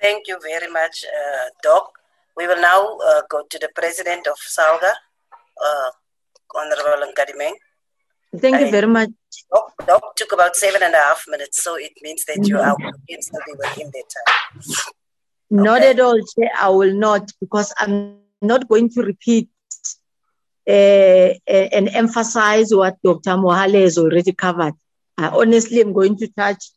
[0.00, 1.92] Thank you very much, uh, Doc.
[2.36, 4.92] We will now uh, go to the president of SALGA,
[5.60, 5.90] uh,
[6.54, 7.54] Honorable Nkadimeng.
[8.36, 9.10] Thank you very much.
[9.52, 12.76] Doc, Doc, took about seven and a half minutes, so it means that you are
[13.08, 14.34] instantly within the time.
[15.50, 16.20] Not at all.
[16.58, 19.48] I will not, because I'm not going to repeat
[20.68, 23.30] uh, and emphasize what Dr.
[23.30, 24.74] Mohale has already covered.
[25.16, 26.70] I honestly am going to touch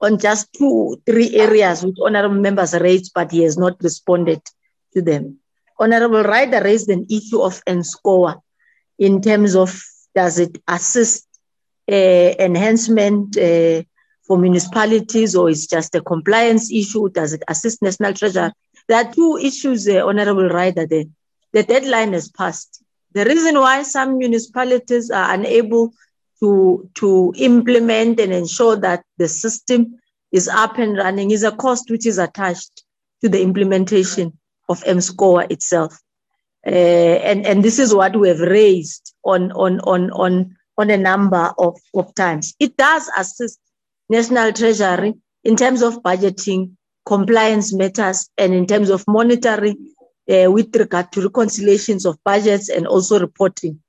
[0.00, 4.42] on just two, three areas which honorable members raised, but he has not responded
[4.94, 5.38] to them.
[5.78, 8.40] Honorable Ryder raised an issue of MSCOA
[8.98, 9.82] in terms of
[10.14, 11.26] does it assist
[11.90, 13.82] uh, enhancement uh,
[14.26, 17.08] for municipalities or is just a compliance issue?
[17.10, 18.50] Does it assist National Treasury?
[18.88, 20.86] There are two issues, uh, Honorable Ryder.
[20.86, 21.08] The,
[21.52, 22.82] the deadline has passed.
[23.12, 25.92] The reason why some municipalities are unable
[26.40, 29.98] to, to implement and ensure that the system
[30.32, 32.82] is up and running is a cost which is attached
[33.22, 35.98] to the implementation of M-SCOA itself.
[36.66, 40.96] Uh, and, and this is what we have raised on, on, on, on on a
[40.96, 42.54] number of, of times.
[42.58, 43.58] It does assist
[44.08, 46.72] National Treasury in terms of budgeting,
[47.04, 49.94] compliance matters, and in terms of monitoring
[50.30, 53.80] uh, with regard to reconciliations of budgets and also reporting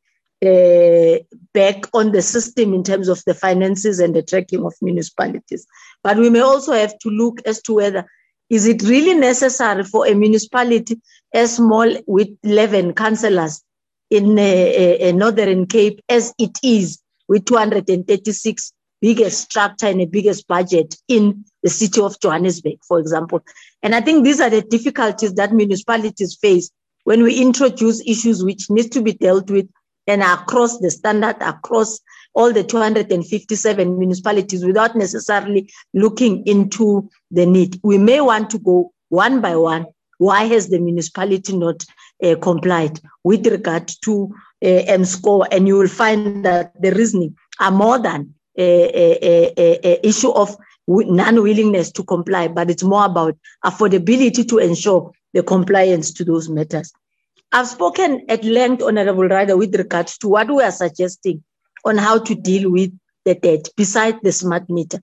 [0.45, 1.17] uh,
[1.53, 5.65] back on the system in terms of the finances and the tracking of municipalities.
[6.03, 8.05] But we may also have to look as to whether
[8.49, 11.01] is it really necessary for a municipality
[11.33, 13.61] as small with 11 councillors
[14.09, 20.47] in a, a Northern Cape as it is with 236 biggest structure and the biggest
[20.47, 23.41] budget in the city of Johannesburg, for example.
[23.83, 26.71] And I think these are the difficulties that municipalities face
[27.03, 29.67] when we introduce issues which need to be dealt with
[30.07, 31.99] and across the standard, across
[32.33, 37.79] all the 257 municipalities without necessarily looking into the need.
[37.83, 39.87] We may want to go one by one.
[40.17, 41.85] Why has the municipality not
[42.23, 45.47] uh, complied with regard to uh, MSCOA?
[45.51, 50.55] And you will find that the reasoning are more than a, a, a issue of
[50.87, 56.91] non-willingness to comply, but it's more about affordability to ensure the compliance to those matters.
[57.51, 61.43] I've spoken at length, Honorable Ryder, with regards to what we are suggesting
[61.85, 62.91] on how to deal with
[63.25, 64.99] the debt besides the smart meter.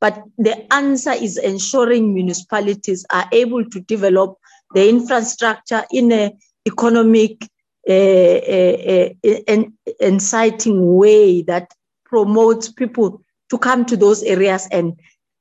[0.00, 4.36] But the answer is ensuring municipalities are able to develop
[4.74, 7.44] the infrastructure in an economic
[7.88, 9.64] uh, uh, uh,
[10.00, 11.72] inciting way that
[12.04, 14.98] promotes people to come to those areas and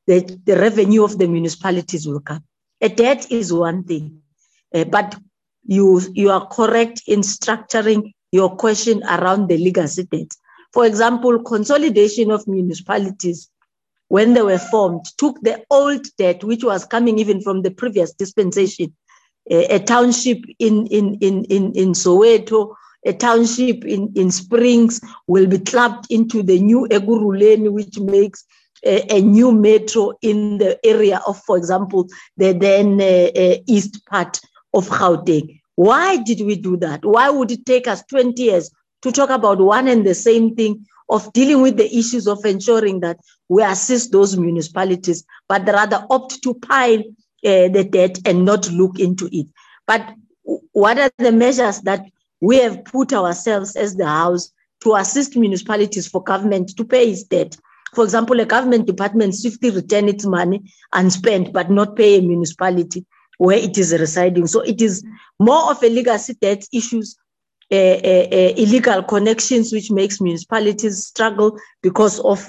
[0.07, 2.43] the, the revenue of the municipalities will come.
[2.81, 4.21] A debt is one thing,
[4.73, 5.15] uh, but
[5.69, 10.31] you, you are correct in structuring your question around the legacy debt.
[10.73, 13.49] For example, consolidation of municipalities
[14.07, 18.11] when they were formed took the old debt, which was coming even from the previous
[18.13, 18.95] dispensation,
[19.51, 22.73] a, a township in, in, in, in, in Soweto,
[23.05, 28.43] a township in, in Springs will be clubbed into the new Ekurhuleni, which makes
[28.83, 32.07] a, a, new metro in the area of, for example,
[32.37, 34.39] the then uh, uh, east part
[34.73, 35.58] of Gauteng.
[35.79, 37.05] Why did we do that?
[37.05, 38.69] Why would it take us 20 years
[39.01, 42.99] to talk about one and the same thing of dealing with the issues of ensuring
[42.99, 43.17] that
[43.47, 48.99] we assist those municipalities, but rather opt to pile uh, the debt and not look
[48.99, 49.47] into it.
[49.87, 50.15] But
[50.73, 52.03] what are the measures that
[52.41, 54.51] we have put ourselves as the House
[54.81, 57.55] to assist municipalities for government to pay its debt?
[57.95, 63.05] For example, a government department swiftly return its money unspent, but not pay a municipality
[63.39, 64.45] where it is residing.
[64.45, 65.03] So it is
[65.39, 67.17] more of a legacy debt issues
[67.71, 72.39] uh, uh, uh, illegal connections, which makes municipalities struggle because of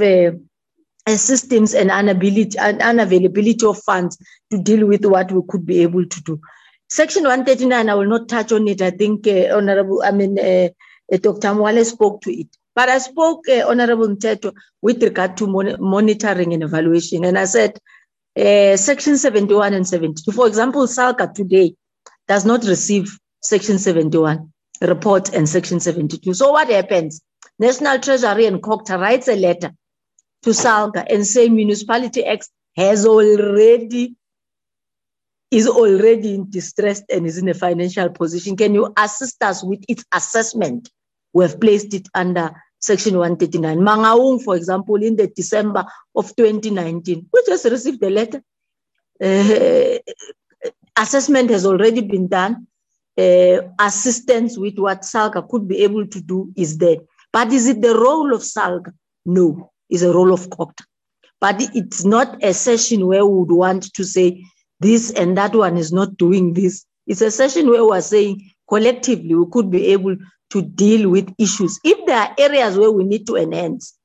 [1.07, 4.17] systems and inability and unavailability of funds
[4.51, 6.41] to deal with what we could be able to do.
[6.89, 8.83] Section 139, I will not touch on it.
[8.83, 11.49] I think Honorable, I mean, Dr.
[11.49, 12.49] Mohale spoke to it.
[12.75, 17.25] But I spoke, Honorable Mteto, with regard to mon monitoring and evaluation.
[17.25, 17.79] And I said,
[18.39, 20.31] uh, Section 71 and 72.
[20.33, 21.75] For example, SALGA today
[22.29, 24.53] does not receive Section 71
[24.83, 26.35] report and Section 72.
[26.35, 27.21] So what happens?
[27.59, 29.73] National Treasury and COGTA writes a letter
[30.43, 34.17] to SALGA and say Municipality X has already
[35.51, 38.57] is already in distress and is in a financial position.
[38.57, 40.89] Can you assist us with its assessment?
[41.33, 43.79] We have placed it under Section 139.
[43.79, 45.85] Mangaung, for example, in the December
[46.15, 48.43] of 2019, we just received a letter.
[49.23, 49.99] Uh,
[50.97, 52.67] assessment has already been done
[53.19, 56.97] uh, assistance with what SALGA could be able to do is there.
[57.33, 58.93] But is it the role of SALGA?
[59.27, 60.85] No, it's a role of COGTA.
[61.41, 64.45] But it's not a session where we would want to say
[64.81, 66.85] this and that one is not doing this.
[67.07, 70.17] It's a session where we're saying collectively we could be able
[70.51, 71.79] to deal with issues.
[71.85, 73.97] If there are areas where we need to enhance,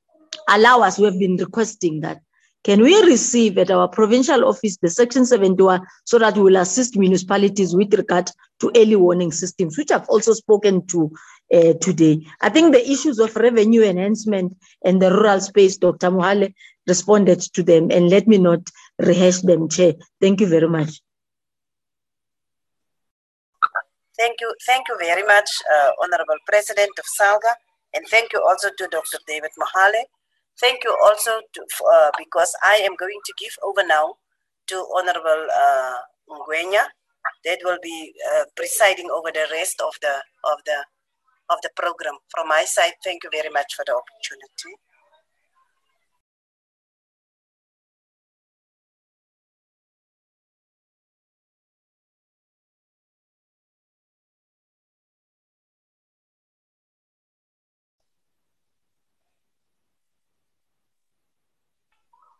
[0.48, 2.20] allow us, we have been requesting that.
[2.64, 6.96] Can we receive at our provincial office the Section 71 so that we will assist
[6.96, 11.12] municipalities with regard to early warning systems, which I've also spoken to
[11.54, 12.26] uh, today.
[12.40, 16.10] I think the issues of revenue enhancement and the rural space, Dr.
[16.10, 16.52] Mohale
[16.88, 18.68] responded to them, and let me not
[18.98, 19.94] rehash them, Chair.
[20.20, 21.00] Thank you very much.
[24.18, 27.52] Thank you, thank you very much, uh, Honorable President of SALGA,
[27.94, 29.18] and thank you also to Dr.
[29.26, 30.04] David Mohale.
[30.58, 31.60] Thank you also to,
[31.92, 34.14] uh, because I am going to give over now
[34.68, 35.98] to Honorable uh,
[37.44, 40.14] that will be uh, presiding over the rest of the
[40.44, 40.78] of the
[41.50, 42.16] of the program.
[42.34, 44.72] From my side, thank you very much for the opportunity.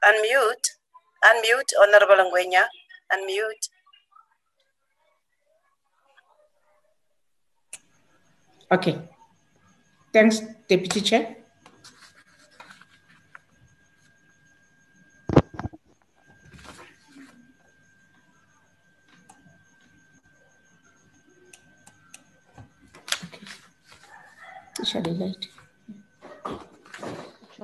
[0.02, 0.68] Unmute.
[1.24, 2.64] Unmute, Honorable Ngwenya.
[3.12, 3.68] Unmute.
[8.70, 8.98] Okay.
[10.12, 11.36] Thanks, Deputy Chair.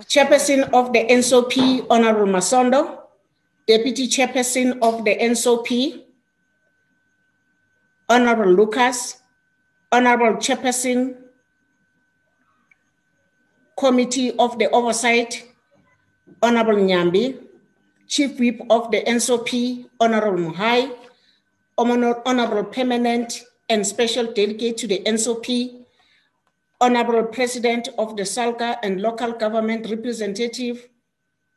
[0.01, 3.01] Chairperson of the NCOP, Honorable Masondo,
[3.67, 6.03] Deputy Chairperson of the NCOP,
[8.09, 9.19] Honorable Lucas,
[9.91, 11.17] Honorable Chairperson,
[13.79, 15.47] Committee of the Oversight,
[16.43, 17.39] Honorable Nyambi,
[18.09, 20.91] Chief Whip of the NCOP, Honorable Mohai,
[21.77, 25.82] Honorable Permanent and Special Delegate to the NCOP,
[26.83, 30.89] Honorable President of the SALGA and Local Government Representative,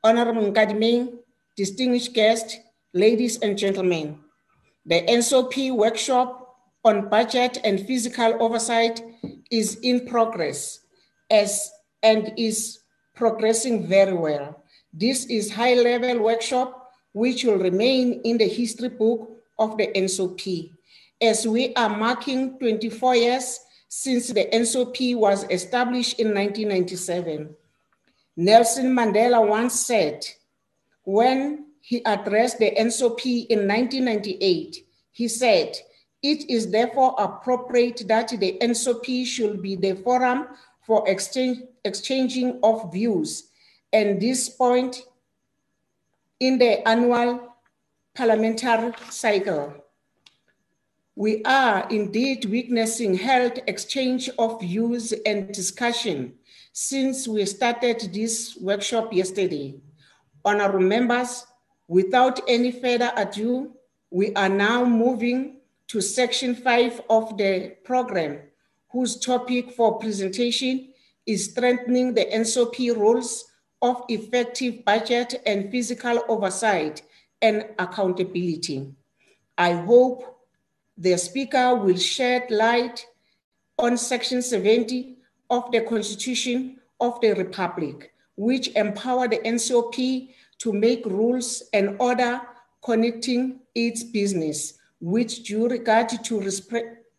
[0.04, 1.18] Honorable Nkadimeng,
[1.58, 2.58] distinguished guests,
[2.94, 4.20] ladies and gentlemen.
[4.86, 9.02] The NCOP workshop on budget and fiscal oversight
[9.50, 10.82] is in progress
[11.32, 11.72] as,
[12.04, 12.82] and is
[13.16, 14.64] progressing very well.
[14.94, 20.70] This is high-level workshop which will remain in the history book of the NCOP.
[21.20, 27.56] As we are marking 24 years since the NCOP was established in 1997.
[28.38, 30.26] Nelson Mandela once said,
[31.04, 35.78] when he addressed the NCOP in 1998, he said,
[36.22, 40.48] it is therefore appropriate that the NCOP should be the forum
[40.86, 43.50] for exchange, exchanging of views.
[43.94, 45.04] And this point
[46.40, 47.56] in the annual
[48.16, 49.85] parliamentary cycle
[51.16, 56.34] we are indeed witnessing health exchange of views and discussion
[56.74, 59.76] since we started this workshop yesterday.
[60.44, 61.48] Honorable members,
[61.88, 63.72] without any further ado,
[64.12, 68.40] we are now moving to section five of the program,
[68.92, 70.90] whose topic for presentation
[71.26, 73.46] is strengthening the NCOP roles
[73.82, 77.04] of effective budget and fiscal oversight
[77.42, 78.94] and accountability.
[79.58, 80.35] I hope
[80.98, 83.06] the Speaker will shed light
[83.78, 85.18] on Section 70
[85.50, 92.42] of the Constitution of the Republic, which empower the NCOP to make rules and order
[92.84, 96.52] connecting its business with due regard to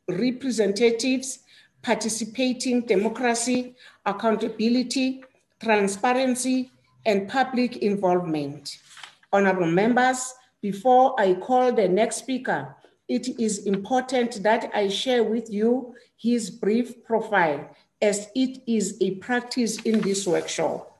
[0.08, 1.40] representatives,
[1.82, 3.74] participating democracy,
[4.06, 5.22] accountability,
[5.62, 6.70] transparency,
[7.04, 8.78] and public involvement.
[9.32, 10.32] Honorable members,
[10.62, 12.74] before I call the next speaker,
[13.08, 17.70] it is important that I share with you his brief profile
[18.02, 20.92] as it is a practice in this workshop.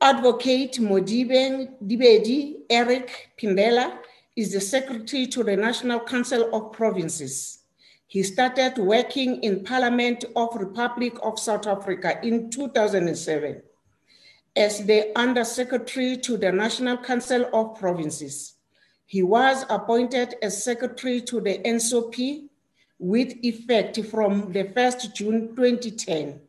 [0.00, 3.98] Advocate Modibe Dibedi Eric Phindela
[4.34, 7.58] is the secretary to the National Council of Provinces.
[8.06, 13.62] He started working in Parliament of Republic of South Africa in 2007
[14.56, 18.54] as the Undersecretary to the National Council of Provinces.
[19.10, 22.44] He was appointed as secretary to the NCOP
[23.00, 26.40] with effect from the 1st June 2010.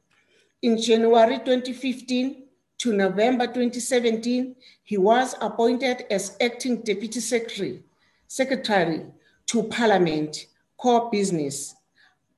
[0.61, 2.43] In January 2015
[2.77, 7.81] to November 2017, he was appointed as acting deputy secretary,
[8.27, 9.07] secretary
[9.47, 10.45] to Parliament,
[10.77, 11.73] core business.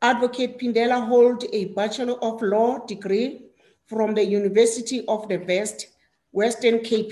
[0.02, 3.42] Advocate Phindela holds a Bachelor of Law degree
[3.88, 5.88] from the University of the West,
[6.32, 7.12] Western Cape,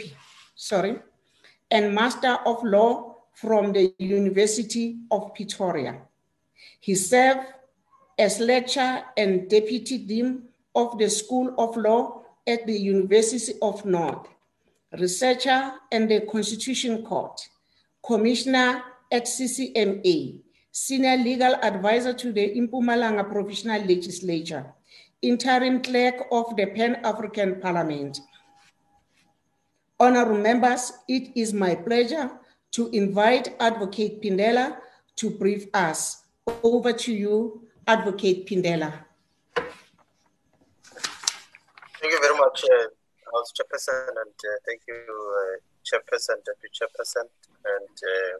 [0.55, 1.01] sorry,
[1.71, 6.01] and Master of Law from the University of Pretoria.
[6.79, 7.47] He served
[8.19, 10.43] as lecturer and deputy dean
[10.75, 14.27] of the School of Law at the University of North,
[14.99, 17.39] researcher and the Constitution Court,
[18.05, 20.39] commissioner at CCMA,
[20.71, 24.73] senior legal advisor to the Mpumalanga Provincial Legislature,
[25.21, 28.19] interim clerk of the Pan-African Parliament,
[30.01, 32.31] Honorable members, it is my pleasure
[32.71, 34.77] to invite Advocate Phindela
[35.17, 36.23] to brief us.
[36.63, 39.05] Over to you, Advocate Phindela.
[42.01, 42.87] Thank you very much, uh,
[43.31, 47.29] House Chairperson, and uh, thank you, uh, Chairperson, Deputy Chairperson,
[47.63, 48.35] and uh,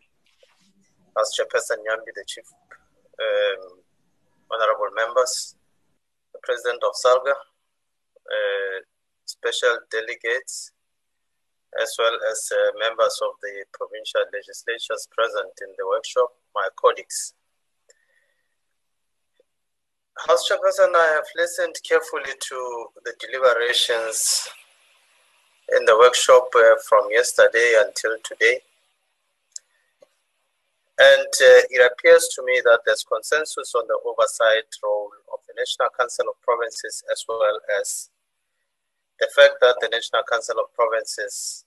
[1.16, 2.46] House Chairperson Nyambi, the Chief,
[3.22, 3.78] um,
[4.50, 5.56] Honorable Members,
[6.34, 8.78] the President of SALGA, uh,
[9.26, 10.72] special delegates,
[11.80, 17.34] as well as uh, members of the provincial legislatures present in the workshop, my colleagues.
[20.28, 24.50] House Chairperson, I have listened carefully to the deliberations
[25.78, 28.60] in the workshop uh, from yesterday until today.
[31.00, 35.54] And uh, it appears to me that there's consensus on the oversight role of the
[35.58, 38.10] National Council of Provinces as well as
[39.22, 41.64] the fact that the National Council of Provinces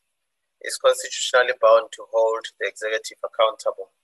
[0.60, 3.94] is constitutionally bound to hold the executive accountable.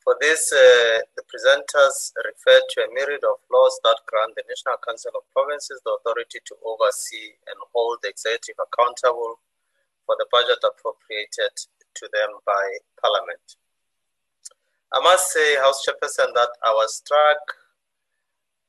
[0.00, 4.80] For this, uh, the presenters referred to a myriad of laws that grant the National
[4.80, 9.44] Council of Provinces the authority to oversee and hold the executive accountable
[10.08, 11.52] for the budget appropriated
[12.00, 12.64] to them by
[12.96, 13.60] Parliament.
[14.88, 17.59] I must say, House Chairperson, that I was struck,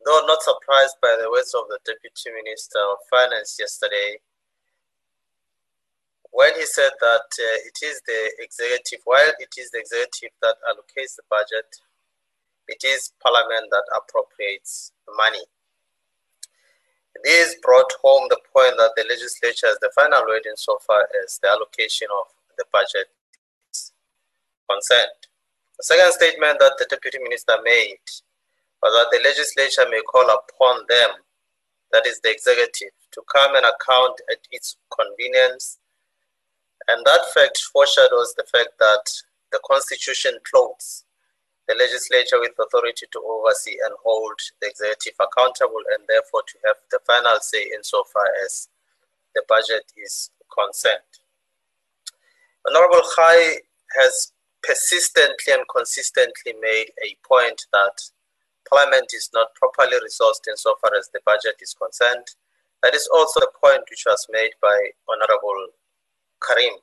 [0.06, 4.20] though not surprised by the words of the Deputy Minister of Finance yesterday,
[6.32, 10.56] when he said that uh, it is the executive, while it is the executive that
[10.72, 11.68] allocates the budget,
[12.68, 15.44] it is parliament that appropriates the money.
[17.24, 21.50] This brought home the point that the legislature has the final word insofar as the
[21.50, 23.12] allocation of the budget
[23.74, 23.92] is
[24.70, 25.28] concerned.
[25.78, 28.00] The second statement that the deputy minister made
[28.82, 31.10] was that the legislature may call upon them,
[31.92, 35.80] that is the executive, to come and account at its convenience
[36.88, 39.06] and that fact foreshadows the fact that
[39.51, 41.06] the Constitution clothes
[41.68, 46.76] the legislature with authority to oversee and hold the executive accountable and therefore to have
[46.90, 48.68] the final say insofar as
[49.35, 51.14] the budget is concerned.
[52.68, 53.58] Honorable Khai
[54.01, 58.01] has persistently and consistently made a point that
[58.70, 62.28] Parliament is not properly resourced insofar as the budget is concerned.
[62.84, 65.68] That is also a point which was made by Honorable
[66.42, 66.80] Carrim.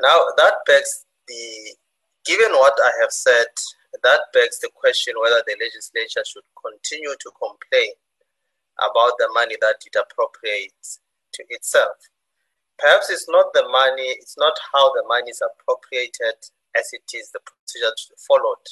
[0.00, 1.76] Now, that begs the,
[2.24, 3.46] given what I have said,
[4.02, 7.92] that begs the question whether the legislature should continue to complain
[8.78, 11.00] about the money that it appropriates
[11.32, 11.96] to itself.
[12.78, 16.34] Perhaps it's not the money, it's not how the money is appropriated
[16.76, 17.94] as it is the procedure
[18.26, 18.66] followed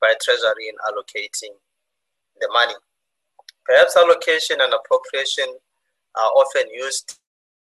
[0.00, 1.54] by Treasury in allocating
[2.40, 2.74] the money.
[3.64, 5.46] Perhaps allocation and appropriation
[6.14, 7.18] are often used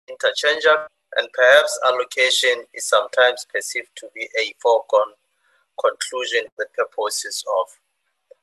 [0.09, 5.15] interchangeably and perhaps allocation is sometimes perceived to be a foregone
[5.81, 7.67] conclusion the purposes of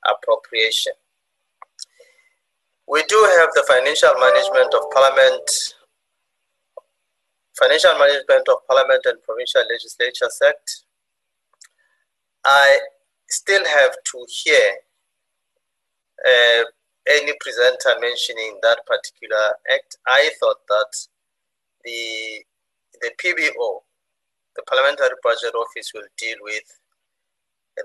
[0.10, 0.94] appropriation.
[2.88, 5.50] We do have the Financial Management of Parliament,
[7.58, 10.84] Financial Management of Parliament and Provincial Legislatures Act.
[12.44, 12.80] I
[13.32, 14.72] still have to hear
[16.26, 16.64] uh,
[17.10, 19.98] any presenter mentioning that particular act.
[20.08, 21.08] I thought that
[21.84, 22.44] the
[23.02, 23.82] the PBO,
[24.56, 26.64] the Parliamentary Budget Office, will deal with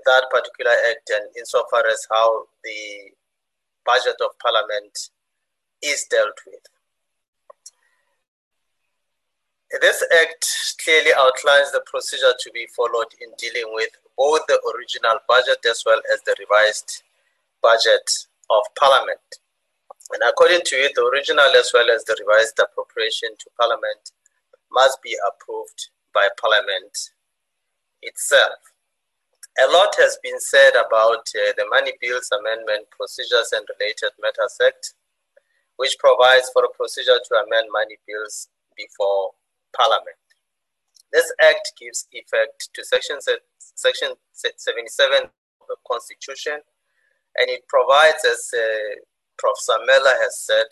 [0.05, 3.11] that particular act and insofar as how the
[3.85, 5.09] budget of Parliament
[5.81, 6.61] is dealt with.
[9.81, 10.45] This act
[10.83, 15.83] clearly outlines the procedure to be followed in dealing with both the original budget as
[15.85, 17.03] well as the revised
[17.61, 18.09] budget
[18.49, 19.21] of Parliament.
[20.11, 24.11] And according to it, the original as well as the revised appropriation to Parliament
[24.71, 27.11] must be approved by Parliament
[28.01, 28.57] itself.
[29.59, 34.57] A lot has been said about uh, the Money Bills Amendment Procedures and Related Matters
[34.63, 34.93] Act,
[35.77, 39.31] which provides for a procedure to amend money bills before
[39.75, 40.21] Parliament.
[41.11, 43.17] This act gives effect to section,
[43.77, 46.59] section 77 of the Constitution,
[47.37, 49.05] and it provides, as uh,
[49.37, 49.55] Prof.
[49.61, 50.65] Samela has said,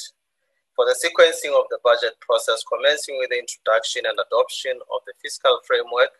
[0.75, 5.14] for the sequencing of the budget process, commencing with the introduction and adoption of the
[5.22, 6.11] fiscal framework,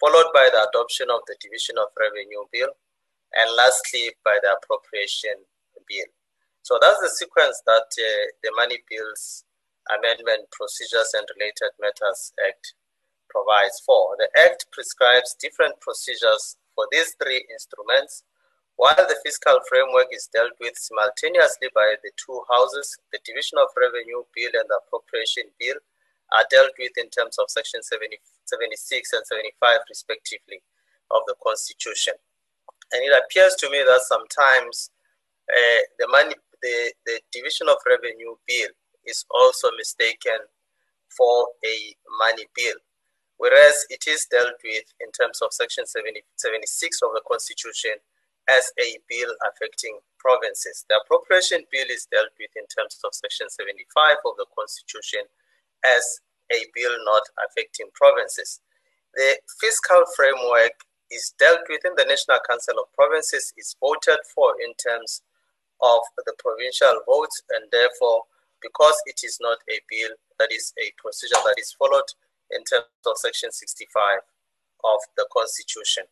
[0.00, 2.70] followed by the adoption of the Division of Revenue Bill,
[3.34, 5.44] and lastly by the Appropriation
[5.90, 6.08] Bill.
[6.62, 9.44] So that's the sequence that uh, the Money Bills
[9.90, 12.74] Amendment Procedures and Related Matters Act
[13.36, 14.16] provides for.
[14.16, 18.24] The Act prescribes different procedures for these three instruments
[18.76, 23.72] while the fiscal framework is dealt with simultaneously by the two houses, the Division of
[23.72, 25.80] Revenue Bill and the Appropriation Bill
[26.36, 30.60] are dealt with in terms of Section 70, 76 and 75, respectively,
[31.10, 32.14] of the Constitution.
[32.92, 34.92] And it appears to me that sometimes
[35.48, 38.72] uh, the money, the, the Division of Revenue Bill
[39.08, 40.44] is also mistaken
[41.16, 41.76] for a
[42.20, 42.76] money bill,
[43.38, 47.96] whereas it is dealt with in terms of Section 70, 76 of the Constitution
[48.48, 50.84] as a bill affecting provinces.
[50.88, 55.26] The appropriation bill is dealt with in terms of Section 75 of the Constitution
[55.84, 56.20] as
[56.52, 58.60] a bill not affecting provinces.
[59.14, 60.72] The fiscal framework
[61.10, 65.22] is dealt with in the National Council of Provinces, is voted for in terms
[65.82, 68.22] of the provincial votes, and therefore,
[68.62, 72.08] because it is not a bill that is a procedure that is followed
[72.50, 74.20] in terms of Section 65
[74.84, 76.04] of the Constitution.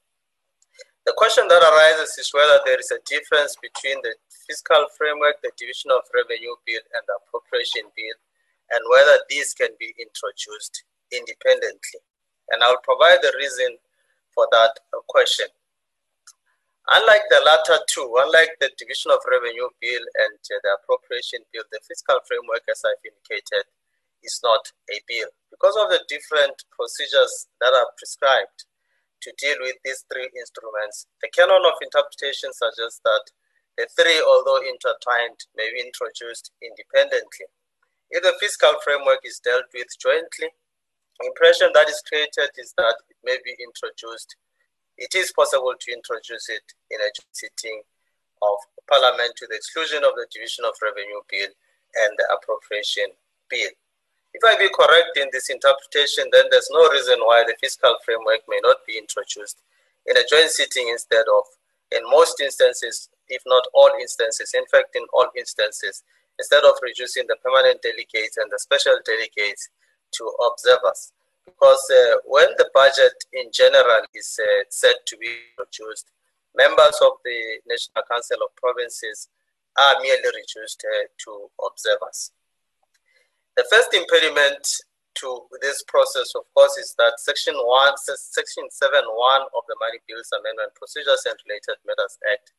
[1.05, 4.17] The question that arises is whether there is a difference between the
[4.49, 8.17] fiscal framework, the division of revenue bill, and the appropriation bill,
[8.73, 12.01] and whether these can be introduced independently.
[12.51, 13.77] And I'll provide the reason
[14.33, 15.47] for that question.
[16.89, 21.65] Unlike the latter two, unlike the division of revenue bill and uh, the appropriation bill,
[21.73, 23.65] the fiscal framework, as I've indicated,
[24.23, 25.29] is not a bill.
[25.55, 28.67] Because of the different procedures that are prescribed
[29.23, 33.31] to deal with these three instruments, the canon of interpretation suggests that
[33.79, 37.47] the three, although intertwined, may be introduced independently.
[38.11, 40.51] If the fiscal framework is dealt with jointly,
[41.23, 44.35] the impression that is created is that it may be introduced
[44.97, 47.83] it is possible to introduce it in a sitting
[48.43, 48.57] of
[48.89, 53.11] Parliament to the exclusion of the Division of Revenue Bill and the Appropriation
[53.51, 53.71] Bill.
[54.35, 58.41] If I be correct in this interpretation, then there's no reason why the fiscal framework
[58.49, 59.63] may not be introduced
[60.07, 61.45] in a joint sitting instead of,
[61.93, 66.03] in most instances, if not all instances, in fact, in all instances,
[66.39, 69.71] instead of reducing the permanent delegates and the special delegates
[70.13, 71.13] to observers
[71.45, 76.11] because uh, when the budget in general is uh, set to be produced,
[76.57, 79.29] members of the National Council of Provinces
[79.77, 82.33] are merely reduced uh, to observers.
[83.55, 84.67] The first impediment
[85.23, 89.07] to this process, of course, is that Section 1, Section 7.1
[89.55, 92.51] of the Money Bills Amendment Procedures and Related Matters Act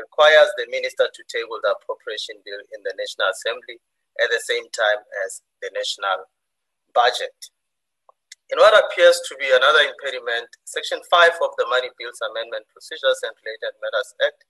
[0.00, 3.84] requires the minister to table the appropriation bill in the National Assembly
[4.16, 6.24] at the same time as the national
[6.96, 7.36] budget.
[8.48, 13.20] In what appears to be another impediment, Section 5 of the Money Bills Amendment Procedures
[13.28, 14.48] and Related Matters Act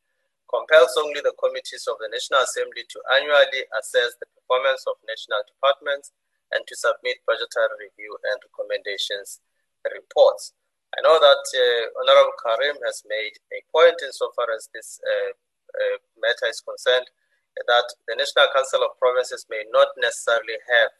[0.50, 5.46] compels only the committees of the National Assembly to annually assess the performance of national
[5.46, 6.10] departments
[6.50, 9.38] and to submit budgetary review and recommendations
[9.86, 10.52] reports.
[10.90, 15.96] I know that uh, Honorable Carrim has made a point insofar as this uh, uh,
[16.18, 17.06] matter is concerned
[17.54, 20.92] that the National Council of Provinces may not necessarily have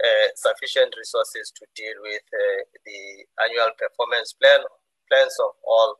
[0.00, 3.00] uh, sufficient resources to deal with uh, the
[3.44, 4.64] annual performance plan
[5.10, 5.96] plans of all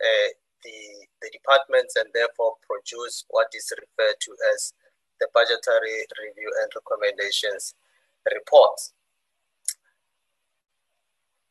[0.00, 0.28] uh,
[0.64, 4.72] the, the departments and therefore produce what is referred to as
[5.20, 7.74] the budgetary review and recommendations
[8.34, 8.92] reports.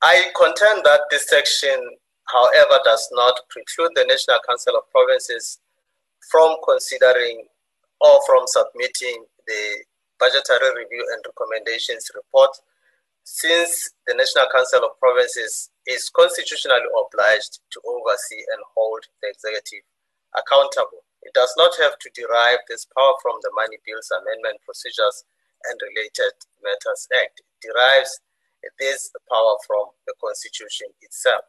[0.01, 1.77] I contend that this section,
[2.25, 5.59] however, does not preclude the National Council of Provinces
[6.31, 7.45] from considering
[8.01, 9.83] or from submitting the
[10.19, 12.51] budgetary review and recommendations report,
[13.29, 19.85] since the National Council of Provinces is constitutionally obliged to oversee and hold the executive
[20.33, 21.05] accountable.
[21.21, 25.25] It does not have to derive this power from the Money Bills Amendment Procedures
[25.69, 26.33] and Related
[26.63, 27.41] Matters Act.
[27.45, 28.17] It derives
[28.81, 31.45] this power from the Constitution itself.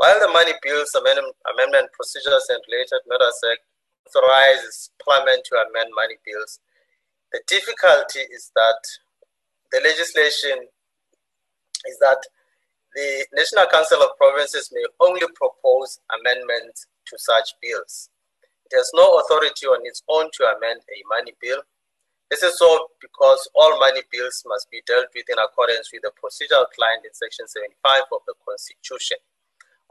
[0.00, 3.62] While the Money Bills Amendment Procedures and Related Matters Act
[4.08, 6.58] authorizes Parliament to amend money bills
[7.32, 8.80] the difficulty is that
[9.72, 10.68] the legislation
[11.86, 12.20] is that
[12.94, 18.10] the National Council of Provinces may only propose amendments to such bills.
[18.70, 21.62] It has no authority on its own to amend a money bill.
[22.30, 26.12] This is so because all money bills must be dealt with in accordance with the
[26.16, 29.18] procedure outlined in Section 75 of the Constitution.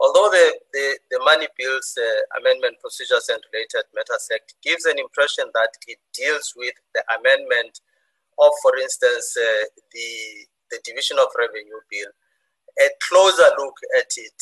[0.02, 4.98] Although the, the, the Money Bills uh, Amendment Procedures and Related Matters Act gives an
[4.98, 7.78] impression that it deals with the amendment
[8.42, 9.64] of, for instance, uh,
[9.94, 10.10] the,
[10.72, 12.10] the Division of Revenue Bill,
[12.80, 14.40] a closer look at it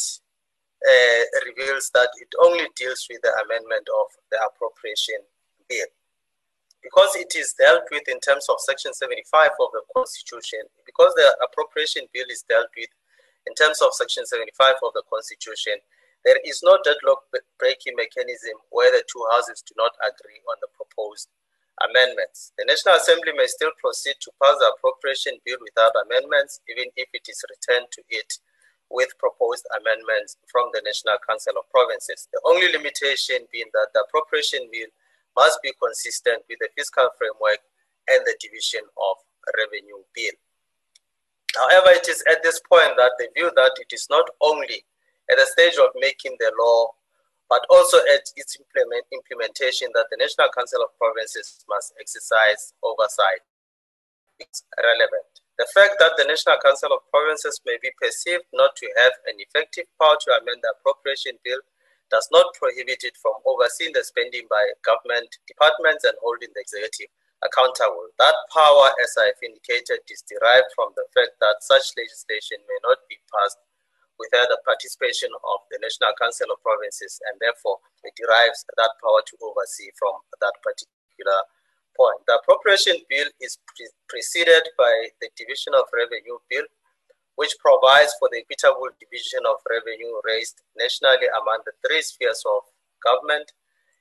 [0.81, 5.19] uh, reveals that it only deals with the amendment of the Appropriation
[5.69, 5.91] Bill.
[6.81, 11.29] Because it is dealt with in terms of Section 75 of the Constitution, because the
[11.45, 12.89] Appropriation Bill is dealt with
[13.45, 15.77] in terms of Section 75 of the Constitution,
[16.25, 17.29] there is no deadlock
[17.59, 21.29] breaking mechanism where the two houses do not agree on the proposed
[21.81, 22.53] amendments.
[22.59, 27.09] The National Assembly may still proceed to pass the appropriation bill without amendments, even if
[27.13, 28.39] it is returned to it
[28.91, 32.29] with proposed amendments from the National Council of Provinces.
[32.33, 34.91] The only limitation being that the appropriation bill
[35.39, 37.63] must be consistent with the fiscal framework
[38.11, 39.17] and the division of
[39.57, 40.37] revenue bill.
[41.55, 44.85] However, it is at this point that they view that it is not only
[45.31, 46.91] at the stage of making the law,
[47.51, 53.43] but also at its implement, implementation that the National Council of Provinces must exercise oversight.
[54.39, 55.43] It's relevant.
[55.59, 59.37] The fact that the National Council of Provinces may be perceived not to have an
[59.43, 61.61] effective power to amend the appropriation bill
[62.09, 67.13] does not prohibit it from overseeing the spending by government departments and holding the executive
[67.43, 68.09] accountable.
[68.19, 73.05] That power, as I've indicated, is derived from the fact that such legislation may not
[73.09, 73.59] be passed
[74.21, 79.25] without the participation of the National Council of Provinces, and therefore it derives that power
[79.25, 81.41] to oversee from that particular
[81.97, 82.21] point.
[82.29, 86.69] The appropriation bill is pre preceded by the Division of Revenue Bill,
[87.41, 92.69] which provides for the equitable division of revenue raised nationally among the three spheres of
[93.01, 93.49] government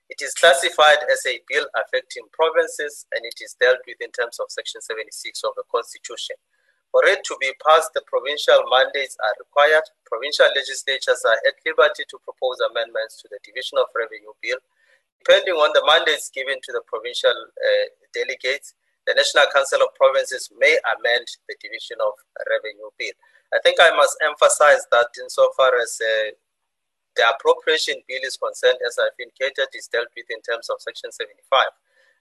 [0.10, 4.40] it is classified as a bill affecting provinces and it is dealt with in terms
[4.42, 5.06] of Section 76
[5.46, 6.36] of the Constitution.
[6.92, 9.86] For it to be passed, the provincial mandates are required.
[10.10, 14.58] Provincial legislatures are at liberty to propose amendments to the Division of Revenue Bill.
[15.22, 17.86] Depending on the mandates given to the provincial uh,
[18.16, 18.74] delegates,
[19.06, 22.18] the National Council of Provinces may amend the Division of
[22.50, 23.14] Revenue Bill.
[23.54, 26.34] I think I must emphasize that insofar as uh,
[27.18, 31.12] the appropriation bill is concerned, as I've indicated, is dealt with in terms of Section
[31.12, 31.68] 75.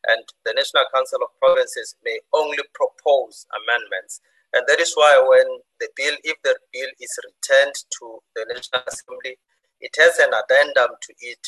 [0.09, 4.21] And the National Council of Provinces may only propose amendments.
[4.53, 5.47] And that is why when
[5.81, 9.37] the bill, if the bill is returned to the National Assembly,
[9.81, 11.43] it has an addendum to it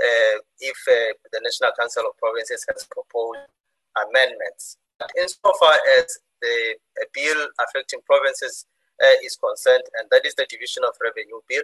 [0.00, 3.48] uh, if uh, the National Council of Provinces has proposed
[3.96, 4.76] amendments.
[4.98, 6.76] But insofar as the
[7.14, 8.66] bill affecting provinces
[9.02, 11.62] uh, is concerned, and that is the Division of Revenue Bill,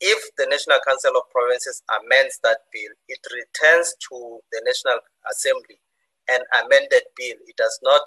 [0.00, 5.00] if the National Council of Provinces amends that bill, it returns to the National
[5.30, 5.80] Assembly
[6.28, 7.36] an amended bill.
[7.46, 8.02] It does not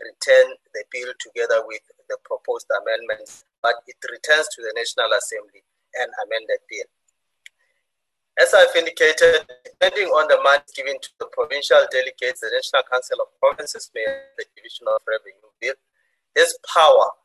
[0.00, 5.64] return the bill together with the proposed amendments, but it returns to the National Assembly
[5.96, 6.88] an amended bill.
[8.36, 13.16] As I've indicated, depending on the money given to the provincial delegates, the National Council
[13.24, 14.04] of Provinces may
[14.36, 15.74] the Division of Revenue Bill.
[16.36, 17.16] This power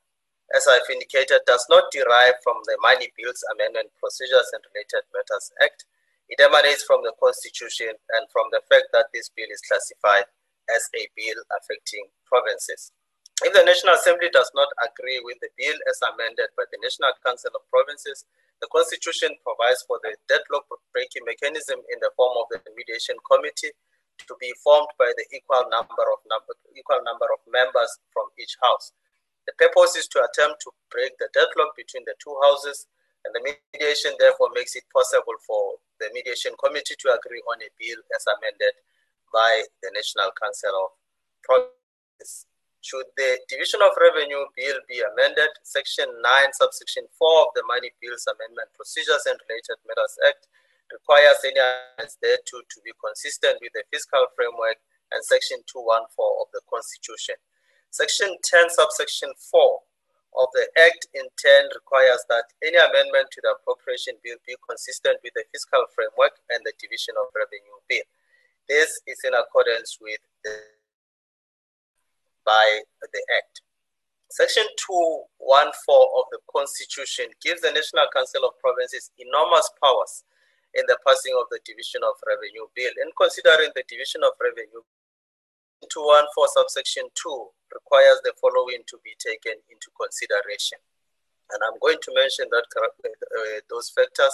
[0.55, 5.51] as I've indicated, does not derive from the Money Bills Amendment Procedures and Related Matters
[5.63, 5.85] Act.
[6.27, 10.27] It emanates from the Constitution and from the fact that this bill is classified
[10.75, 12.91] as a bill affecting provinces.
[13.41, 17.09] If the National Assembly does not agree with the bill as amended by the National
[17.25, 18.29] Council of Provinces,
[18.61, 23.73] the Constitution provides for the deadlock breaking mechanism in the form of the mediation committee
[24.29, 28.53] to be formed by the equal number of number, equal number of members from each
[28.61, 28.93] house.
[29.49, 32.85] The purpose is to attempt to break the deadlock between the two houses,
[33.25, 37.69] and the mediation therefore makes it possible for the mediation committee to agree on a
[37.81, 38.77] bill as amended
[39.33, 40.91] by the National Council of
[41.41, 42.45] Provinces.
[42.81, 47.93] Should the Division of Revenue Bill be amended, Section 9, Subsection 4 of the Money
[48.01, 50.49] Bills Amendment Procedures and Related Matters Act
[50.89, 54.81] requires any amendments thereto to be consistent with the fiscal framework
[55.13, 56.09] and Section 214
[56.41, 57.37] of the Constitution.
[57.93, 63.51] Section 10, subsection 4 of the Act in 10 requires that any amendment to the
[63.61, 68.07] appropriation bill be consistent with the fiscal framework and the division of revenue bill.
[68.67, 70.55] This is in accordance with the,
[72.45, 73.61] by the Act.
[74.31, 75.75] Section 214
[76.15, 80.23] of the Constitution gives the National Council of Provinces enormous powers
[80.71, 82.95] in the passing of the Division of Revenue Bill.
[83.03, 84.87] In considering the Division of Revenue
[85.83, 90.79] 214 subsection 2 requires the following to be taken into consideration.
[91.51, 94.31] And I'm going to mention that uh, those factors.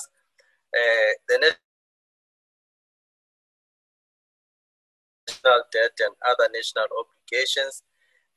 [0.67, 1.66] Uh, the national
[5.43, 7.83] debt and other national obligations,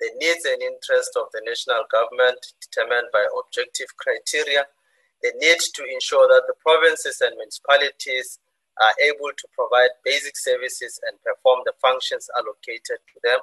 [0.00, 4.64] the needs and interests of the national government determined by objective criteria,
[5.22, 8.40] the need to ensure that the provinces and municipalities
[8.80, 13.40] are able to provide basic services and perform the functions allocated to them,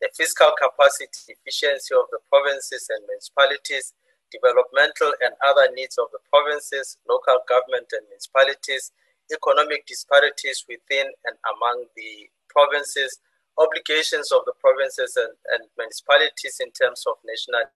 [0.00, 3.94] the fiscal capacity efficiency of the provinces and municipalities,
[4.30, 8.92] developmental and other needs of the provinces, local government and municipalities,
[9.32, 13.20] economic disparities within and among the provinces,
[13.60, 17.68] obligations of the provinces and, and municipalities in terms of national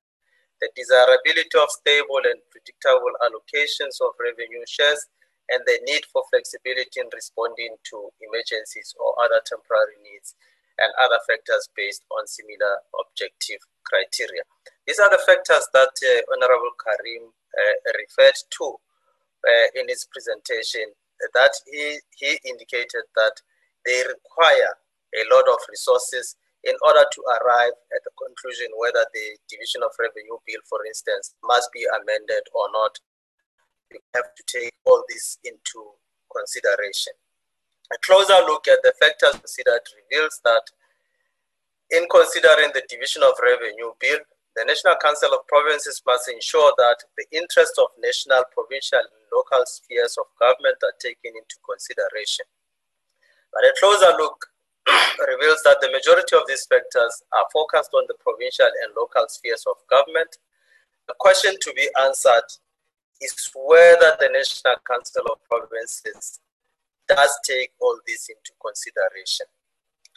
[0.61, 5.09] the desirability of stable and predictable allocations of revenue shares,
[5.49, 10.37] and the need for flexibility in responding to emergencies or other temporary needs
[10.79, 14.45] and other factors based on similar objective criteria.
[14.87, 18.67] These are the factors that uh, Honorable Carrim uh, referred to
[19.43, 20.93] uh, in his presentation
[21.35, 23.43] that he, he indicated that
[23.85, 24.73] they require
[25.17, 29.91] a lot of resources in order to arrive at the conclusion whether the division of
[29.99, 33.01] revenue bill, for instance, must be amended or not
[33.91, 35.99] we have to take all this into
[36.31, 37.13] consideration.
[37.93, 40.63] A closer look at the factors considered reveals that
[41.91, 44.23] in considering the division of revenue bill,
[44.55, 49.67] the National Council of Provinces must ensure that the interests of national, provincial, and local
[49.67, 52.47] spheres of government are taken into consideration.
[53.53, 54.47] But a closer look
[55.29, 59.65] reveals that the majority of these factors are focused on the provincial and local spheres
[59.69, 60.39] of government.
[61.09, 62.49] The question to be answered
[63.21, 66.41] is whether the National Council of Provinces
[67.09, 69.47] does take all this into consideration.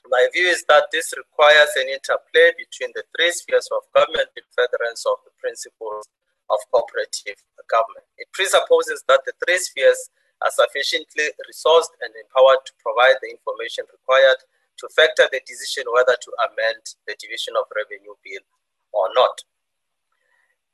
[0.08, 4.44] My view is that this requires an interplay between the three spheres of government in
[4.52, 6.08] furtherance of the principles
[6.50, 7.40] of cooperative
[7.72, 8.06] government.
[8.18, 10.10] It presupposes that the three spheres
[10.44, 14.44] are sufficiently resourced and empowered to provide the information required
[14.78, 18.44] to factor the decision whether to amend the division of revenue bill
[18.92, 19.42] or not.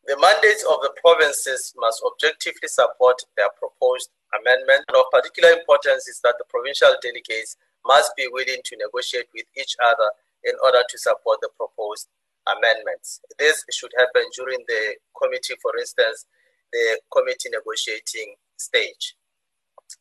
[0.10, 4.86] The mandates of the provinces must objectively support their proposed amendment.
[4.88, 9.46] And of particular importance is that the provincial delegates must be willing to negotiate with
[9.58, 10.10] each other
[10.44, 12.08] in order to support the proposed
[12.48, 13.22] amendments.
[13.38, 16.26] This should happen during the committee, for instance,
[16.72, 19.16] the committee negotiating stage.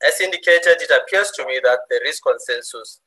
[0.06, 3.00] As indicated, it appears to me that there is consensus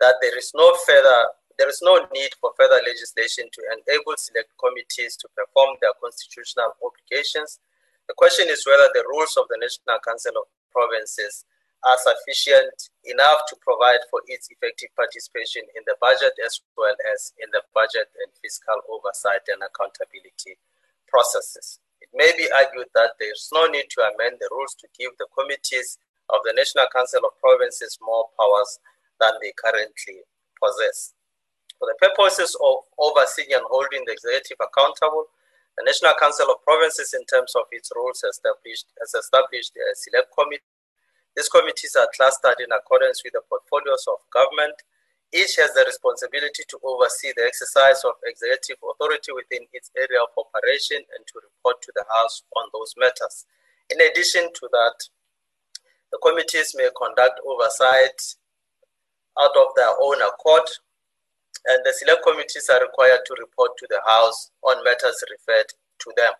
[0.00, 4.46] that there is no further there is no need for further legislation to enable select
[4.62, 7.58] committees to perform their constitutional obligations.
[8.06, 11.42] The question is whether the rules of the National Council of Provinces
[11.82, 17.34] are sufficient enough to provide for its effective participation in the budget as well as
[17.42, 20.62] in the budget and fiscal oversight and accountability
[21.10, 21.82] processes.
[21.98, 25.10] It may be argued that there is no need to amend the rules to give
[25.18, 25.98] the committees
[26.30, 28.78] of the National Council of Provinces more powers
[29.20, 30.24] than they currently
[30.60, 31.14] possess.
[31.78, 35.30] For the purposes of overseeing and holding the executive accountable,
[35.78, 40.34] the National Council of Provinces, in terms of its rules, established, has established a select
[40.34, 40.66] committee
[41.38, 44.74] these committees are clustered in accordance with the portfolios of government.
[45.30, 50.34] Each has the responsibility to oversee the exercise of executive authority within its area of
[50.34, 53.46] operation and to report to the House on those matters.
[53.86, 54.98] In addition to that,
[56.12, 58.18] the committees may conduct oversight
[59.38, 60.66] out of their own accord,
[61.66, 65.68] and the select committees are required to report to the House on matters referred
[66.00, 66.32] to them.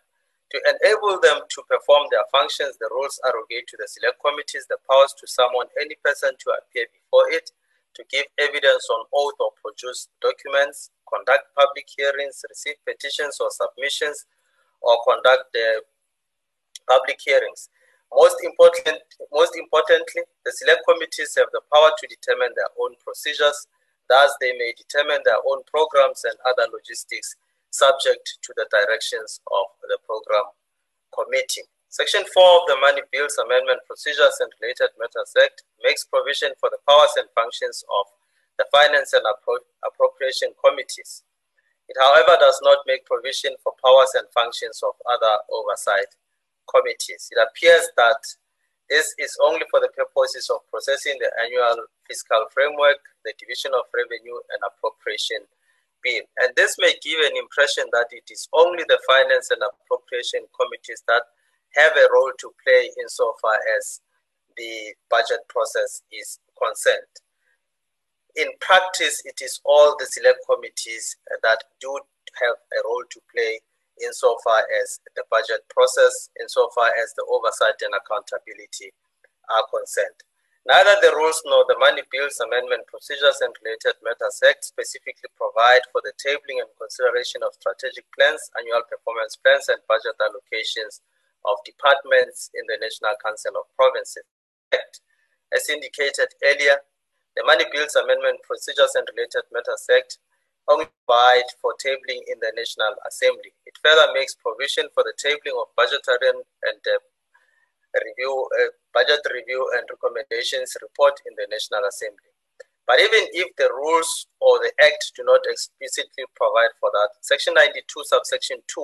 [0.50, 4.80] To enable them to perform their functions, the rules arrogate to the select committees the
[4.88, 7.52] powers to summon any person to appear before it,
[7.94, 14.24] to give evidence on oath or produce documents, conduct public hearings, receive petitions or submissions,
[14.80, 15.82] or conduct the
[16.88, 17.68] public hearings.
[18.12, 18.98] Most, important,
[19.32, 23.68] most importantly, the select committees have the power to determine their own procedures,
[24.08, 27.36] thus they may determine their own programs and other logistics
[27.70, 30.48] subject to the directions of the program
[31.12, 31.68] committee.
[31.88, 36.68] Section 4 of the Money Bills Amendment Procedures and Related Matters Act makes provision for
[36.68, 38.04] the powers and functions of
[38.60, 41.24] the Finance and Appro Appropriation Committees.
[41.88, 46.12] It, however, does not make provision for powers and functions of other oversight
[46.68, 47.28] committees.
[47.32, 48.20] It appears that
[48.88, 53.84] this is only for the purposes of processing the annual fiscal framework, the division of
[53.92, 55.44] revenue and appropriation
[56.02, 56.24] bill.
[56.40, 61.04] And this may give an impression that it is only the finance and appropriation committees
[61.08, 61.22] that
[61.76, 64.00] have a role to play insofar as
[64.56, 67.14] the budget process is concerned.
[68.36, 71.92] In practice, it is all the select committees that do
[72.40, 73.60] have a role to play
[74.02, 78.94] insofar as the budget process, insofar as the oversight and accountability
[79.48, 80.22] are concerned.
[80.68, 85.80] Neither the rules nor the Money Bills Amendment Procedures and Related Matters Act specifically provide
[85.88, 91.00] for the tabling and consideration of strategic plans, annual performance plans, and budget allocations
[91.48, 94.28] of departments in the National Council of Provinces.
[95.48, 96.84] As indicated earlier,
[97.32, 100.20] the Money Bills Amendment Procedures and Related Matters Act
[100.68, 103.56] provide for tabling in the National Assembly.
[103.64, 107.00] It further makes provision for the tabling of budgetary and uh,
[107.96, 112.28] review, uh, budget review and recommendations report in the National Assembly.
[112.84, 117.52] But even if the rules or the Act do not explicitly provide for that, Section
[117.56, 118.80] 92, subsection 2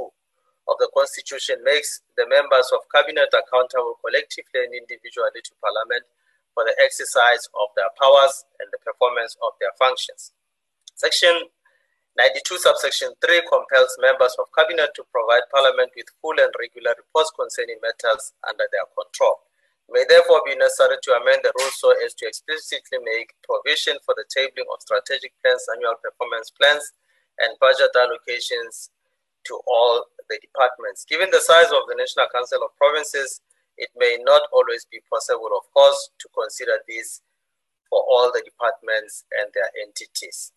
[0.69, 6.05] of the Constitution makes the members of Cabinet accountable collectively and individually to Parliament
[6.53, 10.33] for the exercise of their powers and the performance of their functions.
[10.95, 11.49] Section
[12.15, 17.35] 92 subsection 3 compels members of cabinet to provide parliament with full and regular reports
[17.35, 19.43] concerning matters under their control.
[19.91, 23.99] It may therefore be necessary to amend the rules so as to explicitly make provision
[24.07, 26.87] for the tabling of strategic plans, annual performance plans,
[27.43, 28.95] and budget allocations
[29.51, 31.03] to all the departments.
[31.05, 33.43] Given the size of the National Council of Provinces,
[33.77, 37.27] it may not always be possible, of course, to consider this
[37.91, 40.55] for all the departments and their entities.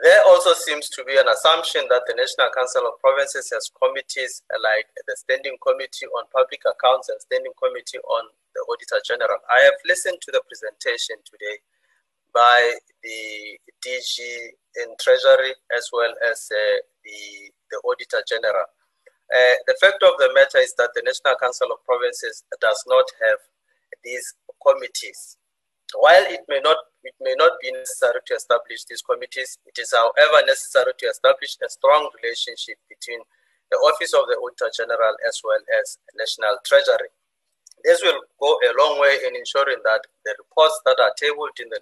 [0.00, 4.40] There also seems to be an assumption that the National Council of Provinces has committees
[4.56, 8.24] like the Standing Committee on Public Accounts and Standing Committee on
[8.56, 9.36] the Auditor General.
[9.52, 11.60] I have listened to the presentation today
[12.32, 14.16] by the DG
[14.80, 18.72] in Treasury as well as uh, the, the Auditor General.
[19.28, 23.04] Uh, the fact of the matter is that the National Council of Provinces does not
[23.20, 23.40] have
[24.00, 24.32] these
[24.64, 25.36] committees.
[25.92, 29.92] While it may not it may not be necessary to establish these committees, it is
[29.92, 33.20] however necessary to establish a strong relationship between
[33.70, 37.08] the Office of the Auditor General as well as National Treasury.
[37.84, 41.68] This will go a long way in ensuring that the reports that are tabled in
[41.70, 41.80] the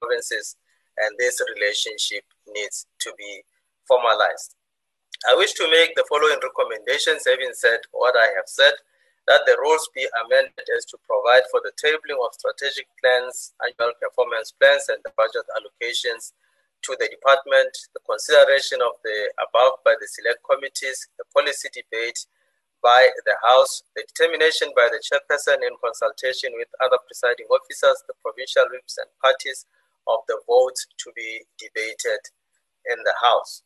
[0.00, 0.56] provinces
[0.98, 3.42] and this relationship needs to be
[3.88, 4.54] formalized.
[5.28, 8.74] I wish to make the following recommendations, having said what I have said,
[9.26, 13.94] that the rules be amended as to provide for the tabling of strategic plans, annual
[14.02, 16.32] performance plans, and the budget allocations
[16.82, 22.26] to the department, the consideration of the above by the select committees, the policy debate
[22.82, 28.14] by the House, the determination by the chairperson in consultation with other presiding officers, the
[28.26, 29.66] provincial whips and parties
[30.10, 32.18] of the vote to be debated
[32.90, 33.62] in the House.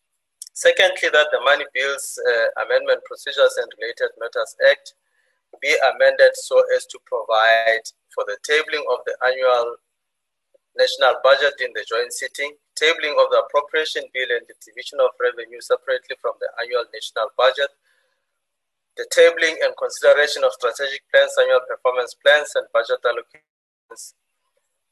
[0.52, 4.92] Secondly, that the Money Bills uh, Amendment Procedures and Related Matters Act
[5.60, 9.76] be amended so as to provide for the tabling of the annual
[10.76, 15.60] national budget in the joint sitting, tabling of the appropriation bill and distribution of revenue
[15.60, 17.72] separately from the annual national budget,
[18.96, 24.16] the tabling and consideration of strategic plans, annual performance plans, and budget allocations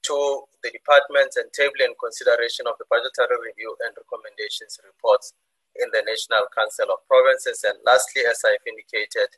[0.04, 5.32] to the departments and tabling and consideration of the budgetary review and recommendations reports
[5.80, 7.64] in the National Council of Provinces.
[7.64, 9.32] And lastly, as I've indicated,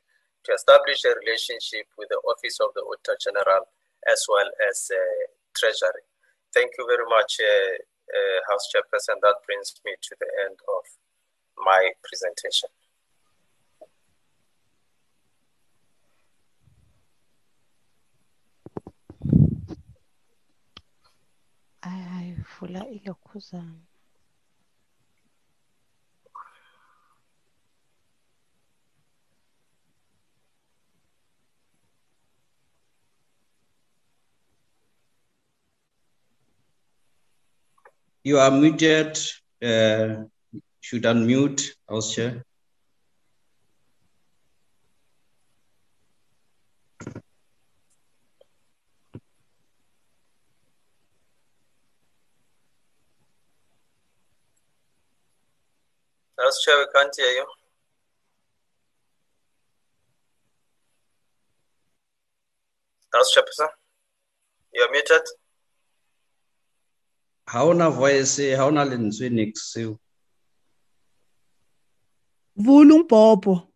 [0.46, 3.66] to establish a relationship with the Office of the Auditor General
[4.06, 4.98] as well as uh,
[5.58, 6.06] Treasury.
[6.54, 7.74] Thank you very much, uh,
[8.14, 9.18] uh, House Chairperson.
[9.22, 10.84] That brings me to the end of
[11.58, 12.70] my presentation.
[21.86, 23.85] ayivula ilokhuzana
[38.26, 39.16] You are muted.
[39.62, 40.24] Uh,
[40.80, 41.70] should unmute.
[41.88, 42.12] House
[56.64, 57.46] Chair, we can't hear you.
[63.14, 63.68] House Chairperson,
[64.72, 65.22] you are muted.
[67.48, 69.98] Ha ona voice, ha ona lentswe next seo.
[72.56, 73.66] Vula umbhobho.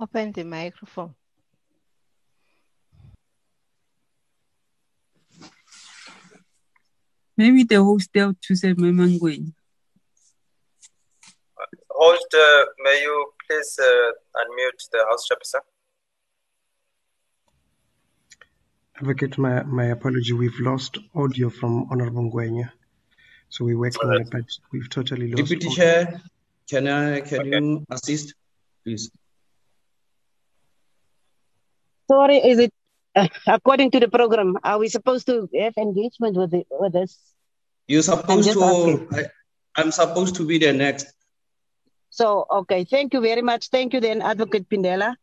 [0.00, 1.14] open the microphone
[7.36, 9.54] Maybe the host there to say Memangweni.
[11.90, 15.62] Host, uh, may you please uh, unmute the House Chairperson?
[19.00, 20.34] Advocate, my, my apology.
[20.34, 22.70] We've lost audio from Honorable Ngwenya.
[23.48, 25.74] So we're working on it, but we've totally lost Deputy audio.
[25.74, 26.20] Chair,
[26.68, 28.34] can I can you assist,
[28.84, 29.10] please?
[32.10, 32.74] Sorry, is it
[33.16, 34.58] uh, according to the program?
[34.62, 37.18] Are we supposed to have engagement with the, with this?
[37.88, 39.08] You're supposed to.
[39.12, 39.24] I,
[39.76, 41.06] I'm supposed to be the next.
[42.10, 43.68] So, okay, thank you very much.
[43.70, 45.14] Thank you, then, Advocate Phindela.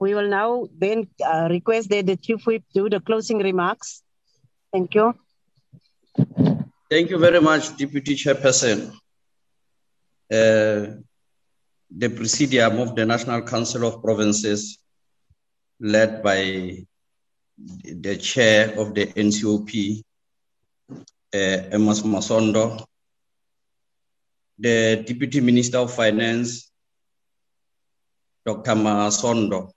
[0.00, 4.02] We will now then uh, request that the Chief Whip do the closing remarks.
[4.72, 5.14] Thank you.
[6.90, 8.92] Thank you very much, Deputy Chairperson.
[10.30, 11.02] Uh,
[11.90, 14.78] the Presidium of the National Council of Provinces,
[15.80, 16.84] led by
[17.84, 20.02] the Chair of the NCOP,
[20.90, 22.84] uh, Amos Masondo,
[24.58, 26.70] the Deputy Minister of Finance,
[28.46, 28.74] Dr.
[28.74, 29.72] Masondo,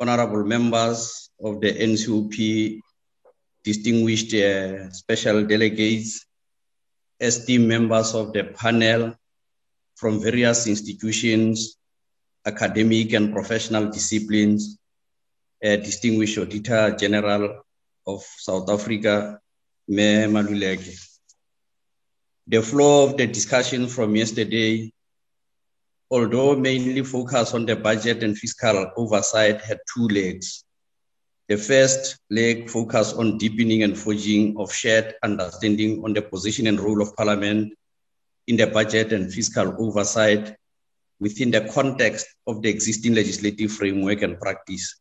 [0.00, 2.80] honorable members of the NCOP,
[3.62, 6.24] distinguished uh, special delegates,
[7.20, 9.14] esteemed members of the panel
[9.96, 11.76] from various institutions,
[12.46, 14.78] academic and professional disciplines,
[15.62, 17.62] uh, distinguished Auditor General
[18.06, 19.38] of South Africa,
[19.88, 20.96] Me Maluleke.
[22.46, 24.90] The flow of the discussion from yesterday,
[26.10, 30.64] although mainly focused on the budget and fiscal oversight, had two legs.
[31.48, 36.78] The first leg focused on deepening and forging of shared understanding on the position and
[36.78, 37.72] role of Parliament
[38.46, 40.56] in the budget and fiscal oversight
[41.20, 44.96] within the context of the existing legislative framework and practice.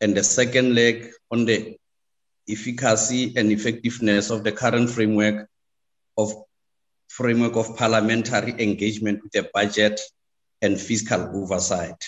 [0.00, 1.76] and the second leg on the
[2.48, 5.48] efficacy and effectiveness of the current framework
[6.18, 6.34] of
[7.08, 10.00] framework of parliamentary engagement with the budget
[10.62, 12.02] and fiscal oversight.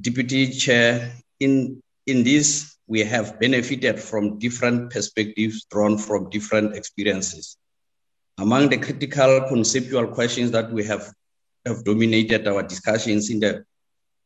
[0.00, 7.56] Deputy Chair, in, in this, we have benefited from different perspectives drawn from different experiences.
[8.38, 11.12] Among the critical conceptual questions that we have,
[11.64, 13.64] have dominated our discussions in, the,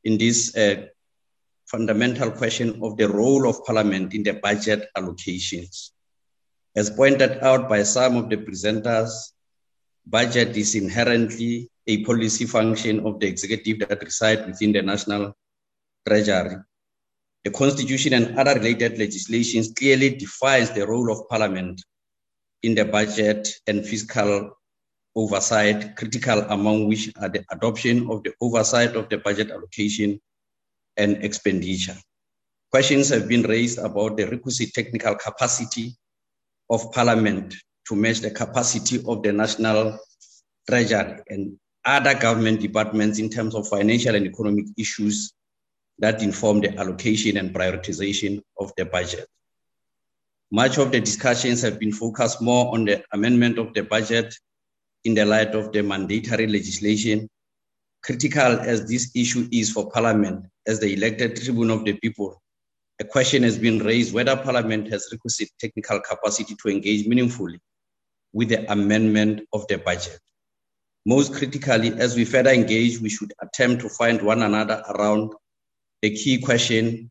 [0.04, 0.86] in this uh,
[1.66, 5.90] fundamental question of the role of Parliament in the budget allocations.
[6.76, 9.32] As pointed out by some of the presenters,
[10.06, 15.36] budget is inherently a policy function of the executive that resides within the national
[16.06, 16.56] treasury.
[17.44, 21.82] The constitution and other related legislations clearly defines the role of parliament
[22.62, 24.50] in the budget and fiscal
[25.16, 30.20] oversight, critical among which are the adoption of the oversight of the budget allocation
[30.96, 31.96] and expenditure.
[32.70, 35.96] Questions have been raised about the requisite technical capacity
[36.70, 37.54] of parliament
[37.86, 39.98] to match the capacity of the national
[40.68, 45.32] treasury and other government departments in terms of financial and economic issues
[45.98, 49.26] that inform the allocation and prioritization of the budget.
[50.50, 54.34] Much of the discussions have been focused more on the amendment of the budget
[55.04, 57.28] in the light of the mandatory legislation.
[58.02, 62.40] Critical as this issue is for Parliament as the elected tribune of the people,
[63.00, 67.60] a question has been raised whether Parliament has requisite technical capacity to engage meaningfully
[68.32, 70.18] with the amendment of the budget.
[71.06, 75.32] Most critically, as we further engage, we should attempt to find one another around
[76.02, 77.10] the key question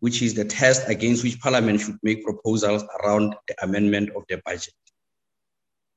[0.00, 4.40] which is the test against which Parliament should make proposals around the amendment of the
[4.44, 4.74] budget.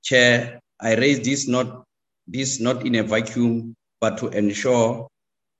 [0.03, 1.85] Chair, I raise this not,
[2.27, 5.07] this not in a vacuum, but to ensure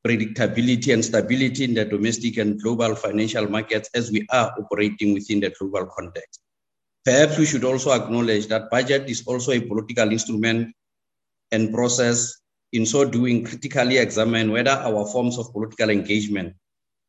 [0.06, 5.40] predictability and stability in the domestic and global financial markets as we are operating within
[5.40, 6.42] the global context.
[7.06, 10.74] Perhaps we should also acknowledge that budget is also a political instrument
[11.52, 12.38] and process.
[12.74, 16.56] In so doing, critically examine whether our forms of political engagement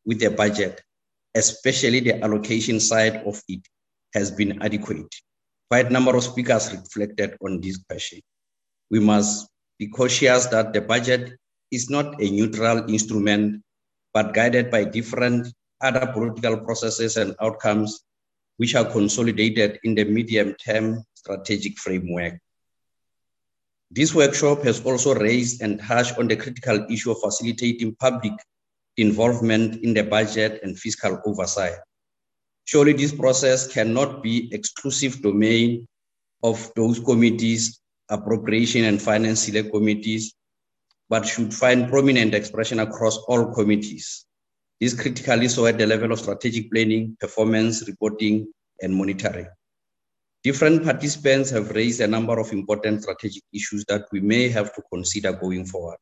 [0.04, 0.82] with the budget
[1.34, 3.66] especially the allocation side of it,
[4.14, 5.14] has been adequate.
[5.70, 8.20] Quite a number of speakers reflected on this question.
[8.90, 9.48] We must
[9.78, 11.32] be cautious that the budget
[11.72, 13.62] is not a neutral instrument,
[14.12, 15.48] but guided by different
[15.80, 18.04] other political processes and outcomes
[18.58, 22.38] which are consolidated in the medium term strategic framework.
[23.90, 28.32] This workshop has also raised and touched on the critical issue of facilitating public
[28.96, 31.76] involvement in the budget and fiscal oversight.
[32.64, 35.86] Surely this process cannot be exclusive domain
[36.42, 40.34] of those committees, appropriation and finance select committees,
[41.08, 44.26] but should find prominent expression across all committees.
[44.80, 49.46] This critically so at the level of strategic planning, performance, reporting, and monitoring.
[50.42, 54.82] Different participants have raised a number of important strategic issues that we may have to
[54.92, 55.98] consider going forward.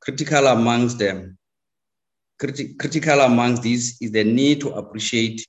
[0.00, 1.36] Critical amongst them
[2.40, 5.46] Criti critical amongst these is the need to appreciate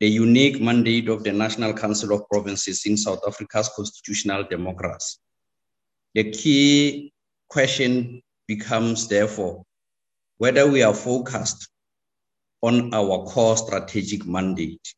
[0.00, 5.18] the unique mandate of the National Council of Provinces in South Africa's constitutional democracy.
[6.14, 7.11] The key
[7.52, 9.62] question becomes, therefore,
[10.38, 11.68] whether we are focused
[12.62, 14.94] on our core strategic mandate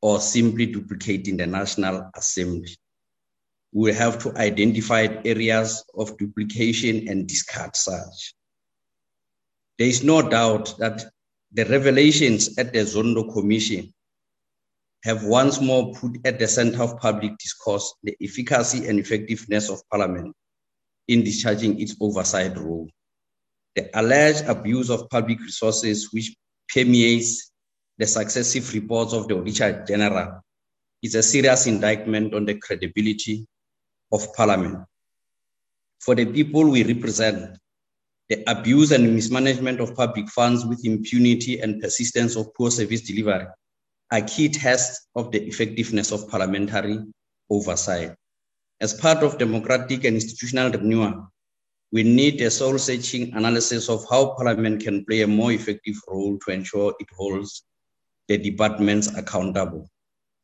[0.00, 2.74] or simply duplicating the National Assembly.
[3.72, 8.34] We have to identify areas of duplication and discard such.
[9.78, 11.04] There is no doubt that
[11.52, 13.92] the revelations at the Zondo Commission
[15.04, 19.82] have once more put at the center of public discourse the efficacy and effectiveness of
[19.90, 20.34] Parliament
[21.08, 22.88] in discharging its oversight role.
[23.76, 26.34] The alleged abuse of public resources, which
[26.72, 27.50] permeates
[27.98, 30.40] the successive reports of the Auditor General,
[31.02, 33.46] is a serious indictment on the credibility
[34.12, 34.84] of Parliament.
[36.00, 37.58] For the people we represent,
[38.28, 43.46] the abuse and mismanagement of public funds with impunity and persistence of poor service delivery
[44.10, 46.98] are key tests of the effectiveness of parliamentary
[47.50, 48.14] oversight.
[48.80, 51.32] As part of democratic and institutional renewal,
[51.92, 56.38] we need a soul searching analysis of how Parliament can play a more effective role
[56.44, 57.62] to ensure it holds
[58.28, 59.88] the departments accountable.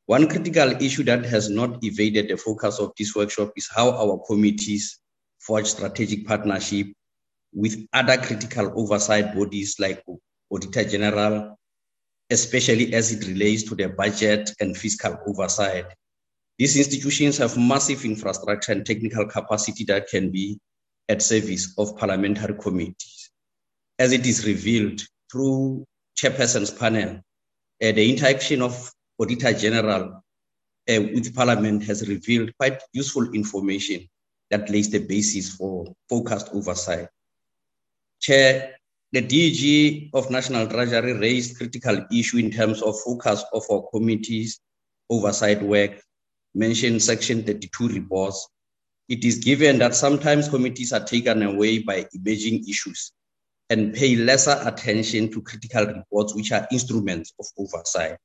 [0.07, 4.18] One critical issue that has not evaded the focus of this workshop is how our
[4.26, 5.00] committees
[5.39, 6.86] forge strategic partnership
[7.52, 10.05] with other critical oversight bodies like
[10.50, 11.59] Auditor General,
[12.31, 15.86] especially as it relates to the budget and fiscal oversight.
[16.61, 20.61] These institutions have massive infrastructure and technical capacity that can be
[21.09, 23.31] at service of parliamentary committees.
[23.99, 25.01] As it is revealed
[25.33, 25.87] through
[26.19, 27.17] chairperson's panel,
[27.83, 30.23] uh, the interaction of Auditor General
[30.87, 34.07] uh, with Parliament has revealed quite useful information
[34.51, 37.09] that lays the basis for focused oversight.
[38.21, 38.77] Chair,
[39.13, 44.61] the DG of National Treasury raised critical issue in terms of focus of our committee's
[45.09, 46.03] oversight work,
[46.55, 48.49] mentioned Section 32 reports.
[49.09, 53.12] It is given that sometimes committees are taken away by emerging issues
[53.69, 58.19] and pay lesser attention to critical reports, which are instruments of oversight.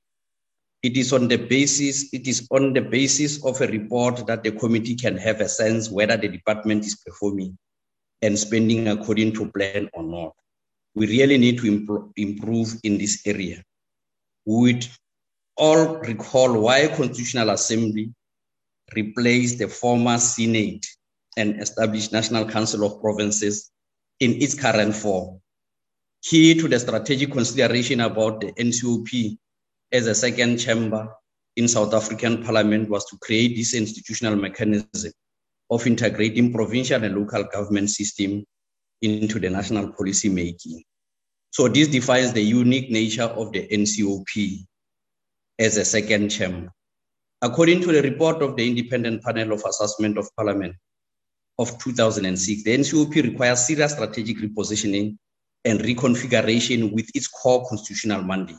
[0.82, 4.52] It is on the basis, it is on the basis of a report that the
[4.52, 7.58] committee can have a sense whether the department is performing
[8.22, 10.34] and spending according to plan or not.
[10.94, 13.64] We really need to improve, in this area.
[14.46, 14.88] We would
[15.58, 18.14] all recall why Constitutional Assembly
[18.96, 20.86] replaced the former Senate
[21.38, 23.72] and established National Council of Provinces
[24.20, 25.40] in its current form.
[26.24, 29.38] Key to the strategic consideration about the NCOP
[29.92, 31.08] as a second chamber
[31.56, 35.12] in South African Parliament was to create this institutional mechanism
[35.70, 38.44] of integrating provincial and local government system
[39.02, 40.84] into the national policy making.
[41.52, 44.66] So this defines the unique nature of the NCOP
[45.60, 46.70] as a second chamber.
[47.42, 50.76] According to the report of the Independent Panel of Assessment of Parliament
[51.60, 55.18] of 2006, the NCOP requires serious strategic repositioning
[55.64, 58.58] and reconfiguration with its core constitutional mandate.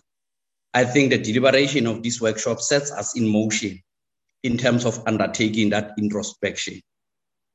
[0.74, 3.80] I think the deliberation of this workshop sets us in motion
[4.42, 6.80] in terms of undertaking that introspection.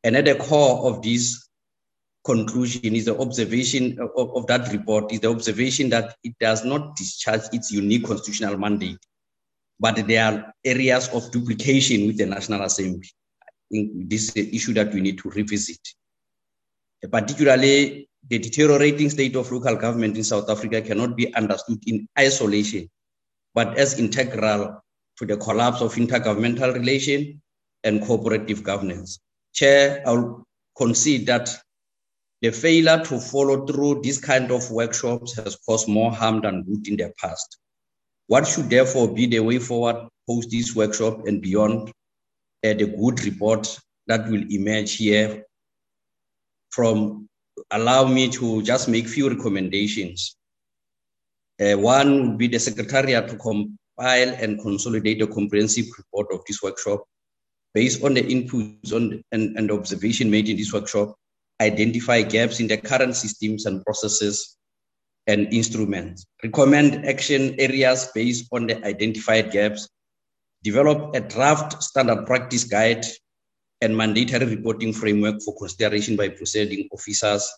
[0.04, 1.48] And at the core of this
[2.26, 6.64] conclusion is the observation uh, of, of, that report is the observation that it does
[6.66, 9.00] not discharge its unique constitutional mandate,
[9.82, 13.10] but there are areas of duplication with the National Assembly.
[13.42, 15.80] I think this is an issue that we need to revisit.
[17.12, 22.88] Particularly, the deteriorating state of local government in South Africa cannot be understood in isolation,
[23.56, 24.84] but as integral
[25.18, 27.42] to the collapse of intergovernmental relation
[27.84, 29.20] and cooperative governance.
[29.52, 30.46] Chair, I'll
[30.78, 31.50] concede that
[32.42, 36.88] the failure to follow through this kind of workshops has caused more harm than good
[36.88, 37.58] in the past.
[38.32, 41.90] What should therefore be the way forward post this workshop and beyond
[42.64, 43.78] uh, the good report
[44.08, 45.44] that will emerge here
[46.70, 47.28] from
[47.72, 50.38] allow me to just make few recommendations.
[51.60, 56.64] Uh, one would be the Secretariat to compile and consolidate a comprehensive report of this
[56.64, 57.04] workshop
[57.74, 61.14] based on the inputs on and, and observation made in this workshop,
[61.60, 64.56] identify gaps in the current systems and processes
[65.28, 69.88] and instruments, recommend action areas based on the identified gaps,
[70.64, 73.06] develop a draft standard practice guide
[73.82, 77.50] and mandatory reporting framework for consideration by presiding officers,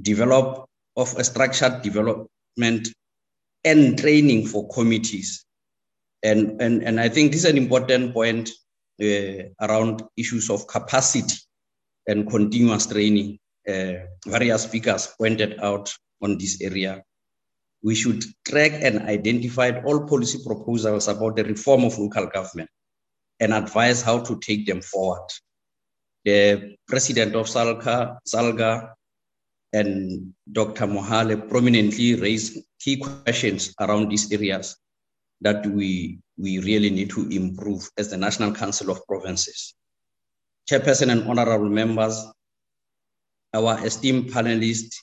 [0.00, 2.88] develop of a structured development
[3.64, 5.44] and training for committees.
[6.22, 8.50] And, and, and I think this is an important point
[9.02, 11.36] uh, around issues of capacity
[12.06, 13.38] and continuous training.
[13.68, 15.92] Uh, various speakers pointed out
[16.24, 17.04] on this area.
[17.82, 22.70] We should track and identify all policy proposals about the reform of local government
[23.40, 25.28] and advise how to take them forward.
[26.24, 28.94] The president of SALGA, SALGA
[29.74, 30.86] and Dr.
[30.86, 34.76] Mohale prominently raised key questions around these areas
[35.42, 39.74] that we, we really need to improve as the National Council of Provinces.
[40.70, 42.24] Chairperson and honorable members,
[43.52, 44.94] our esteemed panelists,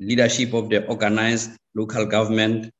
[0.00, 2.70] leadership of the organized local government,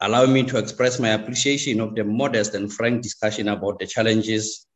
[0.00, 4.66] allow me to express my appreciation of the modest and frank discussion about the challenges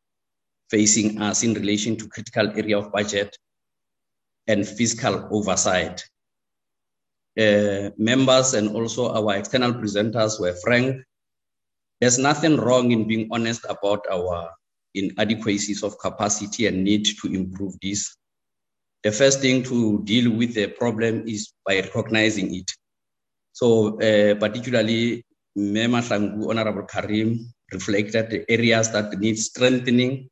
[0.70, 3.36] facing us in relation to critical area of budget
[4.47, 6.05] and fiscal oversight.
[7.39, 11.03] Uh, members and also our external presenters were frank.
[12.01, 14.51] There's nothing wrong in being honest about our
[14.95, 18.17] inadequacies of capacity and need to improve this.
[19.07, 22.68] The first thing to deal with the problem is by recognizing it.
[23.52, 25.25] So uh, particularly,
[25.57, 27.39] Mema Shangu, Honorable Carrim
[27.73, 30.28] reflected the areas that need strengthening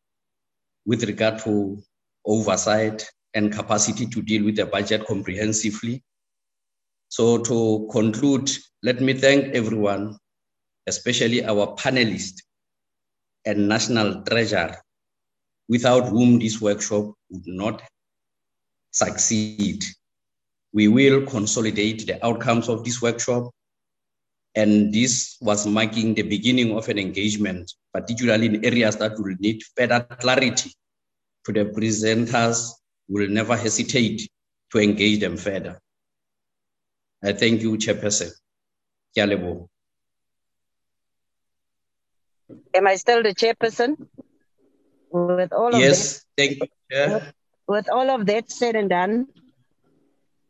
[0.86, 1.80] with regard to
[2.26, 6.02] oversight and capacity to deal with the budget comprehensively.
[7.10, 8.50] So to conclude,
[8.82, 10.18] let me thank everyone,
[10.88, 12.42] especially our panelists
[13.44, 14.74] and national treasurer,
[15.68, 17.80] without whom this workshop would not
[18.94, 19.84] succeed.
[20.72, 23.50] We will consolidate the outcomes of this workshop.
[24.54, 29.62] And this was marking the beginning of an engagement, particularly in areas that will need
[29.76, 30.72] further clarity
[31.44, 32.70] to the presenters
[33.08, 34.30] we will never hesitate
[34.70, 35.78] to engage them further.
[37.22, 38.30] I thank you, Chairperson.
[39.16, 39.68] Leboha.
[42.74, 43.96] Am I still the chairperson?
[45.10, 47.32] With all of Yes, thank you, Chair.
[47.66, 49.26] With all of that said and done,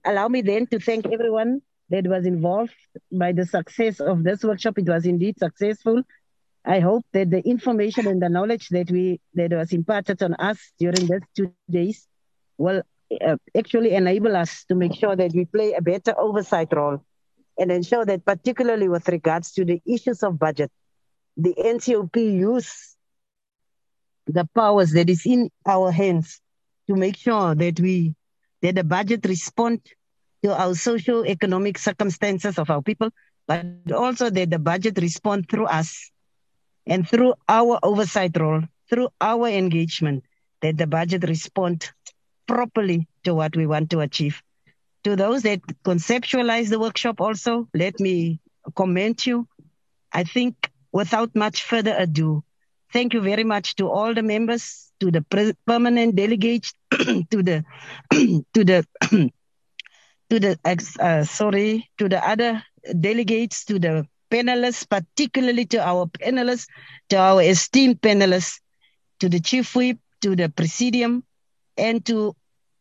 [0.04, 2.74] allow me then to thank everyone that was involved
[3.12, 4.78] by the success of this workshop.
[4.78, 6.02] It was indeed successful.
[6.64, 10.58] I hope that the information and the knowledge that we that was imparted on us
[10.78, 12.08] during these two days
[12.56, 12.82] will
[13.20, 17.04] uh, actually enable us to make sure that we play a better oversight role
[17.58, 20.72] and ensure that particularly with regards to the issues of budget,
[21.36, 22.96] the NCOP use
[24.26, 26.40] the powers that is in our hands
[26.88, 28.14] to make sure that we
[28.62, 29.80] that the budget respond
[30.42, 33.10] to our socio-economic circumstances of our people,
[33.46, 33.64] but
[33.94, 36.10] also that the budget respond through us
[36.86, 40.24] and through our oversight role, through our engagement,
[40.60, 41.90] that the budget respond
[42.46, 44.42] properly to what we want to achieve.
[45.04, 48.40] To those that conceptualize the workshop also, let me
[48.74, 49.46] commend you.
[50.12, 52.44] I think without much further ado,
[52.94, 57.64] thank you very much to all the members, to the pre- permanent delegates, to the
[58.54, 58.86] to the
[60.30, 60.58] to the
[61.00, 62.62] uh, sorry to the other
[63.00, 66.66] delegates, to the panelists, particularly to our panelists,
[67.10, 68.60] to our esteemed panelists,
[69.20, 71.24] to the chief whip, to the presidium,
[71.76, 72.34] and to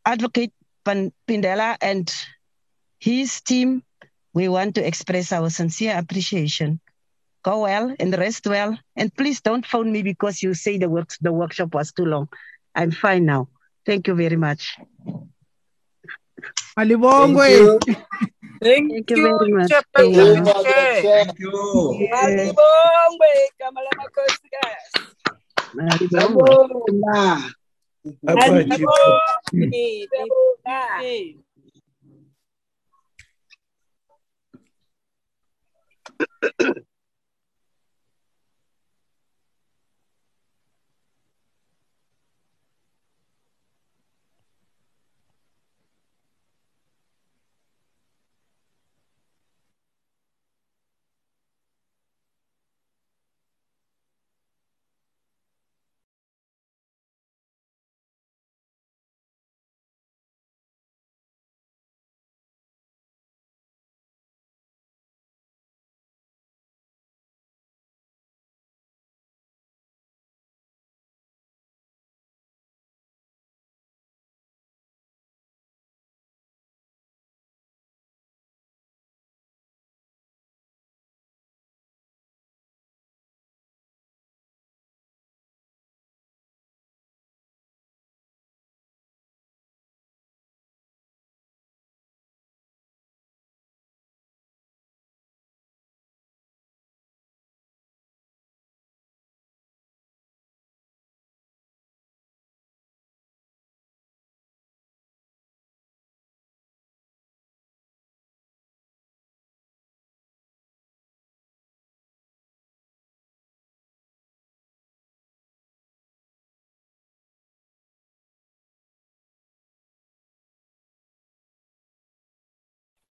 [0.06, 0.54] Advocate
[0.86, 2.14] Phindela and
[3.00, 3.84] his team.
[4.34, 6.80] We want to express our sincere appreciation.
[7.44, 8.78] Go well and rest well.
[8.96, 12.30] And please don't phone me because you say the work the workshop was too long.
[12.74, 13.50] I'm fine now.
[13.86, 14.78] Thank you very much.
[16.78, 17.80] Malibongwe.
[18.62, 19.72] Thank you very much.
[19.94, 20.44] Thank you.
[20.64, 21.04] Chair.
[21.04, 21.52] Thank you.
[22.12, 25.04] Malibongwe, igama lamakhosikazi.
[25.76, 26.94] Malibongwe.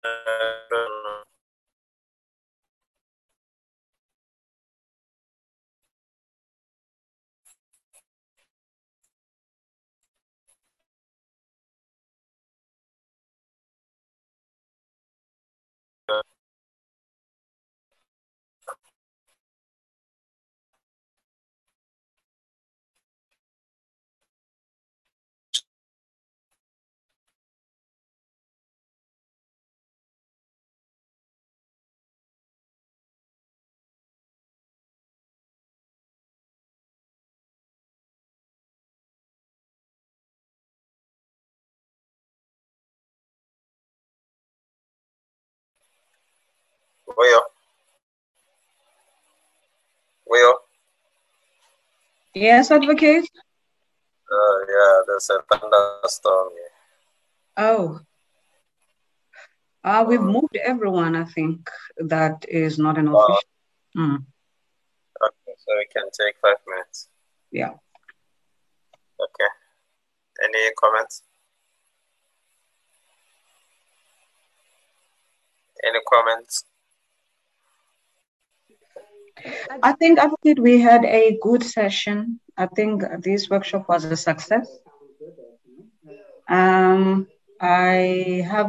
[0.05, 1.24] 呃，
[47.16, 47.42] Will.
[50.26, 50.58] Will.
[52.34, 53.24] Yes, advocate.
[54.32, 56.70] Uh, yeah, there's a thunderstorm here.
[57.56, 58.00] Oh.
[59.84, 61.70] Uh, we've moved everyone, I think.
[61.98, 63.20] That is not an Wow.
[63.26, 63.48] official.
[63.96, 64.24] Mm,
[65.22, 67.08] Okay, so we can take five minutes.
[67.52, 67.70] yeah.
[69.20, 69.50] Okay.
[70.42, 71.22] Any comments?
[75.84, 76.64] Any comments?
[79.82, 82.40] I think, advocate, we had a good session.
[82.56, 84.81] I think this workshop was a success.
[86.48, 87.26] Um,
[87.60, 88.62] I have